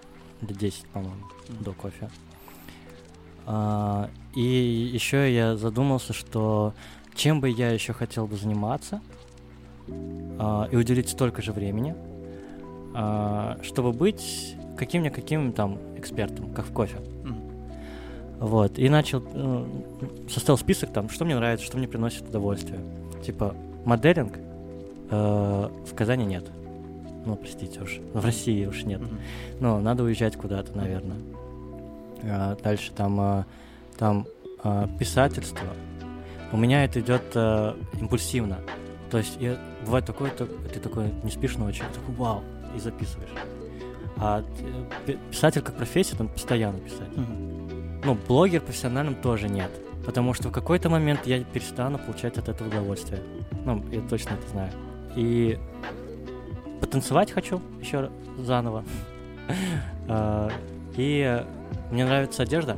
лет 0.41 0.57
10, 0.57 0.85
по-моему, 0.87 1.15
Мгм. 1.49 1.63
до 1.63 1.73
кофе. 1.73 2.09
А, 3.51 4.11
и 4.35 4.41
еще 4.93 5.33
я 5.33 5.57
задумался, 5.57 6.13
что 6.13 6.73
чем 7.15 7.41
бы 7.41 7.49
я 7.49 7.71
еще 7.71 7.93
хотел 7.93 8.27
бы 8.27 8.35
заниматься 8.35 9.01
а, 10.37 10.67
и 10.71 10.75
уделить 10.75 11.09
столько 11.09 11.41
же 11.41 11.51
времени, 11.51 11.95
а, 12.93 13.57
чтобы 13.63 13.91
быть 13.91 14.55
каким-никаким 14.77 15.51
там 15.51 15.79
экспертом, 15.97 16.53
как 16.53 16.65
в 16.65 16.71
кофе. 16.71 16.97
Вот, 18.39 18.77
и 18.77 18.87
начал, 18.87 19.21
ну, 19.33 19.67
составил 20.29 20.57
список 20.57 20.93
там, 20.93 21.09
что 21.09 21.25
мне 21.25 21.35
нравится, 21.35 21.65
что 21.65 21.77
мне 21.77 21.89
приносит 21.89 22.29
удовольствие. 22.29 22.79
Типа, 23.21 23.53
моделинг 23.83 24.37
э, 25.09 25.69
в 25.85 25.93
Казани 25.93 26.23
нет. 26.23 26.45
Ну, 27.25 27.35
простите 27.35 27.81
уж, 27.81 27.99
в 28.13 28.23
России 28.23 28.65
уж 28.65 28.85
нет. 28.85 29.01
Ну, 29.59 29.81
надо 29.81 30.03
уезжать 30.03 30.37
куда-то, 30.37 30.77
наверное. 30.77 31.17
А, 32.23 32.55
дальше 32.55 32.91
там, 32.91 33.19
а, 33.19 33.45
там 33.97 34.27
а, 34.63 34.87
писательство. 34.99 35.67
У 36.51 36.57
меня 36.57 36.83
это 36.83 36.99
идет 36.99 37.35
импульсивно. 37.99 38.59
То 39.11 39.19
есть 39.19 39.37
я, 39.39 39.57
бывает 39.85 40.05
такое, 40.05 40.31
ты 40.31 40.79
такой 40.79 41.11
не 41.23 41.29
спишь 41.29 41.57
ночью, 41.57 41.85
такой 41.93 42.15
вау, 42.15 42.43
и 42.75 42.79
записываешь. 42.79 43.29
А 44.17 44.41
э, 44.41 44.85
пи- 45.05 45.17
писатель 45.31 45.61
как 45.61 45.77
профессия, 45.77 46.15
там 46.15 46.27
постоянно 46.27 46.79
писать. 46.79 47.07
Ну, 48.03 48.17
блогер 48.27 48.61
профессиональным 48.61 49.15
тоже 49.15 49.47
нет. 49.47 49.71
Потому 50.05 50.33
что 50.33 50.49
в 50.49 50.51
какой-то 50.51 50.89
момент 50.89 51.25
я 51.25 51.43
перестану 51.43 51.97
получать 51.99 52.37
от 52.37 52.49
этого 52.49 52.67
удовольствие. 52.67 53.21
Ну, 53.65 53.83
я 53.91 54.01
точно 54.01 54.33
это 54.33 54.47
знаю. 54.49 54.71
И 55.15 55.57
потанцевать 56.81 57.31
хочу 57.31 57.61
еще 57.79 58.09
заново. 58.39 58.83
И 60.97 61.45
мне 61.91 62.05
нравится 62.05 62.43
одежда. 62.43 62.77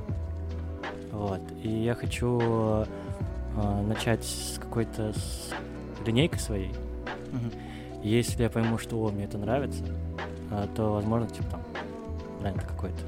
Вот. 1.11 1.41
И 1.61 1.69
я 1.69 1.93
хочу 1.93 2.39
а, 2.41 2.85
начать 3.87 4.23
с 4.23 4.57
какой-то 4.59 5.13
с 5.13 5.51
линейкой 6.05 6.39
своей. 6.39 6.71
И 8.03 8.09
Если 8.09 8.41
я 8.43 8.49
пойму, 8.49 8.77
что 8.77 8.97
о, 8.97 9.11
мне 9.11 9.25
это 9.25 9.37
нравится, 9.37 9.83
а, 10.49 10.67
то, 10.75 10.93
возможно, 10.93 11.27
типа 11.27 11.49
там 11.51 11.61
бренд 12.39 12.63
какой-то. 12.63 12.99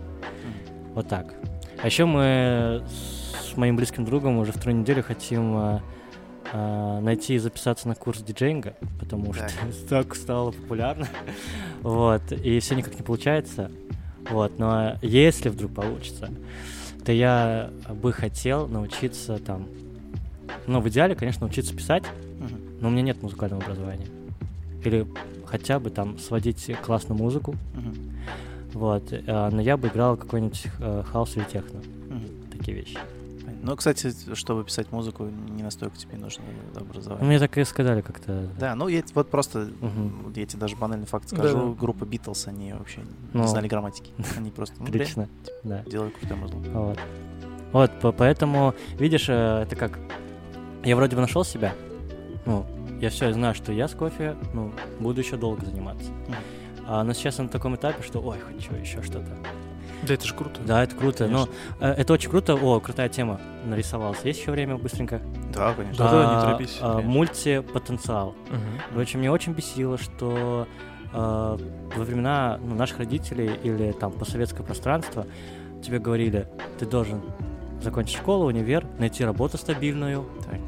Вот 0.93 1.07
так. 1.07 1.33
А 1.81 1.85
еще 1.87 2.05
мы 2.05 2.83
с 2.87 3.57
моим 3.57 3.75
близким 3.75 4.05
другом 4.05 4.37
уже 4.37 4.51
вторую 4.51 4.77
неделю 4.79 5.03
хотим 5.03 5.55
а, 5.55 5.81
а, 6.51 6.99
найти 7.01 7.35
и 7.35 7.39
записаться 7.39 7.87
на 7.87 7.95
курс 7.95 8.21
диджейнга, 8.21 8.75
потому 8.99 9.33
что 9.33 9.43
Так. 9.43 9.53
так 9.89 10.15
стало 10.15 10.51
популярно. 10.51 11.07
Вот. 11.81 12.31
И 12.31 12.59
все 12.61 12.75
никак 12.75 12.95
не 12.95 13.01
получается. 13.01 13.69
Вот. 14.29 14.57
Но 14.59 14.97
если 15.01 15.49
вдруг 15.49 15.73
получится, 15.73 16.29
то 17.05 17.11
я 17.11 17.69
бы 18.01 18.11
хотел 18.13 18.67
научиться 18.67 19.37
там... 19.39 19.67
Ну, 20.67 20.79
в 20.79 20.87
идеале, 20.89 21.15
конечно, 21.15 21.41
научиться 21.41 21.75
писать, 21.75 22.03
Мгм. 22.39 22.59
но 22.79 22.87
у 22.87 22.91
меня 22.91 23.01
нет 23.01 23.21
музыкального 23.21 23.61
образования. 23.63 24.07
Или 24.83 25.05
хотя 25.45 25.79
бы 25.79 25.89
там 25.89 26.17
сводить 26.19 26.71
классную 26.81 27.17
музыку, 27.17 27.55
Мгм. 27.73 27.93
вот. 28.73 29.03
а, 29.27 29.49
но 29.51 29.61
я 29.61 29.75
бы 29.77 29.87
играл 29.89 30.15
какой-нибудь 30.17 30.65
э, 30.79 31.03
хаос 31.11 31.35
или 31.35 31.43
техно, 31.43 31.79
Мгм. 32.09 32.27
такие 32.57 32.77
вещи. 32.77 32.97
Ну, 33.65 33.75
кстати, 33.77 34.13
чтобы 34.35 34.65
писать 34.65 34.91
музыку, 34.91 35.23
не 35.25 35.63
настолько 35.63 35.97
тебе 35.97 36.17
нужно 36.17 36.43
Ну, 36.75 36.81
образование. 36.81 37.25
Мне 37.25 37.39
так 37.39 37.57
и 37.57 37.63
сказали 37.63 38.01
как-то. 38.01 38.49
Да, 38.59 38.75
ну 38.75 38.89
я 38.89 39.01
вот 39.15 39.29
просто, 39.29 39.69
вот 39.79 40.35
я 40.35 40.45
тебе 40.45 40.59
даже 40.59 40.75
банальный 40.75 41.05
факт 41.07 41.29
скажу, 41.29 41.57
Да-да. 41.57 41.73
группа 41.79 42.03
Битлз, 42.05 42.47
они 42.47 42.73
вообще 42.73 43.01
Ну. 43.31 43.41
не 43.43 43.47
знали 43.47 43.67
грамматики. 43.69 44.11
Они 44.37 44.51
просто 44.51 44.75
ну, 44.79 44.85
Отлично, 44.87 45.29
да. 45.63 45.81
делают 45.83 46.13
крутое 46.17 46.39
музло. 46.41 46.59
Вот. 46.59 46.99
Вот, 47.71 47.99
по- 48.01 48.11
поэтому, 48.11 48.75
видишь, 48.99 49.29
э, 49.29 49.63
это 49.63 49.75
как... 49.77 49.97
Я 50.83 50.95
вроде 50.97 51.15
бы 51.15 51.21
нашел 51.21 51.43
себя. 51.45 51.73
Ну, 52.45 52.65
я 52.99 53.09
все 53.09 53.31
знаю, 53.31 53.55
что 53.55 53.71
я 53.71 53.87
с 53.87 53.93
кофе, 53.95 54.35
ну, 54.53 54.73
буду 54.99 55.21
еще 55.21 55.37
долго 55.37 55.65
заниматься. 55.65 56.11
А, 56.85 57.03
но 57.05 57.13
сейчас 57.13 57.37
я 57.37 57.45
на 57.45 57.49
таком 57.49 57.75
этапе, 57.77 58.03
что, 58.03 58.19
ой, 58.19 58.37
хочу 58.39 58.75
еще 58.75 59.01
что-то. 59.01 59.31
Да, 60.07 60.13
это 60.13 60.25
же 60.25 60.33
круто. 60.33 60.61
Да, 60.65 60.83
это 60.83 60.95
круто. 60.95 61.27
Но 61.27 61.45
Конечно. 61.45 61.53
э, 61.79 61.93
это 62.01 62.13
очень 62.13 62.29
круто. 62.29 62.55
О, 62.55 62.79
крутая 62.79 63.09
тема 63.09 63.39
нарисовалась. 63.65 64.19
Есть 64.23 64.39
еще 64.41 64.51
время 64.51 64.77
быстренько? 64.77 65.21
Да, 65.53 65.73
конечно. 65.73 66.03
Да-да, 66.05 66.17
не 66.25 66.35
А, 66.35 66.41
торопись, 66.41 66.77
а. 66.81 67.01
Мультипотенциал. 67.01 68.35
Мгм. 68.49 68.81
Короче, 68.91 69.17
меня 69.17 69.31
очень 69.31 69.53
бесило, 69.53 69.97
что 69.97 70.67
э, 71.13 71.17
во 71.17 72.03
времена 72.03 72.59
ну, 72.61 72.75
наших 72.75 72.99
родителей 72.99 73.51
или 73.63 73.91
там 73.93 74.11
постсоветское 74.11 74.63
пространство 74.65 75.25
тебе 75.83 75.99
говорили, 75.99 76.47
ты 76.79 76.85
должен 76.85 77.21
закончить 77.81 78.17
школу, 78.17 78.45
универ, 78.45 78.85
найти 78.97 79.23
работу 79.25 79.57
стабильную, 79.57 80.25
Так. 80.49 80.59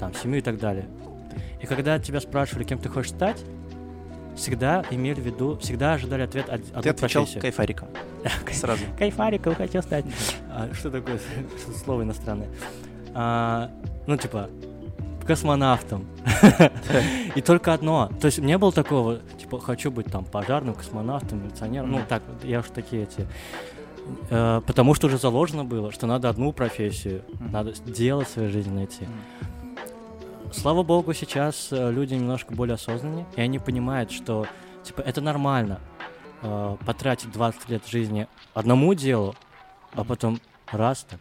там, 0.00 0.14
семью 0.14 0.38
и 0.38 0.42
так 0.42 0.58
далее. 0.58 0.86
И 1.60 1.66
когда 1.66 1.98
тебя 1.98 2.20
спрашивали, 2.20 2.64
кем 2.64 2.78
ты 2.78 2.88
хочешь 2.88 3.10
стать, 3.12 3.42
всегда 4.36 4.84
имели 4.90 5.20
в 5.20 5.24
виду, 5.24 5.56
всегда 5.58 5.94
ожидали 5.94 6.22
ответ 6.22 6.48
одну 6.48 6.82
Ты 6.82 6.88
отвечал 6.90 7.22
профессию. 7.22 7.42
кайфариком 7.42 7.88
сразу. 8.52 8.82
Кайфариком 8.98 9.54
хотел 9.54 9.82
стать. 9.82 10.04
А, 10.50 10.68
что 10.72 10.90
такое 10.90 11.18
слово 11.84 12.02
иностранное? 12.02 12.48
А, 13.14 13.70
ну, 14.06 14.16
типа, 14.16 14.48
космонавтом. 15.26 16.06
И 17.34 17.40
только 17.40 17.72
одно. 17.72 18.10
То 18.20 18.26
есть 18.26 18.38
не 18.38 18.56
было 18.58 18.72
такого, 18.72 19.18
типа, 19.38 19.60
хочу 19.60 19.90
быть 19.90 20.06
там 20.06 20.24
пожарным, 20.24 20.74
космонавтом, 20.74 21.44
милиционером. 21.44 21.92
Ну, 21.92 22.00
так, 22.08 22.22
я 22.42 22.60
уж 22.60 22.66
такие 22.74 23.04
эти... 23.04 23.26
Э, 24.30 24.60
Потому 24.66 24.94
что 24.94 25.06
уже 25.06 25.18
заложено 25.18 25.64
было, 25.64 25.92
что 25.92 26.06
надо 26.06 26.28
одну 26.28 26.52
профессию, 26.52 27.22
надо 27.38 27.72
дело 27.86 28.24
в 28.24 28.28
своей 28.28 28.50
жизни 28.50 28.72
найти. 28.74 29.06
Слава 30.52 30.82
богу, 30.82 31.12
сейчас 31.14 31.68
э, 31.72 31.90
люди 31.90 32.14
немножко 32.14 32.54
более 32.54 32.74
осознаннее, 32.74 33.26
и 33.36 33.40
они 33.40 33.58
понимают, 33.58 34.10
что 34.12 34.46
типа 34.84 35.00
это 35.00 35.20
нормально 35.20 35.80
э, 36.42 36.76
потратить 36.86 37.32
20 37.32 37.68
лет 37.70 37.86
жизни 37.86 38.28
одному 38.54 38.94
делу, 38.94 39.34
а 39.92 40.04
потом 40.04 40.40
раз 40.70 41.06
так 41.08 41.20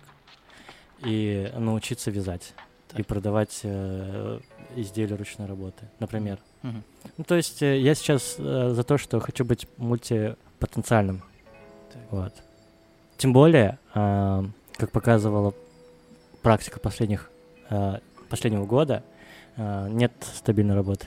и 0.99 1.51
научиться 1.57 2.11
вязать 2.11 2.53
и 2.93 2.97
Так. 2.97 3.07
продавать 3.07 3.61
э, 3.63 4.39
изделия 4.75 5.15
ручной 5.15 5.47
работы, 5.47 5.85
например. 5.99 6.37
Мгм. 6.61 6.83
Ну, 7.17 7.23
то 7.23 7.35
есть 7.35 7.61
э, 7.63 7.79
я 7.79 7.95
сейчас 7.95 8.35
э, 8.37 8.71
за 8.73 8.83
то, 8.83 8.97
что 8.97 9.19
хочу 9.21 9.45
быть 9.45 9.65
мультипотенциальным. 9.77 11.23
Так. 11.91 12.01
Вот. 12.11 12.33
Тем 13.17 13.33
более, 13.33 13.77
а, 13.93 14.43
как 14.77 14.91
показывала 14.91 15.53
практика 16.41 16.79
последних, 16.79 17.29
а, 17.69 17.99
последнего 18.29 18.65
года, 18.65 19.03
нет 19.57 20.11
стабильной 20.33 20.75
работы. 20.75 21.05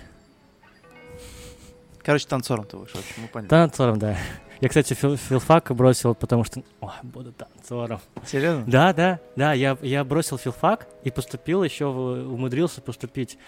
Короче, 2.03 2.27
танцором 2.29 2.67
ты 2.67 2.77
вышел, 2.77 3.01
мы 3.17 3.29
поняли. 3.29 3.49
Танцором, 3.49 3.99
да. 3.99 4.17
Я, 4.61 4.69
кстати, 4.69 4.93
фил- 4.95 5.17
филфак 5.17 5.75
бросил, 5.75 6.15
потому 6.15 6.45
что, 6.45 6.63
ой, 6.81 6.91
буду 7.03 7.33
танцором. 7.33 8.01
Серьезно? 8.27 8.65
Да, 8.67 8.93
да, 8.93 9.21
да, 9.37 9.53
я, 9.55 9.77
я 9.83 10.05
бросил 10.05 10.37
филфак 10.39 10.87
и 11.03 11.11
поступил 11.11 11.65
еще, 11.65 11.87
в- 11.87 12.33
умудрился 12.33 12.81
поступить 12.83 13.39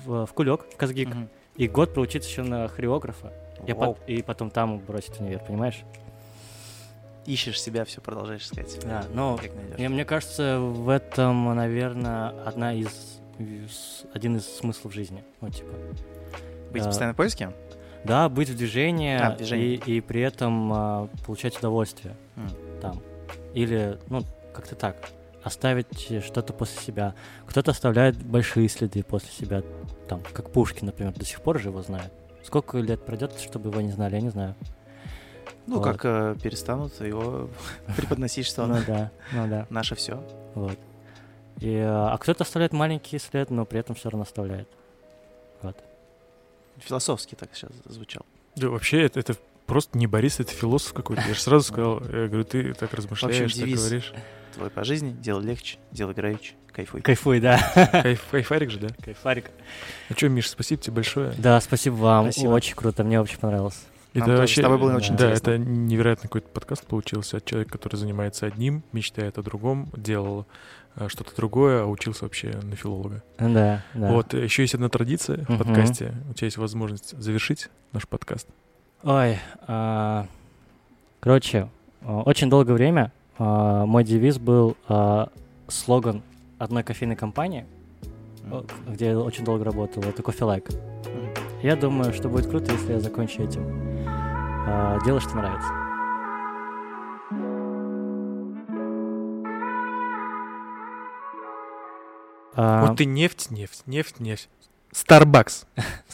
в, 0.00 0.26
в 0.26 0.32
Кулек, 0.32 0.62
в 0.72 0.76
Казгик, 0.76 1.08
Мгм. 1.10 1.28
и 1.56 1.68
год 1.68 1.92
проучиться 1.94 2.28
еще 2.28 2.42
на 2.42 2.68
хореографа. 2.68 3.32
Я 3.66 3.74
пот- 3.74 3.98
и 4.06 4.22
потом 4.22 4.50
там 4.50 4.78
бросить 4.78 5.20
универ, 5.20 5.40
понимаешь? 5.46 5.80
Ищешь 7.26 7.60
себя, 7.60 7.84
все 7.84 8.00
продолжаешь 8.00 8.42
искать. 8.42 8.80
Да, 8.82 9.04
но 9.12 9.38
мне, 9.76 9.88
мне 9.90 10.04
кажется, 10.06 10.58
в 10.58 10.88
этом, 10.88 11.54
наверное, 11.54 12.30
одна 12.46 12.72
из- 12.74 13.19
один 14.14 14.36
из 14.36 14.46
смыслов 14.46 14.92
жизни. 14.94 15.24
Ну, 15.40 15.50
типа, 15.50 15.72
Быть 16.72 16.82
да. 16.82 16.88
постоянно 16.88 17.14
в 17.14 17.16
поиске? 17.16 17.50
да, 18.04 18.28
быть 18.28 18.48
в 18.48 18.56
движении, 18.56 19.16
А, 19.18 19.32
в 19.32 19.36
движении. 19.36 19.74
И, 19.86 19.96
и 19.96 20.00
при 20.00 20.20
этом 20.22 20.72
а, 20.72 21.08
получать 21.26 21.58
удовольствие 21.58 22.16
М. 22.36 22.48
там. 22.80 23.02
Или, 23.54 23.98
ну, 24.08 24.22
как-то 24.54 24.74
так, 24.74 24.96
оставить 25.42 26.22
что-то 26.24 26.52
после 26.52 26.80
себя. 26.80 27.14
Кто-то 27.46 27.70
оставляет 27.72 28.16
большие 28.22 28.68
следы 28.68 29.02
после 29.02 29.30
себя, 29.32 29.62
там, 30.08 30.22
как 30.32 30.50
Пушкин, 30.50 30.86
например, 30.86 31.12
до 31.14 31.24
сих 31.24 31.40
пор 31.42 31.58
же 31.60 31.68
его 31.68 31.82
знают. 31.82 32.12
Сколько 32.44 32.78
лет 32.78 33.04
пройдет, 33.04 33.38
чтобы 33.40 33.70
его 33.70 33.80
не 33.80 33.90
знали, 33.92 34.14
я 34.16 34.20
не 34.22 34.30
знаю. 34.30 34.54
Ну, 35.66 35.76
Вот. 35.76 35.84
как 35.84 36.00
э, 36.04 36.36
перестанут 36.42 37.00
его 37.00 37.48
преподносить, 37.96 38.46
что 38.46 38.66
Ну 38.66 38.74
оно 38.74 38.82
да, 38.86 39.10
ну 39.32 39.46
да. 39.46 39.66
наше 39.70 39.94
все. 39.94 40.22
Вот. 40.54 40.78
И, 41.60 41.76
а 41.76 42.16
кто-то 42.18 42.44
оставляет 42.44 42.72
маленький 42.72 43.18
след, 43.18 43.50
но 43.50 43.64
при 43.64 43.80
этом 43.80 43.94
все 43.94 44.08
равно 44.08 44.22
оставляет. 44.22 44.68
Вот. 45.62 45.76
Философски 46.78 47.34
так 47.34 47.50
сейчас 47.54 47.70
звучал. 47.84 48.24
Да, 48.56 48.68
вообще, 48.68 49.02
это, 49.02 49.20
это 49.20 49.36
просто 49.66 49.98
не 49.98 50.06
Борис, 50.06 50.40
это 50.40 50.52
философ 50.52 50.92
какой-то. 50.94 51.22
Я 51.22 51.34
же 51.34 51.40
сразу 51.40 51.64
сказал, 51.64 52.00
я 52.00 52.26
говорю, 52.26 52.44
ты 52.44 52.72
так 52.74 52.92
размышляешь, 52.94 53.52
так 53.52 53.64
девиз. 53.64 53.80
говоришь. 53.80 54.12
Твой 54.54 54.70
по 54.70 54.82
жизни, 54.84 55.12
делай 55.12 55.44
легче, 55.44 55.78
делай 55.92 56.12
играючи, 56.12 56.54
кайфуй. 56.72 57.02
Кайфуй, 57.02 57.40
да. 57.40 57.60
Кайф, 58.02 58.24
кайфарик 58.30 58.70
же, 58.70 58.80
да? 58.80 58.88
Кайфарик. 59.04 59.50
Ну 60.08 60.16
что, 60.16 60.28
Миш, 60.28 60.48
спасибо 60.50 60.82
тебе 60.82 60.94
большое. 60.94 61.34
Да, 61.38 61.60
спасибо 61.60 61.94
вам. 61.94 62.32
Спасибо. 62.32 62.50
Очень 62.50 62.74
круто, 62.74 63.04
мне 63.04 63.20
очень 63.20 63.38
понравилось. 63.38 63.80
Нам 64.12 64.26
тоже 64.26 64.52
с 64.52 64.56
тобой 64.56 64.78
было 64.78 64.96
очень 64.96 65.16
да, 65.16 65.26
интересно. 65.26 65.50
это 65.50 65.58
невероятный 65.58 66.24
какой-то 66.24 66.48
подкаст 66.48 66.84
получился 66.84 67.36
от 67.36 67.44
человека, 67.44 67.70
который 67.70 67.96
занимается 67.96 68.46
одним, 68.46 68.82
мечтает 68.92 69.38
о 69.38 69.42
другом, 69.42 69.88
делал 69.96 70.46
что-то 71.08 71.34
другое, 71.36 71.82
а 71.82 71.86
учился 71.86 72.24
вообще 72.24 72.58
на 72.62 72.76
филолога. 72.76 73.22
Да, 73.38 73.82
да. 73.94 74.12
Вот, 74.12 74.34
еще 74.34 74.62
есть 74.62 74.74
одна 74.74 74.88
традиция 74.88 75.44
в 75.48 75.58
подкасте. 75.58 76.14
У 76.30 76.34
тебя 76.34 76.46
есть 76.46 76.56
возможность 76.56 77.18
завершить 77.18 77.68
наш 77.92 78.06
подкаст. 78.06 78.48
Ой, 79.02 79.38
а, 79.66 80.26
короче, 81.20 81.68
а, 82.02 82.20
очень 82.22 82.50
долгое 82.50 82.74
время 82.74 83.12
а, 83.38 83.86
мой 83.86 84.04
девиз 84.04 84.38
был 84.38 84.76
а, 84.88 85.30
слоган 85.68 86.22
одной 86.58 86.82
кофейной 86.82 87.16
компании, 87.16 87.64
о, 88.50 88.66
где 88.86 89.06
я 89.06 89.18
очень 89.18 89.44
долго 89.44 89.64
работал, 89.64 90.02
это 90.02 90.20
Coffee 90.20 90.46
Like. 90.46 90.76
Мгм. 91.08 91.32
Я 91.62 91.76
думаю, 91.76 92.12
что 92.12 92.28
будет 92.28 92.46
круто, 92.48 92.72
если 92.72 92.92
я 92.92 93.00
закончу 93.00 93.42
этим. 93.42 93.62
А, 94.06 94.98
делай, 95.04 95.20
что 95.20 95.36
нравится. 95.36 95.89
А, 102.54 102.86
Вот 102.86 102.96
ты 102.98 103.04
нефть, 103.04 103.50
нефть, 103.50 103.82
нефть, 103.86 104.20
нефть. 104.20 104.48
Starbucks. 104.92 105.66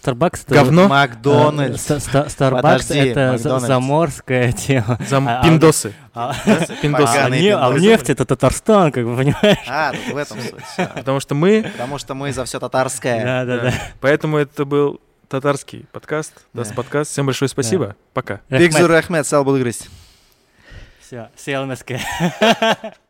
Starbucks 0.03 0.43
это... 0.45 0.55
Говно. 0.55 0.87
Макдональдс. 0.87 1.91
А, 1.91 1.99
Ста- 1.99 2.29
Ста- 2.29 2.51
Starbucks 2.51 2.95
это 2.95 3.39
заморская 3.39 4.53
тема. 4.53 4.99
Зам... 5.09 5.27
А- 5.29 5.41
а- 5.41 5.45
Пиндосы. 5.45 5.95
А, 6.13 6.35
Пиндосы. 6.83 7.11
а 7.11 7.15
Поганые 7.17 7.41
не- 7.41 7.57
а 7.57 7.73
нефть 7.73 8.11
это 8.11 8.27
Татарстан, 8.27 8.93
как 8.93 9.07
бы 9.07 9.17
понимаешь? 9.17 9.65
А, 9.67 9.93
тут 9.93 10.13
в 10.13 10.17
этом 10.19 10.39
суть. 10.43 10.55
Потому 10.95 11.21
что 11.21 11.35
мы... 11.35 11.63
Потому 11.73 11.97
что 11.97 12.15
мы 12.15 12.33
за 12.35 12.45
все 12.45 12.61
татарское. 12.61 13.25
Да, 13.25 13.45
да, 13.47 13.63
да. 13.71 13.75
Поэтому 14.01 14.37
это 14.37 14.67
был 14.67 15.01
татарский 15.29 15.87
подкаст. 15.91 16.35
Да. 16.53 16.61
Dast 16.63 16.75
Podcast. 16.75 17.11
Всем 17.13 17.25
большое 17.25 17.49
спасибо. 17.49 17.97
Пока. 18.13 18.43
Бик 18.51 18.72
зур 18.72 18.93
рәхмәт, 18.93 19.27
сау 19.27 19.43
булыгыз. 19.43 19.87
Все, 21.01 21.31
съел 21.35 21.65
МСК. 21.65 21.93